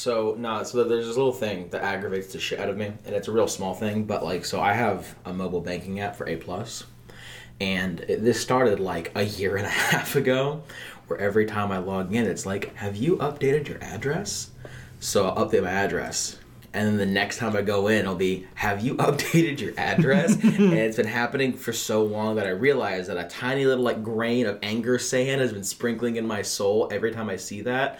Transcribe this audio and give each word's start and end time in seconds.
So 0.00 0.34
no, 0.38 0.62
so 0.62 0.82
there's 0.82 1.06
this 1.06 1.18
little 1.18 1.30
thing 1.30 1.68
that 1.68 1.82
aggravates 1.82 2.32
the 2.32 2.40
shit 2.40 2.58
out 2.58 2.70
of 2.70 2.78
me, 2.78 2.86
and 2.86 3.14
it's 3.14 3.28
a 3.28 3.32
real 3.32 3.46
small 3.46 3.74
thing, 3.74 4.04
but 4.04 4.24
like, 4.24 4.46
so 4.46 4.58
I 4.58 4.72
have 4.72 5.14
a 5.26 5.32
mobile 5.34 5.60
banking 5.60 6.00
app 6.00 6.16
for 6.16 6.26
A 6.26 6.36
Plus, 6.36 6.84
and 7.60 8.00
it, 8.00 8.24
this 8.24 8.40
started 8.40 8.80
like 8.80 9.12
a 9.14 9.24
year 9.24 9.56
and 9.56 9.66
a 9.66 9.68
half 9.90 10.16
ago, 10.16 10.62
where 11.06 11.18
every 11.18 11.44
time 11.44 11.70
I 11.70 11.76
log 11.76 12.14
in, 12.14 12.24
it's 12.24 12.46
like, 12.46 12.74
"Have 12.76 12.96
you 12.96 13.18
updated 13.18 13.68
your 13.68 13.76
address?" 13.82 14.52
So 15.00 15.28
I'll 15.28 15.46
update 15.46 15.64
my 15.64 15.70
address, 15.70 16.38
and 16.72 16.88
then 16.88 16.96
the 16.96 17.04
next 17.04 17.36
time 17.36 17.54
I 17.54 17.60
go 17.60 17.88
in, 17.88 17.98
it'll 17.98 18.14
be, 18.14 18.46
"Have 18.54 18.80
you 18.80 18.94
updated 19.08 19.60
your 19.60 19.74
address?" 19.76 20.32
and 20.42 20.72
it's 20.72 20.96
been 20.96 21.08
happening 21.08 21.52
for 21.52 21.74
so 21.74 22.02
long 22.02 22.36
that 22.36 22.46
I 22.46 22.50
realize 22.52 23.08
that 23.08 23.18
a 23.18 23.28
tiny 23.28 23.66
little 23.66 23.84
like 23.84 24.02
grain 24.02 24.46
of 24.46 24.60
anger 24.62 24.98
sand 24.98 25.42
has 25.42 25.52
been 25.52 25.62
sprinkling 25.62 26.16
in 26.16 26.26
my 26.26 26.40
soul 26.40 26.88
every 26.90 27.12
time 27.12 27.28
I 27.28 27.36
see 27.36 27.60
that. 27.60 27.98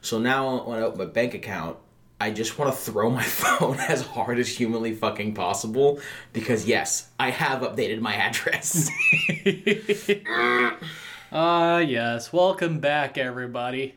So 0.00 0.18
now 0.18 0.64
when 0.64 0.78
I 0.78 0.82
open 0.82 0.98
my 0.98 1.04
bank 1.06 1.34
account, 1.34 1.76
I 2.20 2.30
just 2.30 2.58
want 2.58 2.72
to 2.72 2.76
throw 2.78 3.10
my 3.10 3.22
phone 3.42 3.78
as 3.78 4.02
hard 4.02 4.38
as 4.38 4.48
humanly 4.48 4.94
fucking 4.94 5.34
possible 5.34 6.00
because 6.32 6.66
yes, 6.66 7.08
I 7.18 7.30
have 7.30 7.62
updated 7.62 8.00
my 8.00 8.14
address. 8.14 8.90
Ah, 11.30 11.78
yes. 11.80 12.32
Welcome 12.32 12.80
back, 12.80 13.18
everybody. 13.18 13.96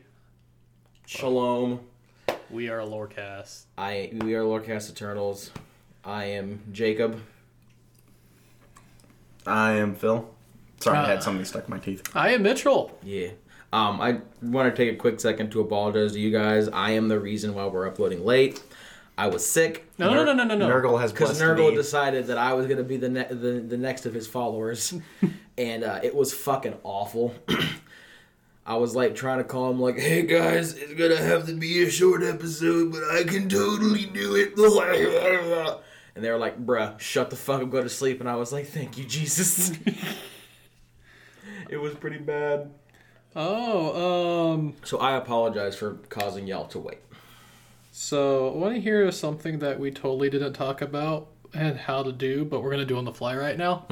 Shalom. 1.06 1.80
We 2.50 2.68
are 2.68 2.80
Lorecast. 2.80 3.62
I 3.78 4.10
we 4.20 4.34
are 4.34 4.42
Lorecast 4.42 4.90
Eternals. 4.90 5.50
I 6.04 6.24
am 6.26 6.60
Jacob. 6.72 7.18
I 9.46 9.72
am 9.72 9.94
Phil. 9.94 10.28
Sorry, 10.80 10.98
I 10.98 11.02
Uh, 11.04 11.06
had 11.06 11.22
something 11.22 11.46
stuck 11.46 11.64
in 11.64 11.70
my 11.70 11.78
teeth. 11.78 12.02
I 12.14 12.34
am 12.34 12.42
Mitchell. 12.42 12.98
Yeah. 13.02 13.28
Um, 13.72 14.00
I 14.00 14.18
want 14.42 14.74
to 14.74 14.76
take 14.84 14.92
a 14.92 14.96
quick 14.96 15.18
second 15.18 15.50
to 15.52 15.60
apologize 15.60 16.12
to 16.12 16.20
you 16.20 16.30
guys. 16.30 16.68
I 16.68 16.90
am 16.92 17.08
the 17.08 17.18
reason 17.18 17.54
why 17.54 17.66
we're 17.66 17.86
uploading 17.86 18.24
late. 18.24 18.62
I 19.16 19.28
was 19.28 19.48
sick. 19.48 19.86
No, 19.98 20.12
no, 20.12 20.24
no, 20.24 20.32
no, 20.32 20.44
no, 20.44 20.54
no. 20.56 20.68
Nurgle 20.68 21.00
has 21.00 21.12
Because 21.12 21.38
blessed 21.38 21.42
Nurgle 21.42 21.70
me. 21.70 21.74
decided 21.76 22.26
that 22.26 22.38
I 22.38 22.54
was 22.54 22.66
gonna 22.66 22.82
be 22.82 22.96
the, 22.96 23.08
ne- 23.08 23.28
the 23.28 23.64
the 23.66 23.76
next 23.76 24.04
of 24.06 24.14
his 24.14 24.26
followers, 24.26 24.94
and 25.58 25.84
uh, 25.84 26.00
it 26.02 26.14
was 26.14 26.32
fucking 26.34 26.74
awful. 26.82 27.34
I 28.66 28.76
was 28.76 28.94
like 28.94 29.14
trying 29.14 29.38
to 29.38 29.44
call 29.44 29.70
him 29.70 29.80
like, 29.80 29.98
"Hey 29.98 30.22
guys, 30.22 30.74
it's 30.74 30.94
gonna 30.94 31.16
have 31.16 31.46
to 31.46 31.54
be 31.54 31.82
a 31.82 31.90
short 31.90 32.22
episode, 32.22 32.92
but 32.92 33.02
I 33.10 33.24
can 33.24 33.48
totally 33.48 34.06
do 34.06 34.34
it." 34.34 34.52
And 36.14 36.22
they 36.22 36.30
were 36.30 36.36
like, 36.36 36.64
"Bruh, 36.64 37.00
shut 37.00 37.30
the 37.30 37.36
fuck 37.36 37.62
up, 37.62 37.70
go 37.70 37.82
to 37.82 37.88
sleep." 37.88 38.20
And 38.20 38.28
I 38.28 38.36
was 38.36 38.52
like, 38.52 38.66
"Thank 38.66 38.98
you, 38.98 39.04
Jesus." 39.04 39.72
it 41.70 41.78
was 41.78 41.94
pretty 41.94 42.18
bad. 42.18 42.70
Oh, 43.34 44.52
um, 44.54 44.74
So 44.84 44.98
I 44.98 45.16
apologize 45.16 45.74
for 45.76 45.94
causing 46.10 46.46
y'all 46.46 46.66
to 46.68 46.78
wait. 46.78 46.98
so 47.90 48.48
I 48.52 48.56
want 48.56 48.74
to 48.74 48.80
hear 48.80 49.10
something 49.12 49.58
that 49.60 49.78
we 49.80 49.90
totally 49.90 50.28
didn't 50.30 50.52
talk 50.54 50.82
about 50.82 51.28
and 51.54 51.76
how 51.78 52.02
to 52.02 52.12
do, 52.12 52.44
but 52.44 52.62
we're 52.62 52.70
going 52.70 52.80
to 52.80 52.86
do 52.86 52.96
on 52.98 53.04
the 53.04 53.12
fly 53.12 53.36
right 53.36 53.56
now. 53.56 53.86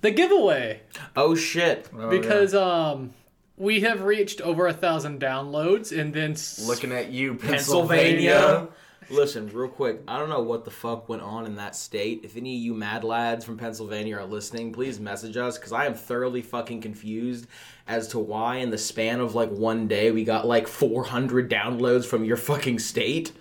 The 0.00 0.10
giveaway. 0.12 0.82
Oh 1.16 1.34
shit! 1.34 1.88
Oh, 1.96 2.08
because, 2.08 2.54
um, 2.54 3.14
we 3.56 3.80
have 3.80 4.02
reached 4.02 4.40
over 4.40 4.68
a 4.68 4.72
thousand 4.72 5.20
downloads 5.20 5.98
and 5.98 6.14
then. 6.14 6.32
s- 6.32 6.64
looking 6.68 6.92
at 6.92 7.10
you, 7.10 7.34
Pennsylvania. 7.34 8.30
Pennsylvania. 8.32 8.68
Listen, 9.10 9.48
real 9.54 9.68
quick. 9.68 10.02
I 10.06 10.18
don't 10.18 10.28
know 10.28 10.42
what 10.42 10.66
the 10.66 10.70
fuck 10.70 11.08
went 11.08 11.22
on 11.22 11.46
in 11.46 11.56
that 11.56 11.74
state. 11.74 12.20
If 12.24 12.36
any 12.36 12.56
of 12.56 12.62
you 12.62 12.74
mad 12.74 13.04
lads 13.04 13.42
from 13.42 13.56
Pennsylvania 13.56 14.18
are 14.18 14.26
listening, 14.26 14.70
please 14.70 15.00
message 15.00 15.38
us 15.38 15.56
because 15.56 15.72
I 15.72 15.86
am 15.86 15.94
thoroughly 15.94 16.42
fucking 16.42 16.82
confused 16.82 17.46
as 17.86 18.08
to 18.08 18.18
why, 18.18 18.56
in 18.56 18.68
the 18.68 18.76
span 18.76 19.20
of 19.20 19.34
like 19.34 19.48
one 19.48 19.88
day, 19.88 20.10
we 20.10 20.24
got 20.24 20.46
like 20.46 20.68
400 20.68 21.50
downloads 21.50 22.04
from 22.04 22.22
your 22.22 22.36
fucking 22.36 22.80
state. 22.80 23.32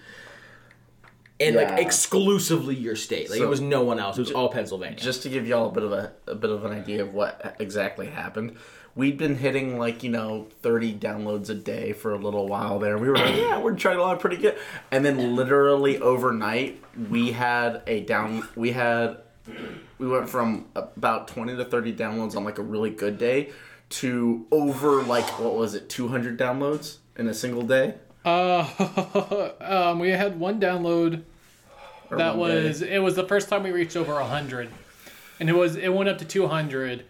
And 1.39 1.55
Yeah. 1.55 1.69
like 1.75 1.79
exclusively 1.79 2.75
your 2.75 2.95
state. 2.95 3.29
Like 3.29 3.39
it 3.39 3.47
was 3.47 3.61
no 3.61 3.83
one 3.83 3.99
else. 3.99 4.17
It 4.17 4.21
was 4.21 4.31
all 4.31 4.49
Pennsylvania. 4.49 4.97
Just 4.97 5.23
to 5.23 5.29
give 5.29 5.47
y'all 5.47 5.69
a 5.69 5.71
bit 5.71 5.83
of 5.83 5.91
a, 5.91 6.13
a 6.25 6.35
bit 6.35 6.49
of 6.49 6.65
an 6.65 6.71
idea 6.71 7.03
of 7.03 7.13
what 7.13 7.55
exactly 7.59 8.07
happened, 8.07 8.55
we'd 8.95 9.17
been 9.19 9.35
hitting 9.35 9.77
like 9.77 10.01
you 10.03 10.09
know 10.09 10.47
30 10.63 10.95
downloads 10.95 11.49
a 11.49 11.53
day 11.53 11.93
for 11.93 12.13
a 12.13 12.17
little 12.17 12.47
while 12.47 12.79
there. 12.79 12.97
We 12.97 13.07
were 13.09 13.17
like, 13.17 13.35
yeah, 13.35 13.59
we're 13.59 13.75
trying 13.75 13.97
along 13.97 14.17
pretty 14.17 14.37
good, 14.37 14.57
and 14.91 15.05
then 15.05 15.35
literally 15.35 15.99
overnight 15.99 16.81
we 17.09 17.31
had 17.33 17.83
a 17.85 18.01
down. 18.01 18.47
We 18.55 18.71
had 18.71 19.17
we 19.99 20.07
went 20.07 20.29
from 20.29 20.65
about 20.75 21.27
20 21.27 21.55
to 21.55 21.65
30 21.65 21.93
downloads 21.95 22.35
on 22.35 22.43
like 22.43 22.57
a 22.57 22.63
really 22.63 22.89
good 22.89 23.17
day 23.17 23.51
to 23.89 24.45
over 24.51 25.01
like 25.03 25.39
what 25.39 25.55
was 25.55 25.73
it 25.75 25.87
200 25.87 26.37
downloads 26.37 26.97
in 27.15 27.27
a 27.27 27.33
single 27.33 27.61
day. 27.63 27.95
Uh, 28.27 29.51
um, 29.61 29.99
we 29.99 30.09
had 30.09 30.39
one 30.39 30.59
download 30.59 31.23
Or 32.11 32.17
that 32.17 32.37
one 32.37 32.51
day. 32.51 32.67
was 32.67 32.81
it 32.81 32.99
was 32.99 33.15
the 33.15 33.25
first 33.27 33.47
time 33.49 33.63
we 33.63 33.71
reached 33.71 33.95
over 33.95 34.13
100 34.13 34.69
and 35.39 35.49
it 35.49 35.53
was 35.53 35.75
it 35.75 35.89
went 35.93 36.09
up 36.09 36.17
to 36.19 36.25
200 36.25 37.05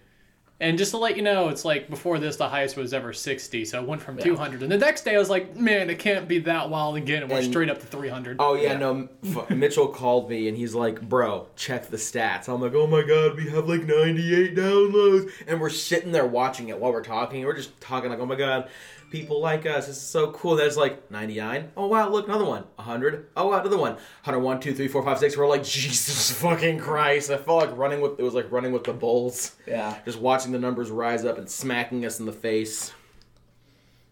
and 0.59 0.77
just 0.77 0.89
to 0.91 0.97
let 0.97 1.15
you 1.15 1.21
know 1.21 1.49
it's 1.49 1.63
like 1.65 1.87
before 1.89 2.17
this 2.19 2.35
the 2.35 2.49
highest 2.49 2.75
was 2.77 2.93
ever 2.93 3.13
60 3.13 3.63
so 3.65 3.81
it 3.81 3.87
went 3.87 4.01
from 4.01 4.17
200 4.17 4.63
and 4.63 4.71
the 4.71 4.77
next 4.77 5.03
day 5.05 5.15
i 5.15 5.19
was 5.19 5.29
like 5.29 5.55
man 5.55 5.89
it 5.89 5.97
can't 5.99 6.27
be 6.27 6.39
that 6.39 6.69
wild 6.69 6.97
again 6.97 7.21
and 7.23 7.31
we're 7.31 7.37
And- 7.39 7.47
straight 7.47 7.69
up 7.69 7.79
to 7.79 7.85
300 7.85 8.37
Oh 8.39 8.55
yeah, 8.55 8.73
Yeah. 8.73 8.77
no. 8.77 9.07
Mitchell 9.49 9.87
called 9.87 10.29
me 10.29 10.47
and 10.47 10.57
he's 10.57 10.73
like, 10.75 11.01
"Bro, 11.01 11.47
check 11.55 11.87
the 11.89 11.97
stats." 11.97 12.47
I'm 12.47 12.61
like, 12.61 12.73
"Oh 12.75 12.87
my 12.87 13.01
god, 13.03 13.35
we 13.37 13.49
have 13.49 13.67
like 13.69 13.83
98 13.83 14.55
downloads," 14.55 15.31
and 15.47 15.59
we're 15.61 15.69
sitting 15.69 16.11
there 16.11 16.25
watching 16.25 16.69
it 16.69 16.79
while 16.79 16.91
we're 16.91 17.03
talking. 17.03 17.45
We're 17.45 17.55
just 17.55 17.79
talking 17.81 18.09
like, 18.09 18.19
"Oh 18.19 18.25
my 18.25 18.35
god, 18.35 18.67
people 19.09 19.41
like 19.41 19.65
us. 19.65 19.87
This 19.87 19.97
is 19.97 20.01
so 20.01 20.31
cool." 20.31 20.55
That's 20.55 20.77
like 20.77 21.09
99. 21.11 21.71
Oh 21.77 21.87
wow, 21.87 22.09
look 22.09 22.27
another 22.27 22.45
one. 22.45 22.63
100. 22.75 23.27
Oh 23.35 23.47
wow, 23.47 23.59
another 23.59 23.77
one. 23.77 23.93
101, 24.23 24.59
2, 24.59 24.73
3, 24.73 24.87
4, 24.87 25.03
5, 25.03 25.19
6. 25.19 25.37
We're 25.37 25.47
like, 25.47 25.63
Jesus 25.65 26.31
fucking 26.31 26.79
Christ! 26.79 27.29
I 27.31 27.37
felt 27.37 27.67
like 27.67 27.77
running 27.77 28.01
with. 28.01 28.19
It 28.19 28.23
was 28.23 28.33
like 28.33 28.51
running 28.51 28.71
with 28.71 28.83
the 28.83 28.93
bulls. 28.93 29.55
Yeah. 29.65 29.97
Just 30.05 30.19
watching 30.19 30.51
the 30.51 30.59
numbers 30.59 30.89
rise 30.89 31.25
up 31.25 31.37
and 31.37 31.49
smacking 31.49 32.05
us 32.05 32.19
in 32.19 32.25
the 32.25 32.33
face. 32.33 32.93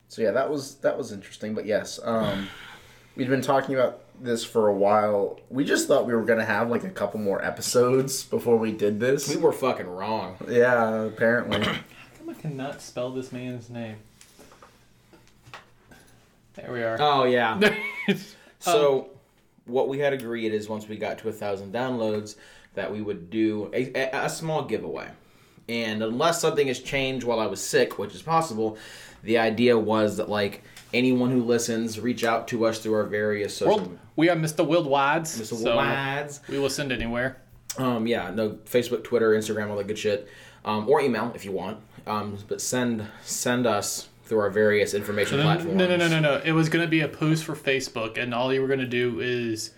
So 0.08 0.22
yeah, 0.22 0.32
that 0.32 0.50
was 0.50 0.76
that 0.76 0.98
was 0.98 1.12
interesting. 1.12 1.54
But 1.54 1.66
yes, 1.66 2.00
um, 2.04 2.48
we'd 3.16 3.30
been 3.30 3.42
talking 3.42 3.76
about 3.76 4.02
this 4.24 4.46
for 4.46 4.68
a 4.68 4.74
while. 4.74 5.40
We 5.50 5.66
just 5.66 5.88
thought 5.88 6.06
we 6.06 6.14
were 6.14 6.24
gonna 6.24 6.46
have 6.46 6.70
like 6.70 6.84
a 6.84 6.90
couple 6.90 7.20
more 7.20 7.44
episodes 7.44 8.24
before 8.24 8.58
we 8.58 8.72
did 8.72 9.00
this. 9.00 9.28
We 9.28 9.38
were 9.38 9.52
fucking 9.52 9.88
wrong. 9.88 10.38
yeah, 10.48 11.04
apparently. 11.04 11.68
i 12.28 12.34
cannot 12.34 12.82
spell 12.82 13.12
this 13.12 13.32
man's 13.32 13.70
name 13.70 13.98
there 16.56 16.72
we 16.72 16.84
are 16.84 16.98
Oh 17.00 17.26
yeah. 17.26 17.60
So, 18.60 19.10
what 19.66 19.88
we 19.90 20.00
had 20.00 20.14
agreed 20.14 20.52
is 20.54 20.68
once 20.68 20.88
we 20.88 20.98
got 20.98 21.20
to 21.20 21.30
a 21.30 21.32
thousand 21.32 21.72
downloads, 21.74 22.36
that 22.74 22.92
we 22.92 23.02
would 23.02 23.30
do 23.30 23.70
a, 23.74 23.92
a, 23.96 24.26
a 24.26 24.30
small 24.30 24.64
giveaway. 24.64 25.10
And 25.70 26.02
unless 26.02 26.42
something 26.42 26.68
has 26.68 26.80
changed 26.80 27.26
while 27.26 27.40
I 27.40 27.46
was 27.48 27.62
sick, 27.62 28.00
which 28.00 28.16
is 28.16 28.22
possible, 28.22 28.78
the 29.24 29.38
idea 29.38 29.78
was 29.78 30.18
that 30.18 30.30
like 30.30 30.64
anyone 30.94 31.32
who 31.32 31.44
listens, 31.44 32.00
reach 32.00 32.24
out 32.24 32.48
to 32.50 32.66
us 32.66 32.80
through 32.80 32.94
our 32.94 33.04
various 33.06 33.56
social. 33.56 33.78
World, 33.78 34.00
we 34.16 34.30
are 34.30 34.36
mr 34.36 34.66
worldwides 34.66 35.40
Mr. 35.40 35.46
so 35.46 36.42
we 36.48 36.58
will 36.58 36.70
send 36.70 36.92
anywhere 36.92 37.38
Um, 37.78 38.08
yeah, 38.08 38.32
no, 38.32 38.52
Facebook, 38.66 39.04
Twitter, 39.04 39.32
Instagram, 39.32 39.70
all 39.70 39.78
that 39.78 39.88
good 39.88 40.00
shit, 40.00 40.28
um, 40.64 40.88
or 40.88 41.02
email 41.02 41.32
if 41.36 41.44
you 41.44 41.52
want. 41.52 41.80
Um, 42.08 42.38
but 42.48 42.62
send 42.62 43.06
send 43.24 43.68
us 43.68 44.08
through 44.26 44.40
our 44.40 44.50
various 44.50 44.94
information 44.94 45.38
no, 45.38 45.44
platforms. 45.44 45.78
no 45.78 45.88
no 45.88 45.96
no 45.96 46.08
no 46.08 46.20
no 46.20 46.42
it 46.44 46.52
was 46.52 46.68
going 46.70 46.84
to 46.84 46.90
be 46.90 47.02
a 47.02 47.08
post 47.08 47.44
for 47.44 47.56
facebook 47.56 48.18
and 48.18 48.34
all 48.34 48.54
you 48.54 48.62
were 48.62 48.68
going 48.68 48.80
to 48.80 48.86
do 48.86 49.20
is 49.20 49.72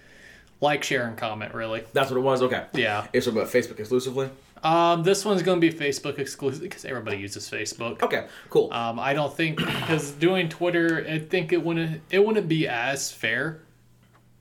like 0.61 0.83
share 0.83 1.07
and 1.07 1.17
comment 1.17 1.53
really 1.53 1.83
That's 1.93 2.09
what 2.09 2.17
it 2.17 2.21
was. 2.21 2.41
Okay. 2.41 2.65
yeah 2.73 3.07
It's 3.13 3.27
about 3.27 3.47
Facebook 3.47 3.79
exclusively. 3.79 4.29
Um, 4.63 5.03
this 5.03 5.23
one's 5.23 5.43
going 5.43 5.61
to 5.61 5.71
be 5.71 5.75
Facebook 5.75 6.17
exclusive 6.17 6.63
because 6.63 6.83
everybody 6.83 7.17
uses 7.17 7.49
Facebook. 7.49 8.01
Okay, 8.01 8.25
cool. 8.49 8.73
Um, 8.73 8.99
I 8.99 9.13
don't 9.13 9.31
think 9.31 9.57
because 9.57 10.11
doing 10.11 10.49
Twitter, 10.49 11.05
I 11.07 11.19
think 11.19 11.53
it 11.53 11.63
wouldn't 11.63 12.01
it 12.09 12.25
wouldn't 12.25 12.47
be 12.47 12.67
as 12.67 13.11
fair. 13.11 13.61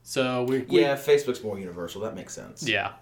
So 0.02 0.44
we, 0.44 0.60
we 0.60 0.80
yeah, 0.80 0.96
Facebook's 0.96 1.42
more 1.42 1.58
universal. 1.58 2.00
That 2.00 2.14
makes 2.14 2.32
sense. 2.32 2.66
yeah 2.66 2.92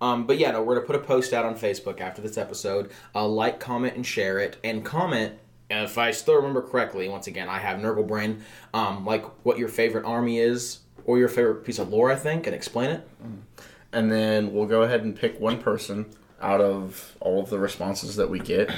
Um, 0.00 0.26
but 0.26 0.38
yeah, 0.38 0.50
no, 0.50 0.62
we're 0.62 0.74
gonna 0.74 0.86
put 0.86 0.96
a 0.96 1.00
post 1.00 1.32
out 1.32 1.46
on 1.46 1.54
Facebook 1.54 2.00
after 2.00 2.20
this 2.20 2.36
episode. 2.36 2.90
Uh, 3.14 3.26
like, 3.26 3.60
comment, 3.60 3.96
and 3.96 4.04
share 4.04 4.38
it. 4.38 4.58
And 4.62 4.84
comment 4.84 5.34
if 5.70 5.98
I 5.98 6.10
still 6.10 6.36
remember 6.36 6.62
correctly. 6.62 7.08
Once 7.08 7.26
again, 7.26 7.48
I 7.48 7.58
have 7.58 7.78
Nurgle 7.78 8.06
brain. 8.06 8.42
Um, 8.74 9.04
like 9.04 9.24
what 9.44 9.58
your 9.58 9.68
favorite 9.68 10.04
army 10.04 10.38
is, 10.38 10.80
or 11.04 11.18
your 11.18 11.28
favorite 11.28 11.64
piece 11.64 11.78
of 11.78 11.90
lore, 11.90 12.10
I 12.10 12.16
think, 12.16 12.46
and 12.46 12.54
explain 12.54 12.90
it. 12.90 13.08
and 13.92 14.10
then 14.12 14.52
we'll 14.52 14.66
go 14.66 14.82
ahead 14.82 15.02
and 15.02 15.16
pick 15.16 15.40
one 15.40 15.58
person 15.60 16.06
out 16.40 16.60
of 16.60 17.16
all 17.20 17.42
of 17.42 17.50
the 17.50 17.58
responses 17.58 18.16
that 18.16 18.30
we 18.30 18.38
get, 18.38 18.70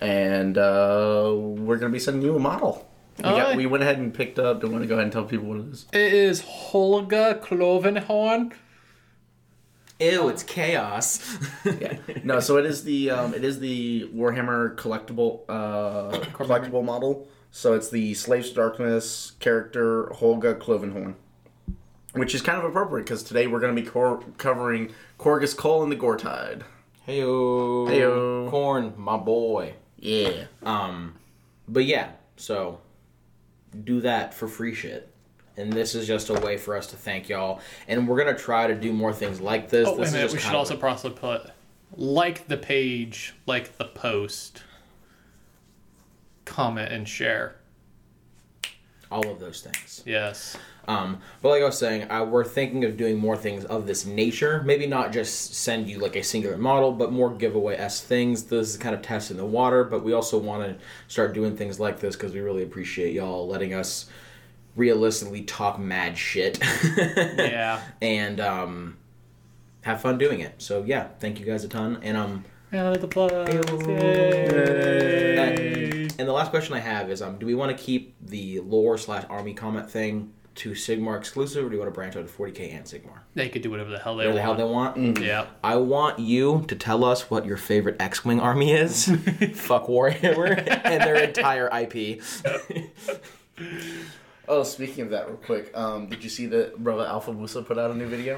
and 0.00 0.56
uh, 0.56 1.32
we're 1.36 1.76
gonna 1.76 1.92
be 1.92 1.98
sending 1.98 2.22
you 2.22 2.36
a 2.36 2.38
model. 2.38 2.88
We, 3.18 3.22
got, 3.22 3.32
Alright. 3.34 3.56
we 3.56 3.66
went 3.66 3.82
ahead 3.84 3.98
and 3.98 4.12
picked 4.12 4.40
up. 4.40 4.60
Do 4.60 4.66
you 4.66 4.72
want 4.72 4.82
to 4.82 4.88
go 4.88 4.94
ahead 4.94 5.04
and 5.04 5.12
tell 5.12 5.24
people 5.24 5.46
what 5.46 5.58
it 5.58 5.66
is? 5.66 5.86
it 5.92 6.12
is 6.12 6.42
Holga 6.42 7.40
Clovenhorn. 7.40 8.52
Ew, 10.12 10.28
it's 10.28 10.42
chaos. 10.42 11.38
Yeah. 11.64 11.96
No, 12.22 12.40
so 12.40 12.58
it 12.58 12.66
is 12.66 12.84
the 12.84 13.10
um, 13.10 13.34
it 13.34 13.42
is 13.42 13.58
the 13.58 14.08
Warhammer 14.14 14.76
collectible 14.76 15.40
uh, 15.48 16.10
collectible 16.32 16.84
model. 16.84 17.26
So 17.50 17.72
it's 17.74 17.88
the 17.88 18.14
Slaves 18.14 18.50
to 18.50 18.54
Darkness 18.56 19.32
character 19.40 20.06
Holga 20.06 20.58
Clovenhorn, 20.58 21.14
which 22.12 22.34
is 22.34 22.42
kind 22.42 22.58
of 22.58 22.64
appropriate 22.64 23.04
because 23.04 23.22
today 23.22 23.46
we're 23.46 23.60
going 23.60 23.74
to 23.74 23.80
be 23.80 23.86
cor- 23.86 24.22
covering 24.38 24.92
Korghos 25.18 25.54
Khul 25.56 25.82
and 25.82 25.90
the 25.92 25.96
Goretide. 25.96 26.62
Heyo. 27.06 27.86
Heyo. 27.88 28.50
Khorne, 28.50 28.96
my 28.96 29.16
boy. 29.16 29.74
Yeah. 29.98 30.44
Um, 30.62 31.14
but 31.68 31.84
yeah, 31.84 32.10
so 32.36 32.80
do 33.84 34.00
that 34.02 34.34
for 34.34 34.48
free 34.48 34.74
shit. 34.74 35.13
And 35.56 35.72
this 35.72 35.94
is 35.94 36.06
just 36.06 36.30
a 36.30 36.34
way 36.34 36.56
for 36.56 36.76
us 36.76 36.88
to 36.88 36.96
thank 36.96 37.28
y'all. 37.28 37.60
And 37.86 38.08
we're 38.08 38.18
gonna 38.18 38.36
try 38.36 38.66
to 38.66 38.74
do 38.74 38.92
more 38.92 39.12
things 39.12 39.40
like 39.40 39.70
this. 39.70 39.86
Oh, 39.88 39.96
this 39.96 40.12
wait 40.12 40.18
a 40.18 40.22
minute. 40.22 40.32
We 40.32 40.38
should 40.40 40.54
also 40.54 40.76
probably 40.76 41.10
put 41.10 41.50
like 41.96 42.48
the 42.48 42.56
page, 42.56 43.34
like 43.46 43.76
the 43.78 43.84
post, 43.84 44.62
comment 46.44 46.92
and 46.92 47.08
share. 47.08 47.56
all 49.10 49.28
of 49.30 49.38
those 49.38 49.60
things. 49.60 50.02
Yes. 50.04 50.56
Um, 50.88 51.18
but 51.40 51.50
like 51.50 51.62
I 51.62 51.66
was 51.66 51.78
saying, 51.78 52.10
I, 52.10 52.22
we're 52.22 52.44
thinking 52.44 52.84
of 52.84 52.96
doing 52.96 53.16
more 53.16 53.36
things 53.36 53.64
of 53.64 53.86
this 53.86 54.04
nature. 54.04 54.62
Maybe 54.64 54.86
not 54.86 55.12
just 55.12 55.54
send 55.54 55.88
you 55.88 55.98
like 55.98 56.16
a 56.16 56.22
singular 56.22 56.56
model, 56.58 56.90
but 56.92 57.12
more 57.12 57.30
giveaway 57.32 57.76
s 57.76 58.00
things. 58.00 58.44
This 58.44 58.70
is 58.70 58.76
kind 58.76 58.94
of 58.94 59.00
testing 59.02 59.36
the 59.36 59.46
water, 59.46 59.84
but 59.84 60.02
we 60.02 60.12
also 60.12 60.36
want 60.36 60.64
to 60.64 60.84
start 61.06 61.32
doing 61.32 61.56
things 61.56 61.78
like 61.78 62.00
this 62.00 62.16
because 62.16 62.32
we 62.32 62.40
really 62.40 62.64
appreciate 62.64 63.14
y'all 63.14 63.46
letting 63.46 63.72
us 63.72 64.06
realistically 64.76 65.42
talk 65.42 65.78
mad 65.78 66.16
shit. 66.18 66.58
Yeah. 66.96 67.80
and 68.02 68.40
um, 68.40 68.96
have 69.82 70.00
fun 70.00 70.18
doing 70.18 70.40
it. 70.40 70.54
So 70.62 70.82
yeah, 70.86 71.08
thank 71.20 71.38
you 71.40 71.46
guys 71.46 71.64
a 71.64 71.68
ton. 71.68 71.98
And 72.02 72.16
um, 72.16 72.44
Round 72.72 72.96
of 72.96 73.04
applause. 73.04 73.30
and, 73.32 73.88
Yay. 73.88 76.08
and 76.18 76.28
the 76.28 76.32
last 76.32 76.50
question 76.50 76.74
I 76.74 76.80
have 76.80 77.10
is 77.10 77.22
um, 77.22 77.38
do 77.38 77.46
we 77.46 77.54
want 77.54 77.76
to 77.76 77.82
keep 77.82 78.14
the 78.20 78.60
lore 78.60 78.98
slash 78.98 79.24
army 79.30 79.54
comment 79.54 79.88
thing 79.90 80.32
to 80.56 80.70
Sigmar 80.70 81.18
exclusive, 81.18 81.64
or 81.64 81.68
do 81.68 81.74
you 81.74 81.80
want 81.80 81.92
to 81.92 81.94
branch 81.94 82.14
out 82.16 82.26
to 82.28 82.32
40k 82.32 82.76
and 82.76 82.84
Sigmar? 82.84 83.18
They 83.34 83.48
could 83.48 83.62
do 83.62 83.70
whatever 83.72 83.90
the 83.90 83.98
hell 83.98 84.16
they 84.16 84.28
Whatever 84.28 84.36
the 84.36 84.42
hell 84.42 84.54
want. 84.72 84.94
they 84.96 85.02
want. 85.02 85.18
Yeah. 85.20 85.46
I 85.64 85.74
want 85.76 86.20
you 86.20 86.64
to 86.68 86.76
tell 86.76 87.04
us 87.04 87.28
what 87.28 87.44
your 87.44 87.56
favorite 87.56 87.96
X-wing 88.00 88.38
army 88.40 88.72
is. 88.72 89.06
Fuck 89.54 89.88
Warhammer 89.88 90.56
and 90.84 91.02
their 91.02 91.16
entire 91.24 91.68
IP. 91.76 92.22
Oh, 94.46 94.62
speaking 94.62 95.04
of 95.04 95.10
that, 95.10 95.26
real 95.26 95.36
quick, 95.38 95.76
um, 95.76 96.06
did 96.06 96.22
you 96.22 96.30
see 96.30 96.46
that 96.46 96.82
Brother 96.82 97.04
Alfabusa 97.04 97.64
put 97.64 97.78
out 97.78 97.90
a 97.90 97.94
new 97.94 98.06
video? 98.06 98.36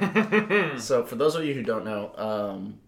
so, 0.78 1.04
for 1.04 1.16
those 1.16 1.34
of 1.34 1.44
you 1.44 1.54
who 1.54 1.62
don't 1.62 1.84
know, 1.84 2.12
um, 2.16 2.78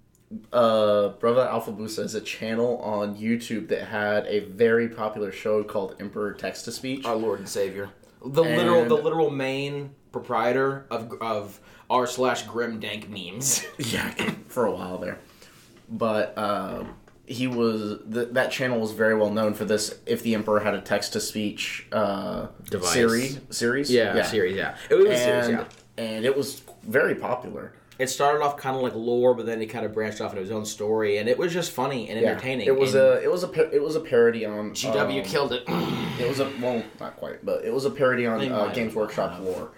uh, 0.52 1.08
Brother 1.08 1.48
Alfabusa 1.50 2.04
is 2.04 2.14
a 2.14 2.20
channel 2.20 2.78
on 2.78 3.16
YouTube 3.16 3.68
that 3.68 3.88
had 3.88 4.26
a 4.26 4.40
very 4.40 4.88
popular 4.88 5.32
show 5.32 5.64
called 5.64 5.96
Emperor 6.00 6.32
Text 6.32 6.66
to 6.66 6.72
Speech. 6.72 7.04
Our 7.06 7.16
Lord 7.16 7.40
and 7.40 7.48
Savior, 7.48 7.90
the 8.24 8.42
literal, 8.42 8.84
the 8.84 8.94
literal 8.94 9.30
main 9.30 9.94
proprietor 10.12 10.86
of 10.90 11.12
of 11.20 11.60
r 11.88 12.06
slash 12.06 12.42
grim 12.42 12.78
dank 12.78 13.08
memes. 13.08 13.64
yeah, 13.78 14.10
for 14.48 14.66
a 14.66 14.72
while 14.72 14.98
there. 14.98 15.18
But 15.88 16.36
uh, 16.36 16.84
he 17.28 17.46
was 17.46 17.98
th- 18.12 18.28
that 18.32 18.50
channel 18.50 18.80
was 18.80 18.92
very 18.92 19.14
well 19.14 19.30
known 19.30 19.54
for 19.54 19.64
this. 19.64 19.94
If 20.06 20.22
the 20.22 20.34
Emperor 20.34 20.60
had 20.60 20.74
a 20.74 20.80
text 20.80 21.12
to 21.14 21.20
speech 21.20 21.86
uh, 21.92 22.48
Device. 22.70 22.92
series, 22.92 23.40
series, 23.50 23.90
yeah, 23.90 24.22
series. 24.22 24.56
Yeah, 24.56 24.76
it 24.90 24.94
was 24.94 25.06
a 25.08 25.16
series. 25.16 25.46
and 25.48 25.58
Yeah. 25.58 25.64
and 26.04 26.24
it 26.24 26.36
was 26.36 26.62
very 26.84 27.14
popular. 27.14 27.72
It 27.98 28.08
started 28.08 28.42
off 28.44 28.56
kind 28.56 28.76
of 28.76 28.82
like 28.82 28.94
lore, 28.94 29.34
but 29.34 29.44
then 29.46 29.60
it 29.60 29.66
kind 29.66 29.84
of 29.84 29.92
branched 29.92 30.20
off 30.20 30.30
into 30.30 30.40
his 30.42 30.52
own 30.52 30.64
story, 30.64 31.18
and 31.18 31.28
it 31.28 31.36
was 31.36 31.52
just 31.52 31.72
funny 31.72 32.08
and 32.08 32.20
Yeah. 32.20 32.28
entertaining. 32.30 32.66
It 32.68 32.78
was 32.78 32.94
and 32.94 33.02
a 33.04 33.22
it 33.24 33.30
was 33.30 33.42
a 33.44 33.74
it 33.74 33.82
was 33.82 33.96
a 33.96 34.00
parody 34.00 34.46
on 34.46 34.70
GW 34.70 35.18
um, 35.18 35.24
killed 35.24 35.52
it. 35.52 35.64
It 36.20 36.28
was 36.28 36.40
a 36.40 36.50
well, 36.62 36.82
not 37.00 37.16
quite, 37.16 37.44
but 37.44 37.64
it 37.64 37.72
was 37.74 37.84
a 37.84 37.90
parody 37.90 38.24
on 38.26 38.40
uh, 38.40 38.66
might 38.66 38.74
Games 38.74 38.92
have. 38.92 38.96
Workshop 38.96 39.40
lore. 39.40 39.70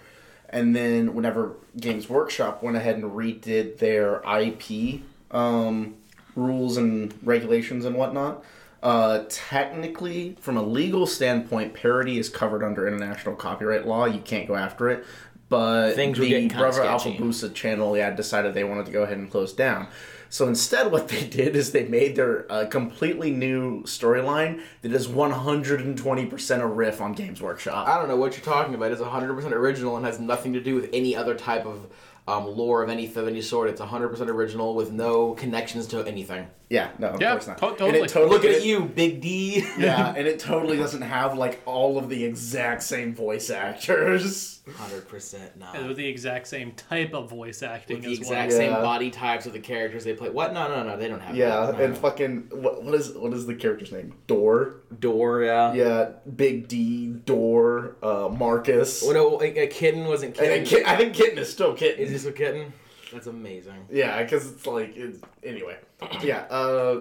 And 0.49 0.75
then 0.75 1.13
whenever 1.15 1.55
Games 1.79 2.09
Workshop 2.09 2.61
went 2.61 2.75
ahead 2.75 2.95
and 2.95 3.05
redid 3.05 3.77
their 3.77 4.21
IP 4.25 5.01
um, 5.31 5.95
rules 6.35 6.77
and 6.77 7.13
regulations 7.23 7.85
and 7.85 7.95
whatnot, 7.95 8.43
uh, 8.83 9.25
technically, 9.29 10.35
from 10.39 10.57
a 10.57 10.63
legal 10.63 11.05
standpoint, 11.05 11.73
parody 11.73 12.17
is 12.17 12.29
covered 12.29 12.63
under 12.63 12.87
international 12.87 13.35
copyright 13.35 13.85
law. 13.85 14.05
You 14.05 14.19
can't 14.19 14.47
go 14.47 14.55
after 14.55 14.89
it. 14.89 15.05
But 15.49 15.95
Things 15.95 16.17
the 16.17 16.29
getting 16.29 16.49
kinda 16.49 16.63
Brother 16.63 16.83
Alpha 16.83 17.09
sketchy. 17.09 17.21
Busa 17.21 17.53
channel, 17.53 17.97
yeah, 17.97 18.09
decided 18.11 18.53
they 18.53 18.63
wanted 18.63 18.85
to 18.85 18.91
go 18.91 19.03
ahead 19.03 19.17
and 19.17 19.29
close 19.29 19.51
down. 19.51 19.87
So 20.29 20.47
instead, 20.47 20.93
what 20.93 21.09
they 21.09 21.27
did 21.27 21.57
is 21.57 21.73
they 21.73 21.83
made 21.83 22.15
their 22.15 22.49
uh, 22.49 22.65
completely 22.67 23.31
new 23.31 23.83
storyline 23.83 24.61
that 24.81 24.93
is 24.93 25.09
120% 25.09 26.61
a 26.61 26.65
riff 26.65 27.01
on 27.01 27.11
Games 27.11 27.41
Workshop. 27.41 27.85
I 27.85 27.97
don't 27.97 28.07
know 28.07 28.15
what 28.15 28.37
you're 28.37 28.45
talking 28.45 28.73
about. 28.73 28.93
It's 28.93 29.01
100% 29.01 29.51
original 29.51 29.97
and 29.97 30.05
has 30.05 30.19
nothing 30.19 30.53
to 30.53 30.61
do 30.61 30.73
with 30.73 30.89
any 30.93 31.17
other 31.17 31.35
type 31.35 31.65
of 31.65 31.87
um, 32.31 32.45
lore 32.55 32.83
of 32.83 32.89
any 32.89 33.05
of 33.07 33.27
any 33.27 33.41
sort. 33.41 33.69
It's 33.69 33.81
100% 33.81 34.27
original 34.27 34.75
with 34.75 34.91
no 34.91 35.33
connections 35.33 35.87
to 35.87 36.03
anything. 36.05 36.47
Yeah, 36.69 36.91
no, 36.99 37.09
of 37.09 37.21
Yeah, 37.21 37.31
course 37.33 37.47
not. 37.47 37.57
to- 37.57 37.67
And 37.67 37.77
totally. 37.77 37.99
it 38.03 38.07
totally 38.09 38.31
Look 38.31 38.45
at 38.45 38.51
it- 38.51 38.63
you, 38.63 38.85
Big 38.85 39.19
D. 39.19 39.65
Yeah, 39.77 40.13
and 40.17 40.25
it 40.25 40.39
totally 40.39 40.77
doesn't 40.77 41.01
have 41.01 41.37
like 41.37 41.61
all 41.65 41.97
of 41.97 42.07
the 42.07 42.23
exact 42.23 42.83
same 42.83 43.13
voice 43.13 43.49
actors. 43.49 44.61
100% 44.69 45.57
not. 45.57 45.75
And 45.75 45.87
with 45.87 45.97
the 45.97 46.07
exact 46.07 46.47
same 46.47 46.71
type 46.73 47.13
of 47.13 47.29
voice 47.29 47.61
acting 47.61 47.97
With 47.97 48.05
the 48.05 48.11
as 48.13 48.17
exact 48.19 48.49
well. 48.51 48.57
same 48.57 48.71
Yeah. 48.71 48.81
body 48.81 49.09
types 49.11 49.45
of 49.45 49.51
the 49.53 49.59
characters 49.59 50.05
they 50.05 50.13
play. 50.13 50.29
What? 50.29 50.53
No, 50.53 50.69
no, 50.69 50.83
no. 50.83 50.95
They 50.97 51.09
don't 51.09 51.19
have 51.19 51.35
Yeah, 51.35 51.65
that. 51.65 51.77
No, 51.77 51.83
and 51.83 51.93
no. 51.93 51.99
fucking 51.99 52.47
what, 52.51 52.83
what 52.83 52.93
is 52.93 53.11
what 53.13 53.33
is 53.33 53.45
the 53.47 53.55
character's 53.55 53.91
name? 53.91 54.13
Door. 54.27 54.75
Door, 54.99 55.43
yeah. 55.43 55.73
Yeah, 55.73 56.09
Big 56.35 56.67
D, 56.69 57.07
Door, 57.07 57.97
uh, 58.01 58.29
Marcus. 58.31 59.03
Oh, 59.05 59.11
no, 59.11 59.41
a, 59.41 59.63
a 59.63 59.67
kitten 59.67 60.05
wasn't 60.05 60.37
and 60.37 60.47
kitten. 60.47 60.49
then 60.49 60.65
Kit, 60.65 60.87
I 60.87 60.95
think 60.95 61.13
Kitten 61.15 61.37
is 61.39 61.51
still 61.51 61.73
Kitten. 61.73 62.03
Is 62.21 62.27
a 62.27 62.31
kitten? 62.31 62.71
That's 63.11 63.25
amazing. 63.25 63.87
Yeah, 63.89 64.21
because 64.21 64.51
it's 64.51 64.67
like 64.67 64.95
it's 64.95 65.17
anyway. 65.43 65.79
Yeah, 66.21 66.41
uh, 66.51 66.99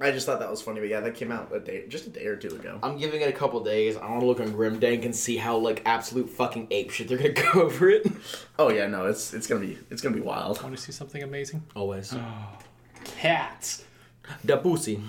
I 0.00 0.12
just 0.12 0.24
thought 0.24 0.40
that 0.40 0.50
was 0.50 0.62
funny, 0.62 0.80
but 0.80 0.88
yeah, 0.88 1.00
that 1.00 1.14
came 1.14 1.30
out 1.30 1.54
a 1.54 1.60
day, 1.60 1.86
just 1.88 2.06
a 2.06 2.08
day 2.08 2.24
or 2.24 2.34
two 2.34 2.48
ago. 2.48 2.78
I'm 2.82 2.96
giving 2.96 3.20
it 3.20 3.28
a 3.28 3.32
couple 3.32 3.62
days. 3.62 3.98
I 3.98 4.08
want 4.08 4.20
to 4.20 4.26
look 4.26 4.40
on 4.40 4.54
Grimdank 4.54 5.04
and 5.04 5.14
see 5.14 5.36
how 5.36 5.58
like 5.58 5.82
absolute 5.84 6.30
fucking 6.30 6.68
ape 6.70 6.88
shit 6.88 7.08
they're 7.08 7.18
gonna 7.18 7.30
go 7.52 7.60
over 7.64 7.90
it. 7.90 8.06
Oh 8.58 8.70
yeah, 8.70 8.86
no, 8.86 9.04
it's 9.04 9.34
it's 9.34 9.46
gonna 9.46 9.60
be 9.60 9.76
it's 9.90 10.00
gonna 10.00 10.14
be 10.16 10.22
wild. 10.22 10.62
Want 10.62 10.74
to 10.74 10.80
see 10.82 10.92
something 10.92 11.22
amazing? 11.22 11.64
Always. 11.76 12.14
Cats. 13.18 13.84
Da 14.42 14.56
pussy. 14.56 15.02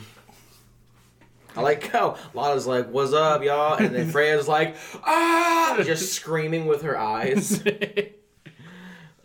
I 1.56 1.62
like 1.62 1.88
how 1.88 2.18
Lana's 2.34 2.68
like, 2.68 2.90
"What's 2.90 3.14
up, 3.14 3.44
y'all?" 3.44 3.76
and 3.76 3.96
then 3.96 4.10
Freya's 4.12 4.50
like, 4.50 4.76
"Ah!" 5.06 5.80
just 5.86 6.12
screaming 6.12 6.66
with 6.66 6.82
her 6.82 7.00
eyes. 7.00 7.64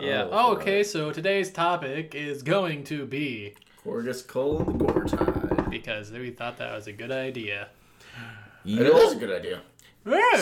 Yeah. 0.00 0.24
Oh, 0.24 0.30
Oh, 0.32 0.52
okay, 0.56 0.82
so 0.82 1.12
today's 1.12 1.50
topic 1.52 2.14
is 2.14 2.42
going 2.42 2.84
to 2.84 3.06
be 3.06 3.54
Korghos 3.84 4.24
Khul 4.24 4.66
and 4.66 4.80
the 4.80 4.84
Goretide. 4.84 5.70
because 5.70 6.10
we 6.10 6.30
thought 6.30 6.58
that 6.58 6.74
was 6.74 6.86
a 6.86 6.92
good 6.92 7.10
idea. 7.12 7.68
It 8.64 8.92
was 8.92 9.12
a 9.12 9.16
good 9.16 9.30
idea. 9.30 9.60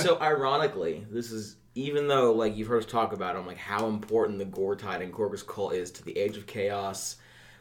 So 0.00 0.20
ironically, 0.20 1.06
this 1.10 1.30
is 1.32 1.56
even 1.74 2.06
though 2.08 2.32
like 2.32 2.56
you've 2.56 2.68
heard 2.68 2.84
us 2.84 2.90
talk 2.90 3.12
about 3.12 3.36
him, 3.36 3.46
like 3.46 3.56
how 3.56 3.86
important 3.88 4.38
the 4.38 4.44
Goretide 4.44 5.02
and 5.02 5.12
Corvus 5.12 5.42
Cult 5.42 5.74
is 5.74 5.90
to 5.92 6.04
the 6.04 6.16
Age 6.18 6.36
of 6.36 6.46
Chaos, 6.46 7.16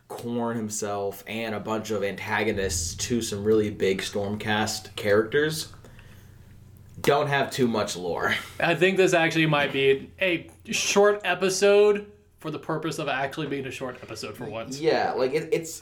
Khorne 0.10 0.56
himself, 0.56 1.24
and 1.28 1.56
a 1.56 1.60
bunch 1.60 1.92
of 1.92 2.04
antagonists 2.04 2.96
to 3.08 3.22
some 3.22 3.44
really 3.44 3.70
big 3.70 4.02
Stormcast 4.02 4.96
characters. 4.96 5.72
Don't 7.00 7.28
have 7.28 7.50
too 7.50 7.68
much 7.68 7.96
lore. 7.96 8.36
I 8.60 8.76
think 8.76 8.98
this 8.98 9.14
actually 9.14 9.48
might 9.48 9.72
be 9.74 10.12
a 10.20 10.50
short 10.66 11.22
episode 11.24 12.12
for 12.40 12.52
the 12.52 12.60
purpose 12.60 13.00
of 13.00 13.08
actually 13.08 13.48
being 13.48 13.66
a 13.66 13.72
short 13.72 13.98
episode 14.02 14.36
for 14.36 14.46
once. 14.46 14.80
Yeah, 14.80 15.12
like 15.12 15.34
it, 15.34 15.50
it's 15.52 15.82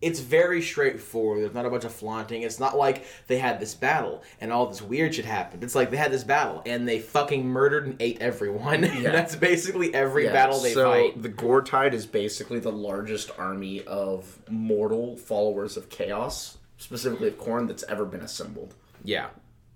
it's 0.00 0.20
very 0.20 0.60
straightforward. 0.60 1.42
There's 1.42 1.54
not 1.54 1.64
a 1.64 1.70
bunch 1.70 1.84
of 1.84 1.92
flaunting. 1.92 2.42
It's 2.42 2.60
not 2.60 2.76
like 2.76 3.06
they 3.28 3.38
had 3.38 3.58
this 3.58 3.74
battle 3.74 4.22
and 4.40 4.52
all 4.52 4.66
this 4.66 4.82
weird 4.82 5.14
shit 5.14 5.24
happened. 5.24 5.64
It's 5.64 5.74
like 5.74 5.90
they 5.90 5.96
had 5.96 6.12
this 6.12 6.22
battle 6.22 6.62
and 6.66 6.86
they 6.86 6.98
fucking 6.98 7.46
murdered 7.46 7.86
and 7.86 7.96
ate 8.00 8.20
everyone. 8.20 8.84
Yeah. 8.96 9.12
That's 9.12 9.36
basically 9.36 9.92
every 9.94 10.26
battle 10.26 10.58
they 10.60 10.72
so 10.72 10.90
fight. 10.90 11.22
the 11.22 11.28
Goretide 11.28 11.92
is 11.92 12.06
basically 12.06 12.60
the 12.60 12.72
largest 12.72 13.30
army 13.38 13.82
of 13.84 14.38
mortal 14.48 15.16
followers 15.16 15.76
of 15.76 15.88
chaos, 15.90 16.56
specifically 16.78 17.28
of 17.28 17.38
Khorne, 17.38 17.66
that's 17.68 17.84
ever 17.84 18.04
been 18.04 18.22
assembled. 18.22 18.74
Yeah, 19.04 19.28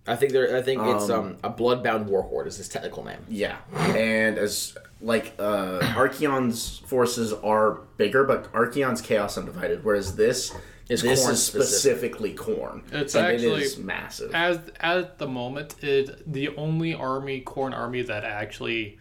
I 0.07 0.16
think 0.16 0.33
they're. 0.33 0.57
I 0.57 0.62
think 0.62 0.83
it's 0.83 1.11
Um, 1.11 1.21
um 1.21 1.37
a 1.45 1.50
bloodbound 1.50 2.09
warhorde 2.09 2.47
is 2.47 2.57
his 2.57 2.69
technical 2.69 3.04
name. 3.04 3.19
Yeah, 3.28 3.57
and 3.75 4.38
as 4.38 4.76
like 5.00 5.35
uh, 5.38 5.80
Archaon's 5.97 6.78
forces 6.87 7.33
are 7.33 7.80
bigger, 7.97 8.25
but 8.25 8.49
Archaon's 8.52 9.00
Chaos 9.00 9.37
Undivided, 9.38 9.85
whereas 9.85 10.16
this 10.16 10.52
Is 10.88 11.02
this 11.02 11.25
Khorne 11.25 11.33
is 11.33 11.45
specifically 11.45 12.35
Khorne. 12.35 12.83
It's 12.92 13.14
and 13.14 13.26
actually- 13.26 13.61
it 13.61 13.66
is 13.66 13.78
massive. 13.78 14.35
As 14.35 14.59
at 14.80 15.19
the 15.19 15.28
moment, 15.28 15.76
it 15.85 16.30
the 16.30 16.49
only 16.57 16.95
army, 16.95 17.42
Khorne 17.47 17.73
army 17.75 18.02
that 18.02 18.25
actually 18.25 18.99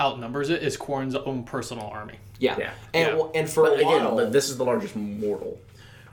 outnumbers 0.00 0.48
it 0.50 0.62
is 0.62 0.76
Khorne's 0.76 1.14
own 1.14 1.44
personal 1.44 1.86
army. 1.86 2.18
Yeah, 2.38 2.56
Yeah. 2.58 2.70
and 2.94 3.18
Yeah. 3.18 3.24
and 3.34 3.48
for 3.50 3.64
But 3.64 3.72
a 3.72 3.76
again, 3.76 4.04
while, 4.04 4.16
but 4.16 4.32
this 4.32 4.48
is 4.48 4.56
the 4.56 4.64
largest 4.64 4.96
mortal. 4.96 5.58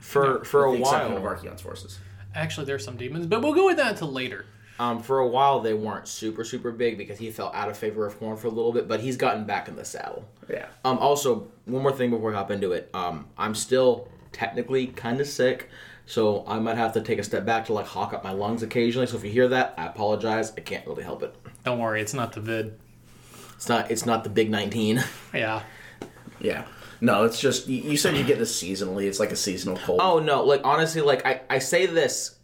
for 0.00 0.44
for 0.44 0.66
a 0.66 0.72
the 0.72 0.78
exception 0.80 1.12
while, 1.14 1.18
of 1.18 1.24
Archaon's 1.26 1.60
forces. 1.62 1.98
Actually, 2.34 2.66
there's 2.66 2.84
some 2.84 2.96
demons, 2.96 3.26
but 3.26 3.42
we'll 3.42 3.54
go 3.54 3.66
with 3.66 3.76
that 3.76 3.92
until 3.92 4.10
later. 4.12 4.46
Um, 4.78 5.02
for 5.02 5.18
a 5.18 5.26
while, 5.26 5.60
they 5.60 5.74
weren't 5.74 6.08
super 6.08 6.42
super 6.42 6.70
big 6.72 6.96
because 6.96 7.18
he 7.18 7.30
fell 7.30 7.52
out 7.54 7.68
of 7.68 7.76
favor 7.76 8.06
of 8.06 8.18
Khorne 8.18 8.38
for 8.38 8.46
a 8.46 8.50
little 8.50 8.72
bit, 8.72 8.88
but 8.88 9.00
he's 9.00 9.16
gotten 9.16 9.44
back 9.44 9.68
in 9.68 9.76
the 9.76 9.84
saddle. 9.84 10.24
Yeah. 10.48 10.66
Um, 10.84 10.98
also, 10.98 11.48
one 11.66 11.82
more 11.82 11.92
thing 11.92 12.10
before 12.10 12.30
we 12.30 12.34
hop 12.34 12.50
into 12.50 12.72
it. 12.72 12.88
Um, 12.94 13.26
I'm 13.36 13.54
still 13.54 14.08
technically 14.32 14.86
kind 14.86 15.20
of 15.20 15.26
sick, 15.26 15.68
so 16.06 16.44
I 16.46 16.58
might 16.60 16.78
have 16.78 16.94
to 16.94 17.02
take 17.02 17.18
a 17.18 17.22
step 17.22 17.44
back 17.44 17.66
to 17.66 17.74
like 17.74 17.86
hawk 17.86 18.14
up 18.14 18.24
my 18.24 18.32
lungs 18.32 18.62
occasionally. 18.62 19.06
So 19.06 19.16
if 19.16 19.24
you 19.24 19.30
hear 19.30 19.48
that, 19.48 19.74
I 19.76 19.86
apologize. 19.86 20.52
I 20.56 20.60
can't 20.60 20.86
really 20.86 21.02
help 21.02 21.22
it. 21.22 21.34
Don't 21.64 21.78
worry, 21.78 22.00
it's 22.00 22.14
not 22.14 22.32
the 22.32 22.40
vid. 22.40 22.78
It's 23.56 23.68
not. 23.68 23.90
It's 23.90 24.06
not 24.06 24.24
the 24.24 24.30
big 24.30 24.50
19. 24.50 25.04
Yeah. 25.34 25.62
Yeah. 26.40 26.64
No, 27.00 27.24
it's 27.24 27.40
just 27.40 27.66
you, 27.66 27.96
said 27.96 28.16
you 28.16 28.24
get 28.24 28.38
this 28.38 28.62
seasonally. 28.62 29.06
It's 29.06 29.20
like 29.20 29.32
a 29.32 29.36
seasonal 29.36 29.76
cold. 29.76 30.00
Oh 30.02 30.18
no! 30.18 30.44
Like 30.44 30.60
honestly, 30.64 31.00
like 31.00 31.24
I, 31.24 31.40
I 31.48 31.58
say 31.58 31.86
this 31.86 32.36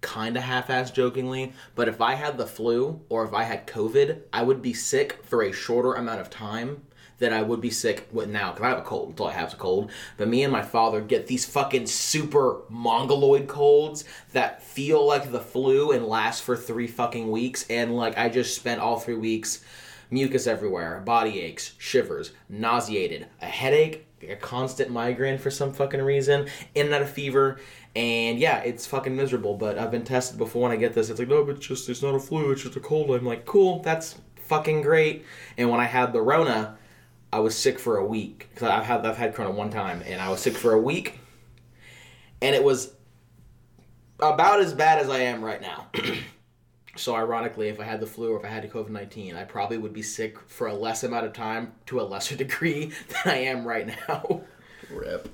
kind 0.00 0.36
of 0.36 0.42
half-ass 0.42 0.90
jokingly, 0.90 1.52
but 1.76 1.88
if 1.88 2.00
I 2.00 2.14
had 2.14 2.36
the 2.36 2.46
flu 2.46 3.00
or 3.08 3.24
if 3.24 3.32
I 3.32 3.44
had 3.44 3.68
COVID, 3.68 4.22
I 4.32 4.42
would 4.42 4.60
be 4.60 4.74
sick 4.74 5.20
for 5.22 5.42
a 5.42 5.52
shorter 5.52 5.94
amount 5.94 6.20
of 6.20 6.28
time 6.28 6.82
than 7.18 7.32
I 7.32 7.42
would 7.42 7.60
be 7.60 7.70
sick 7.70 8.08
with 8.10 8.28
now 8.28 8.50
because 8.50 8.64
I 8.64 8.70
have 8.70 8.78
a 8.78 8.82
cold. 8.82 9.10
Until 9.10 9.28
I 9.28 9.32
have 9.32 9.52
a 9.52 9.56
cold, 9.56 9.92
but 10.16 10.26
me 10.26 10.42
and 10.42 10.52
my 10.52 10.62
father 10.62 11.00
get 11.00 11.28
these 11.28 11.44
fucking 11.44 11.86
super 11.86 12.62
mongoloid 12.68 13.46
colds 13.46 14.04
that 14.32 14.62
feel 14.62 15.06
like 15.06 15.30
the 15.30 15.40
flu 15.40 15.92
and 15.92 16.04
last 16.04 16.42
for 16.42 16.56
three 16.56 16.88
fucking 16.88 17.30
weeks, 17.30 17.64
and 17.70 17.96
like 17.96 18.18
I 18.18 18.28
just 18.28 18.56
spent 18.56 18.80
all 18.80 18.98
three 18.98 19.14
weeks 19.14 19.64
mucus 20.12 20.46
everywhere, 20.46 21.00
body 21.04 21.40
aches, 21.40 21.72
shivers, 21.78 22.32
nauseated, 22.48 23.26
a 23.40 23.46
headache, 23.46 24.06
a 24.28 24.36
constant 24.36 24.90
migraine 24.90 25.38
for 25.38 25.50
some 25.50 25.72
fucking 25.72 26.02
reason, 26.02 26.46
in 26.74 26.86
and 26.86 26.94
out 26.94 27.02
of 27.02 27.10
fever, 27.10 27.58
and 27.96 28.38
yeah, 28.38 28.58
it's 28.58 28.86
fucking 28.86 29.16
miserable. 29.16 29.54
But 29.54 29.78
I've 29.78 29.90
been 29.90 30.04
tested 30.04 30.38
before 30.38 30.62
when 30.62 30.72
I 30.72 30.76
get 30.76 30.94
this. 30.94 31.10
It's 31.10 31.18
like, 31.18 31.28
no, 31.28 31.44
but 31.44 31.56
it's 31.56 31.66
just 31.66 31.88
it's 31.88 32.02
not 32.02 32.14
a 32.14 32.20
flu, 32.20 32.52
it's 32.52 32.62
just 32.62 32.76
a 32.76 32.80
cold. 32.80 33.10
I'm 33.10 33.26
like, 33.26 33.44
cool, 33.44 33.80
that's 33.80 34.16
fucking 34.44 34.82
great. 34.82 35.24
And 35.56 35.70
when 35.70 35.80
I 35.80 35.86
had 35.86 36.12
the 36.12 36.20
Rona, 36.20 36.76
I 37.32 37.40
was 37.40 37.56
sick 37.56 37.78
for 37.78 37.96
a 37.96 38.06
week 38.06 38.48
because 38.52 38.68
I've 38.68 38.84
had 38.84 39.04
I've 39.06 39.16
had 39.16 39.34
Corona 39.34 39.54
one 39.54 39.70
time, 39.70 40.02
and 40.06 40.20
I 40.20 40.28
was 40.28 40.40
sick 40.40 40.54
for 40.54 40.72
a 40.72 40.80
week, 40.80 41.18
and 42.40 42.54
it 42.54 42.62
was 42.62 42.92
about 44.20 44.60
as 44.60 44.72
bad 44.72 44.98
as 44.98 45.08
I 45.08 45.20
am 45.20 45.42
right 45.42 45.60
now. 45.60 45.88
So 46.96 47.14
ironically, 47.14 47.68
if 47.68 47.80
I 47.80 47.84
had 47.84 48.00
the 48.00 48.06
flu 48.06 48.32
or 48.32 48.38
if 48.38 48.44
I 48.44 48.48
had 48.48 48.70
COVID 48.70 48.90
nineteen, 48.90 49.34
I 49.34 49.44
probably 49.44 49.78
would 49.78 49.92
be 49.92 50.02
sick 50.02 50.38
for 50.46 50.66
a 50.66 50.74
less 50.74 51.02
amount 51.04 51.26
of 51.26 51.32
time 51.32 51.72
to 51.86 52.00
a 52.00 52.02
lesser 52.02 52.36
degree 52.44 52.92
than 53.08 53.32
I 53.32 53.36
am 53.38 53.66
right 53.66 53.86
now. 54.08 54.42
Rip. 54.90 55.28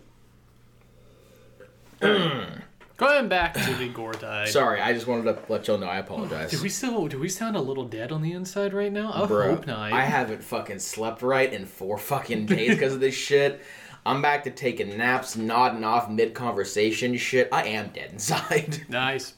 Going 2.99 3.29
back 3.29 3.55
to 3.55 3.75
the 3.75 3.89
Goretide. 3.89 4.49
Sorry, 4.49 4.81
I 4.81 4.93
just 4.93 5.07
wanted 5.07 5.23
to 5.33 5.53
let 5.53 5.69
y'all 5.69 5.79
know 5.79 5.87
I 5.87 5.99
apologize. 5.99 6.51
Do 6.51 6.61
we 6.61 6.69
still 6.69 7.07
do 7.07 7.19
we 7.19 7.29
sound 7.29 7.57
a 7.57 7.61
little 7.61 7.85
dead 7.85 8.11
on 8.11 8.23
the 8.23 8.33
inside 8.33 8.75
right 8.75 8.93
now? 8.93 9.13
I 9.13 9.25
Bro, 9.27 9.57
hope 9.57 9.67
not. 9.67 9.93
I 9.93 10.03
haven't 10.03 10.43
fucking 10.43 10.81
slept 10.81 11.23
right 11.23 11.53
in 11.53 11.65
four 11.65 11.97
fucking 11.97 12.47
days 12.47 12.71
because 12.71 12.95
of 12.95 13.01
this 13.01 13.15
shit. 13.17 13.61
I'm 14.05 14.21
back 14.21 14.43
to 14.45 14.51
taking 14.51 14.97
naps, 14.97 15.37
nodding 15.37 15.85
off 15.85 16.11
mid 16.11 16.35
conversation 16.35 17.17
shit. 17.17 17.49
I 17.53 17.65
am 17.69 17.89
dead 17.89 18.11
inside. 18.13 18.85
Nice. 18.89 19.35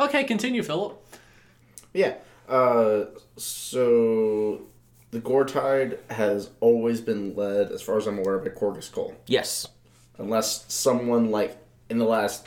Okay, 0.00 0.24
continue, 0.24 0.62
Philip. 0.62 1.01
Yeah. 1.94 2.14
Uh, 2.48 3.04
so 3.36 4.62
the 5.10 5.20
Goretide 5.20 5.98
has 6.10 6.50
always 6.60 7.00
been 7.00 7.34
led, 7.34 7.70
as 7.70 7.82
far 7.82 7.96
as 7.98 8.06
I'm 8.06 8.18
aware, 8.18 8.38
by 8.38 8.48
Korghos 8.48 8.90
Khul. 8.90 9.14
yes. 9.26 9.68
Unless 10.18 10.66
someone 10.72 11.30
like 11.30 11.56
in 11.88 11.98
the 11.98 12.04
last 12.04 12.46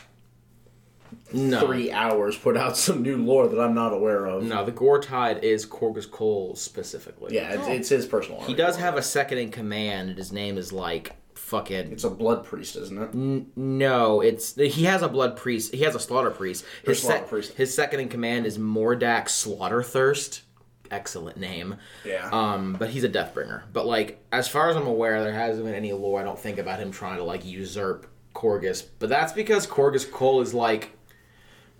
No. 1.34 1.66
three 1.66 1.92
hours 1.92 2.38
put 2.38 2.56
out 2.56 2.78
some 2.78 3.02
new 3.02 3.18
lore 3.18 3.48
that 3.48 3.60
I'm 3.60 3.74
not 3.74 3.92
aware 3.94 4.26
of. 4.28 4.44
No, 4.44 4.64
the 4.64 4.72
Goretide 4.72 5.44
is 5.44 5.66
Korghos 5.66 6.08
Khul 6.08 6.56
specifically. 6.58 7.36
Yeah, 7.36 7.54
it's, 7.54 7.68
it's 7.68 7.90
his 7.90 8.06
personal. 8.06 8.42
He 8.42 8.54
does 8.54 8.78
have 8.78 8.96
a 8.98 9.02
second 9.02 9.40
in 9.40 9.50
command, 9.52 10.10
and 10.10 10.18
his 10.18 10.32
name 10.32 10.58
is 10.58 10.72
like 10.72 11.16
fucking 11.46 11.92
It's 11.92 12.04
a 12.04 12.10
blood 12.10 12.44
priest, 12.44 12.76
isn't 12.76 12.98
it? 12.98 13.10
N- 13.14 13.52
no, 13.56 14.22
it's 14.22 14.56
he 14.56 14.86
has 14.86 15.04
a 15.04 15.08
blood 15.08 15.38
priest. 15.38 15.74
He 15.74 15.84
has 15.84 15.94
a 15.94 16.00
slaughter 16.00 16.32
priest. 16.32 16.66
His 16.84 17.02
slaughter 17.02 17.20
sec- 17.20 17.28
priest. 17.30 17.54
His 17.54 17.74
second 17.74 18.00
in 18.00 18.10
command 18.10 18.48
is 18.48 18.58
Mordak 18.58 19.26
Slaughterthirst. 19.26 20.42
Excellent 20.90 21.38
name. 21.38 21.76
Yeah. 22.04 22.30
Um, 22.32 22.74
but 22.74 22.90
he's 22.90 23.04
a 23.04 23.10
Deathbringer. 23.10 23.64
But 23.72 23.86
like, 23.86 24.24
as 24.32 24.48
far 24.48 24.70
as 24.70 24.76
I'm 24.76 24.88
aware, 24.88 25.24
there 25.24 25.34
hasn't 25.34 25.66
been 25.66 25.76
any 25.76 25.94
lore. 25.94 26.20
I 26.20 26.24
don't 26.24 26.38
think 26.40 26.58
about 26.58 26.80
him 26.80 26.92
trying 26.92 27.18
to 27.18 27.24
like 27.24 27.46
usurp 27.46 28.08
Korghos. 28.34 28.86
But 29.00 29.10
that's 29.10 29.34
because 29.34 29.68
Korghos 29.68 30.08
Khul 30.08 30.42
is 30.42 30.54
like 30.54 30.95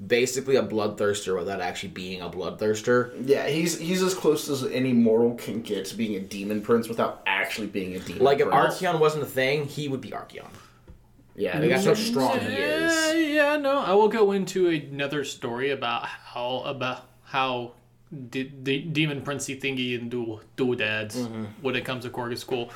basically 0.08 0.56
a 0.58 0.64
bloodthirster 0.64 1.38
without 1.38 1.62
actually 1.62 1.90
being 1.90 2.22
a 2.22 2.30
bloodthirster. 2.30 3.12
Yeah, 3.28 3.48
he's 3.48 3.78
he's 3.80 4.02
as 4.04 4.14
close 4.14 4.50
as 4.50 4.64
any 4.66 4.94
mortal 4.94 5.36
can 5.36 5.62
get 5.62 5.86
to 5.86 5.96
being 5.96 6.16
a 6.16 6.20
demon 6.20 6.62
prince 6.62 6.88
without 6.90 7.22
actually 7.26 7.68
being 7.68 7.96
a 7.96 8.00
demon. 8.00 8.24
Like 8.24 8.40
if 8.40 8.50
prince. 8.50 8.82
Archaon 8.82 9.00
wasn't 9.00 9.24
a 9.24 9.28
thing, 9.28 9.66
he 9.66 9.88
would 9.88 10.02
be 10.02 10.10
Archaon. 10.12 10.48
yeah, 11.36 11.60
Like, 11.60 11.70
that's 11.70 11.86
how 11.86 11.94
strong 11.94 12.40
he 12.40 12.48
Yeah, 12.54 12.88
is. 13.12 13.30
yeah, 13.34 13.58
no. 13.58 13.80
I 13.80 13.94
will 13.94 14.10
go 14.10 14.32
into 14.34 14.68
another 14.70 15.24
story 15.24 15.72
about 15.72 16.06
how 16.06 16.62
about 16.66 17.04
how 17.24 17.72
the 18.12 18.44
de- 18.44 18.84
demon 18.84 19.22
princey 19.22 19.60
thingy 19.60 20.00
and 20.00 20.12
dual 20.12 20.42
dual 20.58 20.76
dads 20.76 21.16
Mm-hmm. 21.18 21.46
when 21.62 21.76
it 21.76 21.84
comes 21.86 22.04
to 22.04 22.10
Korghos 22.10 22.46
Khul. 22.46 22.70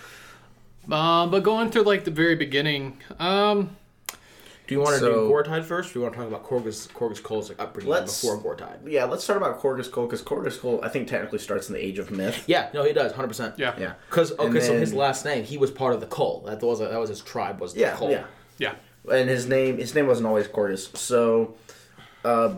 Uh, 0.91 1.27
but 1.27 1.43
going 1.43 1.69
through 1.69 1.83
like 1.83 2.03
the 2.03 2.11
very 2.11 2.35
beginning, 2.35 2.97
um, 3.19 3.75
Do 4.69 4.75
you 4.75 4.81
want 4.81 4.93
to 4.93 4.99
So- 4.99 5.27
do 5.27 5.33
Goretide 5.33 5.65
first? 5.65 5.89
Or 5.89 5.93
do 5.93 5.99
you 5.99 6.03
want 6.03 6.13
to 6.13 6.19
talk 6.19 6.27
about 6.27 6.45
Korghos 6.45 6.87
Korghos 6.89 7.21
Khul's 7.23 7.49
like 7.49 7.59
upbringing 7.59 7.89
Let's- 7.91 8.21
before 8.21 8.37
Goretide? 8.37 8.77
yeah. 8.85 9.05
Let's 9.05 9.23
start 9.23 9.37
about 9.37 9.59
Korghos 9.59 9.89
Khul 9.89 10.05
because 10.07 10.21
Korghos 10.21 10.59
Khul, 10.59 10.83
I 10.83 10.89
think, 10.89 11.07
technically 11.07 11.39
starts 11.39 11.69
in 11.69 11.73
the 11.73 11.83
Age 11.83 11.97
of 11.97 12.11
Myth. 12.11 12.43
Yeah, 12.45 12.69
no, 12.71 12.83
he 12.83 12.93
does, 12.93 13.11
hundred 13.13 13.29
percent. 13.29 13.55
yeah, 13.57 13.73
Yeah, 13.79 13.93
Because 14.09 14.31
okay, 14.33 14.43
And 14.45 14.63
so 14.63 14.77
his 14.77 14.93
last 14.93 15.25
name, 15.25 15.43
he 15.43 15.57
was 15.57 15.71
part 15.71 15.95
of 15.95 16.01
the 16.01 16.05
Cole. 16.05 16.43
That 16.45 16.61
was 16.61 16.77
that 16.79 16.99
was 16.99 17.09
his 17.09 17.21
tribe. 17.21 17.59
Was 17.59 17.73
the 17.73 17.79
yeah, 17.79 17.95
Cole. 17.95 18.11
yeah. 18.11 18.25
yeah. 18.59 18.73
and 19.11 19.27
his 19.27 19.47
name 19.47 19.79
his 19.79 19.95
name 19.95 20.05
wasn't 20.05 20.27
always 20.27 20.47
Korghos. 20.47 20.95
So 20.95 21.55
uh, 22.23 22.53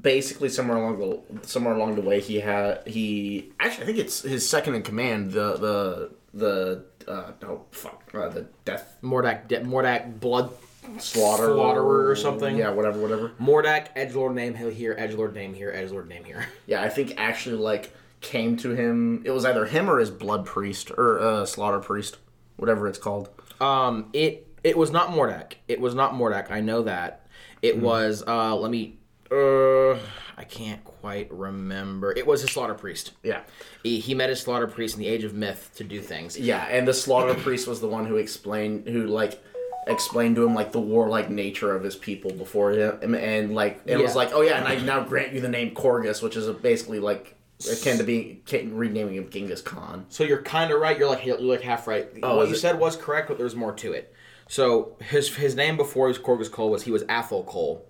basically 0.00 0.48
somewhere 0.48 0.78
along 0.78 0.98
the 0.98 1.46
somewhere 1.46 1.74
along 1.74 1.94
the 1.94 2.02
way 2.02 2.20
he 2.20 2.40
had 2.40 2.80
he 2.88 3.52
actually 3.60 3.84
I 3.84 3.86
think 3.86 3.98
it's 3.98 4.22
his 4.22 4.48
second 4.48 4.74
in 4.74 4.82
command 4.82 5.30
the 5.30 5.52
the 5.58 6.10
the 6.34 6.84
uh, 7.06 7.32
oh 7.44 7.66
fuck 7.70 8.02
uh, 8.14 8.28
the 8.30 8.46
death 8.64 8.96
Mordak, 9.02 9.46
De- 9.48 9.60
Mordak, 9.60 10.18
blood 10.18 10.50
slaughter 10.98 11.46
Slaughterer 11.54 12.08
or 12.10 12.16
something? 12.16 12.56
yeah 12.56 12.70
whatever 12.70 12.98
whatever 13.00 13.32
Mordak, 13.40 13.94
Edgelord 13.96 14.34
name 14.34 14.54
here, 14.54 14.94
Edgelord 14.98 15.32
name 15.34 15.54
here, 15.54 15.72
Edgelord 15.72 16.08
name 16.08 16.24
here. 16.24 16.46
yeah 16.66 16.82
I 16.82 16.88
think 16.88 17.14
actually 17.16 17.56
like 17.56 17.94
came 18.20 18.56
to 18.58 18.70
him 18.70 19.22
it 19.24 19.30
was 19.30 19.44
either 19.44 19.64
him 19.66 19.90
or 19.90 19.98
his 19.98 20.10
blood 20.10 20.46
priest 20.46 20.90
or 20.90 21.18
uh, 21.20 21.44
slaughter 21.46 21.80
priest 21.80 22.18
whatever 22.56 22.86
it's 22.88 22.98
called 22.98 23.28
Um, 23.60 24.08
it 24.12 24.46
it 24.64 24.76
was 24.78 24.92
not 24.92 25.08
Mordak. 25.08 25.54
It 25.66 25.80
was 25.80 25.92
not 25.94 26.12
Mordak. 26.14 26.50
I 26.52 26.60
know 26.60 26.82
that. 26.82 27.26
It 27.62 27.76
Hmm. 27.76 27.82
was. 27.82 28.22
Uh, 28.26 28.54
let 28.54 28.70
me. 28.70 28.96
Uh, 29.28 29.94
I 30.36 30.44
can't 30.48 30.84
quite 30.84 31.28
remember. 31.32 32.12
It 32.12 32.26
was 32.28 32.42
his 32.42 32.50
slaughter 32.52 32.74
priest. 32.74 33.10
yeah 33.24 33.40
He, 33.82 33.98
he 33.98 34.14
met 34.14 34.28
his 34.30 34.40
slaughter 34.40 34.66
priest 34.68 34.94
in 34.94 35.00
the 35.00 35.08
Age 35.08 35.24
of 35.24 35.34
Myth 35.34 35.70
to 35.76 35.84
do 35.84 36.00
things. 36.00 36.38
Yeah, 36.38 36.64
and 36.70 36.86
the 36.86 36.94
slaughter 36.94 37.34
priest 37.34 37.66
was 37.66 37.80
the 37.80 37.88
one 37.88 38.06
who 38.06 38.16
explained, 38.16 38.86
who 38.88 39.06
like 39.06 39.42
explained 39.86 40.36
to 40.36 40.44
him 40.44 40.54
like 40.54 40.72
the 40.72 40.80
warlike 40.80 41.30
nature 41.30 41.74
of 41.74 41.82
his 41.82 41.96
people 41.96 42.32
before 42.32 42.72
him, 42.72 43.14
and 43.14 43.54
like 43.54 43.82
it 43.86 43.98
was 43.98 44.14
like, 44.14 44.32
oh 44.32 44.42
yeah, 44.42 44.58
and 44.58 44.68
I 44.68 44.76
now 44.84 45.04
grant 45.04 45.32
you 45.32 45.40
the 45.40 45.48
name 45.48 45.74
Korghos, 45.74 46.22
which 46.22 46.36
is 46.36 46.48
basically 46.56 47.00
like 47.00 47.36
akin 47.70 47.98
to 47.98 48.04
being 48.04 48.42
renaming 48.74 49.14
him 49.14 49.30
Genghis 49.30 49.62
Khan. 49.62 50.06
So 50.08 50.24
you're 50.24 50.42
kind 50.42 50.72
of 50.72 50.80
right. 50.80 50.98
You're 50.98 51.08
like 51.08 51.24
you're 51.24 51.38
like 51.38 51.62
half 51.62 51.86
right. 51.86 52.08
Oh, 52.22 52.36
what 52.36 52.48
you 52.48 52.54
it? 52.54 52.58
said 52.58 52.78
was 52.78 52.96
correct, 52.96 53.28
but 53.28 53.38
there's 53.38 53.56
more 53.56 53.72
to 53.74 53.92
it. 53.92 54.14
So 54.48 54.96
his 55.00 55.34
his 55.34 55.54
name 55.54 55.76
before 55.76 56.08
he 56.08 56.10
was 56.10 56.18
Korghos 56.18 56.50
Khul 56.50 56.70
was 56.70 56.82
he 56.82 56.90
was 56.90 57.04
Athol 57.08 57.44
Cole, 57.44 57.86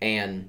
and 0.00 0.48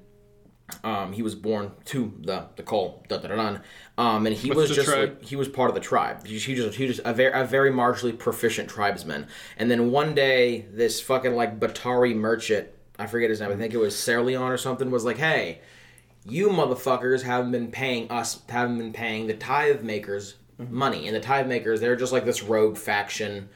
um, 0.84 1.14
he 1.14 1.22
was 1.22 1.36
born 1.36 1.72
to 1.86 2.14
the 2.22 2.48
the 2.56 2.64
Cole. 2.64 3.04
Da, 3.08 3.18
da, 3.18 3.30
da, 3.30 3.36
da. 3.36 3.60
Um, 3.98 4.26
and 4.26 4.36
he 4.36 4.50
What's 4.50 4.70
was 4.70 4.76
just 4.76 4.90
like, 4.90 5.24
he 5.24 5.36
was 5.36 5.48
part 5.48 5.70
of 5.70 5.76
the 5.76 5.82
tribe. 5.82 6.26
He, 6.26 6.38
he 6.38 6.56
just 6.56 6.78
he 6.78 6.88
just 6.88 7.02
a 7.06 7.14
very 7.14 7.32
a 7.34 7.46
very 7.46 7.72
martially 7.72 8.14
proficient 8.14 8.70
tribesman. 8.70 9.28
And 9.58 9.72
then 9.72 9.92
one 9.92 10.14
day 10.14 10.66
this 10.72 11.00
fucking 11.02 11.36
like 11.36 11.60
Batari 11.60 12.16
merchant, 12.16 12.68
I 13.00 13.08
forget 13.08 13.30
his 13.30 13.42
name. 13.42 13.52
I 13.52 13.56
think 13.56 13.74
it 13.74 13.78
was 13.78 13.96
Serleon 13.96 14.42
or 14.42 14.58
something, 14.58 14.92
was 14.92 15.06
like, 15.06 15.18
hey. 15.18 15.62
You 16.30 16.50
motherfuckers 16.50 17.22
haven't 17.22 17.52
been 17.52 17.72
paying 17.72 18.12
us, 18.12 18.42
haven't 18.50 18.80
been 18.80 18.92
paying 18.92 19.28
the 19.28 19.34
tithe 19.34 19.82
makers 19.82 20.36
money, 20.58 21.08
and 21.08 21.16
the 21.16 21.22
tithe 21.22 21.48
makers, 21.48 21.80
they're 21.80 21.96
just 21.96 22.12
like 22.12 22.26
this 22.26 22.44
rogue 22.44 22.76
faction 22.76 23.48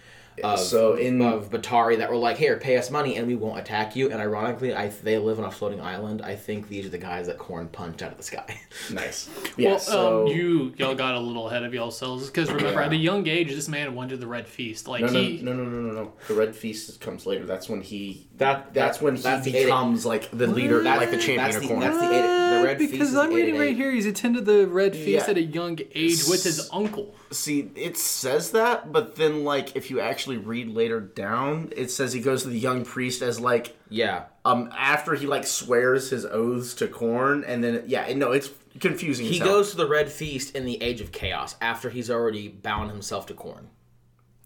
of 0.43 0.60
So 0.60 0.93
in- 0.95 1.21
of 1.21 1.50
Batari 1.50 1.98
that 1.98 2.10
were 2.10 2.15
like, 2.17 2.38
"Here, 2.38 2.57
pay 2.57 2.77
us 2.77 2.89
money, 2.91 3.15
and 3.17 3.27
we 3.27 3.36
won't 3.36 3.60
attack 3.60 3.95
you." 3.95 4.12
And 4.12 4.19
ironically, 4.21 4.74
I 4.75 4.89
they 4.89 5.17
live 5.17 5.39
on 5.39 5.45
a 5.45 5.51
floating 5.51 5.81
island. 5.81 6.21
I 6.21 6.36
think 6.36 6.67
these 6.69 6.86
are 6.86 6.89
the 6.89 6.98
guys 6.98 7.27
that 7.27 7.38
Khorne 7.38 7.71
punched 7.71 8.01
out 8.01 8.12
of 8.12 8.17
the 8.17 8.24
sky. 8.24 8.60
Nice. 8.91 9.29
Yeah. 9.57 9.71
well, 9.71 9.79
so 9.79 10.21
um, 10.24 10.27
you 10.27 10.74
y'all 10.77 10.95
got 10.95 11.15
a 11.15 11.19
little 11.19 11.48
ahead 11.50 11.63
of 11.63 11.74
yourselves 11.74 12.27
because 12.27 12.51
remember, 12.51 12.81
at 12.81 12.91
a 12.91 12.95
young 12.95 13.27
age, 13.27 13.50
this 13.50 13.67
man 13.67 13.95
went 13.95 14.10
to 14.12 14.17
the 14.17 14.27
Red 14.27 14.48
Feast. 14.48 14.88
Like 14.88 15.01
no, 15.01 15.07
no, 15.07 15.19
he, 15.21 15.41
no, 15.41 15.53
no, 15.53 15.63
no, 15.63 15.79
no, 15.81 15.91
no. 15.93 16.13
The 16.27 16.33
Red 16.33 16.55
Feast 16.55 17.00
comes 17.01 17.25
later. 17.25 17.45
That's 17.45 17.69
when 17.69 17.81
he. 17.81 18.27
That- 18.38 18.74
that's 18.74 18.98
that- 18.98 19.03
when 19.03 19.15
he 19.17 19.21
that's 19.21 19.48
eight- 19.48 19.65
becomes 19.65 20.05
like 20.05 20.29
the 20.31 20.48
leader, 20.48 20.81
That's- 20.83 21.00
like 21.01 21.12
the 21.12 21.17
champion 21.17 21.38
that's 21.38 21.55
of 21.57 21.62
the- 21.63 21.67
Khorne. 21.69 21.79
that's 21.81 21.98
the 22.00 22.05
eight- 22.12 22.57
the 22.60 22.63
Red 22.65 22.77
Feast 22.79 22.91
because 22.91 23.15
I'm 23.15 23.29
the 23.29 23.36
reading 23.36 23.57
right 23.60 23.75
here, 23.75 23.91
he's 23.91 24.05
attended 24.05 24.45
the 24.45 24.67
Red 24.67 24.93
Feast 24.95 25.25
Yeah. 25.27 25.31
at 25.31 25.38
a 25.38 25.41
young 25.43 25.79
age 25.93 26.24
with 26.29 26.43
his 26.43 26.69
uncle. 26.74 27.13
See, 27.31 27.71
it 27.75 27.95
says 27.95 28.51
that, 28.51 28.91
but 28.91 29.15
then 29.15 29.45
like 29.45 29.75
if 29.75 29.89
you 29.89 30.01
actually 30.01 30.38
read 30.38 30.67
later 30.69 31.00
down, 31.00 31.71
it 31.75 31.89
says 31.89 32.11
he 32.11 32.19
goes 32.19 32.43
to 32.43 32.50
the 32.50 32.59
young 32.59 32.83
priest 32.83 33.21
as 33.21 33.39
like 33.39 33.77
yeah, 33.89 34.25
um 34.43 34.69
after 34.77 35.15
he 35.15 35.25
like 35.27 35.47
swears 35.47 36.09
his 36.09 36.25
oaths 36.25 36.73
to 36.75 36.88
Khorne, 36.88 37.45
and 37.47 37.63
then 37.63 37.83
yeah, 37.88 38.13
no, 38.15 38.33
it's 38.33 38.50
confusing. 38.79 39.25
he 39.25 39.39
as 39.39 39.47
goes 39.47 39.71
to 39.71 39.77
the 39.77 39.88
Red 39.88 40.11
Feast 40.11 40.55
in 40.55 40.65
the 40.65 40.81
Age 40.83 41.00
of 41.00 41.13
Chaos 41.13 41.55
after 41.61 41.89
he's 41.89 42.11
already 42.11 42.50
bound 42.50 42.91
himself 42.91 43.25
to 43.27 43.33
Khorne. 43.33 43.67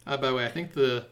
Uh, 0.05 0.17
by 0.17 0.27
the 0.27 0.35
way, 0.35 0.45
I 0.45 0.49
think 0.49 0.73
the 0.73 1.07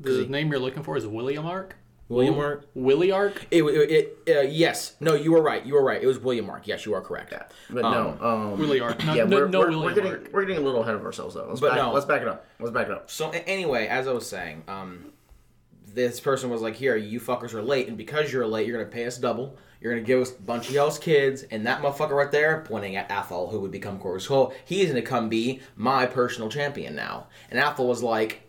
the 0.00 0.26
name 0.26 0.50
you're 0.50 0.60
looking 0.60 0.82
for 0.82 0.98
is 0.98 1.06
William 1.06 1.46
Ark. 1.46 1.76
William 2.12 2.36
Mark. 2.36 2.66
Willie 2.74 3.10
Ark. 3.10 3.46
It, 3.50 3.62
it, 3.62 4.18
it 4.26 4.36
uh, 4.36 4.40
yes, 4.42 4.96
no, 5.00 5.14
you 5.14 5.32
were 5.32 5.42
right. 5.42 5.64
You 5.64 5.74
were 5.74 5.82
right. 5.82 6.02
It 6.02 6.06
was 6.06 6.18
William 6.18 6.46
Mark. 6.46 6.66
Yes, 6.66 6.84
you 6.84 6.94
are 6.94 7.00
correct. 7.00 7.32
Yeah, 7.32 7.44
but 7.70 7.82
no, 7.82 8.16
um, 8.20 8.58
Willie 8.58 8.80
Ark. 8.80 9.02
No, 9.04 9.14
yeah, 9.14 9.24
no, 9.24 9.36
we're, 9.36 9.48
no 9.48 9.58
we're, 9.60 9.70
William 9.70 9.84
we're 9.84 9.94
getting 9.94 10.12
Ark. 10.12 10.30
we're 10.32 10.44
getting 10.44 10.62
a 10.62 10.64
little 10.64 10.82
ahead 10.82 10.94
of 10.94 11.04
ourselves 11.04 11.34
though. 11.34 11.46
Let's 11.48 11.60
But 11.60 11.70
back, 11.70 11.78
no. 11.78 11.92
let's 11.92 12.06
back 12.06 12.22
it 12.22 12.28
up. 12.28 12.46
Let's 12.60 12.72
back 12.72 12.86
it 12.86 12.92
up. 12.92 13.10
So 13.10 13.30
anyway, 13.30 13.86
as 13.86 14.06
I 14.06 14.12
was 14.12 14.28
saying, 14.28 14.64
um, 14.68 15.12
this 15.86 16.20
person 16.20 16.50
was 16.50 16.60
like, 16.60 16.74
"Here, 16.74 16.96
you 16.96 17.18
fuckers 17.18 17.54
are 17.54 17.62
late, 17.62 17.88
and 17.88 17.96
because 17.96 18.32
you're 18.32 18.46
late, 18.46 18.66
you're 18.66 18.76
gonna 18.76 18.90
pay 18.90 19.06
us 19.06 19.16
double. 19.16 19.56
You're 19.80 19.94
gonna 19.94 20.06
give 20.06 20.20
us 20.20 20.30
a 20.30 20.42
bunch 20.42 20.68
of 20.68 20.74
y'all's 20.74 20.98
kids, 20.98 21.44
and 21.44 21.66
that 21.66 21.82
motherfucker 21.82 22.10
right 22.10 22.30
there, 22.30 22.64
pointing 22.66 22.94
at 22.96 23.10
Athol, 23.10 23.50
who 23.50 23.60
would 23.60 23.72
become 23.72 23.98
Corvus 23.98 24.26
Cole, 24.26 24.54
he's 24.64 24.88
gonna 24.88 25.02
come 25.02 25.28
be 25.28 25.60
my 25.76 26.06
personal 26.06 26.50
champion 26.50 26.94
now." 26.94 27.28
And 27.50 27.58
Athol 27.58 27.88
was 27.88 28.02
like, 28.02 28.42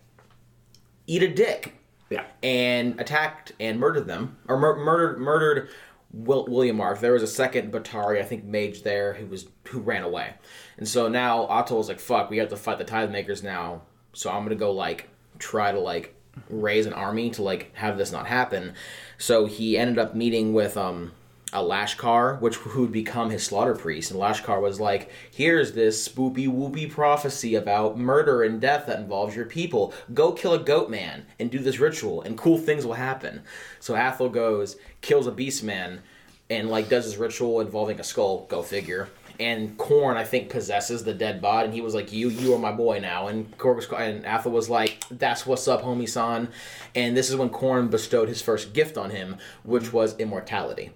"Eat 1.07 1.23
a 1.23 1.29
dick." 1.33 1.75
Yeah, 2.13 2.25
and 2.43 2.99
attacked 3.01 3.53
and 3.59 3.79
murdered 3.79 4.05
them, 4.07 4.37
or 4.47 4.57
mur- 4.59 4.77
murdered 4.77 5.19
murdered 5.19 5.69
Will- 6.13 6.45
William 6.45 6.77
Mark. 6.77 6.99
There 6.99 7.13
was 7.13 7.23
a 7.23 7.27
second 7.27 7.71
Batari, 7.73 8.19
I 8.19 8.23
think, 8.23 8.43
mage 8.43 8.83
there 8.83 9.13
who 9.13 9.25
was 9.25 9.47
who 9.69 9.79
ran 9.79 10.03
away, 10.03 10.35
and 10.77 10.87
so 10.87 11.07
now 11.07 11.45
Otto 11.47 11.75
was 11.77 11.87
like, 11.87 11.99
"Fuck, 11.99 12.29
we 12.29 12.37
have 12.37 12.49
to 12.49 12.55
fight 12.55 12.77
the 12.77 12.83
Tithe 12.83 13.09
Makers 13.09 13.41
now." 13.41 13.81
So 14.13 14.29
I'm 14.29 14.43
gonna 14.43 14.55
go 14.55 14.71
like 14.71 15.09
try 15.39 15.71
to 15.71 15.79
like 15.79 16.13
raise 16.49 16.85
an 16.85 16.93
army 16.93 17.31
to 17.31 17.41
like 17.41 17.71
have 17.75 17.97
this 17.97 18.11
not 18.11 18.27
happen. 18.27 18.73
So 19.17 19.45
he 19.47 19.75
ended 19.77 19.97
up 19.97 20.13
meeting 20.13 20.53
with 20.53 20.77
um 20.77 21.13
a 21.53 21.59
Lashkar, 21.59 22.41
which 22.41 22.65
would 22.75 22.91
become 22.91 23.29
his 23.29 23.43
slaughter 23.43 23.75
priest, 23.75 24.11
and 24.11 24.19
Lashkar 24.19 24.61
was 24.61 24.79
like, 24.79 25.09
"Here's 25.31 25.73
this 25.73 26.07
spoopy 26.07 26.47
whoopy 26.47 26.89
prophecy 26.89 27.55
about 27.55 27.97
murder 27.97 28.43
and 28.43 28.59
death 28.59 28.87
that 28.87 28.99
involves 28.99 29.35
your 29.35 29.45
people. 29.45 29.93
Go 30.13 30.31
kill 30.31 30.53
a 30.53 30.59
goat 30.59 30.89
man 30.89 31.25
and 31.39 31.51
do 31.51 31.59
this 31.59 31.79
ritual, 31.79 32.21
and 32.21 32.37
cool 32.37 32.57
things 32.57 32.85
will 32.85 32.93
happen." 32.93 33.43
So 33.79 33.95
Athel 33.95 34.29
goes, 34.29 34.77
kills 35.01 35.27
a 35.27 35.31
beast 35.31 35.63
man, 35.63 36.01
and 36.49 36.69
like 36.69 36.89
does 36.89 37.05
this 37.05 37.17
ritual 37.17 37.61
involving 37.61 37.99
a 37.99 38.03
skull. 38.03 38.45
Go 38.49 38.61
figure. 38.61 39.09
And 39.39 39.77
Khorne, 39.79 40.15
I 40.15 40.23
think, 40.23 40.49
possesses 40.49 41.03
the 41.03 41.13
dead 41.13 41.41
bod, 41.41 41.65
and 41.65 41.73
he 41.73 41.81
was 41.81 41.95
like, 41.95 42.13
"You, 42.13 42.29
you 42.29 42.53
are 42.53 42.59
my 42.59 42.71
boy 42.71 42.99
now." 42.99 43.27
And 43.27 43.55
Korg 43.57 43.91
and 43.99 44.25
Athel 44.25 44.51
was 44.51 44.69
like, 44.69 45.03
"That's 45.09 45.45
what's 45.45 45.67
up, 45.67 45.81
homie 45.81 46.09
son." 46.09 46.49
And 46.93 47.17
this 47.17 47.29
is 47.29 47.35
when 47.35 47.49
Khorne 47.49 47.89
bestowed 47.89 48.29
his 48.29 48.41
first 48.41 48.73
gift 48.73 48.97
on 48.97 49.09
him, 49.09 49.37
which 49.63 49.91
was 49.91 50.17
immortality. 50.17 50.91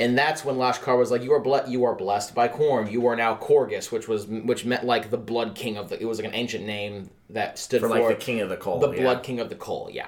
And 0.00 0.16
that's 0.16 0.44
when 0.44 0.56
Lashkar 0.56 0.96
was 0.96 1.10
like, 1.10 1.22
"You 1.22 1.32
are 1.32 1.40
ble- 1.40 1.68
you 1.68 1.84
are 1.84 1.94
blessed 1.94 2.34
by 2.34 2.48
Khorne. 2.48 2.90
You 2.90 3.06
are 3.06 3.16
now 3.16 3.36
Korghos," 3.36 3.90
which 3.90 4.06
was 4.06 4.26
which 4.26 4.64
meant 4.64 4.84
like 4.84 5.10
the 5.10 5.18
Blood 5.18 5.54
King 5.54 5.76
of 5.76 5.88
the. 5.88 6.00
It 6.00 6.04
was 6.04 6.18
like 6.18 6.28
an 6.28 6.34
ancient 6.34 6.64
name 6.64 7.10
that 7.30 7.58
stood 7.58 7.80
for 7.80 7.88
for, 7.88 7.98
like 7.98 8.08
the 8.08 8.24
king 8.24 8.40
of 8.40 8.48
the 8.48 8.56
coal. 8.56 8.78
the 8.78 8.92
yeah. 8.92 9.02
Blood 9.02 9.22
King 9.22 9.40
of 9.40 9.48
the 9.48 9.56
Coal. 9.56 9.88
Yeah. 9.92 10.06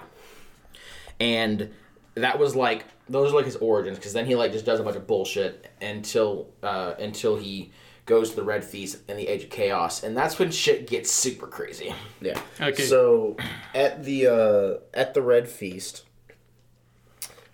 And 1.19 1.71
that 2.15 2.39
was 2.39 2.55
like 2.55 2.85
those 3.09 3.33
are 3.33 3.37
like 3.37 3.45
his 3.45 3.57
origins 3.57 3.99
because 3.99 4.13
then 4.13 4.27
he 4.27 4.35
like 4.37 4.53
just 4.53 4.65
does 4.65 4.81
a 4.81 4.83
bunch 4.83 4.97
of 4.97 5.07
bullshit 5.07 5.69
until 5.81 6.49
uh, 6.63 6.95
until 6.99 7.37
he 7.37 7.73
goes 8.07 8.31
to 8.31 8.37
the 8.37 8.43
Red 8.43 8.65
Feast 8.65 8.99
in 9.09 9.17
the 9.17 9.29
Age 9.29 9.45
of 9.45 9.51
Chaos, 9.51 10.03
and 10.03 10.17
that's 10.17 10.39
when 10.39 10.51
shit 10.51 10.89
gets 10.89 11.11
super 11.11 11.47
crazy. 11.47 11.95
Yeah. 12.21 12.41
Okay. 12.61 12.83
So 12.83 13.37
at 13.75 14.05
the 14.05 14.27
uh, 14.27 14.99
at 14.99 15.15
the 15.15 15.23
Red 15.23 15.49
Feast, 15.49 16.05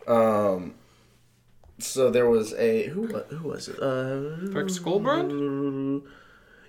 um, 0.06 0.74
so 1.78 2.10
there 2.10 2.28
was 2.28 2.52
a 2.54 2.86
who 2.88 3.06
who 3.06 3.48
was 3.48 3.68
it? 3.68 3.78
Uh, 3.78 4.38
Skullbrand? 4.70 6.02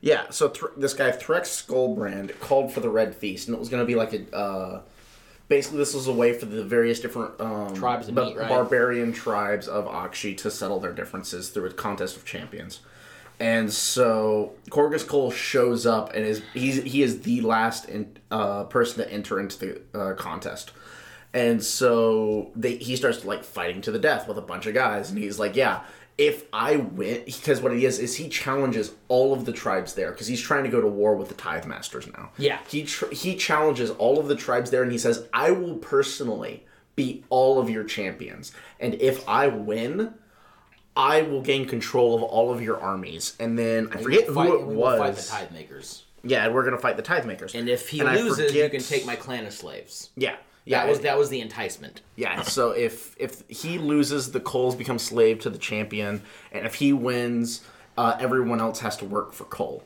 yeah. 0.02 0.30
So 0.30 0.50
Thr 0.50 0.68
this 0.78 0.94
guy 0.94 1.12
Threx 1.12 1.48
Skullbrand 1.66 2.40
called 2.40 2.72
for 2.72 2.80
the 2.80 2.90
Red 2.90 3.16
Feast, 3.16 3.48
and 3.48 3.56
it 3.56 3.60
was 3.60 3.70
going 3.70 3.82
to 3.82 3.88
be 3.88 3.96
like 3.96 4.14
a. 4.14 4.36
Uh, 4.36 4.82
Basically, 5.50 5.78
this 5.78 5.94
was 5.94 6.08
a 6.08 6.12
way 6.12 6.34
for 6.34 6.46
the 6.46 6.62
various 6.62 7.00
different 7.00 7.40
um, 7.40 7.74
Tribes 7.74 8.12
ba- 8.12 8.34
right? 8.36 8.50
barbarian 8.50 9.14
tribes 9.14 9.70
of 9.70 9.86
Aqshy 9.86 10.36
to 10.40 10.52
settle 10.52 10.82
their 10.82 10.92
differences 10.92 11.52
through 11.52 11.68
a 11.68 11.72
contest 11.72 12.18
of 12.18 12.26
champions. 12.26 12.82
And 13.40 13.72
so 13.72 14.52
Korghos 14.70 15.06
Khul 15.06 15.32
shows 15.32 15.86
up 15.86 16.14
and 16.14 16.26
is 16.26 16.42
he's 16.54 16.84
he 16.84 17.02
is 17.02 17.22
the 17.22 17.40
last 17.40 17.88
in, 17.88 18.18
uh, 18.30 18.66
person 18.66 19.02
to 19.06 19.10
enter 19.10 19.40
into 19.40 19.58
the 19.58 19.82
uh, 19.98 20.14
contest. 20.16 20.72
And 21.34 21.64
so 21.64 22.52
they 22.56 22.76
he 22.78 22.96
starts 22.96 23.24
like 23.26 23.44
fighting 23.44 23.82
to 23.82 23.92
the 23.92 24.00
death 24.00 24.28
with 24.28 24.38
a 24.38 24.42
bunch 24.42 24.66
of 24.66 24.74
guys, 24.74 25.10
and 25.10 25.20
he's 25.20 25.38
like, 25.38 25.56
"Yeah, 25.56 25.82
if 26.18 26.46
I 26.54 26.78
win," 26.78 27.24
because 27.26 27.62
what 27.62 27.74
he 27.74 27.86
is 27.86 28.00
is 28.00 28.16
he 28.16 28.30
challenges 28.30 28.92
all 29.08 29.34
of 29.34 29.46
the 29.46 29.52
tribes 29.54 29.94
there 29.94 30.12
because 30.12 30.28
he's 30.28 30.42
trying 30.42 30.64
to 30.64 30.70
go 30.70 30.82
to 30.82 30.88
war 30.88 31.16
with 31.16 31.28
the 31.28 31.36
Tithe 31.36 31.66
Masters 31.66 32.08
now. 32.08 32.32
Yeah. 32.38 32.60
he 32.70 32.84
tr- 32.86 33.12
he 33.12 33.36
challenges 33.36 33.92
all 33.92 34.20
of 34.20 34.28
the 34.28 34.36
tribes 34.36 34.72
there, 34.72 34.82
and 34.84 34.92
he 34.92 34.98
says, 34.98 35.28
"I 35.34 35.52
will 35.52 35.76
personally 35.76 36.66
beat 36.96 37.26
all 37.30 37.60
of 37.60 37.70
your 37.70 37.84
champions, 37.84 38.52
and 38.80 38.96
if 38.96 39.28
I 39.28 39.48
win." 39.48 40.14
I 41.00 41.22
will 41.22 41.42
gain 41.42 41.68
control 41.68 42.16
of 42.16 42.24
all 42.24 42.52
of 42.52 42.60
your 42.60 42.80
armies, 42.82 43.36
and 43.40 43.56
then 43.60 43.88
I 43.94 43.98
forget 44.02 44.24
who 44.24 44.34
Fight- 44.34 44.50
it 44.50 44.66
we 44.66 44.76
will 44.76 44.98
fight 44.98 45.12
the 45.12 45.18
was. 45.18 45.30
Tithe 45.30 45.52
Makers, 45.52 46.06
Yeah, 46.24 46.48
we're 46.48 46.64
gonna 46.64 46.80
fight 46.80 46.96
the 46.98 47.04
Tithe 47.04 47.24
Makers. 47.26 47.54
and 47.54 47.70
if 47.70 47.90
he 47.90 48.00
And 48.00 48.12
loses, 48.18 48.52
you 48.52 48.68
can 48.68 48.82
take 48.82 49.06
my 49.06 49.16
clan 49.16 49.46
of 49.46 49.54
slaves. 49.54 50.10
Yeah, 50.16 50.38
yeah. 50.68 50.82
That 50.84 50.90
was 50.90 51.00
that 51.02 51.18
was 51.18 51.30
the 51.30 51.42
enticement. 51.42 52.02
Yeah, 52.16 52.42
so 52.42 52.72
if 52.72 53.16
if 53.20 53.44
he 53.48 53.78
loses, 53.78 54.32
the 54.32 54.40
Coles 54.40 54.76
become 54.76 55.00
slave 55.00 55.40
to 55.40 55.50
the 55.50 55.58
champion, 55.58 56.22
and 56.52 56.66
if 56.66 56.76
he 56.76 56.94
wins, 56.94 57.62
uh, 57.98 58.18
everyone 58.20 58.60
else 58.60 58.80
has 58.82 58.98
to 58.98 59.06
work 59.06 59.34
for 59.34 59.46
Cole. 59.46 59.84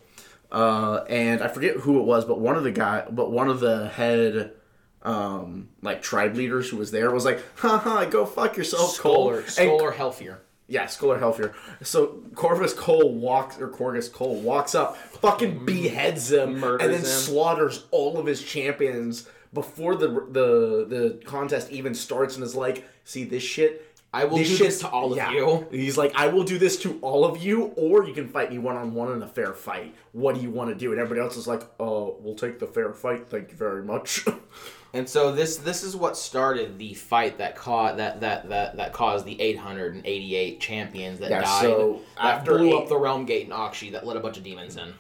Uh, 0.52 1.06
and 1.08 1.42
I 1.42 1.48
forget 1.48 1.78
who 1.78 2.00
it 2.00 2.04
was, 2.04 2.26
but 2.26 2.40
one 2.40 2.56
of 2.58 2.64
the 2.64 2.72
guy, 2.72 3.06
but 3.10 3.32
one 3.32 3.48
of 3.48 3.62
the 3.62 3.88
head, 3.88 4.52
um, 5.04 5.70
like 5.82 6.02
tribe 6.02 6.36
leaders 6.36 6.70
who 6.70 6.78
was 6.78 6.92
there 6.92 7.10
was 7.12 7.26
like, 7.26 7.42
"Haha, 7.60 8.06
go 8.06 8.26
fuck 8.26 8.58
yourself, 8.58 8.98
Cole." 9.00 9.30
Or, 9.30 9.40
And- 9.40 9.50
skull 9.50 9.82
or 9.82 9.92
healthier. 9.92 10.42
yeah, 10.68 10.86
Skull 10.88 11.12
or 11.14 11.20
Healthier. 11.20 11.54
So 11.84 12.22
Corvus 12.36 12.74
Cole 12.74 13.14
walks, 13.14 13.60
or 13.60 13.68
Korghos 13.70 14.10
Khul 14.10 14.42
walks 14.42 14.74
up, 14.76 14.96
fucking 14.98 15.66
beheads 15.66 16.32
him, 16.32 16.60
Murders 16.60 16.82
and 16.82 16.94
then 16.94 17.00
him. 17.02 17.06
slaughters 17.06 17.86
all 17.92 18.18
of 18.18 18.26
his 18.26 18.42
champions 18.44 19.28
before 19.54 19.96
the 19.96 20.08
the 20.08 20.86
the 20.88 21.22
contest 21.26 21.72
even 21.72 21.94
starts, 21.94 22.36
and 22.36 22.44
is 22.44 22.56
like, 22.56 22.88
"See 23.04 23.24
this 23.24 23.44
shit." 23.44 23.88
I 24.14 24.26
will 24.26 24.40
do 24.44 24.58
this 24.58 24.80
to 24.82 24.90
all 24.90 25.14
of 25.18 25.32
you." 25.32 25.68
He's 25.72 25.98
like, 25.98 26.12
I 26.16 26.28
will 26.28 26.44
do 26.44 26.58
this 26.58 26.76
to 26.82 27.00
all 27.02 27.24
of 27.24 27.42
you, 27.42 27.68
or 27.78 28.04
you 28.06 28.14
can 28.14 28.28
fight 28.28 28.52
me 28.52 28.58
one 28.58 28.76
on 28.76 28.94
one 28.94 29.10
in 29.14 29.24
a 29.24 29.28
fair 29.28 29.54
fight. 29.54 29.96
What 30.12 30.36
do 30.36 30.42
you 30.42 30.50
want 30.50 30.70
to 30.70 30.76
do? 30.76 30.92
And 30.92 31.00
everybody 31.00 31.22
else 31.26 31.38
is 31.38 31.48
like, 31.48 31.64
Oh, 31.80 32.18
we'll 32.20 32.36
take 32.36 32.60
the 32.60 32.68
fair 32.68 32.92
fight. 32.92 33.30
Thank 33.30 33.52
you 33.52 33.58
very 33.58 33.84
much. 33.84 34.26
And 34.94 35.08
so 35.08 35.32
this 35.32 35.56
this 35.56 35.84
is 35.84 35.96
what 35.96 36.18
started 36.18 36.78
the 36.78 36.94
fight 36.96 37.38
that 37.38 37.56
caused 37.56 37.98
that 38.00 38.20
that 38.20 38.50
that 38.50 38.76
that 38.76 38.92
caused 38.92 39.26
the 39.26 39.40
888 39.40 40.60
champions 40.60 41.20
that 41.20 41.30
Yeah, 41.32 41.42
died. 41.44 41.62
so 41.62 42.02
that 42.18 42.26
after 42.40 42.58
blew 42.58 42.72
eight- 42.78 42.84
up 42.84 42.90
the 42.90 42.98
realm 42.98 43.26
gate 43.26 43.46
in 43.46 43.54
Aqshy 43.54 43.94
that 43.94 44.06
let 44.06 44.18
a 44.18 44.20
bunch 44.20 44.36
of 44.36 44.44
demons 44.44 44.76
in. 44.76 44.94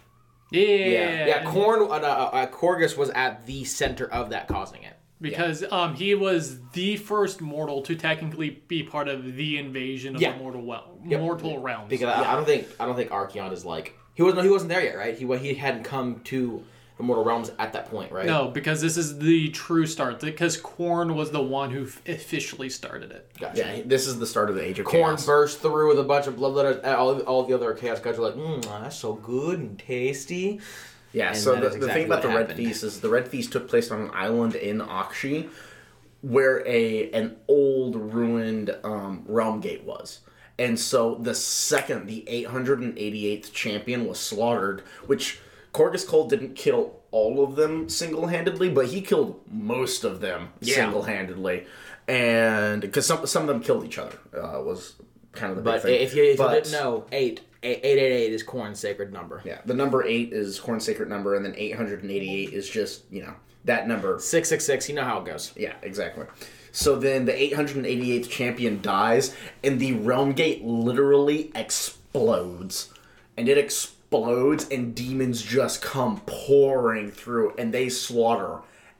Yeah. 0.51 1.25
Yeah, 1.25 1.43
Khorne 1.45 1.89
uh, 1.89 1.93
uh, 1.93 2.29
uh, 2.33 2.47
Korghos 2.47 2.97
was 2.97 3.09
at 3.11 3.45
the 3.45 3.63
center 3.63 4.11
of 4.11 4.29
that, 4.31 4.47
causing 4.47 4.83
it. 4.83 4.97
Because 5.21 5.63
um, 5.71 5.93
he 5.95 6.15
was 6.15 6.59
the 6.71 6.97
first 6.97 7.41
mortal 7.41 7.83
to 7.83 7.95
technically 7.95 8.61
be 8.67 8.81
part 8.83 9.07
of 9.07 9.35
the 9.35 9.57
invasion 9.59 10.15
of 10.15 10.21
Yeah. 10.21 10.31
the 10.31 10.39
mortal 10.39 10.63
well, 10.63 10.97
mortal 11.03 11.59
realms. 11.59 11.89
Because 11.89 12.09
I, 12.09 12.31
I 12.31 12.35
don't 12.35 12.45
think 12.45 12.67
I 12.79 12.85
don't 12.85 12.95
think 12.95 13.11
Archaon 13.11 13.51
is 13.51 13.63
like 13.63 13.95
he 14.15 14.23
wasn't 14.23 14.43
he 14.43 14.49
wasn't 14.49 14.69
there 14.69 14.83
yet, 14.83 14.97
right? 14.97 15.15
He 15.15 15.27
he 15.37 15.53
hadn't 15.53 15.83
come 15.83 16.21
to 16.25 16.63
the 16.97 17.03
mortal 17.03 17.23
realms 17.23 17.51
at 17.57 17.73
that 17.73 17.89
point, 17.89 18.11
right? 18.11 18.25
no, 18.25 18.49
because 18.49 18.81
this 18.81 18.97
is 18.97 19.17
the 19.17 19.49
true 19.49 19.87
start. 19.87 20.19
Because 20.19 20.57
Khorne 20.61 21.15
was 21.15 21.31
the 21.31 21.41
one 21.41 21.71
who 21.71 21.85
f- 21.85 22.01
officially 22.07 22.69
started 22.69 23.11
it. 23.11 23.31
Gotcha. 23.39 23.57
yeah, 23.57 23.81
this 23.85 24.07
is 24.07 24.19
the 24.19 24.27
start 24.27 24.49
of 24.49 24.55
the 24.55 24.63
Age 24.63 24.79
of 24.79 24.85
Khorne 24.85 24.91
Chaos. 25.15 25.25
burst 25.25 25.59
through 25.61 25.89
with 25.89 25.99
a 25.99 26.03
bunch 26.03 26.27
of 26.27 26.35
blood 26.35 26.53
letters. 26.53 26.83
All, 26.85 27.19
all 27.21 27.43
the 27.43 27.55
other 27.55 27.73
chaos 27.73 27.99
guys 27.99 28.17
are 28.19 28.21
like, 28.21 28.35
mm, 28.35 28.63
that's 28.63 28.95
so 28.97 29.13
good 29.13 29.59
and 29.59 29.79
tasty. 29.79 30.59
Yeah, 31.13 31.29
And 31.29 31.37
so 31.37 31.55
the, 31.55 31.67
is 31.67 31.79
the 31.79 31.87
thing 31.89 32.05
about 32.05 32.23
what 32.23 32.47
the 32.47 32.47
Red. 32.47 32.55
Feast 32.55 32.83
is 32.83 33.01
the 33.01 33.09
Red 33.09 33.27
Feast 33.27 33.51
took 33.51 33.67
place 33.67 33.91
on 33.91 34.01
an 34.01 34.11
island 34.13 34.55
in 34.55 34.79
Aqshy 34.79 35.49
where 36.21 36.65
a 36.67 37.09
an 37.11 37.35
old 37.47 37.95
ruined 37.95 38.75
um, 38.83 39.23
realm 39.27 39.59
gate 39.59 39.83
was. 39.83 40.19
And 40.59 40.79
so 40.79 41.15
the 41.15 41.33
second 41.33 42.05
the 42.05 42.23
888th 42.29 43.51
champion 43.51 44.05
was 44.05 44.19
slaughtered, 44.19 44.83
which 45.07 45.39
Korghos 45.73 46.05
Khul 46.05 46.29
didn't 46.29 46.55
kill 46.55 46.99
all 47.11 47.43
of 47.43 47.55
them 47.55 47.87
single-handedly, 47.89 48.69
but 48.69 48.87
he 48.87 49.01
killed 49.01 49.39
most 49.49 50.03
of 50.03 50.19
them 50.21 50.49
Yeah. 50.59 50.75
single-handedly. 50.75 51.65
And 52.07 52.81
because 52.81 53.05
some 53.05 53.25
some 53.25 53.43
of 53.43 53.47
them 53.47 53.61
killed 53.61 53.85
each 53.85 53.97
other 53.97 54.17
uh, 54.35 54.61
was 54.61 54.93
kind 55.33 55.51
of 55.51 55.57
the 55.57 55.61
big 55.63 55.73
But 55.73 55.81
thing. 55.83 56.01
if 56.01 56.13
you, 56.15 56.23
if 56.23 56.37
But- 56.37 56.49
you 56.55 56.61
didn't 56.63 56.71
know, 56.73 57.05
eight, 57.11 57.41
eight, 57.63 57.79
eight, 57.83 57.97
eight, 57.99 58.11
eight 58.25 58.33
is 58.33 58.43
Khorne's 58.43 58.79
sacred 58.79 59.13
number. 59.13 59.41
Yeah, 59.45 59.59
the 59.65 59.73
number 59.73 60.03
eight 60.05 60.33
is 60.33 60.59
Khorne's 60.59 60.83
sacred 60.83 61.07
number, 61.09 61.35
and 61.35 61.45
then 61.45 61.53
888 61.55 62.51
is 62.53 62.67
just, 62.69 63.03
you 63.11 63.21
know, 63.21 63.33
that 63.65 63.87
number. 63.87 64.19
Six, 64.19 64.49
six, 64.49 64.65
six. 64.65 64.89
You 64.89 64.95
know 64.95 65.03
how 65.03 65.19
it 65.19 65.25
goes. 65.25 65.51
Yeah, 65.55 65.73
exactly. 65.83 66.25
So 66.73 66.95
then 66.95 67.25
the 67.25 67.33
888th 67.33 68.29
champion 68.29 68.81
dies, 68.81 69.35
and 69.63 69.79
the 69.79 69.93
realm 69.93 70.31
gate 70.33 70.63
literally 70.65 71.51
explodes. 71.55 72.89
And 73.37 73.47
it 73.47 73.57
explodes, 73.57 73.97
and 74.13 74.93
demons 74.93 75.41
just 75.41 75.81
come 75.81 76.21
pouring 76.25 77.11
through, 77.11 77.53
and 77.57 77.73
they 77.73 77.87
slaughter 77.89 78.59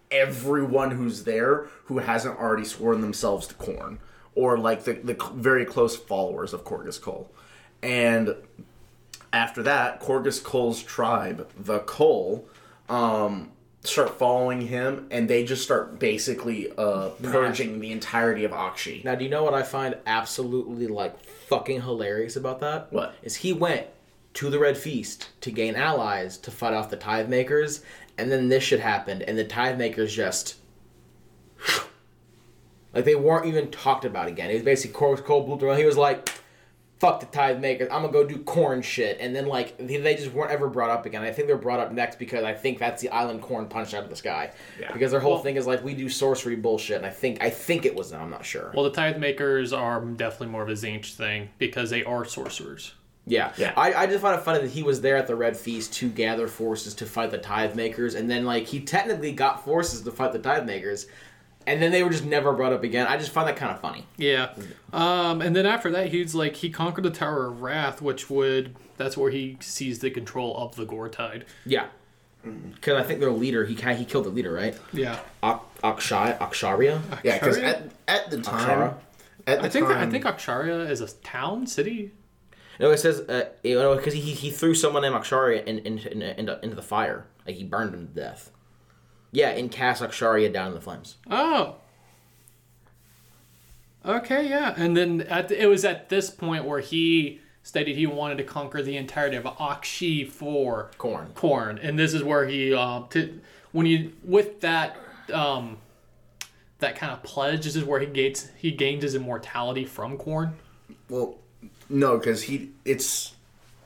everyone 0.10 0.92
who's 0.92 1.24
there 1.24 1.68
who 1.86 2.00
hasn't 2.00 2.38
already 2.38 2.66
sworn 2.66 3.02
themselves 3.02 3.48
to 3.48 3.56
Khorne, 3.56 3.98
or 4.36 4.58
like 4.58 4.84
the, 4.84 4.94
the 4.94 5.18
very 5.34 5.66
close 5.66 5.96
followers 5.96 6.54
of 6.54 6.64
Korghos 6.64 7.00
Khul. 7.00 7.28
And 7.82 8.36
after 9.34 9.64
that, 9.64 10.02
Korghos 10.02 10.42
Khul's 10.42 10.82
tribe, 10.82 11.50
the 11.58 11.80
Cole, 11.80 12.48
um, 12.88 13.52
start 13.84 14.18
following 14.18 14.62
him, 14.62 15.08
and 15.12 15.30
they 15.30 15.44
just 15.44 15.64
start 15.64 16.00
basically 16.00 16.72
uh, 16.78 17.10
purging 17.22 17.80
the 17.80 17.92
entirety 17.92 18.46
of 18.46 18.52
Aqshy. 18.52 19.04
Now, 19.04 19.16
do 19.16 19.24
you 19.24 19.30
know 19.30 19.44
what 19.44 19.54
I 19.54 19.64
find 19.64 19.98
absolutely 20.06 20.88
like 20.88 21.22
fucking 21.26 21.82
hilarious 21.82 22.36
about 22.36 22.60
that? 22.62 22.92
What? 22.94 23.16
Is 23.24 23.38
he 23.38 23.52
went 23.54 23.88
to 24.36 24.50
the 24.50 24.60
Red 24.60 24.78
Feast 24.78 25.30
to 25.42 25.52
gain 25.52 25.76
allies 25.76 26.38
to 26.40 26.52
fight 26.52 26.74
off 26.74 26.90
the 26.90 26.98
Tithe 26.98 27.28
Makers, 27.30 27.82
and 28.18 28.32
then 28.32 28.50
this 28.50 28.64
shit 28.64 28.80
happened, 28.80 29.24
and 29.24 29.38
the 29.38 29.44
Tithe 29.46 29.78
Makers 29.78 30.14
just. 30.16 30.56
Like, 32.94 33.06
they 33.06 33.16
weren't 33.16 33.46
even 33.46 33.72
talked 33.72 34.04
about 34.04 34.28
again. 34.28 34.50
It 34.50 34.56
was 34.56 34.64
basically 34.64 34.94
Corvus 35.00 35.26
Cole 35.26 35.44
blew 35.46 35.58
through. 35.58 35.76
He 35.76 35.86
was 35.86 35.96
like, 35.96 36.30
fuck 37.00 37.22
the 37.22 37.26
Tithe 37.28 37.60
Makers, 37.62 37.88
I'm 37.90 38.02
gonna 38.02 38.12
go 38.12 38.26
do 38.28 38.38
Khorne 38.40 38.84
shit. 38.84 39.18
And 39.22 39.34
then, 39.34 39.46
like, 39.46 39.78
they, 39.78 39.96
they 39.96 40.16
just 40.16 40.34
weren't 40.34 40.52
ever 40.52 40.68
brought 40.68 40.90
up 40.90 41.06
again. 41.06 41.22
I 41.24 41.32
think 41.32 41.48
they're 41.48 41.56
brought 41.58 41.80
up 41.80 41.94
next 41.94 42.20
because 42.20 42.44
I 42.44 42.54
think 42.54 42.80
that's 42.80 43.02
the 43.02 43.08
island 43.10 43.42
Khorne 43.42 43.70
punched 43.70 43.94
out 43.94 44.04
of 44.04 44.10
the 44.10 44.16
sky. 44.18 44.52
Yeah. 44.80 44.92
Because 44.92 45.12
their 45.12 45.22
whole 45.22 45.36
Well- 45.36 45.42
thing 45.44 45.56
is 45.56 45.66
like, 45.66 45.84
we 45.86 45.94
do 45.94 46.10
sorcery 46.10 46.58
bullshit, 46.58 46.98
and 46.98 47.06
I 47.06 47.12
think 47.12 47.42
I 47.42 47.50
think 47.50 47.86
it 47.86 47.96
was 47.96 48.12
them, 48.12 48.22
I'm 48.22 48.30
not 48.30 48.44
sure. 48.46 48.72
Well, 48.76 48.84
the 48.84 48.92
tithe 48.92 49.16
makers 49.18 49.72
are 49.72 50.02
definitely 50.02 50.48
more 50.48 50.64
of 50.64 50.68
a 50.70 50.74
Tzeentch 50.74 51.14
thing 51.16 51.50
because 51.60 51.90
they 51.92 52.04
are 52.04 52.26
sorcerers. 52.26 52.94
Yeah, 53.28 53.54
Yeah. 53.58 53.74
I, 53.78 53.94
I 53.94 54.08
just 54.08 54.22
find 54.22 54.38
it 54.40 54.44
funny 54.44 54.62
that 54.62 54.72
he 54.72 54.82
was 54.84 55.02
there 55.02 55.16
at 55.16 55.28
the 55.28 55.36
Red 55.36 55.56
Feast 55.56 55.94
to 55.96 56.10
gather 56.10 56.48
forces 56.48 56.96
to 56.96 57.06
fight 57.06 57.30
the 57.32 57.38
Tithe 57.38 57.76
Makers, 57.76 58.16
and 58.16 58.30
then 58.30 58.46
like 58.46 58.66
he 58.68 58.80
technically 58.82 59.32
got 59.32 59.64
forces 59.64 60.02
to 60.02 60.12
fight 60.12 60.32
the 60.34 60.40
Tithe 60.40 60.66
Makers, 60.66 61.06
and 61.68 61.80
then 61.80 61.92
they 61.92 62.02
were 62.02 62.10
just 62.10 62.26
never 62.26 62.52
brought 62.54 62.74
up 62.74 62.84
again. 62.84 63.06
I 63.08 63.18
just 63.18 63.32
find 63.32 63.48
that 63.48 63.56
kind 63.58 63.72
of 63.72 63.80
funny. 63.80 64.08
Yeah. 64.18 64.54
Um, 64.92 65.42
and 65.44 65.56
then 65.56 65.68
after 65.68 65.92
that, 65.92 66.08
he's 66.10 66.34
like 66.34 66.56
he 66.56 66.72
conquered 66.72 67.04
the 67.04 67.12
Tower 67.12 67.46
of 67.48 67.62
Wrath, 67.62 68.02
which 68.02 68.30
would 68.32 68.76
that's 68.98 69.16
where 69.16 69.30
he 69.32 69.58
seized 69.60 70.02
the 70.02 70.10
control 70.10 70.58
of 70.58 70.76
the 70.76 70.86
Goretide. 70.86 71.44
Yeah, 71.64 71.86
because 72.44 72.96
I 73.00 73.04
think 73.08 73.20
their 73.20 73.32
leader 73.32 73.66
he 73.66 73.76
ca- 73.76 73.94
he 73.94 74.04
killed 74.04 74.26
the 74.26 74.30
leader, 74.30 74.52
right? 74.52 74.76
Yeah. 74.94 75.20
Ak- 75.44 75.62
Akshay 75.84 76.38
Aksharia. 76.42 77.00
Yeah, 77.24 77.38
because 77.38 77.60
at, 77.60 77.84
at 78.08 78.32
the 78.32 78.42
time, 78.42 78.68
Akshara? 78.68 78.94
at 79.46 79.60
the 79.60 79.66
I 79.66 79.70
think 79.70 79.88
time, 79.88 80.08
I 80.08 80.10
think 80.12 80.26
Aksharia 80.26 80.90
is 80.90 81.02
a 81.02 81.08
town, 81.08 81.68
city. 81.68 82.12
No, 82.80 82.92
it 82.92 82.98
says 82.98 83.20
uh, 83.22 83.50
you 83.64 83.76
know 83.76 83.96
because 83.96 84.14
he, 84.14 84.22
he 84.22 84.50
threw 84.50 84.74
someone 84.74 85.04
named 85.04 85.16
Aksharia 85.16 85.64
in, 85.64 85.80
in, 85.80 86.00
in, 86.00 86.22
into, 86.22 86.60
into 86.64 86.76
the 86.76 86.82
fire, 86.82 87.26
like 87.46 87.56
he 87.56 87.64
burned 87.64 87.94
him 87.94 88.08
to 88.08 88.14
death. 88.14 88.52
Yeah, 89.32 89.50
and 89.50 89.72
cast 89.72 90.02
Aksharia 90.02 90.52
down 90.52 90.70
in 90.70 90.74
the 90.74 90.82
flames. 90.82 91.18
Oh. 91.30 91.78
Okay, 94.06 94.50
yeah. 94.50 94.74
And 94.78 94.98
then 94.98 95.22
at 95.22 95.52
it 95.52 95.68
was 95.68 95.86
at 95.86 96.10
this 96.10 96.30
point 96.30 96.66
where 96.66 96.80
he 96.80 97.40
stated 97.64 97.96
he 97.96 98.08
wanted 98.08 98.38
to 98.40 98.44
conquer 98.44 98.82
the 98.82 98.98
entirety 98.98 99.38
of 99.38 99.44
Aqshy 99.44 100.28
for 100.28 100.90
Khorne. 100.98 101.34
Khorne, 101.34 101.80
and 101.82 101.98
this 102.00 102.14
is 102.14 102.24
where 102.24 102.48
he 102.48 102.74
um 102.74 103.08
to, 103.12 103.40
when 103.72 103.86
you 103.86 104.14
with 104.24 104.62
that 104.62 104.98
um 105.32 105.78
that 106.80 106.96
kind 106.96 107.14
of 107.14 107.22
pledge 107.22 107.64
this 107.64 107.76
is 107.76 107.84
where 107.84 108.00
he 108.00 108.08
gains 108.08 108.50
he 108.58 108.72
gains 108.72 109.04
his 109.04 109.14
immortality 109.14 109.86
from 109.86 110.18
Khorne. 110.18 110.54
well, 111.10 111.38
no, 111.92 112.18
because 112.18 112.44
he 112.44 112.72
it's 112.86 113.34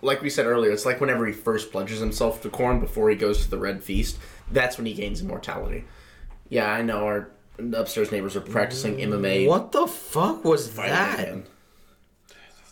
like 0.02 0.22
we 0.22 0.30
said 0.30 0.46
earlier. 0.46 0.72
It's 0.72 0.86
like 0.86 1.02
whenever 1.02 1.26
he 1.26 1.34
first 1.34 1.72
pledges 1.72 2.00
himself 2.00 2.42
to 2.44 2.50
Khorne 2.50 2.80
before 2.80 3.10
he 3.10 3.16
goes 3.16 3.44
to 3.44 3.50
the 3.50 3.58
Red 3.58 3.84
Feast. 3.84 4.18
That's 4.52 4.78
when 4.78 4.86
he 4.86 4.94
gains 4.94 5.22
immortality. 5.22 5.86
Yeah, 6.50 6.72
I 6.72 6.82
know. 6.82 7.06
Our 7.06 7.30
upstairs 7.58 8.12
neighbors 8.12 8.36
are 8.36 8.42
practicing 8.42 8.98
MMA. 8.98 9.48
What 9.48 9.72
the 9.72 9.88
fuck 9.88 10.44
was 10.46 10.68
fighting 10.70 10.94
that? 10.94 11.20
again. 11.20 11.44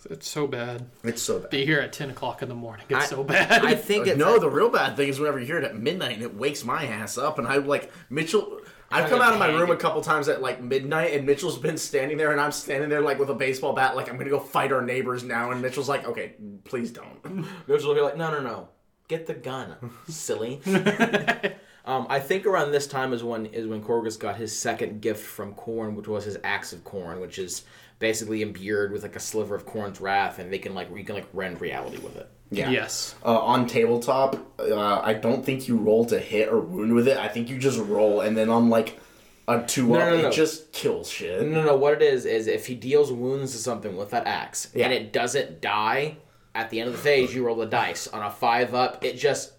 It's 0.10 0.28
so 0.28 0.48
bad. 0.48 0.86
It's 1.04 1.22
so 1.22 1.40
bad. 1.40 1.50
Be 1.50 1.66
here 1.66 1.80
at 1.80 1.94
ten 1.94 2.10
o'clock 2.10 2.42
in 2.42 2.50
the 2.50 2.56
morning. 2.56 2.86
It's 2.90 3.06
I- 3.06 3.08
so 3.08 3.24
bad. 3.24 3.64
I 3.66 3.74
think 3.76 4.06
uh, 4.08 4.12
it's 4.12 4.20
no, 4.20 4.38
the 4.38 4.50
real 4.50 4.70
bad 4.70 4.98
thing 4.98 5.08
is 5.10 5.20
whenever 5.20 5.40
you 5.40 5.46
hear 5.46 5.58
it 5.58 5.64
at 5.64 5.76
midnight 5.78 6.14
and 6.16 6.24
it 6.24 6.36
wakes 6.36 6.64
my 6.66 6.86
ass 6.86 7.18
up, 7.18 7.40
and 7.40 7.48
I 7.48 7.58
like 7.58 7.92
Mitchell. 8.10 8.60
I've 8.94 9.10
come 9.10 9.22
out 9.22 9.34
of 9.34 9.40
my 9.40 9.48
room 9.48 9.72
a 9.72 9.76
couple 9.76 10.02
times 10.02 10.28
at 10.28 10.42
like 10.42 10.62
midnight, 10.62 11.14
and 11.14 11.26
Mitchell's 11.26 11.58
been 11.58 11.78
standing 11.78 12.18
there, 12.18 12.32
and 12.32 12.40
I'm 12.40 12.52
standing 12.52 12.90
there 12.90 13.02
like 13.02 13.20
with 13.20 13.30
a 13.30 13.34
baseball 13.34 13.74
bat, 13.74 13.96
like 13.96 14.10
I'm 14.10 14.18
gonna 14.18 14.30
go 14.30 14.40
fight 14.40 14.72
our 14.72 14.82
neighbors 14.82 15.24
now. 15.24 15.52
And 15.52 15.62
Mitchell's 15.62 15.90
like, 15.90 16.08
"Okay, 16.08 16.34
please 16.64 16.92
don't." 16.92 17.24
Mitchell 17.68 17.90
will 17.90 17.96
be 17.96 18.02
like, 18.02 18.18
no, 18.18 18.32
no, 18.32 18.42
no, 18.42 18.70
get 19.08 19.26
the 19.26 19.34
gun, 19.34 19.76
silly. 20.08 20.62
um, 21.86 22.08
I 22.10 22.20
think 22.20 22.46
around 22.46 22.72
this 22.72 22.88
time 22.88 23.14
is 23.14 23.24
when 23.24 23.48
is 23.48 23.68
when 23.68 23.84
Korghos 23.84 24.20
got 24.20 24.36
his 24.36 24.58
second 24.58 25.02
gift 25.02 25.26
from 25.26 25.56
Khorne, 25.56 25.96
which 25.96 26.08
was 26.08 26.26
his 26.26 26.38
axe 26.44 26.74
of 26.74 26.84
Khorne, 26.84 27.20
which 27.20 27.40
is 27.40 27.64
basically 28.00 28.42
imbued 28.42 28.92
with 28.92 29.04
like 29.04 29.16
a 29.16 29.20
sliver 29.20 29.56
of 29.56 29.66
Khorne's 29.66 30.02
wrath, 30.02 30.40
and 30.40 30.52
they 30.52 30.60
can 30.60 30.76
like 30.76 30.90
you 30.96 31.04
can 31.04 31.16
like 31.16 31.28
rend 31.34 31.62
reality 31.62 31.98
with 31.98 32.16
it. 32.16 32.30
Yeah. 32.56 32.70
Yes. 32.70 33.16
Uh, 33.26 33.38
on 33.40 33.68
tabletop, 33.68 34.36
uh, 34.60 35.00
I 35.02 35.14
don't 35.14 35.46
think 35.46 35.68
you 35.68 35.78
roll 35.78 36.06
to 36.06 36.20
hit 36.20 36.50
or 36.50 36.60
wound 36.60 36.94
with 36.94 37.08
it. 37.08 37.18
I 37.18 37.28
think 37.28 37.50
you 37.50 37.58
just 37.58 37.80
roll, 37.80 38.22
and 38.22 38.36
then 38.38 38.50
on 38.50 38.70
like 38.70 39.00
a 39.48 39.62
two 39.64 39.88
No, 39.88 39.96
up, 40.00 40.10
no, 40.14 40.22
no. 40.22 40.28
it 40.30 40.34
just 40.34 40.72
kills 40.72 41.10
shit. 41.10 41.46
No, 41.46 41.64
no, 41.64 41.76
what 41.76 41.94
it 41.94 42.02
is 42.02 42.26
is 42.26 42.48
if 42.48 42.68
he 42.68 42.76
deals 42.76 43.12
wounds 43.12 43.52
to 43.52 43.58
something 43.58 43.98
with 43.98 44.12
that 44.12 44.26
axe 44.26 44.70
Yeah. 44.74 44.86
and 44.86 44.94
it 44.94 45.12
doesn't 45.12 45.60
die 45.62 46.18
at 46.56 46.70
the 46.70 46.80
end 46.80 46.88
of 46.90 46.96
the 46.96 47.02
phase, 47.02 47.34
you 47.36 47.46
roll 47.46 47.56
the 47.58 47.66
dice 47.66 48.08
on 48.08 48.22
a 48.24 48.32
five 48.32 48.74
up. 48.74 49.04
It 49.04 49.18
just 49.18 49.52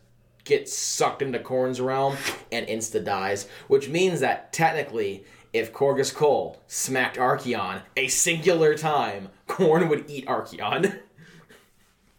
gets 0.44 0.76
sucked 0.76 1.20
into 1.22 1.38
Khorne's 1.38 1.80
realm 1.80 2.16
and 2.52 2.66
insta 2.66 3.04
dies, 3.04 3.46
which 3.68 3.88
means 3.88 4.20
that 4.20 4.52
technically, 4.52 5.24
if 5.52 5.72
Korghos 5.72 6.14
Khul 6.14 6.57
smacked 6.66 7.16
Archaon 7.16 7.83
a 7.96 8.09
singular 8.09 8.74
time, 8.76 9.28
Khorne 9.48 9.88
would 9.88 10.09
eat 10.09 10.26
Archaon. 10.26 10.98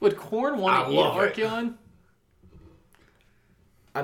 Would 0.06 0.18
Khorne 0.18 0.58
want 0.58 0.86
to 0.86 0.94
eat 0.94 0.98
love 0.98 1.20
it. 1.20 1.34
Archaon? 1.36 1.74
I 3.96 4.04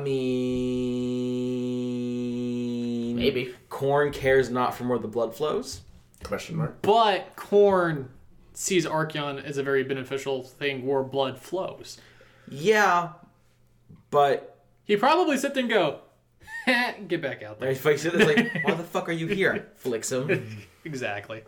mean, 1.92 3.18
Maybe. 3.18 3.54
Khorne 3.70 4.12
cares 4.12 4.50
not 4.50 4.74
from 4.74 4.90
where 4.90 4.98
the 4.98 5.08
blood 5.08 5.36
flows. 5.36 5.82
Question 6.24 6.56
mark. 6.56 6.82
But 6.82 7.36
Khorne 7.36 8.08
sees 8.56 8.88
Archaon 8.88 9.44
as 9.44 9.60
a 9.60 9.64
very 9.64 9.84
beneficial 9.84 10.42
thing 10.42 10.88
where 10.88 11.04
blood 11.04 11.38
flows. 11.38 12.00
Yeah, 12.50 13.10
but 14.10 14.58
He 14.86 14.98
probably 14.98 15.38
sit 15.38 15.54
there 15.54 15.62
and 15.62 15.70
go, 15.72 16.00
get 17.08 17.22
back 17.22 17.44
out 17.44 17.60
there. 17.60 17.70
If 17.70 17.86
I 17.86 17.96
sit 17.96 18.14
there, 18.14 18.26
like, 18.26 18.52
why 18.64 18.74
the 18.74 18.82
fuck 18.84 19.08
are 19.08 19.12
you 19.12 19.28
here? 19.28 19.68
Flicks 19.76 20.12
him. 20.14 20.66
Exactly. 20.84 21.44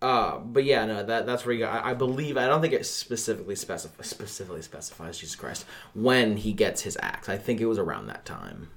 Uh, 0.00 0.38
but 0.38 0.64
yeah, 0.64 0.84
no, 0.86 1.02
that 1.02 1.26
that's 1.26 1.44
where 1.44 1.52
you 1.54 1.64
go. 1.64 1.66
I, 1.70 1.90
I 1.90 1.94
believe 1.94 2.36
I 2.36 2.46
don't 2.46 2.60
think 2.60 2.72
it 2.72 2.86
specifically 2.86 3.56
specif- 3.56 4.04
specifically 4.04 4.62
specifies 4.62 5.18
Jesus 5.18 5.34
Christ 5.34 5.64
when 5.94 6.36
he 6.36 6.52
gets 6.52 6.82
his 6.82 6.96
axe. 7.02 7.28
I 7.28 7.36
think 7.36 7.60
it 7.60 7.66
was 7.66 7.78
around 7.78 8.06
that 8.06 8.24
time. 8.24 8.68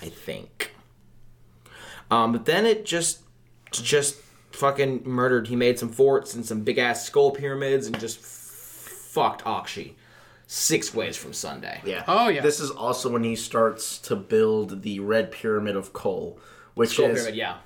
I 0.00 0.06
think. 0.08 0.74
Um, 2.10 2.32
but 2.32 2.44
then 2.44 2.66
it 2.66 2.84
just 2.84 3.20
just 3.72 4.16
fucking 4.52 5.02
murdered. 5.04 5.48
He 5.48 5.56
made 5.56 5.78
some 5.78 5.88
forts 5.88 6.34
and 6.34 6.46
some 6.46 6.60
big 6.62 6.78
ass 6.78 7.04
skull 7.04 7.32
pyramids 7.32 7.86
and 7.86 7.98
just 7.98 8.18
f- 8.20 8.24
fucked 8.26 9.44
Aqshy 9.44 9.94
six 10.46 10.92
ways 10.94 11.16
from 11.16 11.32
Sunday. 11.32 11.80
Yeah. 11.84 12.04
Oh, 12.06 12.28
yeah. 12.28 12.42
This 12.42 12.60
is 12.60 12.70
also 12.70 13.10
when 13.10 13.24
he 13.24 13.34
starts 13.36 13.98
to 14.00 14.14
build 14.16 14.82
the 14.82 15.00
Red 15.00 15.32
Pyramid 15.32 15.76
of 15.76 15.94
Coal, 15.94 16.38
which 16.74 16.90
Skull 16.90 17.06
is 17.06 17.20
pyramid, 17.20 17.36
yeah. 17.36 17.56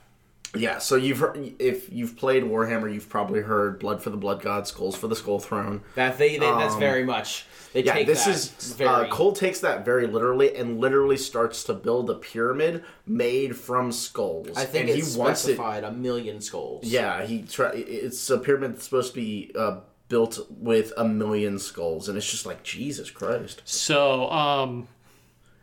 Yeah, 0.59 0.79
so 0.79 0.97
you've 0.97 1.19
heard, 1.19 1.55
if 1.59 1.93
you've 1.93 2.17
played 2.17 2.43
Warhammer, 2.45 2.93
you've 2.93 3.09
probably 3.09 3.41
heard 3.43 3.79
"Blood 3.79 4.03
for 4.03 4.11
the 4.11 4.17
Blood 4.17 4.43
God, 4.43 4.67
Skulls 4.67 4.97
for 4.97 5.09
the 5.09 5.17
Skull 5.17 5.39
Throne." 5.39 5.83
That 5.95 6.19
they, 6.19 6.33
they 6.39 6.39
that's 6.39 6.75
Um, 6.75 6.81
very 6.81 7.05
much. 7.05 7.47
They 7.73 7.83
Yeah, 7.85 7.93
take 7.95 8.07
this 8.07 8.25
that 8.25 8.35
is 8.35 8.49
very. 8.77 8.89
uh, 8.89 9.09
Cole 9.09 9.33
takes 9.33 9.61
that 9.61 9.85
very 9.85 10.07
literally 10.07 10.57
and 10.57 10.81
literally 10.81 11.17
starts 11.19 11.63
to 11.65 11.75
build 11.75 12.09
a 12.09 12.15
pyramid 12.15 12.83
made 13.07 13.57
from 13.57 13.93
skulls. 13.93 14.49
I 14.57 14.65
think 14.65 14.89
and 14.89 14.99
it's 14.99 15.15
he 15.15 15.19
wants 15.21 15.41
it. 15.45 15.55
specified 15.57 15.85
a 15.85 15.93
million 15.93 16.41
skulls. 16.41 16.85
Yeah, 16.85 17.25
he 17.27 17.43
try. 17.43 17.73
It's 17.75 18.31
a 18.31 18.39
pyramid 18.39 18.75
that's 18.75 18.85
supposed 18.85 19.13
to 19.15 19.21
be 19.21 19.53
uh, 19.55 19.81
built 20.09 20.39
with 20.51 20.93
a 20.97 21.05
million 21.05 21.59
skulls, 21.59 22.09
and 22.09 22.17
it's 22.17 22.31
just 22.31 22.47
like 22.47 22.63
Jesus 22.63 23.11
Christ. 23.11 23.61
So, 23.67 24.31
um, 24.31 24.89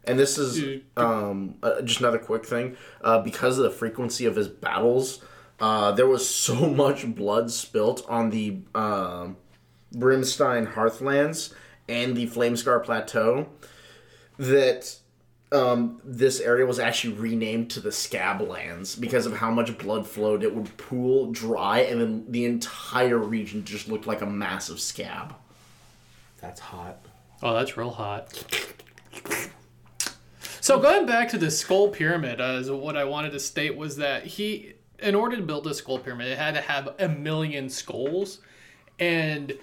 And 0.05 0.19
this 0.19 0.37
is 0.37 0.81
um, 0.97 1.55
uh, 1.63 1.81
just 1.81 1.99
another 1.99 2.19
quick 2.19 2.45
thing. 2.45 2.75
Uh, 3.01 3.19
because 3.21 3.57
of 3.57 3.63
the 3.63 3.69
frequency 3.69 4.25
of 4.25 4.35
his 4.35 4.47
battles, 4.47 5.23
uh, 5.59 5.91
there 5.91 6.07
was 6.07 6.27
so 6.47 6.69
much 6.69 7.15
blood 7.15 7.51
spilt 7.51 8.05
on 8.09 8.29
the 8.29 8.59
um 8.75 9.37
Brimstein 9.93 10.73
Hearthlands 10.73 11.53
and 11.87 12.17
the 12.17 12.27
Flamescar 12.27 12.83
Plateau 12.83 13.47
that 14.39 14.97
um, 15.51 16.01
this 16.03 16.39
area 16.39 16.65
was 16.65 16.79
actually 16.79 17.13
renamed 17.13 17.69
to 17.71 17.79
the 17.79 17.91
Scablands 17.91 18.99
because 18.99 19.27
of 19.27 19.37
how 19.37 19.51
much 19.51 19.77
blood 19.77 20.07
flowed. 20.07 20.43
It 20.43 20.55
would 20.55 20.75
pool 20.77 21.31
dry, 21.31 21.79
and 21.81 22.01
then 22.01 22.25
the 22.27 22.45
entire 22.45 23.19
region 23.19 23.63
just 23.63 23.87
looked 23.87 24.07
like 24.07 24.21
a 24.21 24.25
massive 24.25 24.79
scab. 24.79 25.35
That's 26.41 26.59
hot. 26.59 27.05
oh, 27.43 27.53
that's 27.53 27.77
real 27.77 27.91
hot. 27.91 28.43
So 30.63 30.79
going 30.79 31.05
back 31.05 31.27
to 31.31 31.37
the 31.37 31.51
skull 31.51 31.89
pyramid, 31.89 32.39
as 32.39 32.71
what 32.71 32.95
I 32.95 33.03
wanted 33.03 33.33
to 33.33 33.39
state 33.41 33.75
was 33.75 33.97
that 33.97 34.25
he, 34.25 34.75
in 34.99 35.13
order 35.13 35.35
to 35.35 35.41
build 35.43 35.67
a 35.67 35.73
skull 35.73 35.99
pyramid, 35.99 36.27
it 36.27 36.37
had 36.37 36.53
to 36.53 36.61
have 36.61 36.95
a 36.99 37.09
million 37.09 37.69
skulls, 37.69 38.39
and 38.97 39.57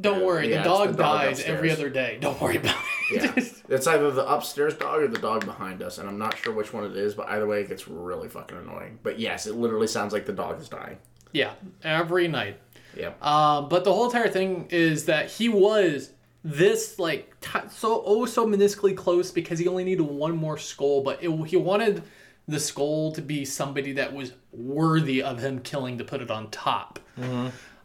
don't 0.00 0.18
Yeah, 0.18 0.26
worry, 0.26 0.50
yeah, 0.50 0.64
the 0.64 0.68
dog 0.68 0.88
the 0.96 0.96
dog 0.96 1.20
dies 1.20 1.44
every 1.44 1.70
other 1.70 1.88
day. 1.88 2.18
Don't 2.20 2.40
worry 2.40 2.56
about 2.56 2.74
it. 3.12 3.22
Yeah. 3.22 3.32
it's 3.68 3.86
either 3.86 4.10
the 4.10 4.28
upstairs 4.28 4.74
dog 4.74 5.00
or 5.00 5.06
the 5.06 5.20
dog 5.20 5.44
behind 5.44 5.80
us, 5.80 5.98
and 5.98 6.08
I'm 6.08 6.18
not 6.18 6.36
sure 6.36 6.52
which 6.52 6.72
one 6.72 6.82
it 6.84 6.96
is, 6.96 7.14
but 7.14 7.28
either 7.28 7.46
way, 7.46 7.60
it 7.60 7.68
gets 7.68 7.86
really 7.86 8.28
fucking 8.28 8.58
annoying. 8.58 8.98
But 9.04 9.20
yes, 9.20 9.46
it 9.46 9.54
literally 9.54 9.86
sounds 9.86 10.12
like 10.12 10.26
the 10.26 10.32
dog 10.32 10.60
is 10.60 10.68
dying. 10.68 10.98
yeah, 11.32 11.52
every 11.84 12.26
night. 12.26 12.58
Yeah. 12.96 13.12
Um, 13.22 13.68
but 13.68 13.84
the 13.84 13.94
whole 13.94 14.06
entire 14.06 14.28
thing 14.28 14.66
is 14.70 15.04
that 15.04 15.30
he 15.30 15.48
was 15.48 16.10
this 16.44 16.98
like 16.98 17.38
t- 17.40 17.58
so 17.70 18.02
oh 18.06 18.24
so 18.26 18.46
minusculely 18.46 18.96
close 18.96 19.30
because 19.30 19.58
he 19.58 19.66
only 19.68 19.84
needed 19.84 20.02
one 20.02 20.36
more 20.36 20.56
skull, 20.58 21.02
but 21.02 21.22
it, 21.22 21.30
he 21.46 21.56
wanted 21.56 22.02
the 22.46 22.58
skull 22.60 23.12
to 23.12 23.20
be 23.20 23.44
somebody 23.44 23.92
that 23.92 24.12
was 24.14 24.32
worthy 24.52 25.22
of 25.22 25.38
him 25.40 25.58
killing 25.58 25.98
to 25.98 26.04
put 26.04 26.22
it 26.22 26.30
on 26.30 26.48
top. 26.50 26.98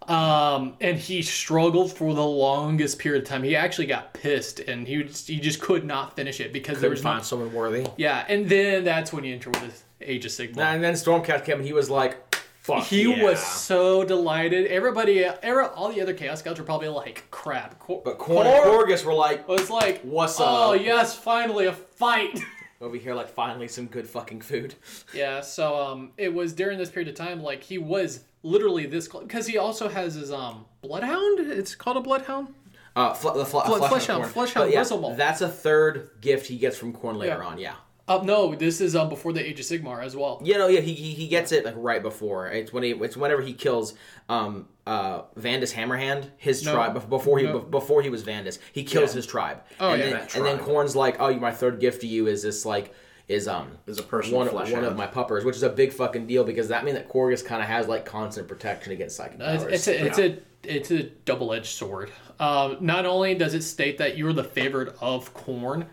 Um, 0.08 0.76
and 0.82 0.98
he 0.98 1.22
struggled 1.22 1.94
for 1.96 2.14
the 2.14 2.26
longest 2.26 3.00
period 3.00 3.24
of 3.24 3.30
time. 3.30 3.42
He 3.44 3.56
actually 3.56 3.88
got 3.88 4.14
pissed, 4.14 4.60
and 4.60 4.86
he 4.86 5.02
just, 5.04 5.28
he 5.30 5.40
just 5.40 5.62
could 5.62 5.86
not 5.86 6.16
finish 6.16 6.42
it 6.42 6.52
because 6.52 6.82
there 6.82 6.90
Couldn't 6.90 6.92
was 6.92 7.04
no 7.04 7.10
find 7.12 7.26
someone 7.26 7.54
worthy. 7.54 7.86
yeah. 7.96 8.26
And 8.28 8.50
then 8.50 8.84
that's 8.84 9.14
when 9.14 9.24
you 9.24 9.34
enter 9.34 9.50
with 9.50 9.86
Age 10.02 10.26
of 10.26 10.32
Sigmar. 10.32 10.58
And 10.60 10.84
then 10.84 10.94
Stormcast 10.96 11.46
came 11.46 11.58
and 11.60 11.66
he 11.66 11.72
was 11.72 11.90
like, 11.90 12.23
fuck 12.64 12.84
He 12.86 13.04
yeah. 13.04 13.24
was 13.24 13.40
so 13.40 14.04
delighted. 14.04 14.68
Everybody, 14.68 15.24
every, 15.24 15.66
all 15.66 15.92
the 15.92 16.02
other 16.02 16.14
Chaos 16.14 16.40
Scouts 16.40 16.60
were 16.60 16.66
probably 16.66 16.88
like, 16.88 17.24
"Crap!" 17.32 17.78
Cor- 17.80 18.02
But 18.04 18.18
Khorne 18.18 18.46
and 18.46 18.64
Cor- 18.64 18.86
Korghos 18.88 19.06
were 19.06 19.14
like, 19.14 19.48
was 19.48 19.70
like, 19.70 20.02
What's 20.02 20.40
Oh 20.40 20.46
up?" 20.46 20.70
Oh 20.70 20.74
yes, 20.74 21.16
finally 21.18 21.66
a 21.68 21.74
fight. 21.74 22.40
over 22.82 22.96
here, 22.98 23.14
like, 23.14 23.30
finally 23.30 23.68
some 23.68 23.86
good 23.88 24.08
fucking 24.08 24.42
food. 24.42 24.76
yeah. 25.14 25.42
So 25.42 25.76
um, 25.80 26.12
it 26.18 26.34
was 26.34 26.54
during 26.54 26.78
this 26.78 26.90
period 26.90 27.10
of 27.10 27.16
time, 27.16 27.42
like 27.44 27.64
he 27.64 27.78
was 27.78 28.22
literally 28.44 28.86
this 28.86 29.08
because 29.08 29.48
he 29.48 29.58
also 29.58 29.88
has 29.88 30.16
his 30.16 30.32
um 30.32 30.66
bloodhound. 30.82 31.40
It's 31.40 31.76
called 31.76 31.98
a 31.98 32.02
bloodhound. 32.02 32.50
Uh, 32.96 33.12
fl- 33.14 33.32
the 33.32 33.44
fl- 33.46 33.62
Fle- 33.62 33.76
flesh, 33.78 34.06
Fleshhound- 34.08 34.26
Fleshhound 34.26 34.54
But 34.54 34.72
yeah, 34.72 35.16
That's 35.16 35.42
a 35.42 35.50
third 35.50 36.12
gift 36.22 36.46
he 36.46 36.58
gets 36.58 36.78
from 36.78 36.94
Khorne 36.94 37.18
later 37.18 37.40
Yeah. 37.42 37.48
on. 37.48 37.58
Yeah. 37.58 37.74
Uh, 38.06 38.22
no, 38.24 38.54
this 38.54 38.82
is 38.82 38.96
um 38.98 39.08
before 39.08 39.32
the 39.32 39.46
Age 39.48 39.60
of 39.62 39.66
Sigmar 39.66 40.04
as 40.04 40.14
well. 40.16 40.42
Yeah, 40.44 40.58
no, 40.58 40.68
yeah, 40.68 40.82
he, 40.82 40.94
he, 40.94 41.14
he 41.14 41.28
gets 41.30 41.52
it 41.54 41.64
like 41.64 41.76
right 41.78 42.02
before. 42.02 42.48
It's 42.50 42.74
when 42.74 42.84
he 42.84 42.92
it's 42.92 43.16
whenever 43.16 43.42
he 43.42 43.54
kills 43.54 43.94
um 44.28 44.68
uh 44.86 45.22
Vandus 45.38 45.72
Hammerhand, 45.74 46.30
his 46.38 46.66
No. 46.66 46.74
tribe 46.74 47.10
before 47.10 47.40
he 47.40 47.46
No. 47.46 47.60
bef- 47.60 47.72
before 47.72 48.02
he 48.02 48.10
was 48.10 48.24
Vandus, 48.24 48.60
he 48.74 48.84
kills 48.84 49.12
Yeah. 49.12 49.16
his 49.16 49.26
tribe. 49.26 49.62
Oh, 49.80 49.92
and 49.92 50.00
yeah, 50.00 50.06
then, 50.10 50.14
that 50.20 50.36
and 50.36 50.46
then. 50.46 50.60
Khorne's 50.60 50.96
like, 50.98 51.16
oh, 51.22 51.34
my 51.36 51.52
third 51.52 51.80
gift 51.80 52.02
to 52.02 52.08
you 52.08 52.28
is 52.28 52.44
this 52.44 52.66
like 52.66 52.94
is 53.30 53.48
um 53.48 53.78
Is 53.88 54.00
a 54.00 54.04
personal 54.04 54.40
one, 54.40 54.50
flesh 54.50 54.72
one 54.72 54.84
of 54.84 54.98
my 54.98 55.08
puppers, 55.08 55.46
which 55.46 55.56
is 55.56 55.64
a 55.64 55.70
big 55.70 55.94
fucking 55.94 56.28
deal 56.28 56.44
because 56.44 56.68
that 56.68 56.84
means 56.84 56.98
that 56.98 57.08
Korghos 57.08 57.44
kind 57.46 57.62
of 57.62 57.70
has 57.70 57.88
like 57.88 58.04
constant 58.04 58.50
protection 58.50 58.92
against 58.92 59.16
psychic 59.16 59.40
Uh, 59.40 59.58
powers. 59.60 59.64
It's, 59.64 59.88
it's 59.88 59.88
a 59.88 60.06
it's 60.06 60.20
a 60.20 60.38
it's 60.78 60.92
a 60.92 61.04
double 61.24 61.54
edged 61.54 61.68
sword. 61.68 62.12
Um, 62.42 62.78
not 62.82 63.06
only 63.06 63.34
does 63.36 63.54
it 63.54 63.62
state 63.62 63.98
that 64.00 64.18
you're 64.18 64.34
the 64.34 64.44
favorite 64.44 64.94
of 65.00 65.34
Khorne, 65.34 65.86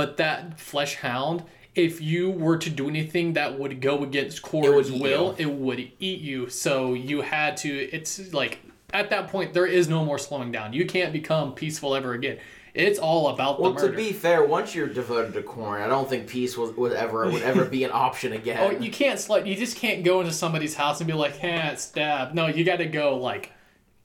but 0.00 0.16
that 0.16 0.58
flesh 0.58 0.94
hound, 0.94 1.42
if 1.74 2.00
you 2.00 2.30
were 2.30 2.56
to 2.56 2.70
do 2.70 2.88
anything 2.88 3.34
that 3.34 3.58
would 3.58 3.82
go 3.82 4.02
against 4.02 4.40
Khorne's 4.40 4.90
eat 4.90 5.02
will, 5.02 5.34
it 5.36 5.44
would 5.44 5.92
eat 5.98 6.20
you. 6.22 6.48
So 6.48 6.94
you 6.94 7.20
had 7.20 7.58
to. 7.58 7.68
It's 7.68 8.32
like 8.32 8.60
at 8.94 9.10
that 9.10 9.28
point 9.28 9.52
there 9.52 9.66
is 9.66 9.90
no 9.90 10.02
more 10.02 10.16
slowing 10.18 10.50
down. 10.50 10.72
You 10.72 10.86
can't 10.86 11.12
become 11.12 11.52
peaceful 11.52 11.94
ever 11.94 12.14
again. 12.14 12.38
It's 12.72 12.98
all 12.98 13.28
about 13.28 13.60
well, 13.60 13.72
the 13.74 13.82
murder. 13.82 13.90
to 13.90 13.96
be 13.98 14.10
fair, 14.14 14.42
once 14.42 14.74
you're 14.74 14.86
devoted 14.86 15.34
to 15.34 15.42
Khorne, 15.42 15.82
I 15.82 15.86
don't 15.86 16.08
think 16.08 16.28
peace 16.28 16.56
was, 16.56 16.74
would 16.78 16.94
ever 16.94 17.30
would 17.30 17.42
ever 17.42 17.66
be 17.66 17.84
an 17.84 17.90
option 17.92 18.32
again. 18.40 18.58
Oh, 18.58 18.70
you 18.82 18.90
can't 18.90 19.18
slut. 19.20 19.44
You 19.46 19.54
just 19.54 19.76
can't 19.76 20.02
go 20.02 20.20
into 20.22 20.32
somebody's 20.32 20.74
house 20.76 21.00
and 21.00 21.06
be 21.06 21.12
like, 21.12 21.44
"Eh, 21.44 21.74
stab." 21.74 22.32
No, 22.32 22.46
you 22.46 22.64
got 22.64 22.76
to 22.78 22.86
go 22.86 23.18
like 23.18 23.52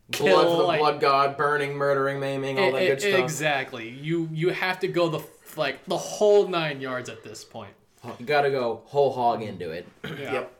blood 0.10 0.18
for 0.18 0.24
kill, 0.26 0.58
the 0.58 0.64
like- 0.64 0.80
blood 0.82 1.00
god, 1.00 1.38
burning, 1.38 1.74
murdering, 1.76 2.20
maiming, 2.20 2.60
all 2.60 2.74
that 2.74 2.84
E- 2.84 2.88
good 2.88 2.98
e- 2.98 3.10
stuff. 3.12 3.20
Exactly. 3.22 3.90
You 3.90 4.30
you 4.34 4.50
have 4.50 4.80
to 4.82 4.88
go 4.88 5.08
the 5.10 5.20
like 5.58 5.86
the 5.86 5.98
whole 5.98 6.48
nine 6.48 6.82
yards 6.82 7.10
at 7.10 7.24
this 7.24 7.44
point. 7.44 7.74
You 8.20 8.26
gotta 8.26 8.52
go 8.52 8.82
whole 8.86 9.12
hog 9.12 9.42
into 9.42 9.72
it. 9.72 9.88
Yeah. 10.20 10.34
Yep. 10.34 10.52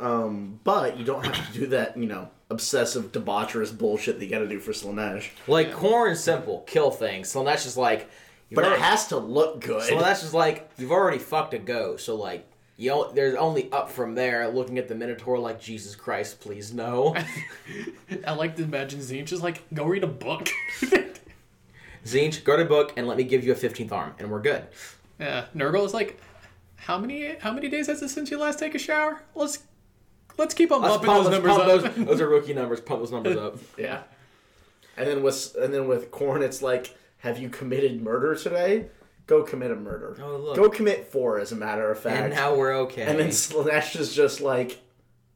Um, 0.00 0.60
but 0.64 0.96
you 0.98 1.04
don't 1.04 1.24
have 1.24 1.52
to 1.52 1.58
do 1.58 1.66
that, 1.68 1.96
you 1.96 2.06
know, 2.06 2.28
obsessive, 2.50 3.12
debaucherous 3.12 3.76
bullshit 3.76 4.18
that 4.18 4.24
you 4.24 4.30
got 4.30 4.40
to 4.40 4.48
do 4.48 4.58
for 4.58 4.72
Slaanesh. 4.72 5.28
Like 5.46 5.72
Khorne 5.72 6.16
simple, 6.16 6.60
kill 6.66 6.90
things. 6.90 7.28
So 7.28 7.44
that's 7.44 7.62
just 7.64 7.76
like, 7.76 8.10
you've 8.50 8.56
But 8.56 8.70
it 8.72 8.78
has 8.80 9.06
to 9.08 9.16
look 9.18 9.60
good. 9.60 9.82
so 9.82 9.98
that's 10.00 10.20
just 10.22 10.34
like 10.34 10.68
you've 10.78 10.90
already 10.90 11.18
fucked 11.18 11.54
a 11.54 11.58
go. 11.58 11.96
So 11.96 12.16
like, 12.16 12.46
you 12.76 12.90
know, 12.90 13.12
there's 13.12 13.36
only 13.36 13.70
up 13.70 13.88
from 13.90 14.14
there. 14.16 14.48
Looking 14.48 14.78
at 14.78 14.88
the 14.88 14.96
Minotaur, 14.96 15.38
like 15.38 15.60
Jesus 15.60 15.94
Christ, 15.94 16.40
please 16.40 16.74
no. 16.74 17.14
I 18.26 18.32
like 18.34 18.56
to 18.56 18.64
imagine 18.64 18.98
Zine 19.00 19.24
just 19.24 19.42
like 19.44 19.62
go 19.72 19.84
read 19.86 20.02
a 20.04 20.08
book. 20.08 20.48
Tzeentch, 22.04 22.44
go 22.44 22.56
to 22.56 22.64
book 22.64 22.92
and 22.96 23.06
let 23.06 23.16
me 23.16 23.24
give 23.24 23.44
you 23.44 23.52
a 23.52 23.56
fifteenth 23.56 23.92
arm, 23.92 24.14
and 24.18 24.30
we're 24.30 24.40
good. 24.42 24.64
yeah. 25.18 25.46
Nurgle 25.54 25.84
is 25.84 25.94
like, 25.94 26.20
how 26.76 26.98
many 26.98 27.36
how 27.38 27.52
many 27.52 27.68
days 27.68 27.86
has 27.86 28.02
it 28.02 28.08
since 28.10 28.30
you 28.30 28.38
last 28.38 28.58
take 28.58 28.74
a 28.74 28.78
shower? 28.78 29.22
Let's 29.34 29.60
let's 30.36 30.54
keep 30.54 30.70
on 30.72 30.82
Let's 30.82 30.94
bumping 30.96 31.10
pump, 31.10 31.24
those 31.24 31.32
numbers 31.32 31.52
up. 31.52 31.94
those. 31.94 32.06
Those 32.06 32.20
are 32.20 32.28
rookie 32.28 32.54
numbers. 32.54 32.80
Pump 32.80 33.00
those 33.00 33.12
numbers 33.12 33.36
up. 33.36 33.58
yeah. 33.78 34.02
And 34.96 35.08
then 35.08 35.22
with 35.22 35.56
and 35.60 35.72
then 35.72 35.88
with 35.88 36.10
Khorne, 36.10 36.42
it's 36.42 36.60
like, 36.62 36.96
have 37.18 37.38
you 37.38 37.48
committed 37.48 38.02
murder 38.02 38.34
today? 38.34 38.88
Go 39.26 39.42
commit 39.42 39.70
a 39.70 39.76
murder. 39.76 40.16
Oh, 40.22 40.36
look. 40.36 40.56
Go 40.56 40.68
commit 40.68 41.10
four, 41.10 41.40
as 41.40 41.50
a 41.50 41.56
matter 41.56 41.90
of 41.90 41.98
fact. 41.98 42.20
And 42.20 42.34
now 42.34 42.54
we're 42.54 42.74
okay. 42.80 43.02
And 43.04 43.18
then 43.18 43.28
Slaanesh 43.28 43.98
is 43.98 44.14
just 44.14 44.42
like, 44.42 44.78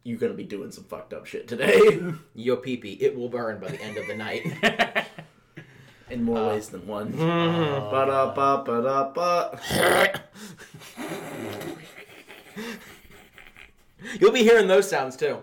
you're 0.04 0.18
gonna 0.18 0.34
be 0.34 0.44
doing 0.44 0.70
some 0.70 0.84
fucked 0.84 1.14
up 1.14 1.24
shit 1.24 1.48
today, 1.48 1.98
yo 2.34 2.56
pee 2.56 2.76
pee, 2.76 2.92
it 3.00 3.16
will 3.16 3.30
burn 3.30 3.58
by 3.60 3.68
the 3.68 3.80
end 3.80 3.96
of 3.96 4.06
the 4.06 4.14
night. 4.14 4.44
in 6.10 6.22
more 6.24 6.38
uh, 6.38 6.48
ways 6.48 6.68
than 6.68 6.86
one. 6.86 7.12
Mm-hmm. 7.12 7.24
Oh, 7.26 7.90
ba 7.90 8.32
ba 8.34 8.62
ba 8.64 9.12
ba. 9.14 10.20
You'll 14.20 14.32
be 14.32 14.42
hearing 14.42 14.68
those 14.68 14.88
sounds 14.88 15.16
too. 15.16 15.38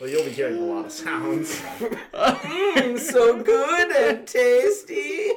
Well, 0.00 0.10
you'll 0.10 0.24
be 0.24 0.30
hearing 0.30 0.58
a 0.58 0.60
lot 0.60 0.86
of 0.86 0.92
sounds. 0.92 1.60
Mm, 2.12 2.98
so 2.98 3.42
good 3.42 3.90
and 3.96 4.26
tasty. 4.26 5.30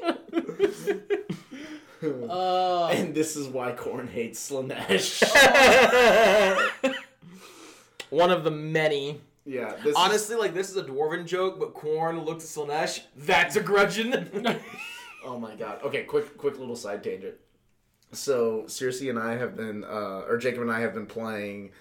Uh, 2.29 2.87
And 2.87 3.13
this 3.15 3.35
is 3.35 3.47
why 3.47 3.71
Khorne 3.73 4.09
hates 4.09 4.49
Slaanesh. 4.49 5.23
One 8.09 8.31
of 8.31 8.43
the 8.43 8.51
many. 8.51 9.21
Yeah, 9.49 9.73
this 9.83 9.95
Honestly, 9.95 10.35
like 10.35 10.53
this 10.53 10.69
is 10.69 10.77
a 10.77 10.83
dwarven 10.83 11.25
joke, 11.25 11.59
but 11.59 11.73
Khorne 11.73 12.23
looks 12.23 12.43
at 12.43 12.49
Slaanesh. 12.67 13.01
That's 13.17 13.55
a 13.55 13.61
grudgeon. 13.61 14.29
Oh 15.25 15.37
my 15.37 15.53
god. 15.53 15.81
Okay, 15.83 16.03
quick, 16.03 16.37
quick 16.37 16.57
little 16.59 16.77
side 16.77 17.03
tangent. 17.03 17.35
So, 18.13 18.63
Circe 18.67 19.01
and 19.01 19.19
I 19.19 19.35
have 19.35 19.55
been, 19.57 19.83
uh, 19.83 20.23
or 20.27 20.37
Jacob 20.37 20.61
and 20.61 20.71
I 20.71 20.79
have 20.79 20.93
been 20.93 21.07
playing 21.07 21.71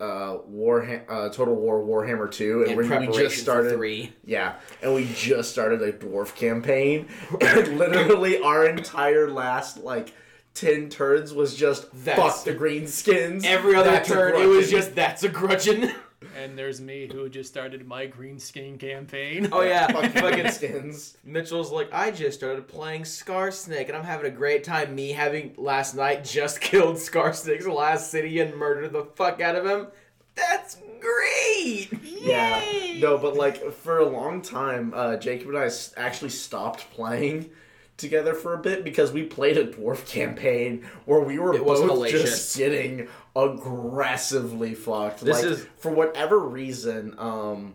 uh, 0.00 0.38
Warham- 0.48 1.02
uh, 1.08 1.28
Total 1.30 1.54
War 1.56 1.82
Warhammer 1.82 2.30
2, 2.30 2.62
and 2.62 2.70
In 2.70 2.76
we- 2.76 3.08
we 3.08 3.12
just 3.18 3.38
started. 3.42 3.70
for 3.72 3.76
three. 3.76 4.12
Yeah, 4.24 4.54
and 4.80 4.94
we 4.94 5.06
just 5.12 5.50
started 5.50 5.82
a 5.82 5.92
dwarf 5.92 6.36
campaign, 6.36 7.08
and 7.40 7.76
literally 7.78 8.40
our 8.40 8.64
entire 8.64 9.28
last 9.28 9.78
like 9.78 10.12
ten 10.54 10.88
turns 10.88 11.34
was 11.34 11.56
just 11.56 11.88
That's- 12.04 12.36
fuck 12.36 12.44
the 12.44 12.54
greenskins. 12.54 13.44
Every 13.44 13.74
other 13.74 14.00
turn, 14.04 14.40
it 14.40 14.46
was 14.46 14.70
just 14.70 14.94
that's 14.94 15.24
a 15.24 15.28
grudging. 15.28 15.90
And 16.36 16.58
there's 16.58 16.80
me 16.80 17.08
who 17.12 17.28
just 17.28 17.48
started 17.48 17.86
my 17.86 18.06
green 18.06 18.38
skin 18.40 18.76
campaign. 18.76 19.48
Oh 19.52 19.62
yeah, 19.62 19.86
fucking 19.92 20.10
greenskins. 20.10 21.14
Mitchell's 21.24 21.70
like, 21.70 21.92
I 21.92 22.10
just 22.10 22.38
started 22.38 22.66
playing 22.66 23.02
Skarsnik 23.02 23.86
and 23.86 23.96
I'm 23.96 24.04
having 24.04 24.26
a 24.26 24.34
great 24.34 24.64
time. 24.64 24.94
Me 24.96 25.12
having 25.12 25.54
last 25.56 25.94
night 25.94 26.24
just 26.24 26.60
killed 26.62 26.96
Skarsnik's 26.96 27.68
last 27.68 28.10
city 28.10 28.40
and 28.40 28.54
murdered 28.56 28.92
the 28.92 29.04
fuck 29.04 29.40
out 29.40 29.54
of 29.54 29.64
him. 29.64 29.86
That's 30.34 30.76
great. 31.00 31.88
Yeah, 32.02 32.98
no, 32.98 33.16
but 33.18 33.36
like 33.36 33.72
for 33.72 33.98
a 33.98 34.06
long 34.06 34.42
time, 34.42 34.92
uh, 34.94 35.16
Jacob 35.16 35.48
and 35.50 35.58
I 35.58 35.70
actually 35.96 36.30
stopped 36.30 36.90
playing 36.92 37.50
together 37.96 38.34
for 38.34 38.54
a 38.54 38.58
bit 38.58 38.84
because 38.84 39.10
we 39.12 39.24
played 39.24 39.56
a 39.56 39.66
dwarf 39.66 40.06
campaign 40.06 40.86
where 41.04 41.18
we 41.20 41.38
were 41.38 41.54
It 41.54 41.64
was 41.64 41.80
both 41.80 41.90
hellacious. 41.90 42.10
just 42.22 42.56
getting 42.56 43.08
aggressively 43.38 44.74
fucked. 44.74 45.20
This 45.20 45.42
like, 45.42 45.52
is- 45.52 45.66
for 45.78 45.90
whatever 45.90 46.38
reason. 46.38 47.14
Um, 47.18 47.74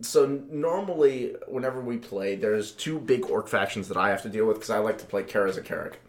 so 0.00 0.26
normally, 0.50 1.36
whenever 1.46 1.80
we 1.80 1.98
play, 1.98 2.34
there's 2.34 2.72
two 2.72 2.98
big 2.98 3.30
orc 3.30 3.48
factions 3.48 3.88
that 3.88 3.96
I 3.96 4.08
have 4.10 4.22
to 4.22 4.28
deal 4.28 4.46
with 4.46 4.56
because 4.56 4.70
I 4.70 4.78
like 4.78 4.98
to 4.98 5.06
play 5.06 5.22
Kara 5.22 5.52
Carrick, 5.62 6.00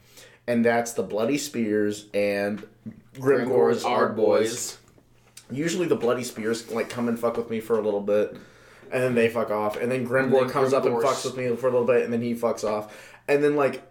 and 0.48 0.66
that's 0.66 0.94
the 0.94 1.04
Bloody 1.04 1.38
Spears 1.38 2.08
and 2.14 2.66
Grimgor's 3.14 3.84
Ard 3.84 4.16
Boys 4.16 4.78
usually 5.52 5.88
the 5.88 5.96
bloody 5.96 6.24
spears 6.24 6.70
like 6.72 6.90
come 6.90 7.08
and 7.08 7.20
fuck 7.20 7.38
with 7.38 7.50
me 7.50 7.60
for 7.60 7.78
a 7.78 7.82
little 7.82 8.02
bit 8.02 8.36
and 8.92 9.04
then 9.04 9.16
they 9.16 9.30
fuck 9.30 9.52
off 9.52 9.78
and 9.78 9.92
then 9.92 10.08
Grimgor 10.08 10.42
then 10.42 10.50
comes 10.50 10.74
up 10.74 10.86
and 10.86 10.96
fucks 10.96 11.26
with 11.26 11.38
me 11.38 11.56
for 11.56 11.68
a 11.68 11.72
little 11.72 11.86
bit 11.86 12.04
and 12.04 12.12
then 12.12 12.22
he 12.22 12.34
fucks 12.34 12.64
off 12.64 13.16
and 13.28 13.44
then 13.44 13.56
like 13.56 13.84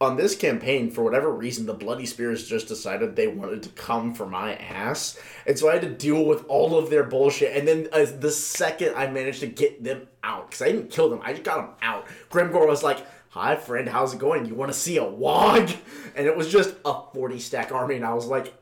on 0.00 0.16
this 0.16 0.36
campaign 0.36 0.90
for 0.90 1.02
whatever 1.02 1.30
reason 1.30 1.66
the 1.66 1.74
bloody 1.74 2.06
spears 2.06 2.46
just 2.46 2.68
decided 2.68 3.14
they 3.16 3.26
wanted 3.26 3.62
to 3.62 3.68
come 3.70 4.14
for 4.14 4.26
my 4.26 4.56
ass. 4.56 5.18
And 5.46 5.58
so 5.58 5.68
i 5.68 5.74
had 5.74 5.82
to 5.82 5.90
deal 5.90 6.24
with 6.24 6.44
all 6.48 6.76
of 6.76 6.90
their 6.90 7.04
bullshit. 7.04 7.56
And 7.56 7.66
then 7.66 7.88
uh, 7.92 8.06
the 8.18 8.30
second 8.30 8.94
i 8.96 9.06
managed 9.06 9.40
to 9.40 9.46
get 9.46 9.82
them 9.82 10.08
out 10.22 10.50
because 10.50 10.62
i 10.62 10.70
didn't 10.70 10.90
kill 10.90 11.08
them 11.08 11.20
i 11.22 11.32
just 11.32 11.44
got 11.44 11.56
them 11.56 11.70
out. 11.82 12.06
Grimgor 12.30 12.66
was 12.66 12.82
like 12.82 13.06
hi 13.30 13.56
friend 13.56 13.88
how's 13.88 14.14
it 14.14 14.18
going? 14.18 14.46
You 14.46 14.54
want 14.54 14.72
to 14.72 14.78
see 14.78 14.96
a 14.96 15.04
wog 15.04 15.70
and 16.16 16.26
it 16.26 16.36
was 16.36 16.50
just 16.50 16.74
a 16.84 17.00
40 17.12 17.38
stack 17.38 17.72
army 17.72 17.96
and 17.96 18.04
i 18.04 18.14
was 18.14 18.26
like 18.26 18.54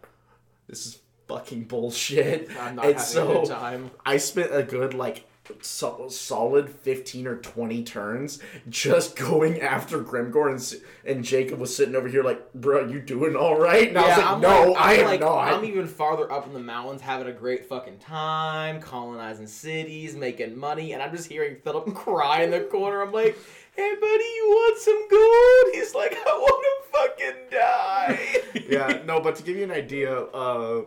this 0.68 0.86
is 0.86 0.98
fucking 1.28 1.64
bullshit. 1.64 2.48
I'm 2.58 2.76
not 2.76 2.84
and 2.84 2.94
having 2.94 2.98
so 2.98 3.30
a 3.30 3.34
good 3.34 3.48
time. 3.48 3.90
I 4.04 4.16
spent 4.18 4.54
a 4.54 4.62
good 4.62 4.94
like 4.94 5.26
so, 5.60 6.08
solid 6.08 6.70
15 6.70 7.26
or 7.26 7.36
20 7.36 7.82
turns 7.82 8.38
just 8.68 9.16
going 9.16 9.60
after 9.60 9.98
Grimgor 10.02 10.50
and, 10.50 10.82
and 11.16 11.24
Jacob 11.24 11.58
was 11.58 11.74
sitting 11.74 11.96
over 11.96 12.06
here 12.08 12.22
like, 12.22 12.52
bro, 12.54 12.86
you 12.86 13.00
doing 13.00 13.34
all 13.34 13.58
right? 13.58 13.88
And 13.88 13.98
I 13.98 14.08
was 14.08 14.16
like, 14.18 14.26
I'm 14.26 14.40
no, 14.40 14.70
like, 14.70 14.80
I 14.80 14.92
I'm 14.94 15.00
am 15.00 15.06
like, 15.06 15.20
not. 15.20 15.52
I'm 15.52 15.64
even 15.64 15.86
farther 15.88 16.30
up 16.30 16.46
in 16.46 16.52
the 16.52 16.60
mountains, 16.60 17.00
having 17.00 17.26
a 17.26 17.32
great 17.32 17.66
fucking 17.66 17.98
time, 17.98 18.80
colonizing 18.80 19.46
cities, 19.48 20.14
making 20.14 20.56
money, 20.56 20.92
and 20.92 21.02
I'm 21.02 21.14
just 21.14 21.28
hearing 21.28 21.56
Philip 21.56 21.92
cry 21.94 22.42
in 22.42 22.50
the 22.52 22.60
corner. 22.60 23.02
I'm 23.02 23.12
like, 23.12 23.36
"Hey, 23.74 23.94
buddy, 24.00 24.24
you 24.24 24.46
want 24.48 24.78
some 24.78 25.08
gold?" 25.10 25.74
He's 25.74 25.94
like, 25.94 26.12
"I 26.12 26.38
want 26.38 26.64
to 26.64 26.98
fucking 26.98 27.42
die." 27.50 28.66
yeah, 28.68 29.02
no, 29.06 29.20
but 29.20 29.34
to 29.36 29.42
give 29.42 29.56
you 29.56 29.64
an 29.64 29.72
idea, 29.72 30.16
uh, 30.16 30.82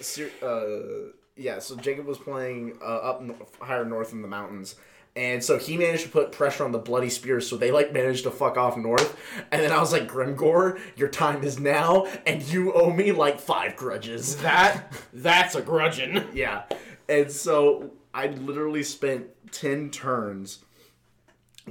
ser- 0.00 0.30
uh, 0.42 1.10
yeah, 1.36 1.58
so 1.58 1.76
Jacob 1.76 2.06
was 2.06 2.18
playing 2.18 2.78
uh, 2.80 2.84
up 2.84 3.22
higher 3.60 3.84
north 3.84 4.12
in 4.12 4.22
the 4.22 4.28
mountains. 4.28 4.76
And 5.16 5.44
so 5.44 5.58
he 5.58 5.76
managed 5.76 6.02
to 6.02 6.08
put 6.08 6.32
pressure 6.32 6.64
on 6.64 6.72
the 6.72 6.78
bloody 6.78 7.08
spears, 7.08 7.48
so 7.48 7.56
they 7.56 7.70
like 7.70 7.92
managed 7.92 8.24
to 8.24 8.32
fuck 8.32 8.56
off 8.56 8.76
north. 8.76 9.16
And 9.52 9.62
then 9.62 9.70
I 9.70 9.78
was 9.78 9.92
like, 9.92 10.08
Grimgor, 10.08 10.80
your 10.96 11.08
time 11.08 11.44
is 11.44 11.60
now, 11.60 12.06
and 12.26 12.42
you 12.42 12.72
owe 12.72 12.90
me 12.90 13.12
like 13.12 13.38
five 13.38 13.76
grudges. 13.76 14.36
that 14.38 14.92
that's 15.12 15.54
a 15.54 15.62
grudging. 15.62 16.24
Yeah. 16.34 16.64
And 17.08 17.30
so 17.30 17.92
I 18.12 18.26
literally 18.26 18.82
spent 18.82 19.26
10 19.52 19.90
turns 19.90 20.64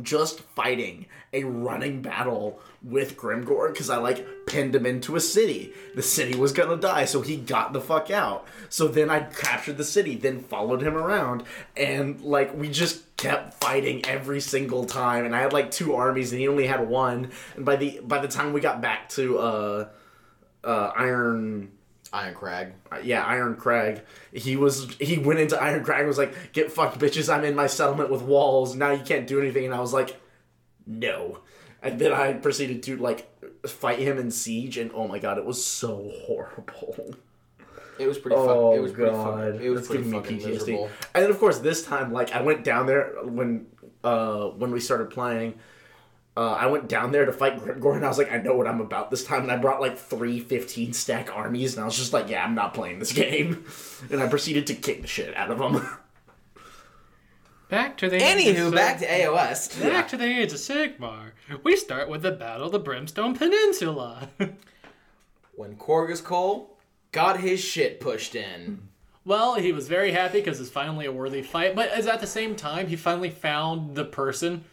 just 0.01 0.39
fighting 0.39 1.05
a 1.33 1.43
running 1.43 2.01
battle 2.01 2.59
with 2.81 3.15
Grimgor 3.15 3.71
because 3.71 3.89
I 3.89 3.97
like 3.97 4.25
pinned 4.47 4.75
him 4.75 4.85
into 4.85 5.15
a 5.15 5.19
city. 5.19 5.73
The 5.95 6.01
city 6.01 6.35
was 6.37 6.51
gonna 6.51 6.77
die, 6.77 7.05
so 7.05 7.21
he 7.21 7.37
got 7.37 7.73
the 7.73 7.81
fuck 7.81 8.09
out. 8.09 8.47
So 8.69 8.87
then 8.87 9.09
I 9.09 9.21
captured 9.21 9.77
the 9.77 9.83
city, 9.83 10.15
then 10.15 10.41
followed 10.41 10.81
him 10.81 10.95
around, 10.95 11.43
and 11.77 12.21
like 12.21 12.55
we 12.55 12.69
just 12.69 13.15
kept 13.17 13.53
fighting 13.55 14.03
every 14.05 14.41
single 14.41 14.85
time. 14.85 15.25
And 15.25 15.35
I 15.35 15.41
had 15.41 15.53
like 15.53 15.69
two 15.69 15.93
armies, 15.93 16.31
and 16.31 16.41
he 16.41 16.47
only 16.47 16.65
had 16.65 16.87
one. 16.87 17.31
And 17.55 17.65
by 17.65 17.75
the 17.75 17.99
by 18.03 18.19
the 18.19 18.27
time 18.27 18.53
we 18.53 18.61
got 18.61 18.81
back 18.81 19.09
to 19.09 19.37
uh 19.37 19.87
uh 20.63 20.91
Iron 20.95 21.72
Iron 22.13 22.35
Crag. 22.35 22.73
uh, 22.91 22.99
yeah, 23.03 23.23
Iron 23.25 23.55
Crag. 23.55 24.01
He 24.31 24.55
was 24.55 24.95
he 24.99 25.17
went 25.17 25.39
into 25.39 25.61
Iron 25.61 25.83
Crag 25.83 25.99
and 26.01 26.07
was 26.07 26.17
like, 26.19 26.53
"Get 26.53 26.71
fucked, 26.71 26.99
bitches! 26.99 27.33
I'm 27.33 27.43
in 27.43 27.55
my 27.55 27.67
settlement 27.67 28.11
with 28.11 28.21
walls. 28.21 28.75
Now 28.75 28.91
you 28.91 29.03
can't 29.03 29.25
do 29.27 29.39
anything." 29.41 29.65
And 29.65 29.73
I 29.73 29.79
was 29.79 29.93
like, 29.93 30.15
"No." 30.85 31.39
And 31.81 31.99
then 31.99 32.13
I 32.13 32.33
proceeded 32.33 32.83
to 32.83 32.97
like 32.97 33.27
fight 33.67 33.99
him 33.99 34.17
in 34.17 34.31
siege, 34.31 34.77
and 34.77 34.91
oh 34.93 35.07
my 35.07 35.19
god, 35.19 35.37
it 35.37 35.43
was 35.45 35.63
so 35.65 36.09
horrible. 36.25 37.15
It 37.99 38.07
was 38.07 38.17
pretty. 38.17 38.35
Oh 38.35 38.71
fuck, 38.71 38.77
it 38.77 38.81
was 38.81 38.91
pretty. 38.91 39.11
god, 39.11 39.53
Fucking, 39.53 39.65
it 39.65 39.69
was 39.69 39.81
That's 39.81 39.87
pretty 39.87 40.11
fucking 40.11 40.37
PTSD. 40.39 40.47
miserable. 40.47 40.89
And 41.13 41.23
then 41.23 41.31
of 41.31 41.39
course 41.39 41.59
this 41.59 41.83
time, 41.85 42.13
like 42.13 42.31
I 42.31 42.41
went 42.41 42.63
down 42.63 42.85
there 42.85 43.15
when 43.23 43.67
uh 44.03 44.45
when 44.49 44.71
we 44.71 44.79
started 44.79 45.09
playing. 45.09 45.55
Uh, 46.35 46.53
I 46.53 46.65
went 46.65 46.87
down 46.87 47.11
there 47.11 47.25
to 47.25 47.31
fight 47.31 47.59
Grimgor, 47.59 47.95
and 47.95 48.03
I 48.03 48.07
was 48.07 48.17
like, 48.17 48.31
I 48.31 48.37
know 48.37 48.55
what 48.55 48.67
I'm 48.67 48.81
about 48.81 49.11
this 49.11 49.23
time. 49.23 49.43
And 49.43 49.51
I 49.51 49.57
brought 49.57 49.81
like 49.81 49.97
three 49.97 50.39
15 50.39 50.93
stack 50.93 51.29
armies, 51.35 51.75
and 51.75 51.83
I 51.83 51.85
was 51.85 51.95
just 51.95 52.11
like, 52.11 52.27
yeah, 52.29 52.43
I'm 52.43 52.55
not 52.55 52.73
playing 52.73 52.97
this 52.99 53.11
game. 53.23 53.65
And 54.09 54.19
I 54.21 54.27
proceeded 54.27 54.65
to 54.67 54.73
kick 54.75 55.01
the 55.01 55.07
shit 55.07 55.35
out 55.35 55.51
of 55.51 55.59
them. 55.59 55.87
Back 57.69 57.97
to 57.97 58.09
the 58.09 58.17
Anywho, 58.17 58.73
back 58.73 58.99
to 58.99 59.07
AOS. 59.07 59.81
Back 59.81 60.07
to 60.09 60.17
the 60.17 60.25
Age 60.25 60.53
of 60.53 60.59
Sigmar. 60.59 61.31
We 61.63 61.75
start 61.75 62.07
with 62.07 62.21
the 62.21 62.31
Battle 62.31 62.67
of 62.67 62.71
the 62.71 62.79
Brimstone 62.79 63.35
Peninsula. 63.35 64.29
When 65.55 65.75
Korghos 65.75 66.23
Khul 66.23 66.65
got 67.11 67.39
his 67.39 67.59
shit 67.63 67.99
pushed 67.99 68.33
in. 68.33 68.89
well, 69.23 69.53
he 69.53 69.71
was 69.71 69.87
very 69.87 70.11
happy 70.11 70.39
because 70.39 70.59
it's 70.59 70.71
finally 70.71 71.05
a 71.05 71.11
worthy 71.11 71.43
fight, 71.43 71.75
but 71.75 71.89
as 71.89 72.07
at 72.07 72.21
the 72.21 72.27
same 72.27 72.55
time, 72.55 72.87
he 72.87 72.95
finally 72.95 73.29
found 73.29 73.95
the 73.95 74.03
person 74.03 74.63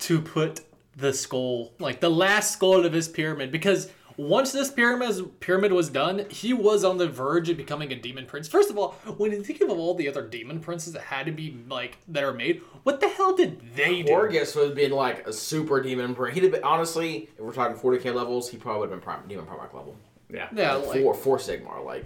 to 0.00 0.20
put 0.20 0.60
the 0.98 1.12
skull, 1.12 1.72
like 1.78 2.00
the 2.00 2.10
last 2.10 2.52
skull 2.52 2.84
of 2.84 2.92
his 2.92 3.08
pyramid, 3.08 3.50
because 3.52 3.90
once 4.16 4.50
this 4.50 4.68
pyramid 4.68 5.38
pyramid 5.40 5.70
was 5.72 5.88
done, 5.90 6.26
he 6.28 6.52
was 6.52 6.82
on 6.82 6.98
the 6.98 7.06
verge 7.06 7.48
of 7.48 7.56
becoming 7.56 7.92
a 7.92 7.94
demon 7.94 8.26
prince. 8.26 8.48
First 8.48 8.68
of 8.68 8.76
all, 8.76 8.92
when 9.16 9.30
you 9.30 9.42
think 9.44 9.60
of 9.60 9.70
all 9.70 9.94
the 9.94 10.08
other 10.08 10.26
demon 10.26 10.58
princes 10.58 10.92
that 10.94 11.02
had 11.02 11.26
to 11.26 11.32
be 11.32 11.56
like 11.68 11.98
that 12.08 12.24
are 12.24 12.34
made, 12.34 12.60
what 12.82 13.00
the 13.00 13.08
hell 13.08 13.36
did 13.36 13.60
they 13.76 14.02
do? 14.02 14.12
Korghos 14.12 14.56
would 14.56 14.66
have 14.66 14.74
been 14.74 14.90
like 14.90 15.24
a 15.28 15.32
super 15.32 15.80
demon. 15.80 16.16
Prince. 16.16 16.34
He'd 16.34 16.42
have 16.42 16.52
been 16.52 16.64
honestly, 16.64 17.28
if 17.36 17.40
we're 17.40 17.52
talking 17.52 17.76
40k 17.76 18.12
levels, 18.12 18.50
he 18.50 18.56
probably 18.56 18.80
would 18.80 18.90
have 18.90 18.98
been 19.00 19.04
prime, 19.04 19.20
demon 19.28 19.46
Primarch 19.46 19.72
level. 19.72 19.94
yeah. 20.28 20.48
yeah, 20.52 20.74
like, 20.74 21.00
Four, 21.00 21.14
four 21.14 21.38
Sigmar, 21.38 21.84
like 21.84 22.04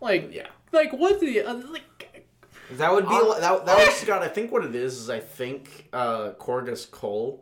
like 0.00 0.32
Yeah. 0.32 0.46
like 0.72 0.92
what 0.92 1.18
the 1.18 1.42
uh, 1.42 1.54
like 1.54 1.82
that 2.74 2.92
would 2.92 3.08
be 3.08 3.14
Uh, 3.16 3.24
like, 3.26 3.40
that. 3.40 3.66
That 3.66 3.76
Oh, 3.80 3.86
was 3.86 3.94
Scott, 3.96 4.22
I 4.22 4.28
think 4.28 4.52
what 4.52 4.64
it 4.64 4.76
is 4.76 4.96
is 5.00 5.10
I 5.10 5.18
think 5.18 5.88
uh, 5.92 6.30
Korghos 6.38 6.88
Khul 6.88 7.40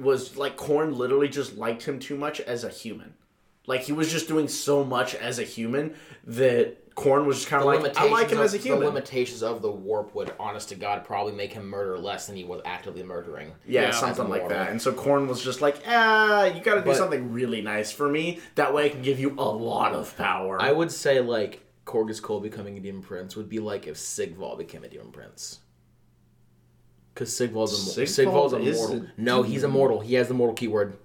was 0.00 0.36
like 0.36 0.56
Khorne 0.56 0.96
literally 0.96 1.28
just 1.28 1.56
liked 1.56 1.82
him 1.84 1.98
too 1.98 2.16
much 2.16 2.40
as 2.40 2.64
a 2.64 2.68
human. 2.68 3.14
Like 3.66 3.82
he 3.82 3.92
was 3.92 4.10
just 4.10 4.26
doing 4.28 4.48
so 4.48 4.84
much 4.84 5.14
as 5.14 5.38
a 5.38 5.42
human 5.44 5.94
that 6.24 6.76
Khorne 6.96 7.24
was 7.24 7.36
just 7.38 7.48
kind 7.48 7.62
of 7.62 7.66
like, 7.82 7.96
I 7.96 8.08
like 8.10 8.30
him 8.30 8.38
of, 8.38 8.44
as 8.44 8.54
a 8.54 8.58
human. 8.58 8.80
The 8.80 8.86
limitations 8.86 9.42
of 9.42 9.62
the 9.62 9.70
warp 9.70 10.14
would, 10.14 10.32
honest 10.40 10.70
to 10.70 10.74
God, 10.74 11.04
probably 11.04 11.32
make 11.32 11.52
him 11.52 11.66
murder 11.68 11.96
less 11.98 12.26
than 12.26 12.36
he 12.36 12.44
was 12.44 12.60
actively 12.64 13.02
murdering. 13.02 13.52
Yeah, 13.66 13.82
Yeah. 13.82 13.90
something 13.92 14.28
like 14.28 14.42
mortal. 14.42 14.58
that. 14.58 14.70
And 14.70 14.82
so 14.82 14.92
Khorne 14.92 15.28
was 15.28 15.42
just 15.42 15.60
like, 15.60 15.76
ah, 15.86 16.44
you 16.44 16.60
got 16.62 16.74
to 16.74 16.80
do 16.80 16.86
But- 16.86 16.96
something 16.96 17.32
really 17.32 17.62
nice 17.62 17.92
for 17.92 18.08
me. 18.08 18.40
That 18.56 18.74
way 18.74 18.86
I 18.86 18.88
can 18.88 19.02
give 19.02 19.20
you 19.20 19.34
a 19.38 19.48
lot 19.48 19.92
of 19.94 20.16
power. 20.16 20.60
I 20.60 20.72
would 20.72 20.90
say 20.90 21.20
like 21.20 21.64
Korghos 21.86 22.20
Khul 22.20 22.42
becoming 22.42 22.76
a 22.76 22.80
demon 22.80 23.02
prince 23.02 23.36
would 23.36 23.48
be 23.48 23.60
like 23.60 23.86
if 23.86 23.96
Sigvald 23.96 24.58
became 24.58 24.84
a 24.84 24.88
demon 24.88 25.10
prince. 25.12 25.60
Because 27.20 27.36
Sigvald's 27.36 27.72
a 27.98 28.06
Sigvald 28.06 28.50
Sigvald's 28.52 28.66
is 28.66 28.76
immortal. 28.80 29.06
a 29.06 29.20
No, 29.20 29.42
he's 29.42 29.62
immortal. 29.62 30.00
He 30.00 30.14
has 30.14 30.28
the 30.28 30.34
mortal 30.34 30.54
keyword. 30.54 30.96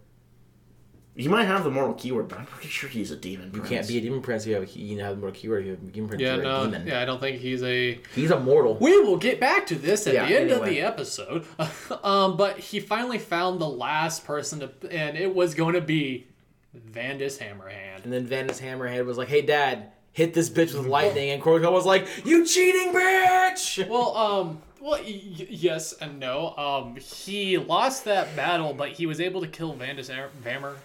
you 1.17 1.29
might 1.29 1.43
have 1.45 1.63
the 1.65 1.69
mortal 1.71 1.93
keyword, 1.93 2.27
but 2.29 2.39
I'm 2.39 2.45
pretty 2.45 2.69
sure 2.69 2.89
he's 2.89 3.11
a 3.11 3.15
demon. 3.17 3.51
You 3.53 3.61
can't 3.61 3.87
be 3.87 3.97
a 3.97 4.01
demon 4.01 4.21
prince. 4.21 4.43
if 4.43 4.49
You 4.49 4.55
have 4.55 4.63
a, 4.63 4.79
you 4.79 4.99
have 4.99 5.11
the 5.15 5.21
mortal 5.21 5.39
keyword. 5.39 5.61
if 5.61 5.65
You 5.67 5.71
have 5.75 5.83
a 5.83 5.91
demon 5.91 6.07
prince. 6.09 6.21
yeah 6.21 6.35
you're 6.35 6.41
a 6.41 6.43
no 6.43 6.65
demon. 6.65 6.87
yeah 6.87 7.01
I 7.01 7.05
don't 7.05 7.19
think 7.19 7.39
he's 7.39 7.63
a 7.63 7.99
He's 8.15 8.31
immortal. 8.31 8.75
We 8.79 8.97
will 9.01 9.17
get 9.17 9.39
back 9.39 9.67
to 9.67 9.75
this 9.75 10.07
at 10.07 10.13
Yeah, 10.13 10.25
the 10.27 10.39
end 10.39 10.51
of 10.51 10.65
the 10.65 10.81
episode. 10.81 11.45
um, 12.03 12.37
but 12.37 12.57
he 12.59 12.79
finally 12.79 13.19
found 13.19 13.59
the 13.59 13.67
last 13.69 14.25
person 14.25 14.59
to, 14.61 14.71
and 14.91 15.17
it 15.17 15.33
was 15.35 15.53
going 15.53 15.73
to 15.75 15.81
be 15.81 16.27
Vandus 16.75 17.37
Hammerhand. 17.39 18.03
And 18.05 18.11
then 18.13 18.25
Vandus 18.27 18.59
Hammerhand 18.61 19.05
was 19.05 19.17
like, 19.17 19.29
"Hey, 19.29 19.41
Dad, 19.41 19.91
hit 20.11 20.33
this 20.33 20.49
bitch 20.49 20.73
with 20.77 20.85
lightning." 20.97 21.29
And 21.31 21.41
Korghos 21.41 21.71
was 21.71 21.85
like, 21.85 22.07
"You 22.25 22.45
cheating 22.45 22.93
bitch!" 22.93 23.87
Well, 23.87 24.15
um, 24.17 24.61
well, 24.85 25.01
y- 25.01 25.21
yes 25.49 25.93
and 25.93 26.19
no. 26.19 26.55
Um, 26.57 26.95
he 26.97 27.57
lost 27.57 28.05
that 28.05 28.35
battle, 28.35 28.71
but 28.73 28.89
he 28.89 29.07
was 29.07 29.19
able 29.19 29.41
to 29.41 29.47
kill 29.47 29.73
Vandus 29.73 30.09
Ham- 30.09 30.29
Hammer, 30.43 30.75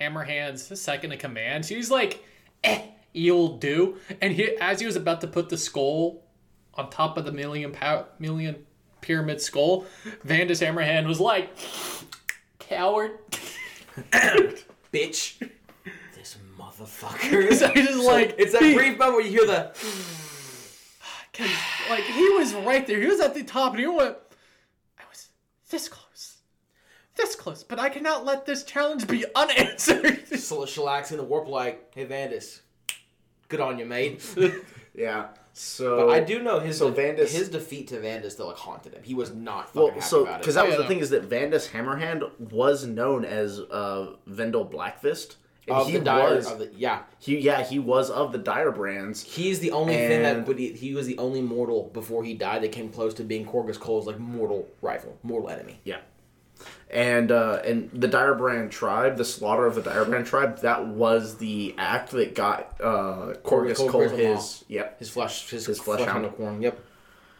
Hammerhand's 0.00 0.80
second 0.80 1.12
in 1.12 1.18
command. 1.18 1.66
She's 1.66 1.90
like, 1.90 2.24
eh, 2.64 2.80
you'll 3.12 3.58
do. 3.58 3.98
And 4.22 4.32
he, 4.32 4.56
as 4.56 4.80
he 4.80 4.86
was 4.86 4.96
about 4.96 5.20
to 5.20 5.26
put 5.26 5.50
the 5.50 5.58
skull 5.58 6.22
on 6.74 6.88
top 6.88 7.18
of 7.18 7.26
the 7.26 7.32
million 7.32 7.76
million 8.18 8.64
pyramid 9.02 9.42
skull, 9.42 9.84
Vandus 10.24 10.60
Hammerhand 10.60 11.06
was 11.06 11.20
like, 11.20 11.50
coward. 12.58 13.18
Bitch. 14.92 15.34
This 16.14 16.38
motherfucker. 16.58 17.52
So 17.54 17.68
he's 17.68 17.86
just 17.88 18.04
like, 18.06 18.34
it's 18.38 18.52
that 18.52 18.60
brief 18.60 18.96
moment 18.96 19.16
where 19.16 19.20
you 19.20 19.30
hear 19.30 19.46
the. 19.46 19.72
like 21.88 22.04
he 22.04 22.28
was 22.30 22.54
right 22.54 22.86
there. 22.86 23.00
He 23.00 23.06
was 23.06 23.20
at 23.20 23.34
the 23.34 23.42
top, 23.42 23.72
and 23.72 23.80
he 23.80 23.86
went, 23.86 24.16
I 24.98 25.02
was 25.10 25.28
this 25.70 25.88
close, 25.88 26.38
this 27.16 27.34
close, 27.34 27.62
but 27.62 27.78
I 27.78 27.88
cannot 27.88 28.24
let 28.24 28.46
this 28.46 28.64
challenge 28.64 29.06
be 29.06 29.24
unanswered. 29.34 30.26
So 30.38 30.60
shellaxing 30.64 31.16
the 31.16 31.22
warp 31.24 31.48
like, 31.48 31.92
hey 31.94 32.04
Vandus, 32.06 32.60
good 33.48 33.60
on 33.60 33.78
you, 33.78 33.86
mate. 33.86 34.24
Yeah. 34.98 35.26
So 35.52 36.06
But 36.06 36.08
I 36.14 36.20
do 36.20 36.42
know 36.42 36.58
his 36.58 36.78
So 36.78 36.90
Vandus- 36.90 37.30
his 37.30 37.50
defeat 37.50 37.88
to 37.88 38.00
Vandus 38.00 38.30
still 38.32 38.46
like 38.46 38.56
haunted 38.56 38.94
him. 38.94 39.02
He 39.02 39.12
was 39.12 39.34
not 39.34 39.66
fucking 39.66 39.82
Well, 39.82 39.90
happy 39.90 40.00
so 40.00 40.22
about 40.22 40.36
it. 40.36 40.38
because 40.40 40.54
that 40.54 40.62
Oh, 40.62 40.66
was 40.68 40.72
yeah, 40.72 40.76
the 40.78 40.82
no. 40.84 40.88
thing 40.88 40.98
is 41.00 41.10
that 41.10 41.28
Vandus 41.28 41.68
Hammerhand 41.68 42.22
was 42.50 42.86
known 42.86 43.26
as 43.26 43.60
uh, 43.60 44.14
Vendel 44.26 44.64
Blackfist, 44.66 45.32
and 45.32 45.36
of 45.68 45.88
he 45.88 45.98
was 45.98 46.50
of 46.50 46.58
the, 46.58 46.70
yeah, 46.76 47.02
he 47.18 47.38
yeah 47.38 47.62
he 47.62 47.78
was 47.78 48.10
of 48.10 48.32
the 48.32 48.38
Dire 48.38 48.70
brands. 48.70 49.22
he's 49.22 49.60
the 49.60 49.72
only 49.72 49.94
thing 49.94 50.22
that 50.22 50.46
would 50.46 50.58
he, 50.58 50.72
he 50.72 50.94
was 50.94 51.06
the 51.06 51.18
only 51.18 51.42
mortal 51.42 51.90
before 51.92 52.24
he 52.24 52.34
died 52.34 52.62
that 52.62 52.72
came 52.72 52.90
close 52.90 53.14
to 53.14 53.24
being 53.24 53.44
Korghos 53.46 53.78
Khul's 53.78 54.06
like 54.06 54.18
mortal 54.18 54.68
rival, 54.80 55.18
mortal 55.22 55.50
enemy. 55.50 55.80
Yeah. 55.84 55.98
And 56.90 57.32
uh, 57.32 57.60
and 57.64 57.90
the 57.92 58.08
Direbrand 58.08 58.70
tribe, 58.70 59.16
the 59.16 59.24
slaughter 59.24 59.66
of 59.66 59.74
the 59.74 59.82
Direbrand 59.82 60.26
tribe, 60.26 60.60
that 60.60 60.86
was 60.86 61.36
the 61.36 61.74
act 61.76 62.12
that 62.12 62.34
got 62.34 62.80
uh, 62.80 63.34
Korghos 63.44 63.76
Khul 63.76 64.16
his 64.16 64.64
yep 64.68 64.98
His 64.98 65.10
flesh, 65.10 65.50
his, 65.50 65.66
His 65.66 65.80
flesh 65.80 65.98
flesh 66.00 66.08
hound. 66.08 66.62
Yep. 66.62 66.80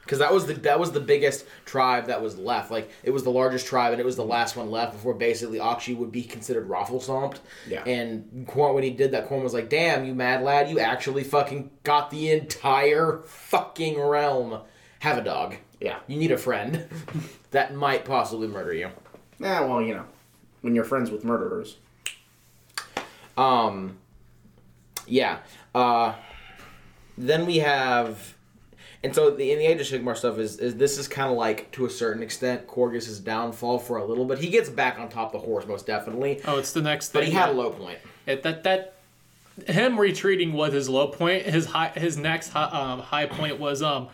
Because 0.06 0.20
that 0.20 0.32
was 0.32 0.46
the 0.46 0.54
that 0.54 0.78
was 0.78 0.92
the 0.92 1.00
biggest 1.00 1.44
tribe 1.64 2.06
that 2.06 2.22
was 2.22 2.38
left. 2.38 2.70
Like 2.70 2.88
it 3.02 3.10
was 3.10 3.24
the 3.24 3.30
largest 3.30 3.66
tribe, 3.66 3.90
and 3.92 4.00
it 4.00 4.04
was 4.04 4.14
the 4.14 4.24
last 4.24 4.54
one 4.56 4.70
left 4.70 4.92
before 4.92 5.14
basically 5.14 5.58
Aqshy 5.58 5.96
would 5.96 6.12
be 6.12 6.22
considered 6.22 6.68
raffle 6.68 7.00
stomped. 7.00 7.40
Yeah. 7.68 7.82
And 7.84 8.46
Khorne, 8.46 8.72
when 8.74 8.84
he 8.84 8.90
did 8.90 9.10
that, 9.10 9.28
Khorne 9.28 9.42
was 9.42 9.52
like, 9.52 9.68
"Damn, 9.68 10.04
you 10.04 10.14
mad 10.14 10.42
lad! 10.42 10.70
You 10.70 10.78
actually 10.78 11.24
fucking 11.24 11.70
got 11.82 12.10
the 12.10 12.30
entire 12.30 13.20
fucking 13.26 14.00
realm. 14.00 14.60
Have 15.00 15.18
a 15.18 15.22
dog. 15.24 15.56
yeah 15.80 15.98
You 16.06 16.16
need 16.16 16.30
a 16.30 16.38
friend 16.38 16.86
that 17.50 17.74
might 17.74 18.04
possibly 18.04 18.46
murder 18.48 18.72
you." 18.72 18.90
yeah 19.40 19.60
well 19.60 19.82
you 19.82 19.94
know 19.94 20.04
when 20.62 20.74
you're 20.74 20.84
friends 20.84 21.10
with 21.10 21.24
murderers 21.24 21.76
Um, 23.36 23.98
yeah. 25.06 25.38
Uh, 25.74 26.14
then 27.18 27.46
we 27.46 27.58
have, 27.58 28.35
and 29.06 29.14
so 29.14 29.30
the, 29.30 29.50
in 29.52 29.58
the 29.58 29.64
Age 29.66 29.80
of 29.80 29.86
Sigmar 29.86 30.16
stuff 30.16 30.38
is, 30.38 30.58
is 30.58 30.76
this 30.76 30.98
is 30.98 31.08
kind 31.08 31.30
of 31.30 31.36
like 31.38 31.70
to 31.72 31.86
a 31.86 31.90
certain 31.90 32.22
extent 32.22 32.66
Korghos's 32.66 33.18
downfall 33.20 33.78
for 33.78 33.96
a 33.96 34.04
little 34.04 34.24
bit. 34.26 34.38
He 34.38 34.48
gets 34.48 34.68
back 34.68 34.98
on 34.98 35.08
top 35.08 35.34
of 35.34 35.40
the 35.40 35.46
horse 35.46 35.66
most 35.66 35.86
definitely, 35.86 36.40
Oh, 36.44 36.58
it's 36.58 36.72
the 36.72 36.82
next 36.82 37.10
thing. 37.10 37.20
but 37.22 37.26
he 37.28 37.32
had 37.32 37.48
a 37.48 37.52
low 37.52 37.70
point. 37.70 37.98
It, 38.26 38.42
that 38.42 38.64
that 38.64 38.92
him 39.66 39.98
retreating 39.98 40.52
was 40.52 40.72
his 40.74 40.88
low 40.88 41.08
point. 41.08 41.44
His 41.44 41.64
high 41.66 41.88
his 41.94 42.18
next 42.18 42.50
high, 42.50 42.64
um, 42.64 43.00
high 43.00 43.26
point 43.26 43.58
was 43.58 43.82
um 43.82 44.08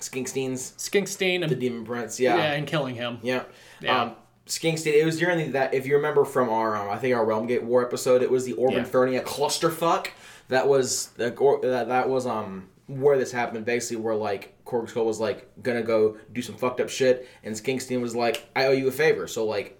Skinkstein's 0.00 0.72
Skinkstein 0.78 1.42
and 1.42 1.50
the 1.50 1.56
Demon 1.56 1.84
Prince, 1.84 2.18
yeah. 2.20 2.36
yeah, 2.36 2.52
and 2.52 2.66
killing 2.66 2.94
him. 2.94 3.18
yeah. 3.22 3.44
Yeah. 3.80 4.02
Um, 4.02 4.12
Skinkstein. 4.46 4.94
It 4.94 5.04
was 5.04 5.18
during 5.18 5.52
that. 5.52 5.74
If 5.74 5.86
you 5.86 5.96
remember 5.96 6.24
from 6.24 6.48
our, 6.48 6.74
um, 6.76 6.88
I 6.88 6.96
think 6.96 7.14
our 7.14 7.24
Realm 7.24 7.46
Gate 7.46 7.62
War 7.62 7.84
episode, 7.84 8.22
it 8.22 8.30
was 8.30 8.44
the 8.44 8.54
Orban 8.54 8.84
Yeah. 9.12 9.22
Clusterfuck. 9.22 10.08
That 10.48 10.66
was 10.68 11.08
the 11.16 11.30
that, 11.62 11.88
that 11.88 12.08
was 12.08 12.26
um 12.26 12.68
where 12.88 13.16
this 13.16 13.30
happened. 13.30 13.64
Basically, 13.64 14.02
where 14.02 14.16
like 14.16 14.62
Korghos 14.64 14.92
Khul 14.92 15.04
was 15.04 15.20
like 15.20 15.48
gonna 15.62 15.82
go 15.82 16.16
do 16.32 16.42
some 16.42 16.56
fucked 16.56 16.80
up 16.80 16.88
shit, 16.88 17.28
and 17.44 17.54
Skinkstein 17.54 18.00
was 18.00 18.16
like, 18.16 18.48
"I 18.56 18.66
owe 18.66 18.72
you 18.72 18.88
a 18.88 18.92
favor, 18.92 19.26
so 19.28 19.44
like." 19.44 19.76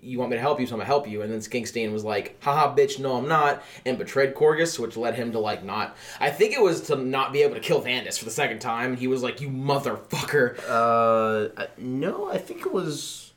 You 0.00 0.18
want 0.18 0.30
me 0.30 0.36
to 0.38 0.40
help 0.40 0.58
you, 0.58 0.66
so 0.66 0.72
I'm 0.72 0.78
gonna 0.78 0.86
help 0.86 1.06
you. 1.06 1.20
And 1.20 1.30
then 1.30 1.40
Skinkstein 1.40 1.92
was 1.92 2.02
like, 2.02 2.42
haha, 2.42 2.74
bitch, 2.74 2.98
no, 2.98 3.16
I'm 3.16 3.28
not, 3.28 3.62
and 3.84 3.98
betrayed 3.98 4.34
Korghos, 4.34 4.78
which 4.78 4.96
led 4.96 5.16
him 5.16 5.32
to 5.32 5.38
like 5.38 5.62
not. 5.62 5.94
I 6.18 6.30
think 6.30 6.54
it 6.54 6.62
was 6.62 6.80
to 6.86 6.96
not 6.96 7.30
be 7.30 7.42
able 7.42 7.56
to 7.56 7.60
kill 7.60 7.82
Vandus 7.82 8.16
for 8.18 8.24
the 8.24 8.30
second 8.30 8.60
time. 8.60 8.96
He 8.96 9.06
was 9.06 9.22
like, 9.22 9.42
you 9.42 9.50
motherfucker. 9.50 10.58
uh 10.66 11.66
no 11.76 12.30
I 12.30 12.38
think 12.38 12.60
it 12.62 12.72
was 12.72 13.31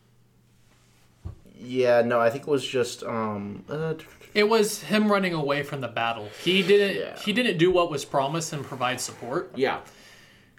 yeah 1.60 2.02
no 2.02 2.20
I 2.20 2.30
think 2.30 2.44
it 2.48 2.50
was 2.50 2.66
just 2.66 3.04
um 3.04 3.64
uh, 3.70 3.94
It 4.34 4.50
was 4.50 4.82
him 4.84 5.12
running 5.12 5.34
away 5.34 5.64
from 5.64 5.82
the 5.82 5.88
battle. 5.88 6.30
He 6.44 6.62
didn't 6.62 6.98
Yeah. 6.98 7.18
he 7.20 7.32
didn't 7.34 7.58
do 7.58 7.72
what 7.72 7.90
was 7.90 8.04
promised 8.06 8.54
and 8.54 8.64
provide 8.66 9.00
support. 9.02 9.52
Yeah. 9.56 9.80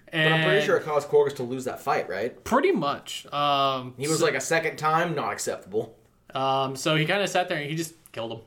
And 0.09 0.31
But 0.31 0.37
I'm 0.37 0.43
pretty 0.45 0.65
sure 0.65 0.77
it 0.77 0.83
caused 0.85 1.09
Korghos 1.09 1.35
to 1.35 1.43
lose 1.43 1.65
that 1.65 1.81
fight, 1.81 2.07
right? 2.09 2.43
pretty 2.43 2.71
much. 2.71 3.25
Um, 3.33 3.93
He 3.97 4.07
was 4.07 4.21
like 4.21 4.35
a 4.35 4.41
second 4.41 4.77
time, 4.77 5.15
not 5.15 5.33
acceptable. 5.33 5.95
um, 6.33 6.75
so 6.75 6.95
he 6.95 7.05
kind 7.05 7.21
of 7.21 7.29
sat 7.29 7.49
there 7.49 7.57
and 7.57 7.69
he 7.69 7.75
just 7.75 7.93
killed 8.13 8.31
him. 8.31 8.39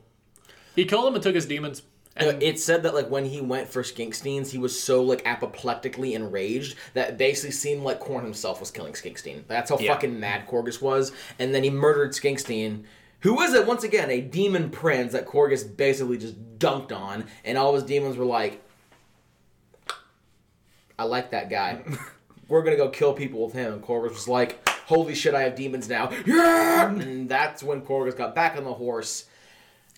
He 0.75 0.85
killed 0.85 1.05
him 1.07 1.13
and 1.15 1.21
took 1.23 1.35
his 1.35 1.45
demons. 1.45 1.83
And 2.17 2.43
it 2.43 2.59
said 2.59 2.83
that 2.83 2.93
like 2.93 3.09
when 3.09 3.23
he 3.25 3.39
went 3.39 3.69
for 3.69 3.83
Skinksteins, 3.83 4.49
he 4.51 4.57
was 4.57 4.77
so 4.77 5.01
like 5.01 5.21
apoplectically 5.25 6.13
enraged 6.13 6.75
that 6.93 7.09
it 7.11 7.17
basically 7.17 7.51
seemed 7.51 7.83
like 7.83 8.01
Khorne 8.01 8.23
himself 8.23 8.59
was 8.59 8.69
killing 8.69 8.93
Skinkstein. 8.93 9.43
That's 9.47 9.69
how 9.69 9.79
Yeah. 9.79 9.93
fucking 9.93 10.19
mad 10.19 10.45
Korghos 10.47 10.81
was. 10.81 11.13
And 11.39 11.55
then 11.55 11.63
he 11.63 11.69
murdered 11.69 12.11
Skinkstein, 12.11 12.83
who 13.21 13.33
was 13.35 13.53
a, 13.53 13.63
once 13.63 13.83
again 13.85 14.09
a 14.11 14.19
demon 14.19 14.69
prince 14.71 15.13
that 15.13 15.25
Korghos 15.25 15.63
basically 15.77 16.17
just 16.17 16.35
dunked 16.59 16.91
on, 16.91 17.27
and 17.45 17.57
all 17.57 17.73
his 17.75 17.83
demons 17.83 18.17
were 18.17 18.25
like, 18.25 18.61
"I 20.99 21.03
like 21.05 21.31
that 21.31 21.49
guy. 21.49 21.81
We're 22.47 22.63
gonna 22.63 22.75
go 22.77 22.89
kill 22.89 23.13
people 23.13 23.45
with 23.45 23.53
him." 23.53 23.73
And 23.73 23.81
Korghos 23.83 24.09
was 24.13 24.27
like, 24.27 24.67
"Holy 24.87 25.15
shit, 25.15 25.33
I 25.33 25.43
have 25.43 25.55
demons 25.55 25.87
now!" 25.87 26.11
Yeah! 26.25 26.91
And 26.91 27.29
that's 27.29 27.63
when 27.63 27.81
Korghos 27.81 28.17
got 28.17 28.35
back 28.35 28.57
on 28.57 28.63
the 28.65 28.73
horse. 28.73 29.25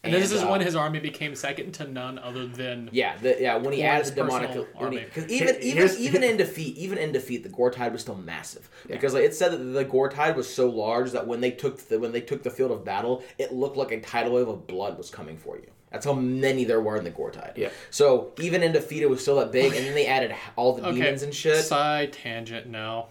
And 0.06 0.14
this 0.14 0.34
is 0.34 0.44
uh, 0.44 0.48
when 0.48 0.60
his 0.60 0.76
army 0.76 1.00
became 1.00 1.34
second 1.34 1.72
to 1.76 1.88
none 1.88 2.20
other 2.20 2.46
than 2.46 2.90
Yeah, 2.92 3.16
the, 3.18 3.38
yeah. 3.40 3.56
When 3.56 3.74
he 3.74 3.84
added 3.84 4.08
the 4.08 4.24
demonic, 4.24 4.68
army. 4.76 5.06
because 5.06 5.32
even 5.32 5.56
even 5.62 5.90
even 5.98 6.24
in 6.24 6.36
defeat, 6.36 6.78
even 6.78 6.98
in 6.98 7.14
defeat, 7.14 7.44
the 7.44 7.50
Goretide 7.50 7.94
was 7.94 8.02
still 8.02 8.16
massive. 8.16 8.70
Because 8.86 9.14
like, 9.14 9.24
it 9.24 9.34
said 9.34 9.54
that 9.54 9.58
the 9.58 9.86
Goretide 9.86 10.36
was 10.36 10.54
so 10.54 10.70
large 10.70 11.12
that 11.12 11.26
when 11.26 11.40
they 11.40 11.52
took 11.52 11.78
the 11.88 12.00
when 12.00 12.12
they 12.12 12.20
took 12.20 12.44
the 12.44 12.50
field 12.50 12.72
of 12.72 12.84
battle, 12.84 13.24
it 13.38 13.54
looked 13.54 13.78
like 13.78 13.92
a 13.92 14.02
tidal 14.02 14.34
wave 14.34 14.50
of 14.50 14.68
blood 14.68 14.98
was 14.98 15.10
coming 15.10 15.38
for 15.38 15.56
you. 15.56 15.68
That's 15.90 16.06
how 16.06 16.14
many 16.14 16.66
there 16.66 16.82
were 16.82 16.98
in 16.98 17.06
the 17.06 17.12
Goretide. 17.12 17.56
Yeah. 17.56 17.70
So 17.90 18.34
even 18.40 18.62
in 18.62 18.74
defeat, 18.74 19.04
it 19.04 19.10
was 19.10 19.22
still 19.22 19.38
that 19.38 19.54
big, 19.54 19.74
and 19.74 19.86
then 19.86 19.94
they 19.94 20.08
added 20.08 20.36
all 20.58 20.76
the 20.76 20.86
okay, 20.88 21.00
demons 21.00 21.24
and 21.24 21.34
shit. 21.34 21.64
Side 21.64 22.12
tangent 22.12 22.68
now. 22.68 23.08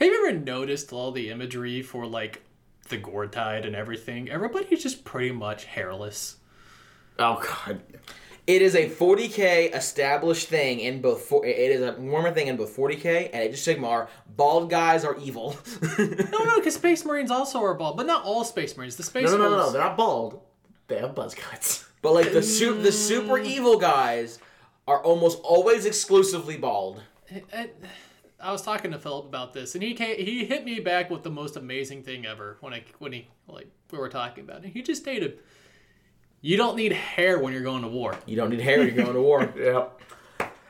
Have 0.00 0.08
you 0.08 0.26
ever 0.26 0.36
noticed 0.38 0.92
all 0.92 1.12
the 1.12 1.30
imagery 1.30 1.82
for 1.82 2.04
like 2.04 2.42
the 2.88 2.98
Goretide 2.98 3.66
and 3.66 3.74
everything? 3.76 4.30
Everybody's 4.30 4.82
just 4.82 5.04
pretty 5.04 5.32
much 5.32 5.64
hairless. 5.64 6.36
oh 7.18 7.42
god 7.42 7.80
It 8.46 8.62
is 8.62 8.76
a 8.76 8.88
40k 8.88 9.74
established 9.74 10.48
thing 10.48 10.78
in 10.78 11.00
both. 11.00 11.22
For, 11.22 11.44
it 11.44 11.58
is 11.58 11.82
a 11.82 11.92
warmer 12.00 12.30
thing 12.32 12.46
in 12.46 12.56
both 12.56 12.76
40k 12.76 13.30
and 13.32 13.42
Age 13.42 13.54
of 13.54 13.58
Sigmar. 13.58 14.06
Bald 14.36 14.70
guys 14.70 15.04
are 15.04 15.16
evil. 15.16 15.56
No, 15.98 16.44
no, 16.44 16.56
because 16.58 16.74
Space 16.74 17.04
Marines 17.04 17.30
also 17.30 17.60
are 17.62 17.74
bald, 17.74 17.96
but 17.96 18.06
not 18.06 18.24
all 18.24 18.44
Space 18.44 18.76
Marines. 18.76 18.96
The 18.96 19.02
Space 19.02 19.24
no 19.30 19.36
no 19.36 19.44
no 19.44 19.50
no, 19.50 19.56
no 19.56 19.72
they're 19.72 19.82
not 19.82 19.96
bald 19.96 20.40
they 20.88 20.98
have 20.98 21.14
buzz 21.14 21.34
cuts 21.34 21.84
But 22.02 22.12
like 22.14 22.32
the 22.32 22.42
su- 22.42 22.80
the 22.80 22.92
super 22.92 23.34
mm. 23.38 23.46
evil 23.46 23.78
guys 23.78 24.38
are 24.86 25.02
almost 25.02 25.40
always 25.42 25.84
exclusively 25.86 26.56
bald. 26.56 27.02
I, 27.52 27.70
I 28.38 28.52
was 28.52 28.62
talking 28.62 28.90
to 28.90 28.98
Philip 28.98 29.26
about 29.26 29.54
this, 29.54 29.74
and 29.74 29.82
he 29.82 29.94
came, 29.94 30.16
he 30.16 30.44
hit 30.44 30.64
me 30.64 30.80
back 30.80 31.10
with 31.10 31.22
the 31.22 31.30
most 31.30 31.56
amazing 31.56 32.02
thing 32.02 32.26
ever 32.26 32.58
when 32.60 32.74
I 32.74 32.84
when 32.98 33.12
he 33.12 33.28
like 33.48 33.68
we 33.90 33.98
were 33.98 34.08
talking 34.08 34.44
about 34.44 34.64
it. 34.64 34.72
He 34.72 34.82
just 34.82 35.02
stated, 35.02 35.38
"You 36.42 36.56
don't 36.56 36.76
need 36.76 36.92
hair 36.92 37.38
when 37.38 37.52
you're 37.52 37.62
going 37.62 37.82
to 37.82 37.88
war." 37.88 38.14
You 38.26 38.36
don't 38.36 38.50
need 38.50 38.60
hair 38.60 38.84
to 38.84 38.90
go 38.90 39.12
to 39.12 39.20
war. 39.20 39.52
Yeah. 39.58 39.86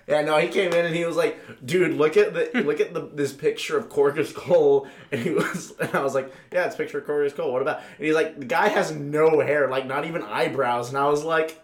Yeah, 0.09 0.21
no, 0.23 0.39
he 0.39 0.47
came 0.47 0.73
in 0.73 0.87
and 0.87 0.95
he 0.95 1.05
was 1.05 1.17
like, 1.17 1.37
"Dude, 1.67 1.95
look 1.97 2.17
at 2.17 2.33
the 2.33 2.63
look 2.63 2.79
at 2.79 2.95
the 2.95 3.11
this 3.13 3.33
picture 3.33 3.77
of 3.77 3.89
Korghos 3.89 4.33
Khul," 4.33 4.87
and 5.11 5.21
he 5.21 5.31
was, 5.31 5.75
and 5.81 5.93
I 5.93 6.03
was 6.03 6.15
like, 6.15 6.33
"Yeah, 6.53 6.67
it's 6.67 6.77
a 6.77 6.79
picture 6.79 6.99
of 6.99 7.07
Korghos 7.07 7.35
Khul. 7.35 7.51
What 7.51 7.61
about?" 7.61 7.79
And 7.99 8.07
he's 8.07 8.15
like, 8.15 8.39
"The 8.39 8.47
guy 8.47 8.69
has 8.69 8.93
no 8.93 9.41
hair, 9.41 9.69
like 9.69 9.87
not 9.87 10.05
even 10.05 10.23
eyebrows," 10.23 10.91
and 10.91 10.97
I 10.97 11.09
was 11.09 11.25
like, 11.25 11.61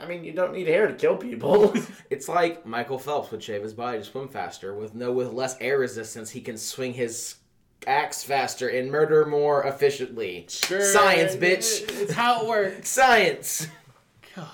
"I 0.00 0.06
mean, 0.06 0.24
you 0.24 0.32
don't 0.32 0.52
need 0.52 0.66
hair 0.66 0.86
to 0.86 0.94
kill 0.94 1.16
people." 1.16 1.74
It's 2.10 2.28
like 2.28 2.64
Michael 2.64 2.98
Phelps 2.98 3.30
would 3.30 3.42
shave 3.42 3.62
his 3.62 3.74
body 3.74 3.98
to 3.98 4.04
swim 4.04 4.28
faster. 4.28 4.74
With 4.74 4.94
no 4.94 5.12
with 5.12 5.32
less 5.32 5.56
air 5.60 5.78
resistance, 5.78 6.30
he 6.30 6.40
can 6.40 6.56
swing 6.56 6.94
his 6.94 7.36
axe 7.86 8.24
faster 8.24 8.68
and 8.68 8.90
murder 8.90 9.24
more 9.24 9.62
efficiently. 9.64 10.46
Sure, 10.48 10.80
Science, 10.80 11.36
bitch. 11.36 11.88
It's 12.00 12.12
how 12.12 12.42
it 12.42 12.48
works. 12.48 12.88
Science. 13.00 13.68
Gosh. 14.34 14.46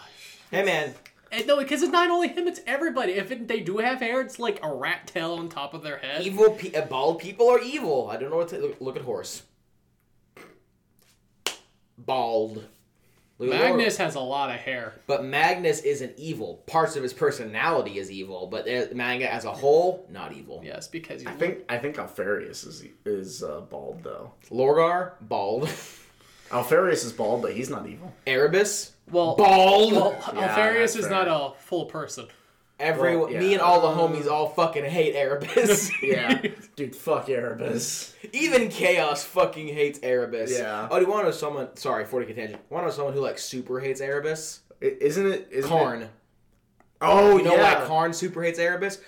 Hey 0.51 0.65
man, 0.65 0.95
And 1.33 1.47
no, 1.47 1.57
because 1.59 1.83
it's 1.83 1.93
not 1.93 2.11
only 2.11 2.29
him; 2.29 2.47
it's 2.49 2.61
everybody. 2.67 3.13
If 3.13 3.31
it, 3.31 3.47
they 3.49 3.61
do 3.61 3.79
have 3.79 4.01
hair, 4.01 4.21
it's 4.21 4.39
like 4.39 4.59
a 4.63 4.73
rat 4.73 5.07
tail 5.07 5.35
on 5.35 5.49
top 5.49 5.73
of 5.75 5.83
their 5.83 5.99
head. 5.99 6.23
evil 6.23 6.51
pe- 6.51 6.75
uh, 6.75 6.87
bald 6.87 7.19
people 7.21 7.49
are 7.49 7.61
evil. 7.61 8.09
I 8.11 8.17
don't 8.17 8.31
know 8.31 8.37
what 8.37 8.49
to 8.49 8.59
look, 8.59 8.81
look 8.81 8.97
at 8.97 9.03
horse. 9.03 9.43
bald. 11.97 12.65
Magnus 13.39 13.97
has 13.97 14.15
a 14.15 14.21
lot 14.21 14.51
of 14.51 14.57
hair. 14.57 14.95
But 15.07 15.25
Magnus 15.25 15.81
isn't 15.81 16.13
evil. 16.17 16.63
Parts 16.67 16.97
of 16.97 17.03
his 17.03 17.13
personality 17.13 17.99
is 17.99 18.11
evil, 18.11 18.47
but 18.47 18.67
Magnus 18.95 19.29
as 19.31 19.45
a 19.45 19.53
whole, 19.53 20.07
not 20.11 20.33
evil. 20.33 20.61
Yes, 20.65 20.89
because 20.89 21.21
he's 21.21 21.29
I 21.29 21.33
think 21.33 21.65
I 21.69 21.79
think 21.79 21.97
Alpharius 21.99 22.65
is 22.65 22.85
is 23.05 23.43
uh, 23.43 23.61
bald 23.63 24.03
though. 24.03 24.33
Lorgar, 24.51 25.13
bald. 25.21 25.69
Alpharius 26.53 27.05
is 27.05 27.13
bald, 27.13 27.43
but 27.43 27.53
he's 27.53 27.71
not 27.71 27.89
evil. 27.89 28.13
Erebus, 28.27 28.93
well. 29.11 29.35
bald. 29.35 29.93
Well, 29.93 30.17
Yeah, 30.35 30.49
Alpharius 30.49 30.95
is 30.95 31.07
fair. 31.07 31.25
not 31.25 31.29
a 31.29 31.59
full 31.59 31.87
person. 31.87 32.29
Every 32.85 33.17
well, 33.17 33.31
yeah. 33.31 33.41
me 33.41 33.53
and 33.55 33.63
all 33.63 33.81
the 33.81 34.01
homies 34.01 34.29
all 34.29 34.49
fucking 34.49 34.85
hate 34.85 35.15
Erebus. 35.15 35.91
Yeah, 36.03 36.43
dude, 36.77 36.95
fuck 36.95 37.29
Erebus. 37.29 38.15
Even 38.33 38.69
Chaos 38.69 39.25
fucking 39.25 39.69
hates 39.69 39.99
Erebus. 40.03 40.53
Yeah. 40.59 40.89
Oh, 40.91 40.99
do 40.99 41.05
you 41.05 41.11
want 41.11 41.23
to 41.23 41.31
know 41.31 41.37
someone? 41.37 41.77
Sorry, 41.77 42.05
40 42.05 42.35
tangent. 42.35 42.61
Want 42.71 42.85
to 42.85 42.89
know 42.89 42.95
someone 42.95 43.15
who 43.15 43.21
like 43.21 43.39
super 43.39 43.81
hates 43.81 44.01
Erebus? 44.01 44.61
I- 44.83 44.97
Isn't 45.01 45.27
it? 45.27 45.49
Isn't 45.51 45.71
Kharn. 45.71 46.03
It, 46.03 46.11
oh, 47.01 47.39
You 47.39 47.45
know 47.45 47.57
yeah. 47.57 47.81
why 47.81 47.89
Kharn 47.89 48.15
super 48.15 48.43
hates 48.43 48.59
Erebus? 48.59 48.99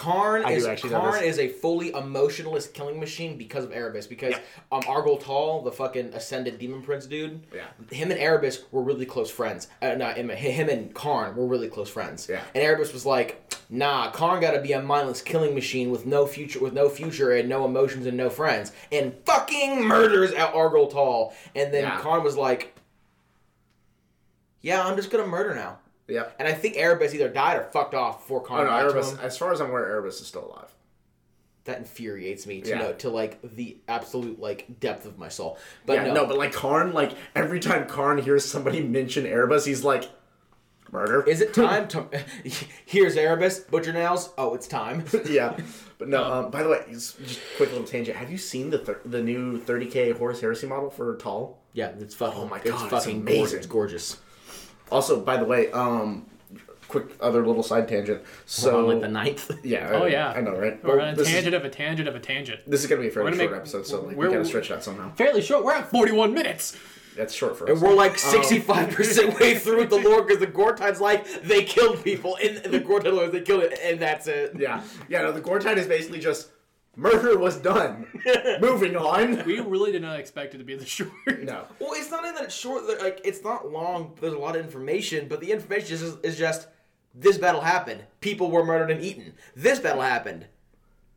Kharn 0.00 0.44
I 0.46 0.52
is 0.52 0.66
Kharn 0.66 1.22
is 1.22 1.38
a 1.38 1.48
fully 1.48 1.90
emotionless 1.90 2.66
killing 2.66 2.98
machine 2.98 3.36
because 3.36 3.64
of 3.64 3.72
Erebus. 3.72 4.06
Because 4.06 4.32
Yeah. 4.32 4.40
um 4.72 4.82
Argel 4.88 5.18
Tal, 5.18 5.60
the 5.62 5.70
fucking 5.72 6.14
ascended 6.14 6.58
demon 6.58 6.80
prince 6.82 7.04
dude, 7.06 7.40
Yeah. 7.54 7.66
him 7.90 8.10
and 8.10 8.18
Erebus 8.18 8.64
were 8.72 8.82
really 8.82 9.04
close 9.04 9.30
friends. 9.30 9.68
Uh, 9.82 9.94
not 9.96 10.16
him, 10.16 10.30
him 10.30 10.68
and 10.70 10.94
Kharn 10.94 11.34
were 11.36 11.46
really 11.46 11.68
close 11.68 11.90
friends. 11.90 12.28
Yeah. 12.30 12.40
And 12.54 12.64
Erebus 12.64 12.92
was 12.94 13.04
like, 13.04 13.42
"Nah, 13.68 14.10
Kharn 14.12 14.40
got 14.40 14.52
to 14.52 14.60
be 14.62 14.72
a 14.72 14.80
mindless 14.80 15.20
killing 15.20 15.54
machine 15.54 15.90
with 15.90 16.06
no 16.06 16.26
future, 16.26 16.60
with 16.60 16.72
no 16.72 16.88
future 16.88 17.32
and 17.32 17.48
no 17.48 17.64
emotions 17.66 18.06
and 18.06 18.16
no 18.16 18.30
friends." 18.30 18.72
And 18.90 19.14
fucking 19.26 19.84
murders 19.84 20.32
at 20.32 20.54
Argel 20.54 20.86
Tal. 20.90 21.34
And 21.54 21.74
then 21.74 21.82
Yeah. 21.84 22.00
Kharn 22.00 22.22
was 22.24 22.36
like, 22.38 22.74
"Yeah, 24.62 24.86
I'm 24.86 24.96
just 24.96 25.10
gonna 25.10 25.26
murder 25.26 25.54
now." 25.54 25.78
Yep. 26.10 26.36
And 26.38 26.48
I 26.48 26.52
think 26.52 26.76
Erebus 26.76 27.14
either 27.14 27.28
died 27.28 27.56
or 27.58 27.62
fucked 27.64 27.94
off 27.94 28.18
before 28.20 28.44
Oh 28.50 28.64
no, 28.64 28.70
Erebus. 28.76 29.16
As 29.20 29.38
far 29.38 29.52
as 29.52 29.60
I'm 29.60 29.70
aware, 29.70 29.86
Erebus 29.88 30.20
is 30.20 30.26
still 30.26 30.46
alive. 30.46 30.74
That 31.64 31.78
infuriates 31.78 32.46
me 32.46 32.62
to 32.62 32.70
Yeah. 32.70 32.78
know 32.78 32.92
to 32.94 33.10
like 33.10 33.38
the 33.42 33.76
absolute 33.86 34.40
like 34.40 34.80
depth 34.80 35.06
of 35.06 35.18
my 35.18 35.28
soul. 35.28 35.58
But 35.86 35.94
yeah, 35.94 36.04
no, 36.06 36.14
no. 36.14 36.26
but 36.26 36.36
like 36.38 36.52
Kharn, 36.52 36.92
like 36.94 37.12
every 37.36 37.60
time 37.60 37.86
Kharn 37.86 38.20
hears 38.22 38.44
somebody 38.44 38.80
mention 38.82 39.26
Erebus, 39.26 39.64
he's 39.66 39.84
like, 39.84 40.08
murder. 40.90 41.22
is 41.28 41.40
it 41.40 41.52
time 41.64 41.86
to? 41.88 42.06
Here's 42.86 43.16
Erebus 43.16 43.60
butcher 43.60 43.92
nails. 43.92 44.30
Oh, 44.38 44.54
it's 44.54 44.66
time. 44.66 45.04
yeah, 45.26 45.56
but 45.98 46.08
no. 46.08 46.24
Um, 46.24 46.50
by 46.50 46.62
the 46.62 46.70
way, 46.70 46.82
just 46.90 47.18
just 47.24 47.40
quick 47.56 47.70
little 47.70 47.86
tangent. 47.86 48.16
Have 48.16 48.30
you 48.30 48.38
seen 48.38 48.70
the 48.70 48.78
thir- 48.78 49.00
the 49.04 49.22
new 49.22 49.60
30k 49.60 50.16
Horus 50.16 50.40
Heresy 50.40 50.66
model 50.66 50.90
for 50.90 51.16
Tal? 51.18 51.58
yeah, 51.74 51.90
it's 52.00 52.14
fucking. 52.14 52.40
Oh 52.40 52.46
my 52.48 52.58
God, 52.58 52.66
it's 52.82 52.90
fucking 52.90 53.20
amazing. 53.20 53.36
gorgeous. 53.38 53.52
It's 53.54 53.66
gorgeous. 53.66 54.16
Also, 54.90 55.20
by 55.20 55.36
the 55.36 55.44
way, 55.44 55.70
um, 55.72 56.26
quick 56.88 57.06
other 57.20 57.46
little 57.46 57.62
side 57.62 57.86
tangent. 57.88 58.22
So 58.46 58.80
on 58.80 58.86
like 58.88 59.00
the 59.00 59.08
ninth. 59.08 59.50
yeah, 59.64 59.90
Oh, 59.92 60.02
I- 60.04 60.08
yeah. 60.08 60.30
I 60.32 60.40
know, 60.40 60.56
right? 60.58 60.82
We're 60.84 60.96
Well, 60.96 61.06
on 61.06 61.14
a 61.14 61.16
this 61.16 61.28
is- 61.28 61.34
tangent 61.34 61.54
of 61.54 61.64
a 61.64 61.70
tangent 61.70 62.08
of 62.08 62.16
a 62.16 62.20
tangent. 62.20 62.60
This 62.68 62.82
is 62.82 62.86
gonna 62.88 63.00
be 63.02 63.08
a 63.08 63.10
fairly 63.10 63.36
short 63.36 63.50
make- 63.50 63.58
episode, 63.60 63.86
so 63.86 64.00
like, 64.02 64.16
we 64.16 64.26
gotta 64.26 64.44
stretch 64.44 64.68
that 64.68 64.76
out 64.78 64.84
somehow. 64.84 65.12
Fairly 65.14 65.42
short. 65.42 65.64
We're 65.64 65.74
at 65.74 65.90
41 65.90 66.34
minutes. 66.34 66.76
That's 67.16 67.34
short 67.34 67.56
for 67.58 67.64
us. 67.64 67.70
And 67.70 67.82
we're 67.82 67.94
like 67.94 68.12
Um, 68.12 68.18
sixty-five 68.18 68.90
percent 68.94 69.38
way 69.40 69.56
through 69.58 69.78
with 69.78 69.90
the 69.90 69.98
lore 69.98 70.22
because 70.22 70.38
the 70.38 70.46
Goretide's 70.46 71.00
like 71.00 71.42
they 71.42 71.64
killed 71.64 72.02
people 72.04 72.36
in 72.36 72.54
the 72.70 72.80
Goretide 72.80 73.12
lore. 73.12 73.26
They 73.28 73.40
killed 73.40 73.64
it, 73.64 73.78
and 73.82 73.98
that's 74.00 74.26
it. 74.28 74.52
yeah, 74.56 74.80
yeah. 75.08 75.22
No, 75.22 75.32
the 75.32 75.40
Goretide 75.40 75.76
is 75.76 75.86
basically 75.88 76.20
just 76.20 76.48
murder 76.96 77.38
was 77.38 77.56
done. 77.56 78.06
Moving 78.60 78.96
on. 78.96 79.44
We 79.44 79.60
really 79.60 79.92
did 79.92 80.02
not 80.02 80.18
expect 80.18 80.54
it 80.54 80.58
to 80.58 80.64
be 80.64 80.74
this 80.74 80.88
short. 80.88 81.10
No. 81.42 81.66
Well, 81.78 81.92
it's 81.94 82.10
not 82.10 82.24
in 82.24 82.34
that 82.34 82.44
it's 82.44 82.54
short. 82.54 82.84
Like 83.00 83.20
it's 83.24 83.42
not 83.42 83.70
long. 83.70 84.16
There's 84.20 84.34
a 84.34 84.38
lot 84.38 84.56
of 84.56 84.64
information, 84.64 85.28
but 85.28 85.40
the 85.40 85.52
information 85.52 85.94
is, 85.94 86.16
is 86.22 86.38
just 86.38 86.68
this 87.14 87.38
battle 87.38 87.60
happened. 87.60 88.04
People 88.20 88.50
were 88.50 88.64
murdered 88.64 88.90
and 88.90 89.02
eaten. 89.02 89.34
This 89.56 89.78
battle 89.78 90.02
happened. 90.02 90.46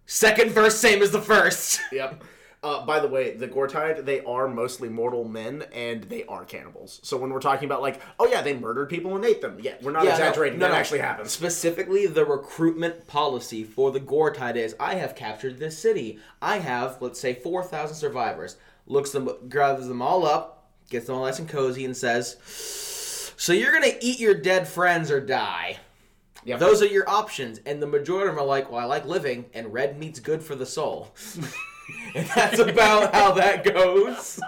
Second 0.06 0.52
verse, 0.52 0.78
same 0.78 1.02
as 1.02 1.12
the 1.12 1.22
first. 1.22 1.80
Yep. 1.92 2.24
Uh, 2.64 2.86
by 2.86 3.00
the 3.02 3.08
way, 3.10 3.36
the 3.36 3.46
Goretide, 3.48 4.06
they 4.06 4.22
are 4.24 4.48
mostly 4.48 4.88
mortal 4.88 5.26
men 5.26 5.66
and 5.74 6.04
they 6.06 6.24
are 6.26 6.46
cannibals. 6.46 7.02
So 7.04 7.18
when 7.18 7.30
we're 7.32 7.42
talking 7.42 7.66
about 7.66 7.82
like, 7.82 8.00
oh 8.20 8.28
yeah, 8.28 8.42
they 8.42 8.54
murdered 8.54 8.88
people 8.90 9.16
and 9.18 9.26
ate 9.26 9.42
them. 9.42 9.58
Yeah, 9.62 9.74
we're 9.82 9.92
not 9.92 10.06
Yeah, 10.06 10.12
no, 10.12 10.16
exaggerating. 10.16 10.60
no, 10.60 10.68
that 10.68 10.72
no. 10.72 10.78
actually 10.78 11.00
happens. 11.00 11.32
Specifically, 11.32 12.08
the 12.08 12.24
recruitment 12.24 13.06
policy 13.06 13.66
for 13.66 13.92
the 13.92 14.00
Goretide 14.00 14.56
is: 14.56 14.76
I 14.80 14.96
have 14.96 15.14
captured 15.14 15.60
this 15.60 15.78
city. 15.78 16.20
I 16.42 16.60
have, 16.60 17.02
let's 17.02 17.20
say, 17.20 17.34
four 17.34 17.64
thousand 17.64 17.98
survivors. 17.98 18.56
Looks 18.88 19.12
them, 19.12 19.30
gathers 19.50 19.88
them 19.90 20.02
all 20.02 20.26
up, 20.26 20.70
gets 20.90 21.08
them 21.08 21.16
all 21.18 21.26
nice 21.26 21.40
and 21.40 21.50
cozy, 21.50 21.84
and 21.84 21.98
says, 21.98 22.38
"So 23.38 23.52
you're 23.52 23.74
gonna 23.74 23.94
eat 24.00 24.20
your 24.22 24.36
dead 24.36 24.70
friends 24.70 25.12
or 25.12 25.20
die." 25.20 25.80
Yep. 26.46 26.60
Those 26.60 26.82
are 26.82 26.88
your 26.88 27.10
options, 27.10 27.60
and 27.66 27.82
the 27.82 27.88
majority 27.88 28.30
of 28.30 28.36
them 28.36 28.44
are 28.44 28.48
like, 28.48 28.72
"Well, 28.72 28.80
I 28.80 28.86
like 28.86 29.06
living, 29.06 29.46
and 29.54 29.74
red 29.74 30.00
meat's 30.00 30.20
good 30.22 30.42
for 30.42 30.56
the 30.56 30.66
soul." 30.66 31.10
and 32.16 32.28
that's 32.28 32.60
about 32.60 33.14
how 33.14 33.32
that 33.34 33.64
goes. 33.64 34.40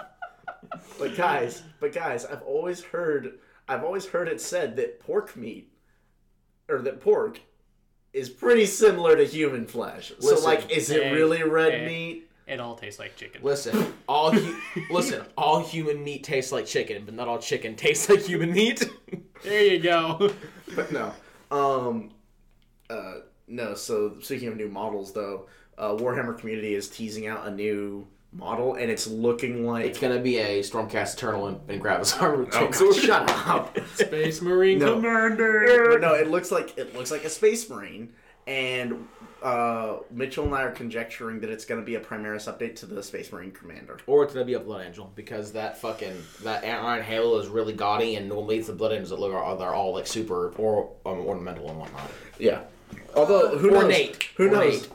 But 0.98 1.16
guys, 1.16 1.62
but 1.80 1.92
guys, 1.92 2.24
I've 2.24 2.42
always 2.42 2.82
heard, 2.82 3.38
I've 3.68 3.84
always 3.84 4.06
heard 4.06 4.28
it 4.28 4.40
said 4.40 4.76
that 4.76 5.00
pork 5.00 5.36
meat, 5.36 5.72
or 6.68 6.80
that 6.82 7.00
pork, 7.00 7.40
is 8.12 8.30
pretty 8.30 8.66
similar 8.66 9.16
to 9.16 9.24
human 9.24 9.66
flesh. 9.66 10.12
so 10.20 10.40
like, 10.40 10.70
is 10.70 10.90
it 10.90 11.12
really 11.12 11.42
red 11.42 11.72
hey. 11.72 11.86
meat? 11.86 12.22
It 12.46 12.60
all 12.60 12.76
tastes 12.76 13.00
like 13.00 13.16
chicken. 13.16 13.42
Listen, 13.42 13.92
all 14.08 14.30
hu- 14.30 14.84
listen, 14.90 15.24
all 15.36 15.60
human 15.60 16.02
meat 16.04 16.22
tastes 16.22 16.52
like 16.52 16.64
chicken, 16.64 17.04
but 17.04 17.14
not 17.14 17.26
all 17.26 17.38
chicken 17.38 17.74
tastes 17.74 18.08
like 18.08 18.20
human 18.20 18.52
meat. 18.52 18.88
There 19.42 19.64
you 19.64 19.80
go. 19.80 20.32
But 20.74 20.92
no. 20.92 21.12
Um, 21.50 22.10
uh, 22.88 23.16
no. 23.48 23.74
So 23.74 24.18
speaking 24.20 24.48
of 24.48 24.56
new 24.56 24.68
models, 24.68 25.12
though, 25.12 25.46
uh, 25.78 25.90
Warhammer 25.92 26.38
Community 26.38 26.74
is 26.74 26.88
teasing 26.88 27.26
out 27.26 27.46
a 27.46 27.50
new 27.50 28.06
model, 28.32 28.74
and 28.74 28.90
it's 28.90 29.06
looking 29.06 29.66
like. 29.66 29.86
It's 29.86 29.98
gonna 29.98 30.18
be 30.20 30.38
a 30.38 30.60
Stormcast 30.60 31.14
Eternal 31.14 31.46
and, 31.48 31.60
and 31.68 31.80
Gravis 31.80 32.14
armor. 32.18 32.44
with 32.44 32.54
Oh. 32.54 32.68
God, 32.70 32.94
shut 33.00 33.30
up. 33.46 33.78
Space 33.94 34.40
Marine 34.42 34.78
No. 34.78 34.94
Commander. 34.96 35.88
But 35.92 36.00
no, 36.00 36.14
it 36.14 36.28
looks 36.28 36.50
like 36.50 36.76
it 36.78 36.94
looks 36.94 37.10
like 37.10 37.24
a 37.24 37.30
space 37.30 37.68
marine, 37.70 38.12
and 38.46 39.06
uh, 39.42 39.98
Mitchell 40.10 40.44
and 40.46 40.54
I 40.54 40.62
are 40.62 40.72
conjecturing 40.72 41.40
that 41.40 41.50
it's 41.50 41.64
going 41.66 41.80
to 41.80 41.84
be 41.84 41.94
a 41.96 42.00
Primaris 42.00 42.50
update 42.52 42.74
to 42.76 42.86
the 42.86 43.02
Space 43.02 43.30
Marine 43.30 43.52
Commander. 43.52 43.98
Or 44.06 44.24
it's 44.24 44.32
gonna 44.32 44.46
be 44.46 44.54
a 44.54 44.60
Blood 44.60 44.86
Angel 44.86 45.12
because 45.14 45.52
that 45.52 45.78
fucking 45.78 46.16
that 46.42 46.64
Iron 46.64 47.02
Halo 47.04 47.38
is 47.38 47.48
really 47.48 47.72
gaudy, 47.74 48.16
and 48.16 48.28
normally 48.28 48.58
it's 48.58 48.66
the 48.66 48.72
Blood 48.72 48.92
Angels 48.92 49.10
that 49.10 49.20
look 49.20 49.32
are 49.34 49.56
they're 49.56 49.74
all 49.74 49.92
like 49.94 50.06
super 50.06 50.50
or 50.56 50.90
um, 51.04 51.20
ornamental 51.20 51.68
and 51.70 51.78
whatnot. 51.78 52.10
Yeah. 52.38 52.62
Although 53.14 53.56
who 53.58 53.70
knows? 53.70 53.82
Ornate. 53.84 54.22
Who 54.36 54.50
knows? 54.50 54.74
Ornate. 54.74 54.88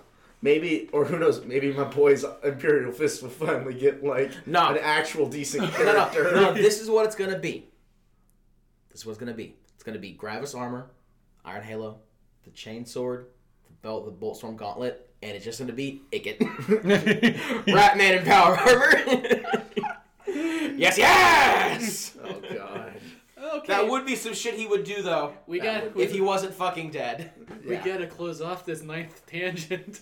Maybe 0.44 0.90
or 0.92 1.06
who 1.06 1.20
knows? 1.20 1.46
Maybe 1.46 1.72
my 1.72 1.84
boys 1.84 2.26
Imperial 2.44 2.92
Fist 2.92 3.22
will 3.22 3.30
finally 3.30 3.74
get 3.76 4.04
like 4.04 4.32
No. 4.48 4.70
an 4.70 4.80
actual 4.82 5.28
decent 5.30 5.72
No, 5.80 6.10
no, 6.14 6.32
no. 6.32 6.54
This 6.54 6.82
is 6.82 6.90
what 6.90 7.06
it's 7.06 7.16
gonna 7.16 7.38
be. 7.38 7.68
This 8.90 9.02
is 9.02 9.06
what 9.06 9.12
it's 9.12 9.20
gonna 9.20 9.34
be. 9.34 9.56
It's 9.76 9.84
gonna 9.84 10.00
be 10.00 10.12
Gravis 10.12 10.56
armor, 10.56 10.90
Iron 11.46 11.64
Halo, 11.64 12.00
the 12.44 12.50
chain 12.52 12.86
sword, 12.86 13.28
the 13.66 13.74
belt, 13.88 14.06
the 14.06 14.12
Boltstorm 14.26 14.56
gauntlet, 14.58 15.10
and 15.22 15.32
it's 15.36 15.46
just 15.46 15.60
gonna 15.60 15.74
be 15.74 16.02
Ikit. 16.12 16.38
Ratman 17.66 18.18
in 18.20 18.26
power 18.26 18.58
armor. 18.58 19.44
yes, 20.78 20.98
yes. 20.98 22.18
oh 22.24 22.42
god. 22.54 22.94
Okay. 23.56 23.68
That 23.74 23.88
would 23.90 24.06
be 24.06 24.16
some 24.16 24.34
shit 24.34 24.54
he 24.56 24.66
would 24.68 24.84
do 24.84 25.02
though. 25.02 25.34
we 25.48 25.60
got 25.60 25.96
if 25.98 26.12
he 26.12 26.22
wasn't 26.22 26.54
fucking 26.54 26.92
dead. 26.92 27.32
we 27.68 27.76
Yeah. 27.76 27.84
gotta 27.86 28.08
close 28.08 28.40
off 28.42 28.66
this 28.66 28.82
ninth 28.82 29.26
tangent. 29.28 30.02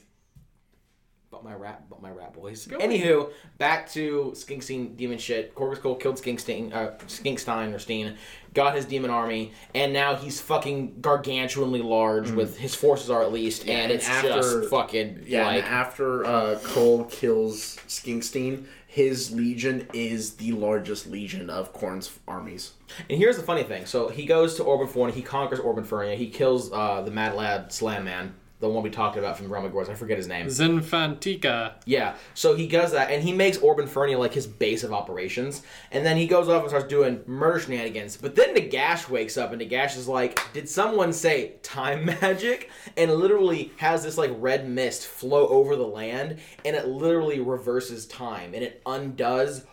But 1.31 1.43
my 1.43 1.53
rat, 1.53 1.83
but 1.91 2.01
my 2.01 2.09
rat 2.09 2.33
boys. 2.33 2.65
Go 2.65 2.79
Anywho, 2.79 3.31
back 3.59 3.87
to 3.91 4.31
Skinkstein 4.35 4.97
demon 4.97 5.19
shit. 5.19 5.53
Korghos 5.53 5.77
Khul 5.77 5.99
killed 5.99 6.15
Skinkstein, 6.15 6.73
uh, 6.73 6.91
Skinkstein 7.05 7.71
or 7.73 7.77
Steen, 7.77 8.15
got 8.55 8.75
his 8.75 8.85
demon 8.85 9.11
army, 9.11 9.51
and 9.75 9.93
now 9.93 10.15
he's 10.15 10.41
fucking 10.41 10.95
gargantuanly 11.01 11.83
large. 11.83 12.31
With 12.31 12.57
his 12.57 12.73
forces 12.73 13.11
are 13.11 13.21
at 13.21 13.31
least, 13.31 13.61
and 13.61 13.69
and 13.71 13.91
it's 13.91 14.09
after- 14.09 14.29
just 14.29 14.69
fucking 14.71 15.25
Yeah, 15.27 15.45
like 15.45 15.57
and 15.63 15.65
after 15.71 16.25
uh, 16.25 16.57
Cole 16.63 17.03
kills 17.05 17.77
Skinkstein, 17.87 18.65
his 18.87 19.31
legion 19.31 19.87
is 19.93 20.33
the 20.37 20.53
largest 20.53 21.05
legion 21.05 21.51
of 21.51 21.73
Khorne's 21.73 22.09
armies. 22.27 22.71
And 23.07 23.19
here's 23.19 23.37
the 23.37 23.43
funny 23.43 23.61
thing. 23.61 23.85
So 23.85 24.09
he 24.09 24.25
goes 24.25 24.55
to 24.55 24.63
Orban 24.63 24.87
Fornia, 24.87 25.13
he 25.13 25.21
conquers 25.21 25.59
Orban 25.59 25.83
Fornia, 25.83 26.15
he 26.17 26.27
kills 26.27 26.73
uh, 26.73 27.01
the 27.03 27.11
Mad 27.11 27.35
Lad 27.35 27.71
Slam 27.71 28.05
Man, 28.05 28.33
the 28.59 28.67
one 28.67 28.83
we 28.83 28.89
talked 28.89 29.17
about 29.17 29.37
from 29.37 29.51
Realm 29.51 29.65
of 29.65 29.71
Gores. 29.71 29.89
I 29.89 29.95
forget 29.95 30.17
his 30.17 30.27
name. 30.27 30.47
Zenfantika. 30.47 31.75
Yeah, 31.85 32.15
so 32.33 32.55
he 32.55 32.67
does 32.67 32.91
that, 32.91 33.09
and 33.09 33.23
he 33.23 33.31
makes 33.31 33.57
Orban 33.57 33.87
Fernia 33.87 34.19
like 34.19 34.33
his 34.33 34.47
base 34.47 34.83
of 34.83 34.91
operations, 34.91 35.63
and 35.91 36.05
then 36.05 36.17
he 36.17 36.27
goes 36.27 36.49
off 36.49 36.61
and 36.61 36.69
starts 36.69 36.87
doing 36.87 37.21
murder 37.25 37.59
shenanigans. 37.59 38.17
But 38.17 38.35
then 38.35 38.55
Nagash 38.55 39.09
wakes 39.09 39.37
up, 39.37 39.53
and 39.53 39.61
Nagash 39.61 39.97
is 39.97 40.07
like, 40.07 40.41
"Did 40.53 40.67
someone 40.67 41.13
say 41.13 41.53
time 41.63 42.05
magic?" 42.21 42.69
And 42.97 43.13
literally 43.13 43.71
has 43.77 44.03
this 44.03 44.17
like 44.17 44.31
red 44.35 44.67
mist 44.67 45.07
flow 45.07 45.47
over 45.47 45.75
the 45.75 45.87
land, 45.87 46.39
and 46.65 46.75
it 46.75 46.87
literally 46.87 47.39
reverses 47.39 48.05
time, 48.07 48.53
and 48.53 48.63
it 48.63 48.81
undoes 48.85 49.65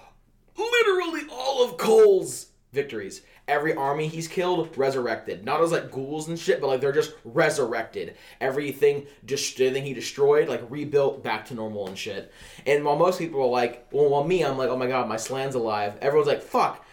literally 0.57 1.22
all 1.30 1.64
of 1.64 1.76
Khul's 1.76 2.47
victories. 2.72 3.22
Every 3.49 3.74
army 3.74 4.09
he's 4.09 4.26
killed, 4.26 4.76
resurrected. 4.76 5.44
Not 5.44 5.61
as 5.62 5.70
like 5.70 5.92
ghouls 5.92 6.26
and 6.26 6.36
shit, 6.38 6.61
but 6.61 6.66
like 6.66 6.80
they're 6.80 6.90
just 6.90 7.14
resurrected. 7.24 8.16
Everything, 8.40 9.07
just 9.24 9.61
everything 9.61 9.84
he 9.84 9.94
destroyed, 9.94 10.49
like 10.49 10.62
rebuilt 10.68 11.22
back 11.22 11.47
to 11.47 11.55
normal 11.55 11.86
and 11.86 11.97
shit. 11.97 12.32
And 12.66 12.84
while 12.84 12.97
most 12.97 13.20
people 13.20 13.40
are 13.42 13.47
like, 13.47 13.86
well, 13.92 14.09
while 14.09 14.24
me, 14.24 14.44
I'm 14.44 14.59
like, 14.59 14.68
oh 14.68 14.76
my 14.76 14.88
god, 14.88 15.09
my 15.09 15.16
Slan's 15.16 15.55
alive. 15.55 15.97
Everyone's 16.01 16.26
like, 16.28 16.42
fuck. 16.42 16.84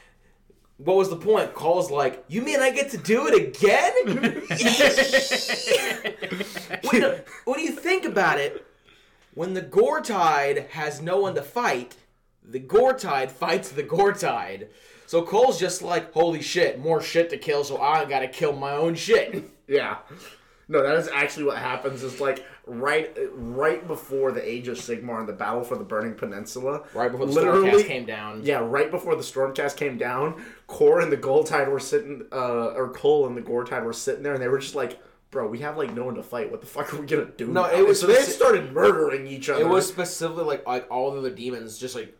What 0.77 0.97
was 0.97 1.09
the 1.09 1.15
point? 1.15 1.55
Call's 1.55 1.89
like, 1.89 2.23
you 2.27 2.41
mean 2.41 2.59
I 2.59 2.69
get 2.69 2.91
to 2.91 2.97
do 2.97 3.27
it 3.27 3.35
again? 3.35 4.43
when, 6.91 7.21
when 7.45 7.59
you 7.59 7.71
think 7.71 8.05
about 8.05 8.39
it, 8.39 8.65
when 9.33 9.53
the 9.53 9.61
Goretide 9.61 10.69
has 10.69 11.01
no 11.01 11.17
one 11.17 11.33
to 11.35 11.41
fight, 11.41 11.95
the 12.43 12.59
Goretide 12.59 13.31
fights 13.31 13.69
the 13.69 13.83
Goretide. 13.83 14.67
So 15.13 15.21
Khul's 15.21 15.59
just 15.59 15.83
like, 15.83 16.11
holy 16.11 16.41
shit, 16.41 16.79
more 16.79 16.99
shit 16.99 17.29
to 17.29 17.37
kill, 17.37 17.63
so 17.63 17.79
I 17.79 18.03
gotta 18.05 18.27
kill 18.27 18.51
my 18.53 18.71
own 18.71 18.95
shit. 18.95 19.43
Yeah. 19.67 19.99
No, 20.67 20.81
that 20.81 20.95
is 20.95 21.07
actually 21.07 21.45
what 21.45 21.57
happens. 21.57 22.03
It's 22.03 22.19
like 22.19 22.43
right, 22.65 23.15
right 23.31 23.87
before 23.87 24.31
the 24.31 24.45
Age 24.45 24.67
of 24.67 24.77
Sigmar 24.77 25.19
and 25.19 25.29
the 25.29 25.33
battle 25.33 25.63
for 25.63 25.77
the 25.77 25.83
Burning 25.83 26.15
Peninsula. 26.15 26.81
Right 26.95 27.11
before 27.11 27.27
the 27.27 27.31
literally, 27.31 27.69
Stormcast 27.69 27.87
came 27.87 28.05
down. 28.05 28.43
Yeah, 28.43 28.57
right 28.57 28.89
before 28.89 29.15
the 29.15 29.21
Stormcast 29.21 29.77
came 29.77 29.99
down, 29.99 30.43
Core 30.65 30.99
and 30.99 31.11
the 31.11 31.17
Goretide 31.17 31.69
were 31.69 31.79
sitting, 31.79 32.25
uh, 32.31 32.73
or 32.75 32.91
Khul 32.91 33.27
and 33.27 33.37
the 33.37 33.41
Goretide 33.41 33.85
were 33.85 33.93
sitting 33.93 34.23
there, 34.23 34.33
and 34.33 34.41
they 34.41 34.47
were 34.47 34.59
just 34.59 34.75
like, 34.75 34.99
"Bro, 35.29 35.47
we 35.47 35.59
have 35.59 35.77
like 35.77 35.93
no 35.93 36.05
one 36.05 36.15
to 36.15 36.23
fight. 36.23 36.49
What 36.49 36.59
the 36.59 36.67
fuck 36.67 36.91
are 36.93 36.97
we 36.97 37.05
gonna 37.05 37.25
do?" 37.25 37.47
No, 37.47 37.61
now?" 37.61 37.71
it 37.71 37.87
was 37.87 38.01
so 38.01 38.07
they 38.07 38.21
started 38.23 38.73
murdering 38.73 39.27
each 39.27 39.47
other. 39.47 39.61
It 39.61 39.69
was 39.69 39.87
specifically 39.87 40.43
like 40.43 40.67
like 40.67 40.89
all 40.89 41.15
of 41.15 41.21
the 41.21 41.31
demons 41.31 41.77
just 41.77 41.95
like 41.95 42.17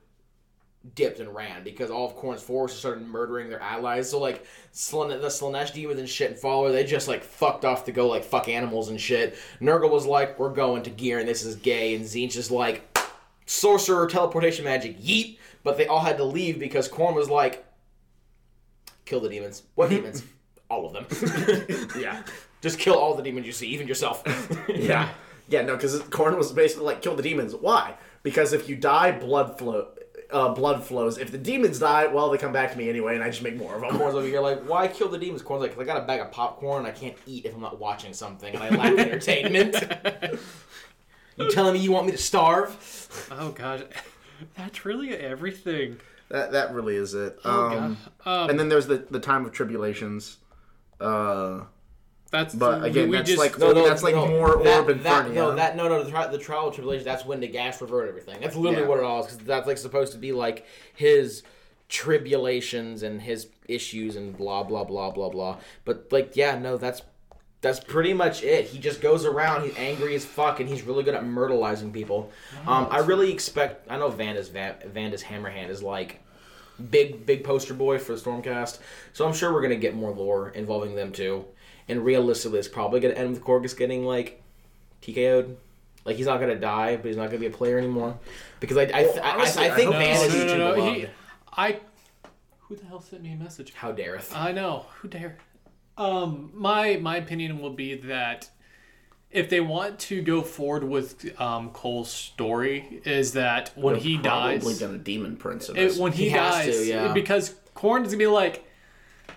dipped 0.95 1.19
and 1.19 1.33
ran 1.33 1.63
because 1.63 1.89
all 1.89 2.07
of 2.07 2.17
Khorne's 2.17 2.43
forces 2.43 2.77
started 2.77 3.07
murdering 3.07 3.49
their 3.49 3.61
allies. 3.61 4.09
So 4.09 4.19
like 4.19 4.45
Slane- 4.71 5.09
the 5.09 5.27
Slaanesh 5.27 5.73
demons 5.73 5.99
and 5.99 6.09
shit 6.09 6.31
and 6.31 6.39
follower, 6.39 6.71
they 6.71 6.83
just 6.83 7.07
like 7.07 7.23
fucked 7.23 7.65
off 7.65 7.85
to 7.85 7.91
go 7.91 8.07
like 8.07 8.23
fuck 8.23 8.49
animals 8.49 8.89
and 8.89 8.99
shit. 8.99 9.35
Nurgle 9.61 9.89
was 9.91 10.05
like, 10.05 10.37
we're 10.37 10.53
going 10.53 10.83
to 10.83 10.89
gear 10.89 11.19
and 11.19 11.27
this 11.27 11.43
is 11.45 11.55
gay, 11.55 11.95
and 11.95 12.03
Tzeentch 12.05 12.35
is 12.35 12.51
like, 12.51 12.99
sorcerer 13.45 14.07
teleportation 14.07 14.65
magic, 14.65 15.01
yeet. 15.01 15.37
But 15.63 15.77
they 15.77 15.87
all 15.87 16.01
had 16.01 16.17
to 16.17 16.25
leave 16.25 16.59
because 16.59 16.89
Khorne 16.89 17.15
was 17.15 17.29
like, 17.29 17.65
kill 19.05 19.21
the 19.21 19.29
demons. 19.29 19.63
What 19.75 19.89
demons? 19.91 20.23
all 20.73 20.87
of 20.87 20.93
them. 20.93 21.87
yeah, 21.99 22.23
just 22.61 22.79
kill 22.79 22.95
all 22.95 23.15
the 23.15 23.23
demons 23.23 23.45
you 23.45 23.51
see, 23.51 23.67
even 23.67 23.87
yourself. 23.87 24.23
yeah, 24.69 25.09
yeah. 25.47 25.61
No, 25.61 25.75
because 25.75 25.99
Khorne 26.03 26.37
was 26.37 26.51
basically 26.51 26.85
like, 26.85 27.01
"Kill 27.01 27.15
the 27.15 27.23
demons." 27.23 27.55
Why? 27.55 27.95
Because 28.23 28.53
if 28.53 28.67
you 28.67 28.75
die, 28.75 29.11
blood 29.11 29.57
flow. 29.57 29.89
Uh, 30.33 30.53
blood 30.53 30.83
flows. 30.83 31.19
If 31.19 31.31
the 31.31 31.37
demons 31.37 31.77
die, 31.77 32.07
well, 32.07 32.29
they 32.31 32.39
come 32.39 32.51
back 32.51 32.71
to 32.71 32.77
me 32.77 32.89
anyway, 32.89 33.13
and 33.13 33.23
I 33.23 33.29
just 33.29 33.43
make 33.43 33.55
more 33.55 33.75
of 33.75 33.81
them. 33.81 33.91
Khorne's 33.91 34.15
over 34.15 34.25
here 34.25 34.41
like, 34.41 34.67
why 34.67 34.87
kill 34.87 35.07
the 35.07 35.17
demons? 35.19 35.43
Khorne's 35.43 35.61
like, 35.61 35.71
'Cause 35.75 35.81
I 35.81 35.85
got 35.85 35.97
a 35.97 36.05
bag 36.05 36.21
of 36.21 36.31
popcorn 36.31 36.79
and 36.79 36.87
I 36.87 36.91
can't 36.91 37.15
eat 37.27 37.45
if 37.45 37.53
I'm 37.53 37.61
not 37.61 37.79
watching 37.79 38.13
something 38.13 38.53
and 38.53 38.63
I 38.63 38.69
lack 38.69 38.97
entertainment. 38.97 39.75
you 41.37 41.51
telling 41.51 41.73
me 41.73 41.79
you 41.79 41.91
want 41.91 42.07
me 42.07 42.11
to 42.13 42.17
starve? 42.17 43.27
Oh 43.31 43.51
gosh, 43.51 43.81
that's 44.57 44.85
really 44.85 45.15
everything. 45.15 45.99
That 46.29 46.51
that 46.53 46.73
really 46.73 46.95
is 46.95 47.13
it. 47.13 47.39
Oh 47.45 47.67
um, 47.67 47.97
god. 48.25 48.43
Um, 48.43 48.49
and 48.49 48.59
then 48.59 48.69
there's 48.69 48.87
the 48.87 49.05
the 49.11 49.19
time 49.19 49.45
of 49.45 49.51
tribulations. 49.51 50.37
Uh, 50.99 51.65
that's 52.33 52.55
but 52.55 52.83
again, 52.83 53.09
we 53.09 53.15
that's 53.17 53.29
just, 53.29 53.39
like 53.39 53.55
that's 53.55 54.01
like 54.01 54.15
more 54.15 54.61
that, 54.63 54.79
Orb 54.79 54.89
and. 54.89 55.03
No, 55.35 55.55
that 55.55 55.75
no, 55.77 55.87
no. 55.87 56.03
The, 56.03 56.09
tri- 56.09 56.27
the 56.27 56.39
trial 56.39 56.67
of 56.69 56.73
tribulation. 56.73 57.05
That's 57.05 57.23
when 57.23 57.39
the 57.39 57.47
gas 57.47 57.79
revert 57.79 58.09
everything. 58.09 58.41
That's 58.41 58.55
literally 58.55 58.81
Yeah. 58.81 58.89
what 58.89 58.97
it 58.97 59.03
all 59.05 59.19
is. 59.23 59.27
Because 59.27 59.45
that's 59.45 59.67
like 59.67 59.77
supposed 59.77 60.13
to 60.13 60.17
be 60.17 60.31
like 60.31 60.65
his 60.95 61.43
tribulations 61.89 63.03
and 63.03 63.21
his 63.21 63.47
issues 63.67 64.15
and 64.15 64.35
blah 64.35 64.63
blah 64.63 64.83
blah 64.83 65.11
blah 65.11 65.29
blah. 65.29 65.59
But 65.85 66.07
like, 66.11 66.35
yeah, 66.35 66.57
no, 66.57 66.75
that's 66.77 67.03
that's 67.61 67.79
pretty 67.79 68.13
much 68.13 68.41
it. 68.43 68.65
He 68.65 68.79
just 68.79 68.99
goes 68.99 69.25
around. 69.25 69.63
He's 69.65 69.77
angry 69.77 70.15
as 70.15 70.25
fuck, 70.25 70.59
and 70.59 70.67
he's 70.67 70.81
really 70.81 71.03
good 71.03 71.13
at 71.13 71.23
myrtleizing 71.23 71.93
people. 71.93 72.31
Um, 72.65 72.87
I 72.89 72.99
really 72.99 73.31
expect. 73.31 73.89
I 73.91 73.97
know 73.97 74.09
Vandus 74.09 74.49
Va- 74.49 74.77
Vandus 74.87 75.21
Hammerhand 75.23 75.69
is 75.69 75.81
like 75.83 76.19
big 76.89 77.27
big 77.27 77.43
poster 77.43 77.75
boy 77.75 77.99
for 77.99 78.15
the 78.15 78.19
Stormcast. 78.19 78.79
So 79.13 79.25
I'm 79.27 79.33
sure 79.33 79.53
we're 79.53 79.61
gonna 79.61 79.75
get 79.75 79.95
more 79.95 80.11
lore 80.11 80.49
involving 80.49 80.95
them 80.95 81.11
too. 81.11 81.45
And 81.89 82.03
realistically, 82.05 82.59
it's 82.59 82.67
probably 82.67 82.99
gonna 82.99 83.15
end 83.15 83.31
with 83.31 83.43
Korghos 83.43 83.77
getting 83.77 84.05
like 84.05 84.41
TKO'd. 85.01 85.57
Like 86.05 86.15
he's 86.17 86.25
not 86.25 86.39
gonna 86.39 86.55
die, 86.55 86.95
but 86.97 87.05
he's 87.05 87.17
not 87.17 87.27
gonna 87.27 87.39
be 87.39 87.45
a 87.47 87.51
player 87.51 87.77
anymore. 87.77 88.17
Because 88.59 88.77
I 88.77 88.83
I, 88.83 88.85
I, 88.85 89.19
I, 89.21 89.35
honestly, 89.35 89.65
I 89.65 89.75
think 89.75 89.93
I 89.93 89.99
Van 89.99 90.29
no, 90.29 90.37
no, 90.37 90.45
no, 90.45 90.75
too 90.75 90.81
no, 90.81 90.93
he, 90.93 91.07
I. 91.55 91.79
Who 92.61 92.75
the 92.75 92.85
hell 92.85 93.01
sent 93.01 93.21
me 93.21 93.33
a 93.33 93.35
message? 93.35 93.73
How 93.73 93.91
dareth? 93.91 94.35
I 94.35 94.51
know. 94.51 94.85
Who 95.01 95.07
dare? 95.07 95.37
Um, 95.97 96.51
my 96.53 96.97
my 96.97 97.17
opinion 97.17 97.59
will 97.59 97.71
be 97.73 97.95
that 97.95 98.49
if 99.33 99.49
they 99.49 99.59
want 99.59 99.99
to 99.99 100.21
go 100.21 100.41
forward 100.41 100.83
with 100.83 101.39
um, 101.41 101.71
Khul's 101.71 102.11
story, 102.11 103.01
is 103.03 103.33
that 103.33 103.71
when 103.75 103.95
he 103.95 104.17
Probably 104.17 104.59
dies, 104.59 104.79
gonna 104.79 104.97
demon 104.99 105.37
prince 105.37 105.69
it, 105.69 105.97
when 105.97 106.11
he, 106.11 106.29
He 106.29 106.35
dies, 106.35 106.77
to, 106.77 106.85
yeah. 106.85 107.13
because 107.13 107.55
Khorne 107.75 108.01
is 108.05 108.09
gonna 108.09 108.17
be 108.17 108.27
like, 108.27 108.65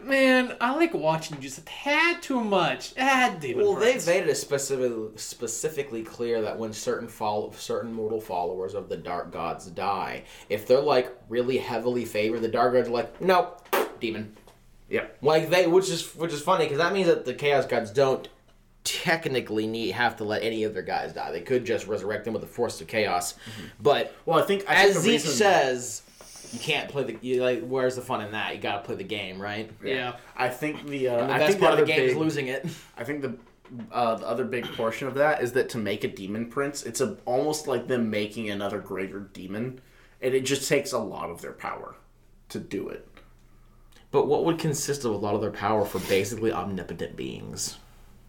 man, 0.03 0.57
I 0.61 0.75
like 0.75 0.95
watching 0.95 1.37
you 1.37 1.43
just 1.43 1.59
a 1.59 1.63
tad 1.63 2.23
too 2.23 2.43
much. 2.43 2.93
Ah, 2.99 3.37
Demon 3.41 3.65
Well, 3.65 3.75
they 3.75 3.93
Prince." 3.93 4.07
made 4.07 4.27
it 4.27 4.35
specifically 4.37 5.09
specifically 5.17 6.03
clear 6.03 6.43
that 6.43 6.59
when 6.59 6.73
certain 6.73 7.09
follow 7.09 7.53
certain 7.57 7.93
mortal 7.93 8.21
followers 8.21 8.75
of 8.75 8.89
the 8.89 8.97
Dark 8.97 9.33
Gods 9.33 9.67
die, 9.67 10.25
if 10.49 10.67
they're 10.67 10.81
like 10.81 11.17
really 11.29 11.59
heavily 11.59 12.05
favored, 12.05 12.41
the 12.43 12.49
Dark 12.49 12.75
Gods 12.75 12.89
are 12.89 12.93
like, 12.93 13.21
nope, 13.21 13.67
demon. 14.01 14.37
Yep. 14.89 15.19
Like 15.23 15.51
they, 15.51 15.67
which 15.67 15.89
is 15.91 16.15
which 16.15 16.33
is 16.33 16.41
funny 16.43 16.65
because 16.65 16.79
that 16.79 16.93
means 16.93 17.09
that 17.09 17.25
the 17.25 17.35
Chaos 17.35 17.67
Gods 17.67 17.91
don't 17.91 18.29
technically 18.85 19.67
need 19.67 19.91
have 19.91 20.17
to 20.17 20.25
let 20.25 20.43
any 20.45 20.63
of 20.63 20.73
their 20.73 20.83
guys 20.83 21.13
die. 21.13 21.33
They 21.33 21.41
could 21.41 21.65
just 21.65 21.89
resurrect 21.89 22.25
them 22.25 22.35
with 22.35 22.43
the 22.43 22.49
Force 22.49 22.81
of 22.81 22.87
Chaos, 22.87 23.35
but 23.81 24.15
Well, 24.25 24.39
I 24.39 24.43
think 24.43 24.65
I 24.69 24.75
as 24.75 24.93
think 24.93 24.95
the 24.95 25.01
Zeke 25.01 25.13
reason, 25.13 25.33
says, 25.33 26.03
you 26.53 26.59
can't 26.59 26.91
play 26.91 27.05
the. 27.05 27.17
You, 27.21 27.43
like, 27.43 27.67
where's 27.67 27.97
the 27.97 28.03
fun 28.03 28.23
in 28.23 28.33
that? 28.33 28.55
You 28.55 28.61
got 28.61 28.79
to 28.79 28.87
play 28.87 28.97
the 28.97 29.05
game, 29.05 29.41
right? 29.41 29.71
Yeah. 29.83 30.17
I 30.37 30.49
think 30.49 30.87
the 30.87 31.09
uh, 31.09 31.19
And 31.19 31.31
the 31.31 31.35
I 31.35 31.39
best 31.39 31.49
think 31.51 31.61
the 31.61 31.67
part 31.67 31.81
of 31.81 31.87
the 31.87 31.93
game 31.93 32.09
is 32.09 32.17
losing 32.17 32.49
it. 32.49 32.67
I 32.97 33.05
think 33.05 33.23
the 33.23 33.37
uh, 33.93 34.17
the 34.17 34.27
other 34.27 34.45
big 34.45 34.65
portion 34.75 35.09
of 35.09 35.15
that 35.15 35.43
is 35.43 35.53
that 35.53 35.69
to 35.71 35.79
make 35.79 36.05
a 36.05 36.09
demon 36.09 36.47
prince, 36.47 36.83
it's 36.85 37.01
a, 37.01 37.17
almost 37.25 37.67
like 37.67 37.89
them 37.89 38.11
making 38.11 38.51
another 38.51 38.79
greater 38.79 39.21
demon, 39.21 39.81
and 40.21 40.35
it 40.35 40.45
just 40.45 40.69
takes 40.69 40.93
a 40.93 40.99
lot 40.99 41.31
of 41.31 41.41
their 41.43 41.53
power 41.53 41.97
to 42.51 42.59
do 42.59 42.89
it. 42.89 43.09
But 44.11 44.29
what 44.29 44.45
would 44.45 44.59
consist 44.59 45.05
of 45.05 45.13
a 45.13 45.17
lot 45.17 45.35
of 45.35 45.41
their 45.41 45.51
power 45.51 45.85
for 45.85 45.99
basically 46.09 46.53
omnipotent 46.53 47.17
beings? 47.17 47.79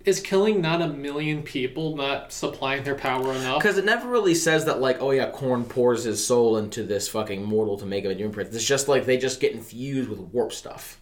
Is 0.07 0.21
killing 0.21 0.61
not 0.61 0.81
a 0.81 0.87
million 0.87 1.43
people 1.43 1.97
not 1.97 2.31
supplying 2.31 2.83
their 2.85 2.95
power 2.95 3.33
enough? 3.33 3.59
Because 3.59 3.77
it 3.77 3.83
never 3.83 4.07
really 4.07 4.35
says 4.35 4.63
that, 4.63 4.79
like, 4.79 5.01
oh 5.01 5.11
yeah, 5.11 5.31
Khorne 5.31 5.67
pours 5.67 6.05
his 6.05 6.25
soul 6.25 6.57
into 6.57 6.83
this 6.83 7.09
fucking 7.09 7.43
mortal 7.43 7.77
to 7.77 7.85
make 7.85 8.05
him 8.05 8.11
a 8.11 8.15
demon 8.15 8.31
prince. 8.31 8.55
It's 8.55 8.63
just 8.63 8.87
like 8.87 9.05
they 9.05 9.17
just 9.17 9.41
get 9.41 9.51
infused 9.51 10.09
with 10.09 10.19
warp 10.19 10.53
stuff. 10.53 11.01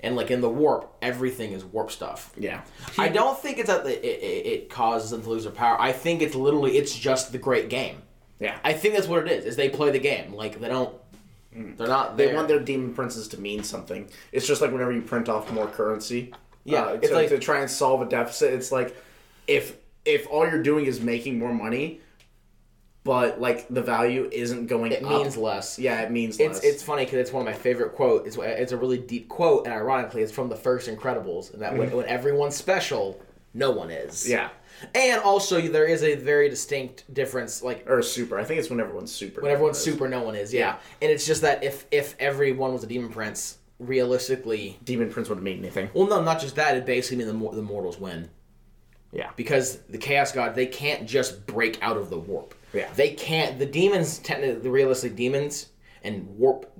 And, 0.00 0.16
like, 0.16 0.30
in 0.30 0.40
the 0.40 0.48
warp, 0.48 0.90
everything 1.02 1.52
is 1.52 1.66
warp 1.66 1.90
stuff. 1.90 2.32
Yeah. 2.38 2.62
I 2.96 3.08
don't 3.08 3.38
think 3.38 3.58
it's 3.58 3.68
that 3.68 3.84
the, 3.84 3.92
it, 3.92 4.22
it, 4.22 4.46
it 4.46 4.70
causes 4.70 5.10
them 5.10 5.22
to 5.22 5.28
lose 5.28 5.44
their 5.44 5.52
power. 5.52 5.78
I 5.78 5.92
think 5.92 6.22
it's 6.22 6.34
literally, 6.34 6.78
it's 6.78 6.96
just 6.96 7.32
the 7.32 7.38
great 7.38 7.68
game. 7.68 8.00
Yeah. 8.40 8.58
I 8.64 8.72
think 8.72 8.94
that's 8.94 9.06
what 9.06 9.26
it 9.26 9.32
is, 9.32 9.44
is 9.44 9.56
they 9.56 9.68
play 9.68 9.90
the 9.90 9.98
game. 9.98 10.32
Like, 10.32 10.60
they 10.60 10.68
don't, 10.68 10.94
mm. 11.54 11.76
they're 11.76 11.88
not 11.88 12.16
They 12.16 12.34
want 12.34 12.48
their 12.48 12.60
demon 12.60 12.94
princes 12.94 13.28
to 13.28 13.40
mean 13.40 13.62
something. 13.62 14.08
It's 14.32 14.46
just 14.46 14.62
like 14.62 14.72
whenever 14.72 14.92
you 14.92 15.02
print 15.02 15.28
off 15.28 15.52
more 15.52 15.66
currency. 15.66 16.32
Yeah, 16.66 16.82
uh, 16.82 16.92
it's 16.94 17.08
to, 17.08 17.14
like- 17.14 17.28
to 17.30 17.38
try 17.38 17.60
and 17.60 17.70
solve 17.70 18.02
a 18.02 18.06
deficit. 18.06 18.52
It's 18.54 18.70
like 18.72 18.96
if 19.46 19.76
if 20.04 20.26
all 20.28 20.46
you're 20.48 20.62
doing 20.62 20.86
is 20.86 21.00
making 21.00 21.38
more 21.38 21.52
money, 21.54 22.00
but 23.04 23.40
like 23.40 23.66
the 23.68 23.82
value 23.82 24.28
isn't 24.32 24.66
going 24.66 24.92
it 24.92 25.02
up. 25.02 25.08
means 25.10 25.36
less. 25.36 25.78
Yeah, 25.78 26.02
it 26.02 26.10
means 26.10 26.38
It's 26.40 26.56
less. 26.56 26.64
it's 26.64 26.82
funny 26.82 27.04
because 27.04 27.18
it's 27.18 27.32
one 27.32 27.40
of 27.42 27.46
my 27.46 27.56
favorite 27.58 27.94
quotes. 27.94 28.26
It's 28.26 28.36
it's 28.36 28.72
a 28.72 28.76
really 28.76 28.98
deep 28.98 29.28
quote, 29.28 29.64
and 29.66 29.74
ironically, 29.74 30.22
it's 30.22 30.32
from 30.32 30.48
the 30.48 30.56
first 30.56 30.88
Incredibles, 30.88 31.52
and 31.52 31.62
that 31.62 31.76
when, 31.76 31.90
when 31.92 32.06
everyone's 32.06 32.56
special, 32.56 33.20
no 33.54 33.70
one 33.70 33.90
is. 33.90 34.24
Mm-hmm. 34.24 34.32
yeah, 34.32 34.48
And 34.94 35.22
also, 35.22 35.60
there 35.60 35.86
is 35.86 36.02
a 36.02 36.16
very 36.16 36.48
distinct 36.48 37.12
difference, 37.14 37.62
like 37.62 37.88
or 37.88 38.02
super. 38.02 38.38
I 38.38 38.44
think 38.44 38.58
it's 38.60 38.70
when 38.70 38.80
everyone's 38.80 39.12
super. 39.12 39.40
when 39.40 39.52
everyone's 39.52 39.78
super, 39.78 40.08
no 40.08 40.22
one 40.22 40.34
is. 40.34 40.52
Yeah. 40.52 40.76
And 41.00 41.10
it's 41.10 41.26
just 41.26 41.42
that 41.42 41.62
if 41.62 41.86
if 41.92 42.16
everyone 42.18 42.72
was 42.72 42.82
a 42.82 42.86
demon 42.88 43.10
prince, 43.10 43.58
realistically, 43.78 44.78
demon 44.84 45.10
prince 45.10 45.28
wouldn't 45.28 45.44
mean 45.44 45.58
anything. 45.58 45.90
well, 45.94 46.06
no, 46.06 46.22
not 46.22 46.40
just 46.40 46.56
that. 46.56 46.76
It 46.76 46.86
basically 46.86 47.18
means 47.18 47.30
the 47.30 47.36
mor- 47.36 47.54
the 47.54 47.62
mortals 47.62 47.98
win 47.98 48.28
Yeah, 49.12 49.30
because 49.36 49.78
the 49.88 49.98
chaos 49.98 50.32
god 50.32 50.54
they 50.54 50.66
can't 50.66 51.06
just 51.06 51.46
break 51.46 51.78
out 51.82 51.96
of 51.96 52.10
the 52.10 52.18
warp. 52.18 52.54
Yeah. 52.72 52.88
They 52.94 53.10
can't. 53.10 53.58
The 53.58 53.66
demons, 53.66 54.18
technically, 54.18 54.60
the 54.60 54.70
realistic 54.70 55.16
demons 55.16 55.68
and 56.02 56.26
warp 56.38 56.70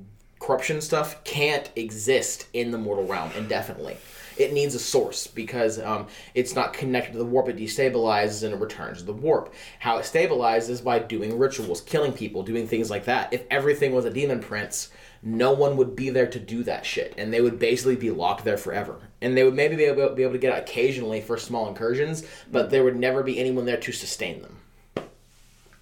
corruption 0.40 0.80
stuff 0.80 1.24
can't 1.24 1.70
exist 1.76 2.46
in 2.52 2.70
the 2.70 2.78
mortal 2.78 3.06
realm 3.06 3.30
indefinitely. 3.36 3.96
It 4.36 4.52
needs 4.52 4.74
a 4.74 4.78
source 4.78 5.26
because 5.26 5.80
um, 5.80 6.08
it's 6.34 6.54
not 6.54 6.74
connected 6.74 7.12
to 7.12 7.18
the 7.18 7.24
warp. 7.24 7.48
It 7.48 7.56
destabilizes 7.56 8.42
and 8.44 8.52
it 8.52 8.60
returns 8.60 8.98
to 8.98 9.04
the 9.04 9.14
warp. 9.14 9.54
How 9.78 9.96
it 9.96 10.02
stabilizes 10.02 10.84
by 10.84 10.98
doing 10.98 11.38
rituals, 11.38 11.80
killing 11.80 12.12
people, 12.12 12.42
doing 12.42 12.68
things 12.68 12.90
like 12.90 13.06
that. 13.06 13.32
If 13.32 13.44
everything 13.50 13.94
was 13.94 14.04
a 14.04 14.10
demon 14.10 14.40
prince, 14.40 14.90
no 15.26 15.52
one 15.52 15.76
would 15.76 15.96
be 15.96 16.08
there 16.08 16.28
to 16.28 16.38
do 16.38 16.62
that 16.62 16.86
shit, 16.86 17.12
and 17.18 17.34
they 17.34 17.40
would 17.40 17.58
basically 17.58 17.96
be 17.96 18.12
locked 18.12 18.44
there 18.44 18.56
forever. 18.56 19.00
And 19.20 19.36
they 19.36 19.42
would 19.42 19.54
maybe 19.54 19.74
be 19.74 19.82
able, 19.82 20.10
be 20.10 20.22
able 20.22 20.34
to 20.34 20.38
get 20.38 20.52
out 20.52 20.60
occasionally 20.60 21.20
for 21.20 21.36
small 21.36 21.66
incursions, 21.66 22.24
but 22.52 22.70
there 22.70 22.84
would 22.84 22.94
never 22.94 23.24
be 23.24 23.40
anyone 23.40 23.66
there 23.66 23.76
to 23.76 23.92
sustain 23.92 24.40
them. 24.40 24.58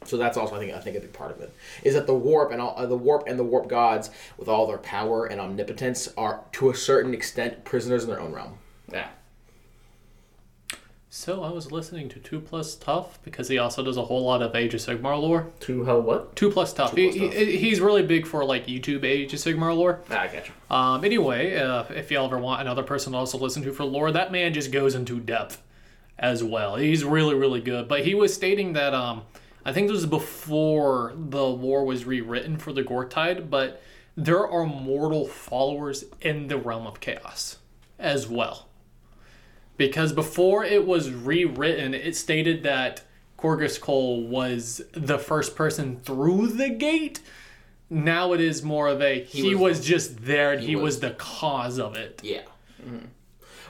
So 0.07 0.17
that's 0.17 0.39
also 0.39 0.55
I 0.55 0.59
think 0.59 0.73
I 0.73 0.81
think 0.81 0.97
a 0.97 1.01
big 1.01 1.13
part 1.13 1.31
of 1.31 1.41
it 1.41 1.55
is 1.83 1.95
that 1.95 2.07
the 2.07 2.15
warp 2.15 2.53
and 2.53 2.61
all 2.61 2.75
uh, 2.77 2.87
the 2.87 2.97
warp 2.97 3.25
and 3.27 3.39
the 3.39 3.45
warp 3.45 3.69
gods 3.69 4.11
with 4.37 4.49
all 4.49 4.67
their 4.67 4.79
power 4.79 5.27
and 5.27 5.41
omnipotence 5.41 6.09
are 6.17 6.45
to 6.53 6.71
a 6.71 6.75
certain 6.75 7.15
extent 7.15 7.65
prisoners 7.65 8.05
in 8.05 8.11
their 8.11 8.21
own 8.21 8.33
realm. 8.33 8.59
Yeah. 8.93 9.09
So 11.17 11.45
I 11.45 11.51
was 11.51 11.71
listening 11.71 12.09
to 12.09 12.19
Two 12.19 12.41
Plus 12.41 12.75
Tough 12.75 13.23
because 13.23 13.47
he 13.47 13.57
also 13.57 13.85
does 13.85 13.97
a 13.97 14.03
whole 14.03 14.25
lot 14.25 14.43
of 14.43 14.57
Age 14.57 14.75
of 14.75 14.81
Sigmar 14.81 15.17
lore. 15.17 15.47
Two 15.61 15.85
hell 15.85 16.03
what? 16.03 16.35
Two 16.35 16.51
Plus 16.51 16.73
Tough. 16.73 16.93
Two 16.93 17.09
Plus 17.13 17.15
Tough. 17.15 17.33
he- 17.35 17.57
he's 17.57 17.81
really 17.81 18.03
big 18.03 18.27
for 18.27 18.45
like 18.45 18.67
YouTube 18.67 19.05
Age 19.05 19.33
of 19.33 19.39
Sigmar 19.39 19.77
lore. 19.77 20.01
Ah, 20.11 20.23
I 20.23 20.27
got 20.27 20.49
you. 20.49 20.55
Um, 20.77 21.05
anyway, 21.05 21.55
uh, 21.55 21.85
if 21.91 22.11
y'all 22.11 22.27
ever 22.27 22.39
want 22.39 22.63
another 22.63 22.83
person 22.83 23.13
to 23.13 23.19
also 23.19 23.39
listen 23.39 23.63
to 23.63 23.73
for 23.73 23.85
lore, 23.85 24.11
that 24.11 24.33
man 24.33 24.53
just 24.53 24.73
goes 24.73 24.97
into 24.97 25.21
depth 25.21 25.63
as 26.19 26.43
well. 26.43 26.75
He's 26.75 27.05
really, 27.05 27.37
really 27.37 27.61
good. 27.61 27.87
But 27.87 28.05
he 28.05 28.17
was 28.17 28.35
stating 28.35 28.73
that 28.73 28.93
um, 28.93 29.23
I 29.65 29.73
think 29.73 29.87
this 29.87 29.95
was 29.95 30.07
before 30.07 31.13
the 31.15 31.45
lore 31.45 31.85
was 31.85 32.05
rewritten 32.05 32.57
for 32.57 32.73
the 32.73 32.83
Gortide, 32.83 33.49
but 33.49 33.81
there 34.17 34.45
are 34.49 34.67
mortal 34.67 35.29
followers 35.29 36.07
in 36.21 36.49
the 36.49 36.59
realm 36.59 36.89
of 36.89 36.99
chaos 36.99 37.59
as 38.01 38.27
well. 38.27 38.67
Because 39.77 40.13
before 40.13 40.65
it 40.65 40.87
was 40.87 41.11
rewritten, 41.11 41.95
it 41.95 42.17
stated 42.17 42.63
that 42.63 43.03
Korghos 43.39 43.81
Khul 43.81 44.29
was 44.29 44.83
the 44.93 45.19
first 45.19 45.57
person 45.57 45.99
through 46.01 46.49
the 46.49 46.71
gate. 46.71 47.21
Now 47.91 48.33
it 48.33 48.41
is 48.41 48.63
more 48.63 48.89
of 48.89 49.03
a 49.03 49.23
he, 49.25 49.55
was, 49.55 49.79
was- 49.79 49.87
just 49.87 50.25
there 50.25 50.53
and 50.53 50.63
he, 50.63 50.77
was, 50.77 50.83
was- 50.83 51.01
the 51.01 51.11
cause 51.11 51.79
of 51.79 51.97
it. 51.97 52.21
Yeah. 52.23 52.43
Mm-hmm. 52.83 53.07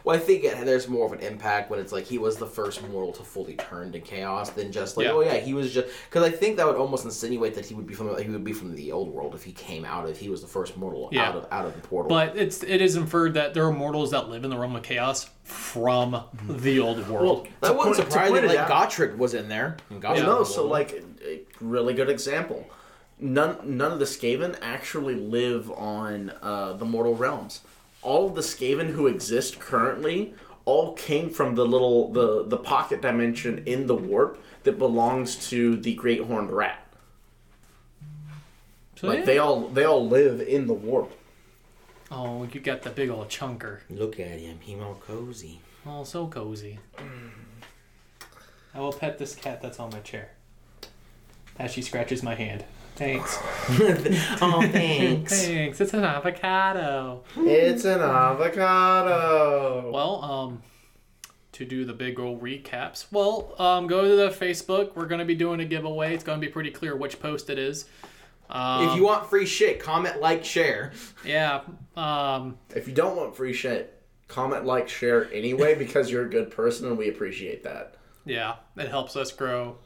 Well, 0.05 0.14
I 0.14 0.18
think 0.18 0.44
it, 0.44 0.64
there's 0.66 0.86
more 0.86 1.07
of 1.07 1.12
an 1.14 1.20
impact 1.20 1.70
when 1.70 1.80
it's 1.80 1.90
like 1.90 2.05
he 2.05 2.18
was 2.18 2.36
the 2.36 2.46
first 2.46 2.86
mortal 2.88 3.11
to 3.14 3.22
fully 3.22 3.55
turn 3.55 3.90
to 3.92 4.00
chaos 4.00 4.50
than 4.50 4.70
just 4.70 4.98
like 4.98 5.07
Yeah. 5.07 5.12
oh 5.12 5.20
yeah 5.22 5.36
he 5.36 5.55
was 5.55 5.72
just 5.72 5.88
because 6.11 6.22
I 6.22 6.30
think 6.30 6.59
that 6.59 6.66
would 6.66 6.76
almost 6.76 7.07
insinuate 7.07 7.55
that 7.55 7.64
he 7.64 7.74
would 7.74 7.86
be 7.86 7.94
from 7.94 8.14
he 8.22 8.28
would 8.28 8.44
be 8.44 8.52
from 8.52 8.74
the 8.76 8.92
old 8.92 9.09
world 9.09 9.34
if 9.34 9.42
he 9.44 9.52
came 9.52 9.84
out 9.86 10.07
if 10.11 10.18
he 10.18 10.28
was 10.28 10.42
the 10.42 10.46
first 10.46 10.76
mortal 10.76 11.09
Yeah. 11.11 11.28
out 11.30 11.36
of 11.36 11.46
out 11.50 11.64
of 11.64 11.74
the 11.74 11.80
portal. 11.88 12.11
But 12.11 12.36
it's 12.36 12.62
it 12.62 12.82
is 12.82 12.96
inferred 12.96 13.32
that 13.34 13.55
there 13.55 13.64
are 13.64 13.72
mortals 13.72 14.11
that 14.11 14.28
live 14.28 14.44
in 14.44 14.50
the 14.50 14.59
realm 14.59 14.76
of 14.76 14.82
chaos 14.82 15.30
from 15.42 16.22
the 16.48 16.80
old 16.80 17.09
world. 17.09 17.48
that 17.62 17.68
to 17.68 17.72
wouldn't 17.74 17.96
point- 17.96 18.07
to 18.07 18.11
surprise 18.12 18.30
me. 18.30 18.40
point 18.40 18.52
it 18.52 18.57
Like 18.59 18.70
out- 18.70 18.90
Gotrek 18.90 19.16
was 19.16 19.32
in 19.32 19.48
there. 19.48 19.76
And 19.88 20.02
Gotrek 20.02 20.22
no, 20.22 20.44
so 20.44 20.66
like 20.66 21.02
a 21.26 21.40
really 21.62 21.94
good 21.94 22.11
example. 22.11 22.66
None 23.20 23.57
none 23.78 23.92
of 23.92 23.98
the 24.00 24.05
Skaven 24.05 24.57
actually 24.61 25.14
live 25.14 25.70
on 25.70 26.30
uh, 26.42 26.74
the 26.74 26.84
mortal 26.84 27.14
realms. 27.14 27.61
All 28.05 28.28
of 28.28 28.34
the 28.34 28.42
Skaven 28.42 28.90
who 28.90 29.07
exist 29.09 29.59
currently 29.59 30.34
all 30.66 30.92
came 30.94 31.30
from 31.30 31.55
the 31.57 31.64
little 31.66 32.12
the 32.12 32.44
the 32.44 32.57
pocket 32.59 33.00
dimension 33.02 33.62
in 33.66 33.86
the 33.86 33.94
warp 33.96 34.42
that 34.62 34.78
belongs 34.78 35.48
to 35.48 35.76
the 35.76 35.94
Great 35.94 36.20
Horned 36.22 36.50
Rat. 36.50 36.80
So, 38.96 39.09
Like 39.09 39.20
yeah. 39.20 39.24
they 39.24 39.38
all 39.38 39.68
they 39.68 39.84
all 39.84 40.07
live 40.07 40.40
in 40.40 40.66
the 40.66 40.74
warp. 40.74 41.12
oh, 42.11 42.46
you 42.52 42.61
got 42.61 42.82
the 42.82 42.90
big 42.90 43.11
old 43.11 43.28
chunker. 43.28 43.80
look 43.90 44.20
at 44.20 44.38
him, 44.38 44.59
he 44.61 44.78
all 44.78 44.94
cozy. 45.07 45.61
Oh, 45.86 46.05
so 46.05 46.26
cozy. 46.28 46.78
I 48.74 48.80
will 48.80 48.92
pet 48.92 49.18
this 49.18 49.34
cat 49.34 49.61
that's 49.62 49.78
on 49.78 49.90
my 49.90 50.00
chair. 50.00 50.30
As 51.59 51.72
she 51.72 51.82
scratches 51.82 52.22
my 52.22 52.34
hand. 52.34 52.64
Thanks. 52.97 53.38
oh, 54.40 54.61
thanks. 54.70 55.47
Thanks. 55.47 55.80
It's 55.80 55.92
an 55.95 56.05
avocado. 56.05 57.24
It's 57.36 57.84
an 57.84 58.01
avocado. 58.01 59.90
Well, 59.92 60.22
um, 60.22 60.62
to 61.53 61.64
do 61.64 61.84
the 61.84 61.92
big 61.92 62.20
old 62.20 62.40
recaps, 62.40 63.07
well, 63.11 63.55
um, 63.61 63.86
go 63.88 64.03
to 64.03 64.16
the 64.16 64.28
Facebook. 64.28 64.95
We're 64.95 65.07
gonna 65.07 65.24
be 65.24 65.34
doing 65.34 65.61
a 65.61 65.64
giveaway. 65.64 66.14
It's 66.14 66.24
gonna 66.24 66.40
be 66.40 66.49
pretty 66.49 66.70
clear 66.70 66.97
which 66.97 67.18
post 67.20 67.51
it 67.51 67.59
is. 67.59 67.86
Um, 68.49 68.88
if 68.88 68.97
you 68.97 69.03
want 69.05 69.28
free 69.28 69.47
shit, 69.47 69.80
comment, 69.80 70.20
like, 70.20 70.45
share. 70.45 70.92
yeah, 71.24 71.62
um, 71.97 72.59
If 72.76 72.86
you 72.86 72.95
don't 72.95 73.16
want 73.16 73.34
free 73.34 73.55
shit, 73.55 74.03
comment, 74.28 74.64
like, 74.66 74.88
share 74.88 75.32
anyway 75.32 75.74
because 75.74 76.11
you're 76.11 76.26
a 76.26 76.30
good 76.30 76.51
person 76.51 76.86
and 76.88 76.99
we 76.99 77.09
appreciate 77.09 77.64
that. 77.64 77.95
yeah, 78.24 78.57
it 78.76 78.88
helps 78.88 79.16
us 79.16 79.32
grow. 79.32 79.78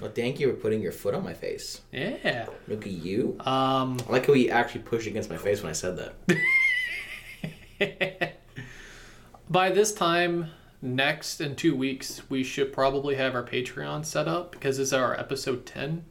Well, 0.00 0.10
thank 0.10 0.40
you 0.40 0.50
for 0.50 0.56
putting 0.56 0.80
your 0.80 0.92
foot 0.92 1.14
on 1.14 1.24
my 1.24 1.34
face. 1.34 1.80
Yeah. 1.92 2.46
Look 2.68 2.86
at 2.86 2.92
you. 2.92 3.36
Um, 3.40 3.98
I 4.08 4.12
like 4.12 4.26
how 4.26 4.32
he 4.32 4.50
actually 4.50 4.82
pushed 4.82 5.06
against 5.06 5.30
my 5.30 5.36
face 5.36 5.62
when 5.62 5.70
I 5.70 5.72
said 5.72 5.96
that. 7.78 8.32
by 9.50 9.70
this 9.70 9.92
time 9.92 10.50
next 10.82 11.40
in 11.40 11.56
two 11.56 11.74
weeks, 11.74 12.22
we 12.28 12.42
should 12.44 12.72
probably 12.72 13.14
have 13.16 13.34
our 13.34 13.44
Patreon 13.44 14.04
set 14.04 14.28
up 14.28 14.52
because 14.52 14.78
this 14.78 14.88
is 14.88 14.92
our 14.92 15.18
episode 15.18 15.66
ten. 15.66 16.04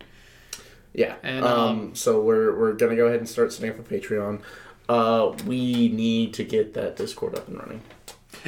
Yeah. 0.94 1.16
And, 1.24 1.46
um, 1.46 1.60
um, 1.60 1.96
so 1.96 2.22
we're 2.22 2.58
we're 2.58 2.74
gonna 2.74 2.96
go 2.96 3.08
ahead 3.08 3.20
and 3.20 3.28
start 3.28 3.52
setting 3.52 3.72
up 3.72 3.80
a 3.80 3.84
Patreon. 3.84 4.42
Uh, 4.90 5.36
we 5.46 5.90
need 5.90 6.34
to 6.36 6.44
get 6.44 6.74
that 6.74 6.96
Discord 6.98 7.36
up 7.36 7.48
and 7.48 7.58
running. 7.58 7.82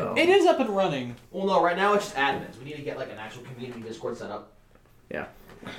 Um, 0.01 0.18
It 0.18 0.30
is 0.30 0.45
up 0.45 0.59
and 0.59 0.70
running. 0.70 1.16
Well, 1.32 1.45
no, 1.45 1.63
right 1.63 1.78
now 1.78 1.93
it's 1.93 2.05
just 2.05 2.16
admins. 2.18 2.57
We 2.59 2.66
need 2.66 2.76
to 2.76 2.82
get 2.82 2.97
like 2.97 3.11
an 3.11 3.18
actual 3.18 3.43
community 3.43 3.82
Discord 3.82 4.18
set 4.18 4.32
up. 4.32 4.51
Yeah. 5.10 5.28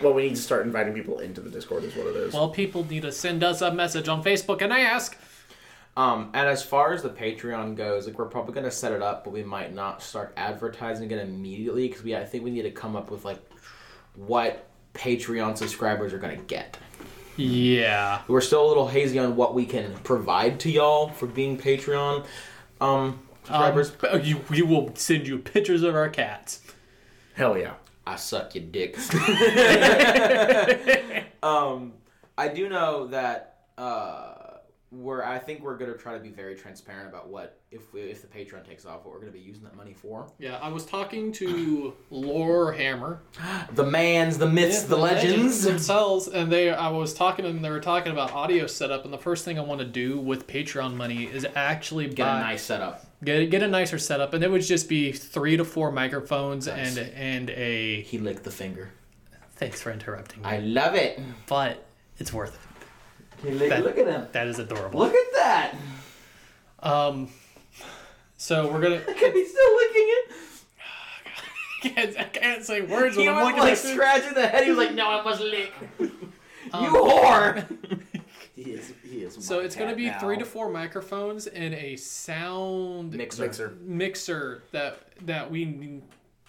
Well, 0.03 0.15
we 0.15 0.23
need 0.23 0.37
to 0.37 0.43
start 0.43 0.67
inviting 0.67 0.95
people 0.95 1.21
into 1.21 1.41
the 1.41 1.51
Discord. 1.51 1.85
Is 1.85 1.95
what 1.95 2.07
it 2.09 2.17
is. 2.17 2.35
Well, 2.35 2.51
people 2.51 2.85
need 2.85 3.03
to 3.03 3.13
send 3.13 3.45
us 3.45 3.63
a 3.63 3.73
message 3.73 4.09
on 4.09 4.23
Facebook 4.23 4.63
and 4.63 4.73
I 4.73 4.81
ask. 4.81 5.17
Um, 5.97 6.31
and 6.35 6.47
as 6.47 6.63
far 6.63 6.93
as 6.93 7.03
the 7.03 7.09
Patreon 7.09 7.75
goes, 7.75 8.07
like 8.07 8.19
we're 8.19 8.27
probably 8.27 8.53
gonna 8.53 8.71
set 8.71 8.93
it 8.93 9.01
up, 9.01 9.25
but 9.25 9.33
we 9.33 9.43
might 9.43 9.75
not 9.75 10.03
start 10.03 10.33
advertising 10.37 11.11
it 11.11 11.19
immediately 11.19 11.89
because 11.89 12.05
we 12.05 12.15
I 12.15 12.25
think 12.25 12.45
we 12.45 12.51
need 12.51 12.63
to 12.63 12.71
come 12.71 12.97
up 12.97 13.11
with 13.11 13.25
like 13.25 13.39
what 14.15 14.69
Patreon 14.93 15.57
subscribers 15.57 16.13
are 16.13 16.19
gonna 16.19 16.37
get. 16.37 16.77
Yeah. 17.37 18.23
We're 18.29 18.41
still 18.41 18.67
a 18.67 18.69
little 18.69 18.89
hazy 18.89 19.19
on 19.19 19.37
what 19.37 19.55
we 19.55 19.65
can 19.67 19.95
provide 20.05 20.61
to 20.61 20.71
y'all 20.71 21.09
for 21.09 21.27
being 21.27 21.57
Patreon 21.57 22.27
um, 22.81 23.21
subscribers. 23.45 23.93
Um, 24.11 24.21
you, 24.23 24.43
we 24.51 24.63
will 24.63 24.95
send 24.97 25.27
you 25.27 25.39
pictures 25.39 25.83
of 25.83 25.95
our 25.95 26.09
cats. 26.09 26.61
Hell 27.35 27.57
yeah. 27.57 27.75
I 28.07 28.17
suck 28.17 28.55
your 28.55 28.65
dick. 28.65 28.97
um, 31.43 31.95
I 32.39 32.49
do 32.49 32.69
know 32.69 33.09
that 33.09 33.65
uh, 33.77 34.36
we're. 34.97 35.23
I 35.23 35.39
think 35.39 35.63
we're 35.63 35.77
gonna 35.77 35.95
try 35.97 36.15
to 36.15 36.21
be 36.21 36.31
very 36.31 36.55
transparent 36.55 37.09
about 37.09 37.29
what 37.29 37.59
if 37.71 37.93
we, 37.93 38.01
if 38.03 38.23
the 38.23 38.29
Patreon 38.29 38.67
takes 38.67 38.85
off, 38.87 39.05
what 39.05 39.13
we're 39.15 39.21
gonna 39.21 39.33
be 39.33 39.39
using 39.41 39.63
that 39.65 39.77
money 39.77 39.93
for. 39.93 40.27
Yeah, 40.39 40.57
I 40.63 40.69
was 40.69 40.85
talking 40.87 41.33
to 41.33 41.95
Lore 42.11 42.73
Hammer. 42.73 43.21
The 43.75 43.85
man's, 43.85 44.39
the 44.39 44.49
myths, 44.49 44.85
the, 44.85 44.97
legends. 44.97 45.63
themselves, 45.63 46.29
and 46.29 46.51
they. 46.51 46.71
I 46.71 46.89
was 46.89 47.13
talking 47.15 47.45
to 47.45 47.53
them. 47.53 47.63
They 47.63 47.71
were 47.71 47.81
talking 47.81 48.13
about 48.13 48.33
audio 48.33 48.67
setup, 48.67 49.05
and 49.05 49.13
the 49.13 49.19
first 49.19 49.45
thing 49.45 49.59
I 49.59 49.63
want 49.63 49.81
to 49.81 49.87
do 49.87 50.19
with 50.19 50.47
Patreon 50.47 50.95
money 50.95 51.25
is 51.25 51.47
actually 51.55 52.07
Get 52.09 52.19
buy, 52.25 52.39
a 52.39 52.43
nice 52.43 52.63
setup. 52.63 53.05
get 53.25 53.51
get 53.51 53.63
a 53.63 53.69
nicer 53.69 53.99
setup, 53.99 54.35
and 54.35 54.43
it 54.45 54.51
would 54.51 54.63
just 54.63 54.89
be 54.89 55.13
three 55.13 55.57
to 55.57 55.65
four 55.65 55.91
microphones 55.93 56.67
Nice. 56.67 56.97
and 56.97 57.11
and 57.15 57.51
a. 57.51 58.01
He 58.03 58.19
licked 58.19 58.45
the 58.45 58.51
finger. 58.51 58.91
Thanks 59.57 59.81
for 59.81 59.91
interrupting 59.91 60.43
me, 60.43 60.49
I 60.49 60.59
love 60.59 60.95
it. 60.95 61.19
but 61.47 61.85
it's 62.19 62.33
worth 62.33 62.55
it. 62.55 62.61
He 63.43 63.51
That- 63.69 63.85
look 63.85 63.99
at 63.99 64.07
him. 64.07 64.27
That 64.33 64.47
is 64.49 64.59
adorable. 64.59 65.01
Look 65.01 65.15
at 65.15 65.33
that. 65.35 65.75
Um, 66.81 67.29
so 68.37 68.71
we're 68.71 68.81
gonna. 68.81 68.97
Look 69.07 69.23
at 69.23 69.35
me 69.35 69.45
still 69.47 69.77
licking 69.77 70.09
it. 70.09 70.33
I 71.85 71.89
can't, 71.89 72.19
I 72.19 72.25
can't 72.25 72.65
say 72.65 72.81
words 72.83 73.17
He 73.17 73.27
when 73.27 73.29
I'm 73.31 73.37
was 73.37 73.45
looking 73.47 73.61
like 73.61 73.73
at 73.73 73.79
this. 73.83 73.93
scratching 73.93 74.35
the 74.35 74.47
head. 74.47 74.65
He 74.65 74.71
was 74.71 74.79
like, 74.79 74.95
"No, 74.95 75.09
I 75.09 75.23
must 75.23 75.41
lick." 75.41 75.73
Um, 76.73 76.85
you 76.85 76.91
whore. 76.91 78.01
He 78.57 78.71
is. 78.73 78.95
He 79.05 79.19
is. 79.23 79.37
So 79.45 79.61
it's 79.61 79.77
going 79.77 79.91
to 79.91 79.95
be 79.97 80.07
now. 80.07 80.19
three 80.19 80.39
to 80.39 80.45
four 80.47 80.71
microphones 80.71 81.47
and 81.47 81.75
a 81.75 81.95
sound 81.97 83.13
Mixer. 83.13 83.43
mixer. 83.43 83.77
mixer 83.83 84.63
that 84.73 84.99
that 85.27 85.51
we 85.51 86.01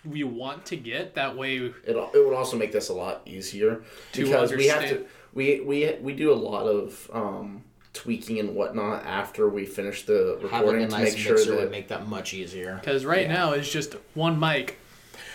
we 0.06 0.24
want 0.24 0.66
to 0.68 0.78
get. 0.78 1.16
That 1.16 1.36
way, 1.36 1.58
It 1.58 1.76
it 1.86 1.96
would 2.26 2.34
also 2.34 2.58
make 2.58 2.72
this 2.72 2.88
a 2.88 2.94
lot 2.94 3.24
easier 3.26 3.82
To 4.14 4.24
because 4.24 4.54
we 4.54 4.68
have 4.68 4.80
to 4.80 4.86
understand. 4.86 5.06
We 5.38 5.60
we 5.62 5.96
we 6.02 6.14
do 6.14 6.34
a 6.34 6.36
lot 6.36 6.66
of 6.66 7.10
um, 7.14 7.64
tweaking 7.94 8.40
and 8.40 8.56
whatnot 8.56 9.06
after 9.06 9.48
we 9.48 9.66
finish 9.66 10.04
the 10.04 10.40
Having 10.42 10.52
a 10.52 10.58
recording 10.60 10.90
to 10.90 10.98
nice 10.98 11.04
make 11.14 11.18
sure 11.18 11.36
mixer 11.36 11.52
that 11.52 11.60
would 11.62 11.72
make 11.72 11.88
that 11.90 12.08
much 12.08 12.34
easier. 12.34 12.76
because 12.76 13.06
right 13.06 13.28
now 13.30 13.54
it's 13.54 13.72
just 13.72 13.96
one 14.16 14.40
mic, 14.40 14.80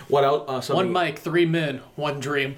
What 0.08 0.24
else? 0.24 0.44
Uh, 0.48 0.60
something, 0.60 0.92
one 0.92 1.04
mic, 1.04 1.20
three 1.20 1.46
men, 1.46 1.80
one 1.94 2.18
dream. 2.18 2.56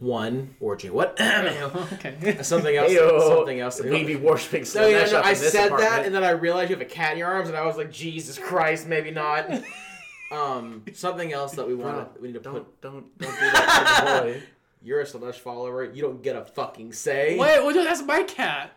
one 0.00 0.54
orgy. 0.60 0.90
What? 0.90 1.18
okay. 1.20 2.38
something 2.42 2.76
else. 2.76 2.92
Heyo. 2.92 3.20
Something 3.26 3.60
else. 3.60 3.80
We 3.82 4.04
be 4.04 4.16
worshiping 4.16 4.66
No, 4.74 4.86
yeah, 4.86 5.06
no, 5.06 5.20
I 5.20 5.32
in 5.32 5.38
this 5.38 5.50
said 5.50 5.70
that, 5.70 6.04
and 6.04 6.14
then 6.14 6.24
I 6.24 6.30
realized 6.30 6.68
you 6.68 6.76
have 6.76 6.86
a 6.86 6.90
cat 6.90 7.12
in 7.12 7.18
your 7.18 7.28
arms, 7.28 7.48
and 7.48 7.56
I 7.56 7.64
was 7.64 7.78
like, 7.78 7.90
Jesus 7.90 8.38
Christ, 8.38 8.86
maybe 8.86 9.10
not. 9.10 9.50
um, 10.30 10.82
something 10.92 11.32
else 11.32 11.52
that 11.52 11.66
we 11.66 11.74
want. 11.74 12.14
to 12.14 12.20
We 12.20 12.28
need 12.28 12.34
to 12.34 12.40
put. 12.40 12.52
don't 12.52 12.80
don't 12.82 13.18
don't 13.18 13.32
do 13.32 13.50
that 13.52 14.22
to 14.22 14.26
the 14.26 14.32
boy. 14.32 14.42
You're 14.82 15.00
a 15.00 15.04
Slaanesh 15.04 15.36
follower. 15.36 15.84
You 15.84 16.02
don't 16.02 16.22
get 16.22 16.36
a 16.36 16.44
fucking 16.44 16.92
say. 16.92 17.38
Wait, 17.38 17.62
well, 17.62 17.72
that's 17.72 18.02
my 18.02 18.22
cat. 18.24 18.72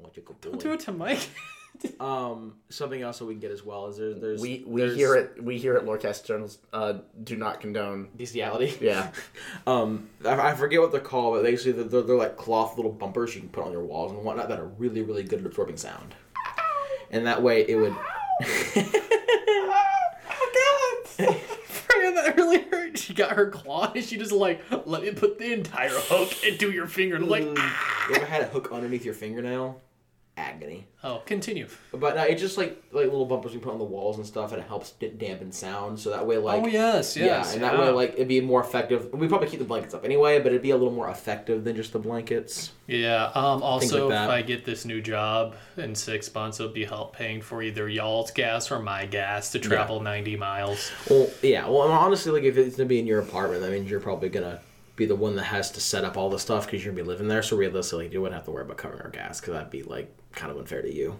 What 0.00 0.16
you 0.16 0.22
could 0.22 0.40
Don't 0.40 0.60
do. 0.60 0.68
do 0.68 0.72
it 0.74 0.80
to 0.80 0.92
Mike. 0.92 1.28
Um, 1.98 2.54
something 2.70 3.02
else 3.02 3.18
that 3.18 3.24
we 3.24 3.34
can 3.34 3.40
get 3.40 3.50
as 3.50 3.64
well 3.64 3.88
is 3.88 3.96
there's 3.98 4.20
there's 4.20 4.40
We 4.40 4.62
we 4.64 4.80
there's 4.80 4.96
hear 4.96 5.16
it 5.16 5.42
we 5.42 5.58
here 5.58 5.74
at 5.74 5.84
Lorecast 5.84 6.24
Journals 6.24 6.58
uh, 6.72 6.98
do 7.24 7.36
not 7.36 7.60
condone. 7.60 8.08
bestiality. 8.16 8.74
Yeah. 8.80 9.10
Um, 9.66 10.08
I, 10.24 10.50
I 10.50 10.54
forget 10.54 10.80
what 10.80 10.92
they're 10.92 11.00
called, 11.00 11.34
but 11.34 11.42
basically 11.42 11.72
they're, 11.72 11.84
they're, 11.84 12.02
they're 12.02 12.16
like 12.16 12.36
cloth 12.36 12.76
little 12.76 12.92
bumpers 12.92 13.34
you 13.34 13.40
can 13.40 13.50
put 13.50 13.64
on 13.64 13.72
your 13.72 13.82
walls 13.82 14.12
and 14.12 14.22
whatnot 14.22 14.48
that 14.50 14.60
are 14.60 14.66
really 14.78 15.02
really 15.02 15.24
good 15.24 15.40
at 15.40 15.46
absorbing 15.46 15.76
sound. 15.76 16.14
And 17.10 17.26
that 17.26 17.42
way 17.42 17.62
it 17.68 17.74
would. 17.74 17.94
oh 20.36 21.06
god! 21.18 21.36
Freya, 21.94 22.12
that 22.14 22.36
really 22.36 22.62
hurt. 22.62 22.98
She 22.98 23.14
got 23.14 23.32
her 23.32 23.50
claw 23.50 23.92
and 23.94 24.04
she 24.04 24.16
just 24.16 24.32
like 24.32 24.62
let 24.86 25.02
me 25.02 25.12
put 25.12 25.38
the 25.38 25.52
entire 25.52 25.90
hook 25.90 26.44
into 26.44 26.70
your 26.70 26.86
finger. 26.86 27.16
And 27.16 27.24
I'm 27.24 27.30
like, 27.30 27.46
ah. 27.56 28.06
you 28.08 28.16
ever 28.16 28.26
had 28.26 28.42
a 28.42 28.46
hook 28.46 28.70
underneath 28.72 29.04
your 29.04 29.14
fingernail? 29.14 29.80
Agony. 30.36 30.84
oh, 31.04 31.22
continue. 31.26 31.68
But 31.92 32.16
no, 32.16 32.22
it's 32.24 32.40
just 32.40 32.58
like 32.58 32.82
like 32.90 33.04
little 33.04 33.24
bumpers 33.24 33.54
you 33.54 33.60
put 33.60 33.72
on 33.72 33.78
the 33.78 33.84
walls 33.84 34.16
and 34.16 34.26
stuff, 34.26 34.52
and 34.52 34.60
it 34.60 34.66
helps 34.66 34.90
d- 34.92 35.12
dampen 35.16 35.52
sound. 35.52 36.00
So 36.00 36.10
that 36.10 36.26
way, 36.26 36.38
like 36.38 36.64
oh 36.64 36.66
yes, 36.66 37.16
yes. 37.16 37.48
yeah, 37.48 37.52
and 37.54 37.62
that 37.62 37.78
way, 37.78 37.90
like 37.90 38.14
it'd 38.14 38.26
be 38.26 38.40
more 38.40 38.60
effective. 38.60 39.12
We 39.12 39.28
probably 39.28 39.48
keep 39.48 39.60
the 39.60 39.64
blankets 39.64 39.94
up 39.94 40.04
anyway, 40.04 40.38
but 40.40 40.48
it'd 40.48 40.62
be 40.62 40.70
a 40.70 40.76
little 40.76 40.92
more 40.92 41.08
effective 41.08 41.62
than 41.62 41.76
just 41.76 41.92
the 41.92 42.00
blankets. 42.00 42.72
Yeah. 42.88 43.26
Um. 43.34 43.62
Also, 43.62 44.08
like 44.08 44.24
if 44.24 44.30
I 44.30 44.42
get 44.42 44.64
this 44.64 44.84
new 44.84 45.00
job 45.00 45.54
in 45.76 45.94
six 45.94 46.34
months, 46.34 46.58
it'll 46.58 46.72
be 46.72 46.84
help 46.84 47.14
paying 47.14 47.40
for 47.40 47.62
either 47.62 47.88
y'all's 47.88 48.32
gas 48.32 48.72
or 48.72 48.80
my 48.80 49.06
gas 49.06 49.52
to 49.52 49.60
travel 49.60 50.00
ninety 50.00 50.36
miles. 50.36 50.90
Well, 51.08 51.30
yeah. 51.42 51.68
Well, 51.68 51.82
honestly, 51.82 52.32
like 52.32 52.42
if 52.42 52.56
it's 52.56 52.76
gonna 52.76 52.88
be 52.88 52.98
in 52.98 53.06
your 53.06 53.20
apartment, 53.20 53.62
that 53.62 53.70
means 53.70 53.88
you're 53.88 54.00
probably 54.00 54.30
gonna 54.30 54.60
be 54.96 55.06
the 55.06 55.16
one 55.16 55.36
that 55.36 55.44
has 55.44 55.70
to 55.72 55.80
set 55.80 56.04
up 56.04 56.16
all 56.16 56.30
the 56.30 56.38
stuff 56.38 56.66
because 56.66 56.84
you're 56.84 56.92
gonna 56.92 57.02
be 57.02 57.08
living 57.08 57.28
there. 57.28 57.42
So 57.42 57.56
realistically, 57.56 58.08
you 58.12 58.20
wouldn't 58.20 58.36
have 58.36 58.44
to 58.44 58.50
worry 58.50 58.62
about 58.62 58.76
covering 58.76 59.02
our 59.02 59.10
gas 59.10 59.40
because 59.40 59.54
that'd 59.54 59.70
be 59.70 59.82
like 59.82 60.14
kind 60.32 60.50
of 60.50 60.58
unfair 60.58 60.82
to 60.82 60.92
you. 60.92 61.18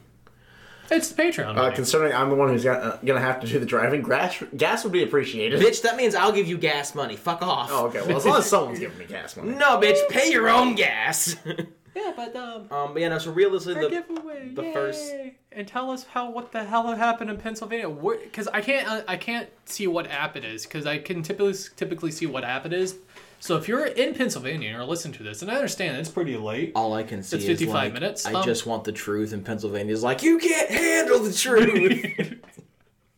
It's 0.90 1.10
the 1.10 1.22
Patreon. 1.22 1.50
Uh, 1.50 1.54
money. 1.54 1.74
considering 1.74 2.12
I'm 2.12 2.28
the 2.28 2.36
one 2.36 2.50
who's 2.50 2.64
got, 2.64 2.82
uh, 2.82 2.98
gonna 3.04 3.20
have 3.20 3.40
to 3.40 3.46
do 3.46 3.58
the 3.58 3.66
driving, 3.66 4.02
gas 4.02 4.42
gas 4.56 4.84
would 4.84 4.92
be 4.92 5.02
appreciated. 5.02 5.60
Bitch, 5.60 5.82
that 5.82 5.96
means 5.96 6.14
I'll 6.14 6.32
give 6.32 6.46
you 6.46 6.58
gas 6.58 6.94
money. 6.94 7.16
Fuck 7.16 7.42
off. 7.42 7.70
Oh, 7.72 7.86
okay. 7.86 8.02
Well, 8.02 8.16
as 8.16 8.26
long 8.26 8.38
as 8.38 8.46
someone's 8.46 8.78
giving 8.78 8.98
me 8.98 9.06
gas 9.06 9.36
money. 9.36 9.54
No, 9.54 9.80
bitch, 9.80 10.08
pay 10.10 10.30
your 10.30 10.48
own 10.48 10.74
gas. 10.74 11.36
yeah, 11.96 12.12
but 12.14 12.36
um. 12.36 12.68
um, 12.70 12.92
but 12.92 13.00
yeah, 13.00 13.08
no. 13.08 13.18
So 13.18 13.32
realistically, 13.32 13.82
the, 13.82 13.88
giveaway, 13.88 14.50
the 14.52 14.62
yay! 14.62 14.72
first- 14.72 15.14
and 15.52 15.68
tell 15.68 15.90
us 15.90 16.04
how 16.04 16.30
what 16.30 16.52
the 16.52 16.64
hell 16.64 16.94
happened 16.94 17.30
in 17.30 17.38
Pennsylvania. 17.38 17.88
Because 17.88 18.48
I 18.48 18.60
can't 18.60 18.88
uh, 18.88 19.02
I 19.08 19.16
can't 19.16 19.48
see 19.64 19.86
what 19.86 20.10
app 20.10 20.36
it 20.36 20.44
is 20.44 20.64
because 20.64 20.86
I 20.86 20.98
can 20.98 21.22
typically 21.22 21.54
typically 21.76 22.10
see 22.10 22.26
what 22.26 22.44
app 22.44 22.66
it 22.66 22.72
is. 22.72 22.96
So 23.44 23.58
if 23.58 23.68
you're 23.68 23.84
in 23.84 24.14
Pennsylvania 24.14 24.68
and 24.70 24.78
you're 24.78 24.86
listening 24.86 25.12
to 25.18 25.22
this, 25.22 25.42
and 25.42 25.50
I 25.50 25.56
understand 25.56 25.98
it's 25.98 26.08
pretty 26.08 26.34
late. 26.34 26.72
all 26.74 26.94
I 26.94 27.02
can 27.02 27.22
see 27.22 27.36
It's 27.36 27.44
is 27.44 27.50
55 27.50 27.74
like, 27.74 27.92
minutes. 27.92 28.24
I 28.24 28.32
Um, 28.32 28.42
just 28.42 28.64
want 28.64 28.84
the 28.84 28.92
truth, 28.92 29.34
and 29.34 29.44
Pennsylvania's 29.44 30.02
like, 30.02 30.22
you 30.22 30.38
can't 30.38 30.70
handle 30.70 31.18
the 31.18 31.30
truth. 31.30 32.38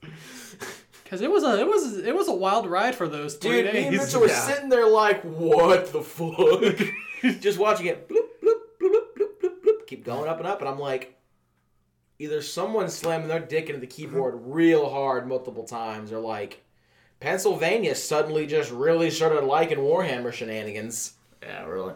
Because 1.05 1.21
it 1.21 1.31
was 1.31 1.45
a 1.45 1.61
it 1.61 1.67
was 1.69 1.99
it 1.99 2.13
was 2.13 2.27
a 2.27 2.35
wild 2.35 2.67
ride 2.67 2.97
for 2.97 3.07
those 3.07 3.37
three 3.37 3.63
Dude, 3.63 3.73
me 3.73 3.83
and 3.85 3.91
days. 3.93 4.07
Mitchell 4.07 4.23
were 4.23 4.27
Yeah. 4.27 4.41
sitting 4.41 4.69
there 4.69 4.89
like, 4.89 5.23
what 5.23 5.93
the 5.93 6.03
fuck? 6.03 7.39
Just 7.41 7.61
watching 7.61 7.87
it, 7.87 8.09
bloop, 8.09 8.27
bloop, 8.43 8.59
bloop, 8.83 8.91
bloop, 8.91 9.03
bloop, 9.17 9.41
bloop, 9.41 9.51
bloop, 9.65 9.87
keep 9.87 10.05
going 10.05 10.29
up 10.29 10.39
and 10.39 10.49
up, 10.49 10.59
and 10.59 10.69
I'm 10.69 10.81
like, 10.81 11.17
either 12.19 12.43
someone's 12.43 12.93
slamming 12.95 13.29
their 13.29 13.39
dick 13.39 13.69
into 13.69 13.79
the 13.81 13.87
keyboard 13.87 14.35
real 14.47 14.91
hard 14.91 15.29
multiple 15.29 15.63
times, 15.63 16.11
or 16.11 16.19
like, 16.19 16.65
Pennsylvania 17.21 17.95
suddenly 17.95 18.47
just 18.47 18.71
really 18.71 19.11
started 19.11 19.45
liking 19.45 19.79
Warhammer 19.79 20.33
shenanigans. 20.33 21.15
Yeah, 21.43 21.65
really. 21.65 21.95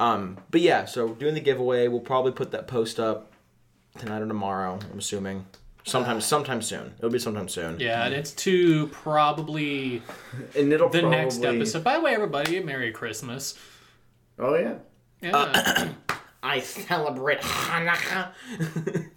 Um, 0.00 0.38
but 0.50 0.60
yeah, 0.60 0.84
so 0.84 1.14
doing 1.14 1.34
the 1.34 1.40
giveaway, 1.40 1.88
we'll 1.88 2.00
probably 2.00 2.32
put 2.32 2.50
that 2.50 2.66
post 2.66 2.98
up 2.98 3.32
tonight 3.98 4.20
or 4.20 4.26
tomorrow. 4.26 4.78
I'm 4.92 4.98
assuming 4.98 5.46
sometime, 5.84 6.20
sometime 6.20 6.62
soon. 6.62 6.92
It'll 6.98 7.10
be 7.10 7.18
sometime 7.18 7.48
soon. 7.48 7.78
yeah, 7.80 8.04
and 8.04 8.14
it's 8.14 8.32
to 8.32 8.88
probably 8.88 10.02
And 10.56 10.72
it'll 10.72 10.88
the 10.88 11.00
probably... 11.00 11.16
next 11.16 11.42
episode. 11.44 11.84
By 11.84 11.96
the 11.96 12.00
way, 12.02 12.14
everybody, 12.14 12.60
Merry 12.60 12.92
Christmas. 12.92 13.58
Oh 14.38 14.56
yeah. 14.56 14.74
Yeah. 15.22 15.92
I 16.42 16.60
celebrate 16.60 17.40
Hanukkah. 17.40 18.32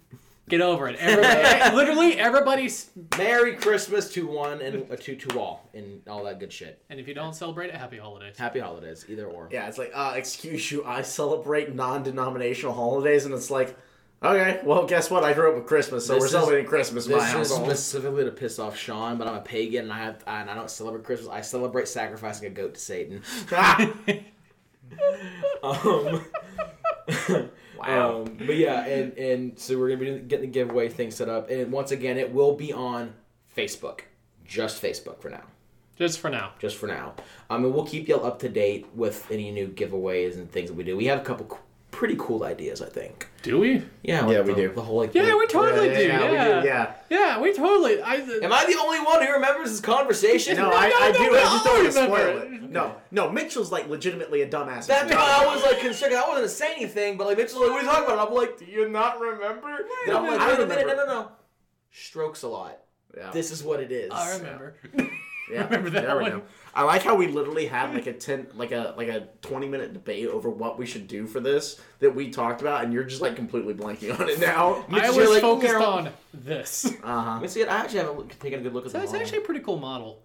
Get 0.48 0.60
over 0.60 0.88
it. 0.88 0.96
Everybody, 0.98 1.76
literally, 1.76 2.18
everybody's. 2.18 2.90
Merry 3.16 3.54
Christmas 3.56 4.10
to 4.14 4.26
one 4.26 4.60
and 4.62 4.90
uh, 4.90 4.96
to 4.96 5.16
to 5.16 5.38
all 5.38 5.68
and 5.74 6.00
all 6.08 6.24
that 6.24 6.38
good 6.40 6.52
shit. 6.52 6.82
And 6.88 6.98
if 6.98 7.06
you 7.06 7.14
don't 7.14 7.34
celebrate 7.34 7.68
it, 7.68 7.74
happy 7.76 7.98
holidays. 7.98 8.36
Happy 8.38 8.60
holidays, 8.60 9.04
either 9.08 9.26
or. 9.26 9.48
Yeah, 9.52 9.68
it's 9.68 9.78
like, 9.78 9.90
uh, 9.94 10.14
excuse 10.16 10.70
you, 10.72 10.84
I 10.84 11.02
celebrate 11.02 11.74
non-denominational 11.74 12.74
holidays, 12.74 13.24
and 13.24 13.34
it's 13.34 13.50
like, 13.50 13.76
okay, 14.22 14.60
well, 14.64 14.86
guess 14.86 15.10
what? 15.10 15.24
I 15.24 15.32
grew 15.32 15.50
up 15.50 15.56
with 15.56 15.66
Christmas, 15.66 16.06
so 16.06 16.14
This 16.14 16.20
we're 16.20 16.26
is- 16.26 16.32
celebrating 16.32 16.66
Christmas 16.66 17.06
in 17.06 17.12
my 17.12 17.18
This 17.18 17.26
is 17.28 17.32
household. 17.34 17.66
specifically 17.68 18.24
to 18.24 18.30
piss 18.32 18.58
off 18.58 18.76
Sean, 18.76 19.18
but 19.18 19.26
I'm 19.28 19.34
a 19.36 19.40
pagan 19.40 19.84
and 19.84 19.92
I 19.92 19.98
have 19.98 20.22
and 20.26 20.48
I 20.50 20.54
don't 20.54 20.70
celebrate 20.70 21.04
Christmas. 21.04 21.28
I 21.28 21.40
celebrate 21.42 21.88
sacrificing 21.88 22.46
a 22.46 22.50
goat 22.50 22.74
to 22.74 22.80
Satan. 22.80 23.22
um, 25.62 26.22
wow. 27.78 28.22
Um, 28.22 28.36
but 28.46 28.56
yeah, 28.56 28.84
and 28.86 29.16
and 29.18 29.58
so 29.58 29.78
we're 29.78 29.90
gonna 29.96 30.16
be 30.16 30.18
getting 30.20 30.46
the 30.46 30.52
giveaway 30.52 30.88
thing 30.88 31.10
set 31.10 31.28
up, 31.28 31.50
and 31.50 31.70
once 31.72 31.90
again, 31.90 32.18
it 32.18 32.32
will 32.32 32.54
be 32.54 32.72
on 32.72 33.14
Facebook, 33.56 34.00
just 34.44 34.82
Facebook 34.82 35.20
for 35.20 35.30
now, 35.30 35.42
Just 35.96 36.20
for 36.20 36.30
now. 36.30 36.52
just 36.58 36.76
for 36.76 36.86
now. 36.86 37.14
Um, 37.50 37.64
and 37.64 37.74
we'll 37.74 37.86
keep 37.86 38.08
y'all 38.08 38.24
up 38.26 38.38
to 38.40 38.48
date 38.48 38.86
with 38.94 39.26
any 39.30 39.50
new 39.50 39.68
giveaways 39.68 40.34
and 40.34 40.50
things 40.50 40.68
that 40.70 40.74
we 40.74 40.84
do. 40.84 40.96
We 40.96 41.06
have 41.06 41.20
a 41.20 41.24
couple 41.24 41.58
pretty 41.98 42.14
cool 42.16 42.44
ideas, 42.44 42.80
I 42.80 42.88
think. 42.88 43.26
Do 43.42 43.58
we? 43.58 43.82
Yeah, 44.04 44.28
Yeah, 44.30 44.42
we 44.42 44.52
the, 44.52 44.54
do. 44.54 44.72
The 44.72 44.82
whole 44.82 44.98
like, 44.98 45.12
Yeah, 45.16 45.26
the- 45.26 45.36
we 45.36 45.46
totally 45.48 45.88
yeah, 45.88 45.96
do. 45.98 46.02
yeah, 46.04 46.20
Yeah, 46.30 46.54
we 46.56 46.60
do, 46.62 46.66
yeah. 46.68 46.94
Yeah, 47.10 47.40
we 47.40 47.52
totally. 47.52 48.00
I, 48.00 48.14
Am 48.14 48.52
I 48.52 48.64
the 48.66 48.78
only 48.80 49.00
one 49.00 49.20
who 49.26 49.32
remembers 49.32 49.70
this 49.72 49.80
conversation? 49.80 50.56
No, 50.56 50.70
No, 50.70 50.76
I, 50.76 50.88
no, 50.90 50.94
I 50.96 51.10
no, 51.10 51.18
do. 51.18 51.30
we 51.32 51.38
I 51.38 51.40
just 51.42 51.64
don't 51.64 51.74
want 51.74 51.86
to 51.86 51.92
spoil 51.92 52.08
remember 52.34 52.54
it. 52.66 52.70
No, 52.70 52.94
no. 53.10 53.32
Mitchell's 53.32 53.72
like 53.72 53.88
legitimately 53.88 54.42
a 54.42 54.48
dumbass. 54.48 54.86
That's 54.86 55.12
why 55.12 55.42
I 55.42 55.52
was 55.52 55.64
like 55.64 55.80
concerned. 55.80 56.14
I 56.14 56.20
wasn't 56.20 56.36
gonna 56.36 56.48
say 56.48 56.72
anything, 56.76 57.16
but 57.16 57.26
like 57.26 57.36
Mitchell's 57.36 57.62
like, 57.62 57.70
"What 57.70 57.78
are 57.80 57.82
you 57.82 57.88
talking 57.90 58.04
about?" 58.04 58.28
I'm 58.28 58.34
like, 58.34 58.58
"Do 58.58 58.64
you 58.66 58.88
not 58.88 59.18
remember?" 59.18 59.78
Then 60.06 60.14
I'm 60.16 60.22
like, 60.24 60.38
I 60.40 60.48
"Wait 60.50 60.60
a 60.60 60.66
minute, 60.66 60.86
no, 60.86 60.92
remember. 60.92 61.06
no, 61.06 61.20
no." 61.22 61.32
Strokes 61.90 62.42
a 62.44 62.48
lot. 62.48 62.78
Yeah. 63.16 63.30
This 63.32 63.50
is 63.50 63.64
what 63.64 63.80
it 63.80 63.90
is. 63.90 64.10
I 64.12 64.36
remember. 64.36 64.76
Yeah, 65.50 65.64
remember 65.70 65.90
that 65.90 66.06
there 66.06 66.16
we 66.16 66.22
one. 66.22 66.30
go. 66.32 66.42
I 66.74 66.82
like 66.84 67.02
how 67.02 67.14
we 67.16 67.26
literally 67.28 67.66
had 67.66 67.92
like 67.94 68.06
a 68.06 68.12
ten, 68.12 68.46
like 68.54 68.70
a 68.72 68.94
like 68.96 69.08
a 69.08 69.28
twenty 69.42 69.66
minute 69.68 69.92
debate 69.92 70.28
over 70.28 70.48
what 70.50 70.78
we 70.78 70.86
should 70.86 71.08
do 71.08 71.26
for 71.26 71.40
this 71.40 71.80
that 72.00 72.14
we 72.14 72.30
talked 72.30 72.60
about, 72.60 72.84
and 72.84 72.92
you're 72.92 73.04
just 73.04 73.20
like 73.22 73.34
completely 73.36 73.74
blanking 73.74 74.18
on 74.18 74.28
it 74.28 74.38
now. 74.38 74.84
I 74.88 74.92
Mitch, 74.92 75.16
was 75.16 75.30
like, 75.30 75.40
focused 75.40 75.74
"Meow." 75.74 75.84
on 75.84 76.10
this. 76.32 76.84
Uh 77.02 77.20
huh. 77.22 77.32
Let 77.34 77.42
me 77.42 77.48
see. 77.48 77.64
I 77.64 77.76
actually 77.78 78.00
haven't 78.00 78.40
taken 78.40 78.60
a 78.60 78.62
good 78.62 78.74
look 78.74 78.84
at 78.86 78.92
So 78.92 78.98
the 78.98 79.04
it's 79.04 79.12
model. 79.12 79.24
actually 79.26 79.38
a 79.38 79.46
pretty 79.46 79.60
cool 79.60 79.78
model. 79.78 80.22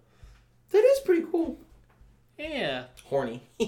that 0.70 0.78
is 0.84 1.00
pretty 1.00 1.24
cool. 1.30 1.58
Yeah. 2.38 2.84
Horny. 3.04 3.42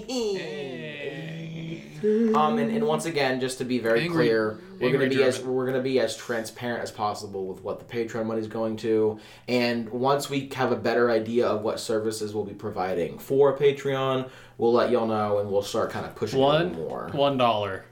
Hey. 1.99 2.33
um, 2.35 2.59
and, 2.59 2.69
and 2.71 2.85
once 2.85 3.05
again, 3.05 3.39
just 3.39 3.57
to 3.57 3.65
be 3.65 3.79
very 3.79 4.01
Angry- 4.01 4.27
clear, 4.27 4.59
we're 4.79 4.91
gonna 4.91 5.05
angry 5.05 5.17
be 5.17 5.23
as 5.23 5.41
we're 5.41 5.65
gonna 5.65 5.81
be 5.81 5.99
as 5.99 6.15
transparent 6.15 6.83
as 6.83 6.91
possible 6.91 7.47
with 7.47 7.63
what 7.63 7.79
the 7.79 7.85
Patreon 7.85 8.27
money 8.27 8.39
is 8.39 8.45
going 8.47 8.77
to. 8.77 9.19
And 9.47 9.89
once 9.89 10.29
we 10.29 10.47
have 10.53 10.71
a 10.71 10.75
better 10.75 11.09
idea 11.09 11.47
of 11.47 11.61
what 11.63 11.79
services 11.79 12.35
we'll 12.35 12.43
be 12.43 12.53
providing 12.53 13.17
for 13.17 13.57
Patreon, 13.57 14.29
we'll 14.59 14.73
let 14.73 14.91
y'all 14.91 15.07
know, 15.07 15.39
and 15.39 15.49
we'll 15.49 15.63
start 15.63 15.89
kind 15.89 16.05
of 16.05 16.13
pushing 16.15 16.37
it 16.39 16.43
One. 16.43 16.73
more. 16.73 17.09
One 17.13 17.37
dollar. 17.37 17.85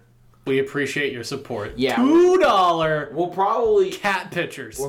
We 0.45 0.59
appreciate 0.59 1.11
your 1.11 1.23
support. 1.23 1.73
Yeah. 1.77 1.95
Two 1.95 2.37
dollar 2.37 3.09
We'll 3.13 3.29
probably 3.29 3.89
cat 3.89 4.29
pictures. 4.29 4.79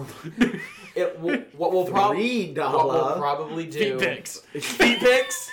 it, 0.95 1.19
we'll, 1.21 1.39
what 1.57 1.73
we'll 1.73 1.87
probably 1.91 2.53
Three 2.55 2.63
what 2.63 2.87
we'll 2.87 3.17
probably 3.17 3.65
do 3.67 3.79
Feet 3.99 3.99
pics. 3.99 4.41
feet 4.61 5.01
pics, 5.01 5.51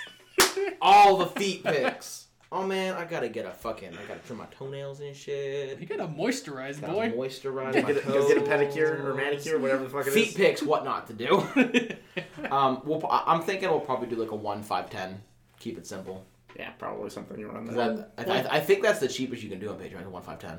all 0.80 1.16
the 1.18 1.26
feet 1.26 1.62
pics. 1.64 2.26
Oh 2.52 2.64
man, 2.64 2.94
I 2.94 3.04
gotta 3.04 3.28
get 3.28 3.46
a 3.46 3.50
fucking. 3.50 3.90
I 3.94 4.04
gotta 4.06 4.20
trim 4.20 4.38
my 4.38 4.46
toenails 4.46 5.00
and 5.00 5.14
shit. 5.16 5.80
You 5.80 5.86
gotta 5.86 6.06
moisturize, 6.06 6.80
Gotta 6.80 6.92
boy. 6.92 7.10
moisturize 7.10 7.72
Go 7.74 7.82
my 7.82 7.92
get, 7.92 7.96
a, 7.96 8.00
toes. 8.06 8.28
get 8.28 8.36
a 8.38 8.40
pedicure 8.42 9.04
or 9.04 9.14
manicure, 9.14 9.58
whatever 9.58 9.82
the 9.84 9.90
fuck 9.90 10.06
it 10.06 10.10
is. 10.10 10.14
Feet 10.14 10.36
pics, 10.36 10.62
what 10.62 10.84
not 10.84 11.08
to 11.08 11.12
do. 11.14 11.28
um, 12.54 12.80
we'll, 12.84 13.04
I- 13.08 13.24
I'm 13.26 13.42
thinking 13.42 13.68
we'll 13.70 13.80
probably 13.80 14.06
do 14.08 14.16
like 14.16 14.30
a 14.30 14.36
one 14.36 14.62
five 14.62 14.88
ten. 14.88 15.20
Keep 15.58 15.78
it 15.78 15.86
simple. 15.86 16.24
Yeah, 16.56 16.70
probably 16.78 17.10
something 17.10 17.36
you 17.40 17.48
run 17.48 17.66
'Cause 17.66 17.74
that. 17.74 18.16
that- 18.16 18.30
I, 18.30 18.38
I, 18.42 18.56
I 18.56 18.60
think 18.60 18.82
that's 18.82 19.00
the 19.00 19.08
cheapest 19.08 19.42
you 19.42 19.50
can 19.50 19.58
do 19.58 19.70
on 19.70 19.76
Patreon. 19.78 20.06
One 20.06 20.22
five 20.22 20.38
ten. 20.38 20.58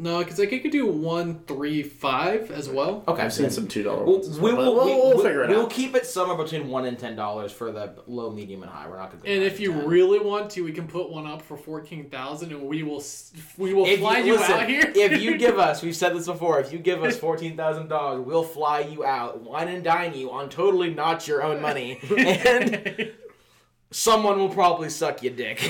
No, 0.00 0.18
because 0.20 0.38
like 0.38 0.52
you 0.52 0.60
could 0.60 0.70
do 0.70 0.86
one, 0.86 1.40
three, 1.48 1.82
five 1.82 2.52
as 2.52 2.68
well. 2.68 3.02
Okay, 3.08 3.22
I've 3.22 3.32
seen 3.32 3.50
some 3.50 3.66
two 3.66 3.82
dollar 3.82 4.04
We'll, 4.04 4.20
ones. 4.20 4.38
we 4.38 4.52
but 4.52 4.58
will, 4.58 4.74
we'll, 4.76 4.84
we, 4.84 4.92
we'll 4.94 5.24
figure 5.24 5.42
it 5.42 5.50
we'll 5.50 5.62
out. 5.64 5.70
keep 5.70 5.96
it 5.96 6.06
somewhere 6.06 6.36
between 6.36 6.68
one 6.68 6.84
and 6.84 6.96
ten 6.96 7.16
dollars 7.16 7.50
for 7.50 7.72
the 7.72 7.94
low, 8.06 8.30
medium, 8.30 8.62
and 8.62 8.70
high. 8.70 8.88
We're 8.88 8.96
not 8.98 9.10
gonna. 9.10 9.22
And 9.26 9.42
if 9.42 9.58
you 9.58 9.72
10. 9.72 9.88
really 9.88 10.20
want 10.20 10.50
to, 10.50 10.62
we 10.62 10.70
can 10.70 10.86
put 10.86 11.10
one 11.10 11.26
up 11.26 11.42
for 11.42 11.56
fourteen 11.56 12.08
thousand, 12.10 12.52
and 12.52 12.62
we 12.62 12.84
will 12.84 13.00
s- 13.00 13.32
we 13.56 13.74
will 13.74 13.86
if 13.86 13.98
fly 13.98 14.18
you, 14.18 14.26
you, 14.26 14.32
listen, 14.38 14.52
out 14.54 14.68
here. 14.68 14.84
if 14.94 15.20
you 15.20 15.36
give 15.46 15.58
us, 15.58 15.82
we've 15.82 15.96
said 15.96 16.14
this 16.14 16.26
before, 16.26 16.60
if 16.60 16.72
you 16.72 16.78
give 16.78 17.02
us 17.02 17.18
fourteen 17.18 17.56
thousand 17.56 17.88
dollars, 17.88 18.24
we'll 18.24 18.44
fly 18.44 18.78
you 18.80 19.04
out, 19.04 19.40
wine 19.40 19.66
and 19.66 19.82
dine 19.82 20.14
you 20.14 20.30
on 20.30 20.48
totally 20.48 20.94
not 20.94 21.26
your 21.26 21.42
own 21.42 21.60
money, 21.60 21.98
and 22.16 23.10
someone 23.90 24.38
will 24.38 24.48
probably 24.48 24.90
suck 24.90 25.24
your 25.24 25.32
dick, 25.32 25.60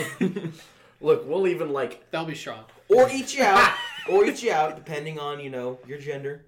Look, 1.01 1.27
we'll 1.27 1.47
even 1.47 1.73
like 1.73 2.11
That'll 2.11 2.27
be 2.27 2.35
Sean. 2.35 2.65
or 2.89 3.09
eat 3.11 3.35
you 3.37 3.45
out, 3.45 3.73
or 4.09 4.25
eat 4.27 4.43
you 4.43 4.53
out, 4.53 4.77
depending 4.77 5.19
on 5.19 5.41
you 5.41 5.51
know 5.51 5.79
your 5.87 5.99
gender. 5.99 6.45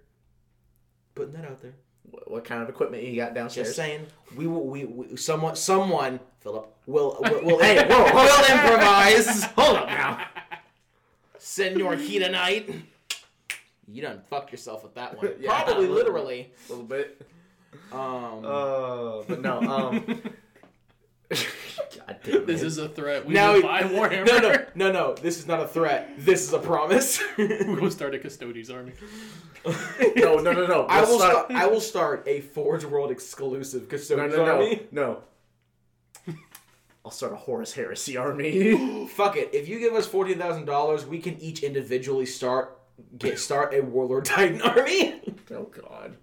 Putting 1.14 1.32
that 1.34 1.44
out 1.44 1.60
there. 1.60 1.74
wh- 2.10 2.30
what 2.30 2.44
kind 2.44 2.62
of 2.62 2.68
equipment 2.68 3.02
you 3.02 3.16
got 3.16 3.34
downstairs. 3.34 3.68
Just 3.68 3.76
saying, 3.76 4.06
we 4.36 4.46
will. 4.46 4.64
We, 4.66 4.84
we 4.84 5.16
someone 5.16 5.56
someone 5.56 6.20
Philip 6.40 6.72
will 6.86 7.18
will, 7.20 7.42
will, 7.44 7.58
Hey, 7.62 7.86
whoa, 7.88 8.04
will 8.14 8.44
improvise. 8.54 9.44
Hold 9.56 9.76
up 9.78 9.88
now, 9.88 10.26
Senor 11.38 11.96
Heatonite. 11.96 12.82
You 13.92 14.02
done 14.02 14.22
fucked 14.30 14.52
yourself 14.52 14.84
with 14.84 14.94
that 14.94 15.16
one. 15.16 15.32
Yeah, 15.40 15.62
Probably 15.64 15.86
little. 15.88 15.96
literally. 15.96 16.52
a 16.68 16.70
little 16.70 16.84
bit. 16.86 17.26
Um, 17.92 18.44
Uh, 18.44 19.22
but 19.26 19.40
no. 19.42 19.60
Um. 19.60 20.22
God 22.10 22.20
damn 22.24 22.46
This 22.46 22.62
is 22.62 22.78
a 22.78 22.88
threat. 22.88 23.24
We 23.26 23.34
now 23.34 23.54
will 23.54 23.62
buy 23.62 23.82
Warhammer. 23.82 24.26
no 24.26 24.38
no 24.38 24.64
no 24.74 24.92
no. 24.92 25.14
This 25.14 25.38
is 25.38 25.46
not 25.46 25.60
a 25.60 25.66
threat. 25.68 26.10
This 26.18 26.42
is 26.42 26.52
a 26.52 26.58
promise. 26.58 27.22
we 27.38 27.46
will 27.76 27.90
start 27.90 28.14
a 28.14 28.18
Custodes 28.18 28.70
army. 28.70 28.92
no, 30.16 30.36
no, 30.36 30.52
no, 30.52 30.66
no. 30.66 30.86
I 30.88 31.00
We'll 31.02 31.18
start- 31.18 31.46
start. 31.46 31.50
I 31.52 31.66
will 31.66 31.80
start 31.80 32.24
a 32.26 32.40
Forge 32.40 32.84
World 32.84 33.10
exclusive 33.10 33.88
No, 34.10 34.26
no, 34.26 34.36
no, 34.36 34.52
army. 34.54 34.82
no. 34.90 35.22
I'll 37.04 37.10
start 37.10 37.32
a 37.32 37.36
Horus 37.36 37.72
Heresy 37.72 38.16
army. 38.16 39.06
Fuck 39.16 39.36
it. 39.36 39.50
If 39.54 39.68
you 39.68 39.78
give 39.78 39.94
us 39.94 40.06
fourteen 40.06 40.38
thousand 40.38 40.66
dollars, 40.66 41.06
we 41.06 41.18
can 41.18 41.38
each 41.40 41.62
individually 41.62 42.26
start 42.26 42.76
get 43.18 43.38
start 43.38 43.72
a 43.74 43.80
Warlord 43.80 44.26
Titan 44.26 44.60
army. 44.62 45.20
oh 45.50 45.64
God. 45.64 46.16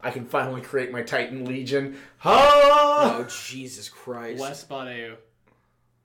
I 0.00 0.10
can 0.10 0.26
finally 0.26 0.60
create 0.60 0.92
my 0.92 1.02
Titan 1.02 1.44
Legion. 1.44 1.96
Ha! 2.18 3.18
oh 3.18 3.26
Jesus 3.48 3.88
Christ! 3.88 4.40
West 4.40 4.68
bought 4.68 4.88
a 4.88 5.14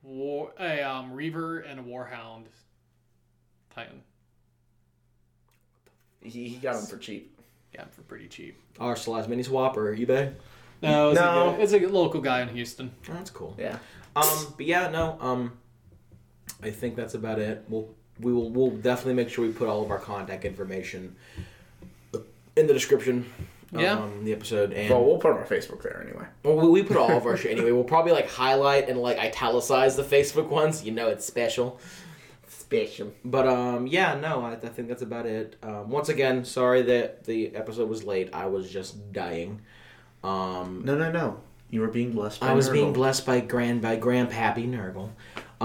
war 0.04 0.52
a 0.60 0.82
um 0.82 1.14
Reaver 1.14 1.60
and 1.60 1.80
a 1.80 1.84
Warhound 1.84 2.46
Titan. 3.76 4.02
He, 6.22 6.48
he 6.50 6.56
got 6.58 6.76
them 6.76 6.86
for 6.86 6.98
cheap. 6.98 7.38
Got 7.76 7.84
'em 7.84 7.90
for 7.92 8.02
pretty 8.04 8.28
cheap. 8.28 8.58
Our 8.80 8.96
Celeste 8.96 9.30
Mini 9.30 9.44
Swap 9.44 9.76
or 9.78 9.96
eBay. 9.96 10.34
No, 10.82 11.12
it's, 11.12 11.20
No. 11.20 11.56
A, 11.56 11.60
it's 11.60 11.74
a 11.74 11.80
local 11.88 12.22
guy 12.22 12.42
in 12.42 12.50
Houston. 12.50 12.92
Oh, 13.10 13.14
that's 13.14 13.30
cool. 13.30 13.56
Yeah. 13.58 13.78
Um, 14.16 14.54
but 14.58 14.66
yeah, 14.66 14.90
no. 14.90 15.18
Um, 15.22 15.54
I 16.62 16.70
think 16.70 16.96
that's 16.96 17.14
about 17.14 17.40
it. 17.40 17.64
We'll 17.70 17.90
we 18.20 18.34
will 18.34 18.50
we'll 18.50 18.72
definitely 18.72 19.14
make 19.14 19.30
sure 19.30 19.46
we 19.46 19.52
put 19.54 19.68
all 19.68 19.84
of 19.84 19.90
our 19.92 20.00
contact 20.00 20.46
information 20.46 21.16
in 22.56 22.68
the 22.68 22.74
description. 22.74 23.26
Yeah. 23.74 24.00
Um, 24.00 24.26
the 24.26 24.34
episode 24.34 24.74
and 24.74 24.90
Well, 24.90 25.06
we'll 25.06 25.18
put 25.18 25.32
on 25.32 25.38
our 25.38 25.46
Facebook 25.46 25.82
there 25.82 26.02
anyway. 26.06 26.26
Well, 26.44 26.58
we, 26.58 26.68
we 26.68 26.84
put 26.84 26.98
all 26.98 27.12
of 27.12 27.26
our 27.26 27.38
shit 27.38 27.52
anyway. 27.52 27.72
We'll 27.72 27.84
probably 27.86 28.12
like 28.12 28.30
highlight 28.30 28.90
and 28.90 29.00
like 29.00 29.18
italicize 29.18 29.96
the 29.96 30.04
Facebook 30.04 30.50
ones. 30.50 30.84
You 30.84 30.92
know, 30.92 31.08
it's 31.08 31.26
special. 31.26 31.80
Special. 32.48 33.14
But 33.24 33.48
um, 33.48 33.88
yeah, 33.88 34.16
no, 34.16 34.42
I, 34.44 34.54
I 34.54 34.56
think 34.58 34.88
that's 34.88 35.02
about 35.02 35.26
it. 35.26 35.56
Um, 35.64 35.90
once 35.90 36.10
again, 36.10 36.44
sorry 36.46 36.82
that 36.84 37.24
the 37.24 37.56
episode 37.56 37.90
was 37.90 38.04
late. 38.04 38.30
I 38.34 38.48
was 38.48 38.70
just 38.70 39.12
dying. 39.14 39.62
Um, 40.24 40.82
No, 40.86 40.96
no, 40.98 41.12
no. 41.12 41.40
You 41.70 41.80
were 41.82 41.88
being 41.88 42.12
blessed. 42.12 42.42
By 42.42 42.50
I 42.50 42.54
was 42.54 42.70
being 42.70 42.92
blessed 42.92 43.26
by 43.26 43.40
grand 43.40 43.82
by 43.82 43.98
Grandpappy 43.98 44.68
Nurgle. 44.70 45.12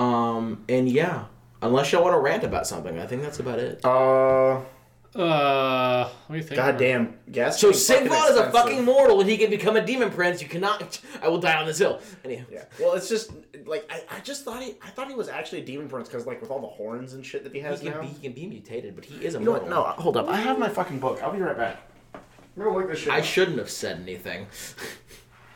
Um, 0.00 0.64
and 0.68 0.88
yeah, 0.88 1.24
unless 1.62 1.90
y'all 1.90 2.04
want 2.04 2.14
to 2.14 2.20
rant 2.20 2.44
about 2.44 2.66
something, 2.68 2.96
I 2.98 3.06
think 3.06 3.22
that's 3.22 3.40
about 3.40 3.58
it. 3.58 3.84
Uh, 3.84 4.60
Uh, 5.14 6.10
let 6.28 6.36
me 6.36 6.42
think. 6.42 6.56
goddamn. 6.56 7.14
Gas. 7.30 7.60
So 7.60 7.70
is 7.70 7.86
fucking 7.88 8.06
is 8.06 8.36
a 8.36 8.50
fucking 8.50 8.84
mortal, 8.84 9.20
and 9.20 9.30
he 9.30 9.36
can 9.38 9.48
become 9.50 9.76
a 9.76 9.84
demon 9.84 10.10
prince. 10.10 10.42
You 10.42 10.48
cannot. 10.48 11.00
I 11.22 11.28
will 11.28 11.38
die 11.38 11.58
on 11.58 11.66
this 11.66 11.78
hill. 11.78 12.00
Anyhow. 12.24 12.44
Yeah. 12.50 12.64
Well, 12.80 12.94
it's 12.94 13.08
just 13.08 13.30
like 13.64 13.86
I, 13.90 14.02
I 14.10 14.20
just 14.20 14.44
thought 14.44 14.62
he 14.62 14.74
I 14.82 14.90
thought 14.90 15.08
he 15.08 15.14
was 15.14 15.28
actually 15.28 15.62
a 15.62 15.64
demon 15.64 15.88
prince 15.88 16.08
because 16.08 16.26
like 16.26 16.40
with 16.40 16.50
all 16.50 16.60
the 16.60 16.66
horns 16.66 17.14
and 17.14 17.24
shit 17.24 17.44
that 17.44 17.54
he 17.54 17.60
has 17.60 17.80
He 17.80 17.88
can, 17.88 17.96
now. 17.96 18.02
be, 18.02 18.08
he 18.08 18.22
can 18.22 18.32
be 18.32 18.46
mutated, 18.46 18.94
but 18.94 19.04
he 19.04 19.24
is 19.24 19.34
a 19.34 19.38
You 19.38 19.44
know 19.44 19.50
mortal. 19.52 19.68
what? 19.68 19.96
No, 19.96 20.02
hold 20.02 20.16
up. 20.16 20.28
I 20.28 20.36
have 20.36 20.58
my 20.58 20.68
fucking 20.68 20.98
book. 20.98 21.22
I'll 21.22 21.32
be 21.32 21.40
right 21.40 21.56
back. 21.56 21.80
I'm 22.14 22.20
gonna 22.62 22.76
look 22.76 22.88
this 22.90 23.00
shit. 23.00 23.12
I 23.12 23.18
up. 23.20 23.24
shouldn't 23.24 23.58
have 23.58 23.70
said 23.70 24.00
anything. 24.00 24.46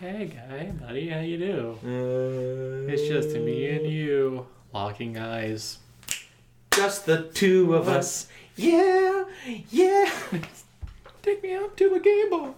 Hey 0.01 0.33
guy, 0.35 0.71
buddy, 0.81 1.09
how 1.11 1.21
you 1.21 1.37
do? 1.37 1.79
Uh, 1.85 2.91
It's 2.91 3.07
just 3.07 3.37
me 3.37 3.69
and 3.69 3.87
you, 3.87 4.47
locking 4.73 5.19
eyes. 5.19 5.79
just 6.75 7.05
the 7.05 7.25
two 7.35 7.75
of 7.75 7.87
us. 7.89 8.27
Yeah, 8.57 9.25
yeah. 9.71 10.11
Take 11.23 11.43
me 11.43 11.55
out 11.55 11.77
to 11.77 11.95
a 11.95 12.01
gay 12.01 12.25
bar. 12.31 12.55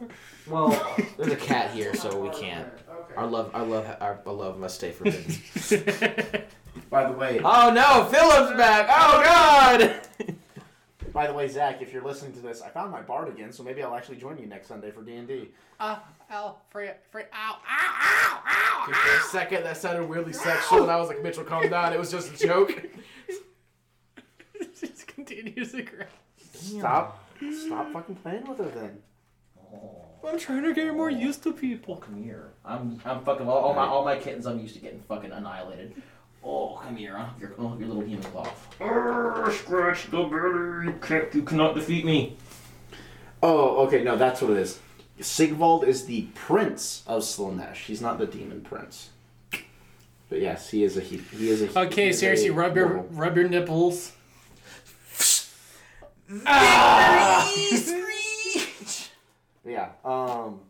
Well, 0.49 0.97
there's 1.17 1.33
a 1.33 1.37
cat 1.37 1.73
here, 1.73 1.95
so 1.95 2.19
we 2.19 2.31
can't. 2.31 2.69
Our 3.17 3.27
love, 3.27 3.51
our 3.55 3.65
love, 3.65 3.97
our, 4.01 4.21
our 4.25 4.33
love 4.33 4.59
must 4.59 4.77
stay 4.77 4.93
forbidden. 4.93 5.35
By 6.91 7.05
the 7.05 7.13
way, 7.13 7.41
oh 7.45 7.71
no, 7.73 8.05
Philip's 8.11 8.57
back! 8.57 8.87
Oh 8.91 9.23
God! 9.23 10.37
by 11.13 11.27
the 11.27 11.33
way, 11.35 11.47
Zach, 11.47 11.83
if 11.83 11.93
you're 11.93 12.03
listening 12.03 12.33
to 12.33 12.41
this, 12.41 12.63
I 12.63 12.71
found 12.71 12.91
my 12.91 13.03
bard 13.03 13.29
again, 13.29 13.53
so 13.53 13.63
maybe 13.63 13.83
I'll 13.83 13.95
actually 13.95 14.17
join 14.17 14.39
you 14.39 14.47
next 14.47 14.69
Sunday 14.69 14.91
for 14.91 15.03
D 15.03 15.17
and 15.17 15.29
D. 15.29 15.49
Ah, 15.79 16.03
ow, 16.31 16.57
free, 16.71 16.89
free, 17.11 17.25
ow, 17.35 17.57
ow, 17.69 18.03
ow, 18.03 18.43
ow. 18.47 18.93
For 18.93 19.19
a 19.19 19.23
second, 19.31 19.65
that 19.65 19.77
sounded 19.77 20.09
weirdly 20.09 20.33
sexual, 20.33 20.83
and 20.83 20.91
I 20.91 20.97
was 20.97 21.09
like, 21.09 21.23
Mitchell, 21.23 21.45
calm 21.45 21.69
down. 21.69 21.93
It 21.93 21.99
was 21.99 22.11
just 22.11 22.35
a 22.35 22.47
joke. 22.47 22.83
Just 25.25 25.41
continues 25.41 25.73
to 25.73 25.83
grow. 25.83 26.07
Stop, 26.55 27.25
stop 27.67 27.93
fucking 27.93 28.17
playing 28.17 28.47
with 28.47 28.59
her 28.59 28.69
then. 28.69 28.99
Oh. 29.59 30.05
I'm 30.27 30.39
trying 30.39 30.63
to 30.63 30.75
get 30.75 30.95
more 30.95 31.11
oh. 31.11 31.15
used 31.15 31.43
to 31.45 31.53
people. 31.53 31.95
Oh, 31.95 31.99
come 31.99 32.23
here. 32.23 32.51
I'm, 32.65 33.01
I'm 33.05 33.25
fucking 33.25 33.49
all, 33.49 33.59
all 33.59 33.75
my, 33.75 33.87
all 33.87 34.05
my 34.05 34.17
kittens. 34.17 34.47
I'm 34.47 34.61
used 34.61 34.75
to 34.75 34.81
getting 34.81 35.01
fucking 35.01 35.33
annihilated. 35.33 35.95
Oh, 36.45 36.81
come 36.83 36.97
here, 36.97 37.17
huh? 37.17 37.31
Your, 37.41 37.55
oh, 37.59 37.77
your 37.79 37.89
little 37.89 38.03
human 38.03 38.25
claw. 38.25 38.49
Scratch 39.51 40.11
the 40.11 40.23
belly. 40.23 40.87
You 40.87 40.99
can't, 41.01 41.35
you 41.35 41.43
cannot 41.43 41.75
defeat 41.75 42.05
me. 42.05 42.37
Oh, 43.43 43.87
okay, 43.87 44.03
no, 44.03 44.17
that's 44.17 44.43
what 44.43 44.53
it 44.53 44.59
is. 44.59 44.81
Sigvald 45.21 45.85
is 45.85 46.07
the 46.07 46.23
prince 46.35 47.03
of 47.07 47.23
Slaanesh. 47.23 47.77
He's 47.77 48.01
not 48.01 48.19
the 48.19 48.27
demon 48.27 48.63
prince. 48.63 49.11
But 50.29 50.41
yes, 50.41 50.71
he 50.71 50.83
is 50.83 50.97
a 50.97 51.01
he, 51.01 51.19
he 51.19 51.51
is 51.51 51.61
a 51.61 51.67
he 51.67 51.79
Okay, 51.79 52.09
is 52.09 52.19
seriously, 52.19 52.49
a 52.49 52.53
rub 52.55 52.75
your 52.75 52.89
mortal. 52.89 53.11
rub 53.13 53.37
your 53.37 53.49
nipples. 53.49 54.13
Yeah. 59.65 59.91
Um 60.05 60.61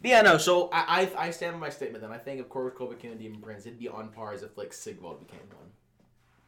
But 0.00 0.08
yeah, 0.10 0.22
no. 0.22 0.38
So 0.38 0.68
I, 0.72 1.08
I 1.16 1.26
I 1.26 1.30
stand 1.30 1.54
by 1.54 1.58
my 1.60 1.70
statement. 1.70 2.02
Then 2.02 2.12
I 2.12 2.18
think 2.18 2.40
if 2.40 2.48
Korghos 2.48 2.74
Khul 2.74 2.90
became 2.90 3.12
a 3.12 3.14
demon 3.16 3.40
prince, 3.40 3.66
it'd 3.66 3.78
be 3.78 3.88
on 3.88 4.08
par 4.08 4.32
as 4.32 4.42
if 4.42 4.56
like 4.56 4.72
Sigvald 4.72 5.26
became 5.26 5.40
one. 5.48 5.70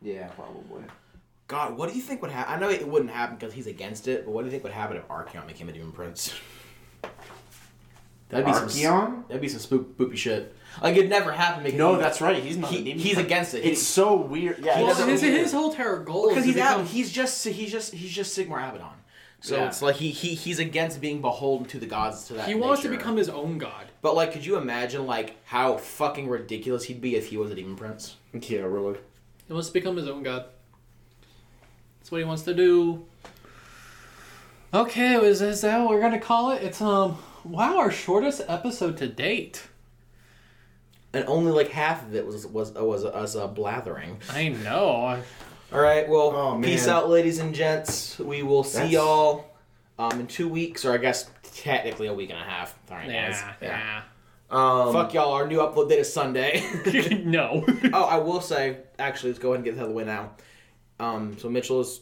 yeah, 0.03 0.29
probably. 0.29 0.85
God, 1.47 1.77
what 1.77 1.91
do 1.91 1.97
you 1.97 2.01
think 2.03 2.23
would 2.23 2.31
happen? 2.31 2.55
I 2.55 2.59
know 2.59 2.71
it 2.71 2.89
wouldn't 2.89 3.11
happen 3.11 3.37
because 3.37 3.53
he's 3.53 3.67
against 3.67 4.09
it, 4.09 4.25
but 4.25 4.33
what 4.33 4.41
do 4.41 4.47
you 4.47 4.51
think 4.51 4.65
would 4.65 4.73
happen 4.73 4.97
if 4.97 5.07
Archaon 5.09 5.47
became 5.47 5.69
a 5.69 5.73
demon 5.73 5.93
prince? 5.93 6.33
That'd 8.31 8.47
be 8.47 8.53
some 8.55 8.69
Archaon? 8.69 9.29
that'd 9.29 9.43
be 9.43 9.49
some 9.49 9.61
spook 9.61 9.97
boopy 9.99 10.17
shit. 10.17 10.55
Like 10.83 10.97
it'd 10.97 11.09
never 11.11 11.33
happened. 11.33 11.65
because 11.65 11.79
No, 11.79 11.95
he- 11.95 12.01
that's 12.01 12.21
right. 12.21 12.43
He's 12.43 12.57
not 12.57 12.71
he- 12.71 12.79
a 12.81 12.85
demon. 12.85 12.99
he's 12.99 13.19
against 13.19 13.55
it. 13.55 13.65
It's 13.65 13.83
so 13.83 14.17
weird. 14.17 14.59
Yeah, 14.59 14.77
He 14.77 14.83
it 14.83 14.87
Well, 14.87 15.07
his, 15.07 15.23
weird. 15.23 15.35
his 15.41 15.53
whole 15.53 15.73
terror 15.73 16.01
goal 16.01 16.29
because 16.29 16.45
he's 16.45 16.55
become. 16.55 16.87
he's 16.87 17.11
just 17.13 17.47
he's 17.47 17.71
just 17.73 17.95
he's 17.95 18.11
just 18.13 18.37
Sigmar 18.37 18.69
Abaddon. 18.69 18.89
So 19.41 19.57
Yeah. 19.57 19.67
it's 19.67 19.83
like 19.83 19.97
he, 19.97 20.11
he 20.11 20.35
he's 20.35 20.59
against 20.59 21.01
being 21.03 21.21
beholden 21.21 21.67
to 21.69 21.79
the 21.79 21.87
gods 21.87 22.25
to 22.29 22.35
that. 22.35 22.49
he 22.49 22.55
wants 22.55 22.83
to 22.83 22.89
become 22.89 23.17
his 23.17 23.29
own 23.29 23.59
god. 23.59 23.87
But 24.03 24.15
like, 24.17 24.33
could 24.33 24.45
you 24.45 24.57
imagine 24.57 25.07
like 25.07 25.37
how 25.45 25.77
fucking 25.77 26.29
ridiculous 26.29 26.85
he'd 26.85 27.01
be 27.01 27.15
if 27.17 27.29
he 27.29 27.37
was 27.37 27.51
a 27.51 27.55
demon 27.55 27.77
prince? 27.77 28.17
Yeah, 28.33 28.61
really. 28.61 28.99
He 29.47 29.53
wants 29.53 29.69
to 29.69 29.75
become 29.75 29.97
his 29.97 30.09
own 30.09 30.23
god. 30.23 30.47
That's 32.01 32.11
what 32.11 32.19
he 32.19 32.25
wants 32.25 32.43
to 32.43 32.55
do. 32.55 33.05
Okay, 34.73 35.15
is, 35.25 35.41
is 35.41 35.61
that 35.61 35.79
what 35.81 35.91
we're 35.91 36.01
gonna 36.01 36.19
call 36.19 36.51
it? 36.51 36.63
It's 36.63 36.81
um 36.81 37.19
wow, 37.45 37.77
our 37.79 37.91
shortest 37.91 38.43
episode 38.49 38.97
to 38.99 39.07
date. 39.09 39.69
And 41.15 41.25
only 41.29 41.53
like 41.53 41.69
half 41.69 42.03
of 42.03 42.15
it 42.15 42.27
was 42.27 42.47
was 42.47 42.73
was 42.73 43.05
us 43.05 43.37
uh, 43.37 43.47
blathering. 43.47 44.19
I 44.31 44.49
know. 44.49 45.23
All 45.73 45.81
right, 45.81 46.09
well, 46.09 46.31
Oh, 46.37 46.61
peace 46.63 46.87
out, 46.87 47.09
ladies 47.09 47.39
and 47.39 47.55
gents. 47.55 48.19
We 48.19 48.43
will 48.43 48.63
see 48.65 48.79
That's- 48.79 48.93
y'all 48.93 49.45
um, 49.99 50.21
in 50.21 50.27
two 50.27 50.49
weeks, 50.49 50.85
or 50.85 50.93
I 50.93 50.99
guess 50.99 51.31
technically 51.55 52.07
a 52.09 52.15
week 52.15 52.31
and 52.31 52.39
a 52.39 52.43
half. 52.43 52.79
All 52.91 52.97
right, 52.97 53.09
guys. 53.11 53.43
Yeah, 53.63 54.03
Um, 54.51 54.93
Fuck 54.93 55.15
y'all. 55.15 55.33
Our 55.33 55.47
new 55.49 55.59
upload 55.59 55.89
date 55.89 55.99
is 56.01 56.13
Sunday. 56.13 56.63
no. 57.25 57.65
oh, 57.93 58.05
I 58.05 58.19
will 58.19 58.41
say, 58.41 58.79
actually, 58.99 59.31
let's 59.31 59.39
go 59.41 59.49
ahead 59.51 59.57
and 59.59 59.65
get 59.65 59.73
this 59.73 59.81
out 59.81 59.85
of 59.85 59.91
the 59.91 59.95
way 59.97 60.05
now. 60.05 60.33
Um, 61.01 61.37
so 61.39 61.49
Mitchell 61.49 61.81
is 61.81 62.01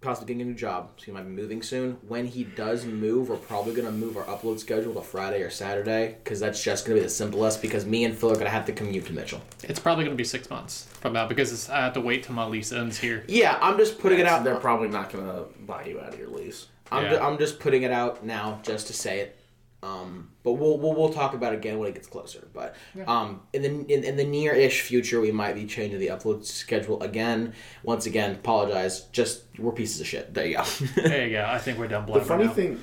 possibly 0.00 0.32
getting 0.34 0.42
a 0.48 0.50
new 0.50 0.56
job, 0.56 0.90
so 0.96 1.04
he 1.06 1.12
might 1.12 1.24
be 1.24 1.30
moving 1.30 1.62
soon. 1.62 1.98
When 2.08 2.26
he 2.26 2.44
does 2.44 2.84
move, 2.86 3.28
we're 3.28 3.36
probably 3.36 3.74
gonna 3.74 3.92
move 3.92 4.16
our 4.16 4.24
upload 4.24 4.58
schedule 4.58 4.94
to 4.94 5.02
Friday 5.02 5.42
or 5.42 5.50
Saturday 5.50 6.16
because 6.24 6.40
that's 6.40 6.62
just 6.62 6.84
gonna 6.86 6.96
be 6.96 7.02
the 7.02 7.08
simplest. 7.10 7.60
Because 7.60 7.84
me 7.84 8.04
and 8.04 8.16
Phil 8.16 8.32
are 8.32 8.36
gonna 8.36 8.48
have 8.50 8.66
to 8.66 8.72
commute 8.72 9.06
to 9.06 9.12
Mitchell. 9.12 9.40
It's 9.62 9.78
probably 9.80 10.04
going 10.04 10.16
to 10.16 10.20
be 10.20 10.24
six 10.24 10.48
months 10.50 10.84
from 11.00 11.12
now 11.12 11.26
because 11.26 11.52
it's, 11.52 11.68
I 11.68 11.80
have 11.80 11.92
to 11.94 12.00
wait 12.00 12.22
till 12.24 12.34
my 12.34 12.46
lease 12.46 12.72
ends 12.72 12.98
here. 12.98 13.24
Yeah, 13.28 13.58
I'm 13.60 13.76
just 13.76 13.98
putting 13.98 14.18
it 14.18 14.26
out. 14.26 14.42
They're 14.44 14.56
probably 14.56 14.88
not 14.88 15.10
gonna 15.12 15.44
buy 15.66 15.84
you 15.84 16.00
out 16.00 16.14
of 16.14 16.18
your 16.18 16.28
lease. 16.28 16.66
I'm, 16.92 17.04
Yeah. 17.04 17.10
ju- 17.10 17.18
I'm 17.20 17.38
just 17.38 17.60
putting 17.60 17.82
it 17.82 17.92
out 17.92 18.24
now 18.24 18.60
just 18.62 18.86
to 18.88 18.92
say 18.92 19.20
it. 19.20 19.36
Um, 19.82 20.30
but 20.42 20.52
we'll, 20.52 20.76
we'll 20.78 20.92
we'll 20.94 21.12
talk 21.12 21.32
about 21.32 21.54
it 21.54 21.56
again 21.56 21.78
when 21.78 21.88
it 21.88 21.94
gets 21.94 22.06
closer. 22.06 22.46
But 22.52 22.76
um, 23.06 23.40
in 23.54 23.62
the 23.62 23.68
in, 23.94 24.04
in 24.04 24.16
the 24.16 24.24
near-ish 24.24 24.82
future, 24.82 25.20
we 25.20 25.32
might 25.32 25.54
be 25.54 25.64
changing 25.66 25.98
the 26.00 26.08
upload 26.08 26.44
schedule 26.44 27.02
again. 27.02 27.54
Once 27.82 28.04
again, 28.06 28.32
apologize. 28.32 29.02
Just 29.12 29.44
we're 29.58 29.72
pieces 29.72 30.00
of 30.00 30.06
shit. 30.06 30.34
There 30.34 30.46
you 30.46 30.56
go. 30.56 30.64
There 30.96 31.26
you 31.26 31.32
go. 31.32 31.46
I 31.48 31.58
think 31.58 31.78
we're 31.78 31.88
done 31.88 32.04
The 32.06 32.20
funny 32.20 32.44
now. 32.44 32.52
thing. 32.52 32.80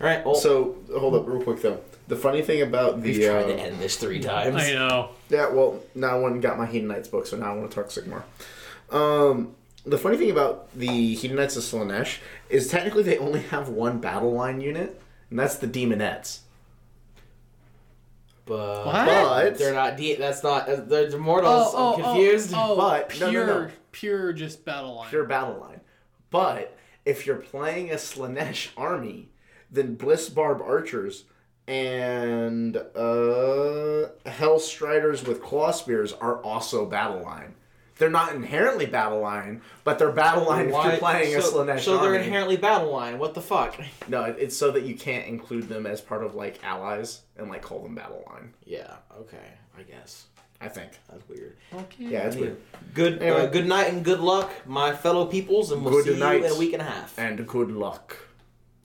All 0.00 0.06
right. 0.06 0.24
Well, 0.24 0.34
So 0.36 0.76
hold 0.96 1.14
up, 1.16 1.26
real 1.26 1.42
quick 1.42 1.60
though. 1.60 1.80
The 2.06 2.16
funny 2.16 2.40
thing 2.40 2.62
about 2.62 2.98
we've 3.00 3.16
the 3.16 3.26
tried 3.26 3.44
uh, 3.44 3.46
to 3.48 3.54
end 3.60 3.78
this 3.80 3.96
three 3.96 4.20
times. 4.20 4.56
I 4.56 4.72
know. 4.72 5.10
Yeah, 5.28 5.50
well, 5.50 5.80
now 5.94 6.16
I 6.16 6.20
went 6.20 6.32
and 6.34 6.42
got 6.42 6.56
my 6.56 6.66
Hedonites 6.66 7.10
book, 7.10 7.26
so 7.26 7.36
now 7.36 7.52
I 7.52 7.56
want 7.58 7.70
to 7.70 7.74
talk 7.74 7.88
Sigmar. 7.88 8.22
Um, 8.90 9.54
the 9.84 9.98
funny 9.98 10.16
thing 10.16 10.30
about 10.30 10.72
the 10.74 11.16
Hedonites 11.16 11.56
of 11.58 11.62
Slaanesh 11.64 12.18
is 12.48 12.68
technically 12.68 13.02
they 13.02 13.18
only 13.18 13.40
have 13.42 13.68
one 13.68 13.98
battle 14.00 14.32
line 14.32 14.60
unit, 14.62 14.98
and 15.30 15.38
that's 15.38 15.56
the 15.56 15.66
Daemonettes. 15.68 16.40
But, 18.46 18.86
What? 18.86 19.04
But 19.06 19.58
they're 19.58 19.74
not. 19.74 19.96
De- 19.96 20.16
that's 20.16 20.42
not. 20.42 20.68
Uh, 20.68 20.76
they're 20.76 21.08
immortals. 21.08 21.74
I'm 21.74 22.00
confused. 22.00 22.52
Oh, 22.56 22.76
But- 22.76 23.10
pure, 23.10 23.30
no, 23.32 23.46
no, 23.46 23.62
no. 23.66 23.70
pure, 23.92 24.32
just 24.32 24.64
battle 24.64 24.94
line. 24.96 25.08
pure 25.10 25.24
battle 25.24 25.58
line. 25.60 25.80
But 26.30 26.76
if 27.04 27.26
you're 27.26 27.36
playing 27.36 27.90
a 27.90 27.94
Slaanesh 27.94 28.68
army, 28.76 29.28
then 29.70 29.94
Bliss 29.96 30.28
Barb 30.30 30.62
archers 30.62 31.24
and 31.66 32.76
uh, 32.76 34.08
Hell 34.24 34.58
Striders 34.58 35.24
with 35.24 35.42
claw 35.42 35.70
spears 35.70 36.12
are 36.14 36.36
also 36.42 36.86
battle 36.86 37.22
line. 37.22 37.54
They're 37.98 38.10
not 38.10 38.32
inherently 38.34 38.86
battle 38.86 39.20
line, 39.20 39.60
but 39.84 39.98
they're 39.98 40.12
battle 40.12 40.44
line 40.48 40.66
if 40.68 40.72
you're 40.84 40.96
playing 40.98 41.34
a 41.36 41.42
so, 41.42 41.52
Slaanesh 41.64 41.80
so 41.80 41.98
they're 41.98 42.12
army. 42.12 42.24
inherently 42.24 42.56
battle 42.56 42.92
line. 42.92 43.18
What 43.18 43.34
the 43.34 43.40
fuck? 43.42 43.78
no, 44.08 44.24
it- 44.24 44.36
it's 44.38 44.56
so 44.56 44.70
that 44.70 44.84
you 44.84 44.94
can't 44.94 45.26
include 45.26 45.68
them 45.68 45.84
as 45.86 46.00
part 46.00 46.22
of 46.24 46.34
like 46.34 46.58
allies 46.64 47.22
and 47.36 47.48
like 47.50 47.62
call 47.62 47.80
them 47.82 47.94
battle 47.94 48.24
line. 48.30 48.52
Yeah. 48.64 48.96
Okay. 49.20 49.36
I 49.78 49.82
guess 49.82 50.26
I 50.60 50.68
think. 50.68 50.90
that's 51.08 51.28
weird. 51.28 51.56
Okay. 51.72 52.04
Yeah, 52.04 52.26
it's 52.26 52.36
weird. 52.36 52.56
Good. 52.94 53.22
Anyway. 53.22 53.40
Uh, 53.42 53.46
good 53.46 53.66
night 53.66 53.92
and 53.92 54.04
good 54.04 54.20
luck, 54.20 54.50
my 54.66 54.92
fellow 54.94 55.26
peoples, 55.26 55.70
and 55.72 55.84
we'll 55.84 56.02
Good 56.02 56.14
see 56.14 56.20
night. 56.20 56.40
you 56.40 56.46
in 56.46 56.52
a 56.52 56.58
week 56.58 56.72
and 56.72 56.82
a 56.82 56.84
half. 56.84 57.16
And 57.18 57.46
good 57.46 57.70
luck. 57.70 58.16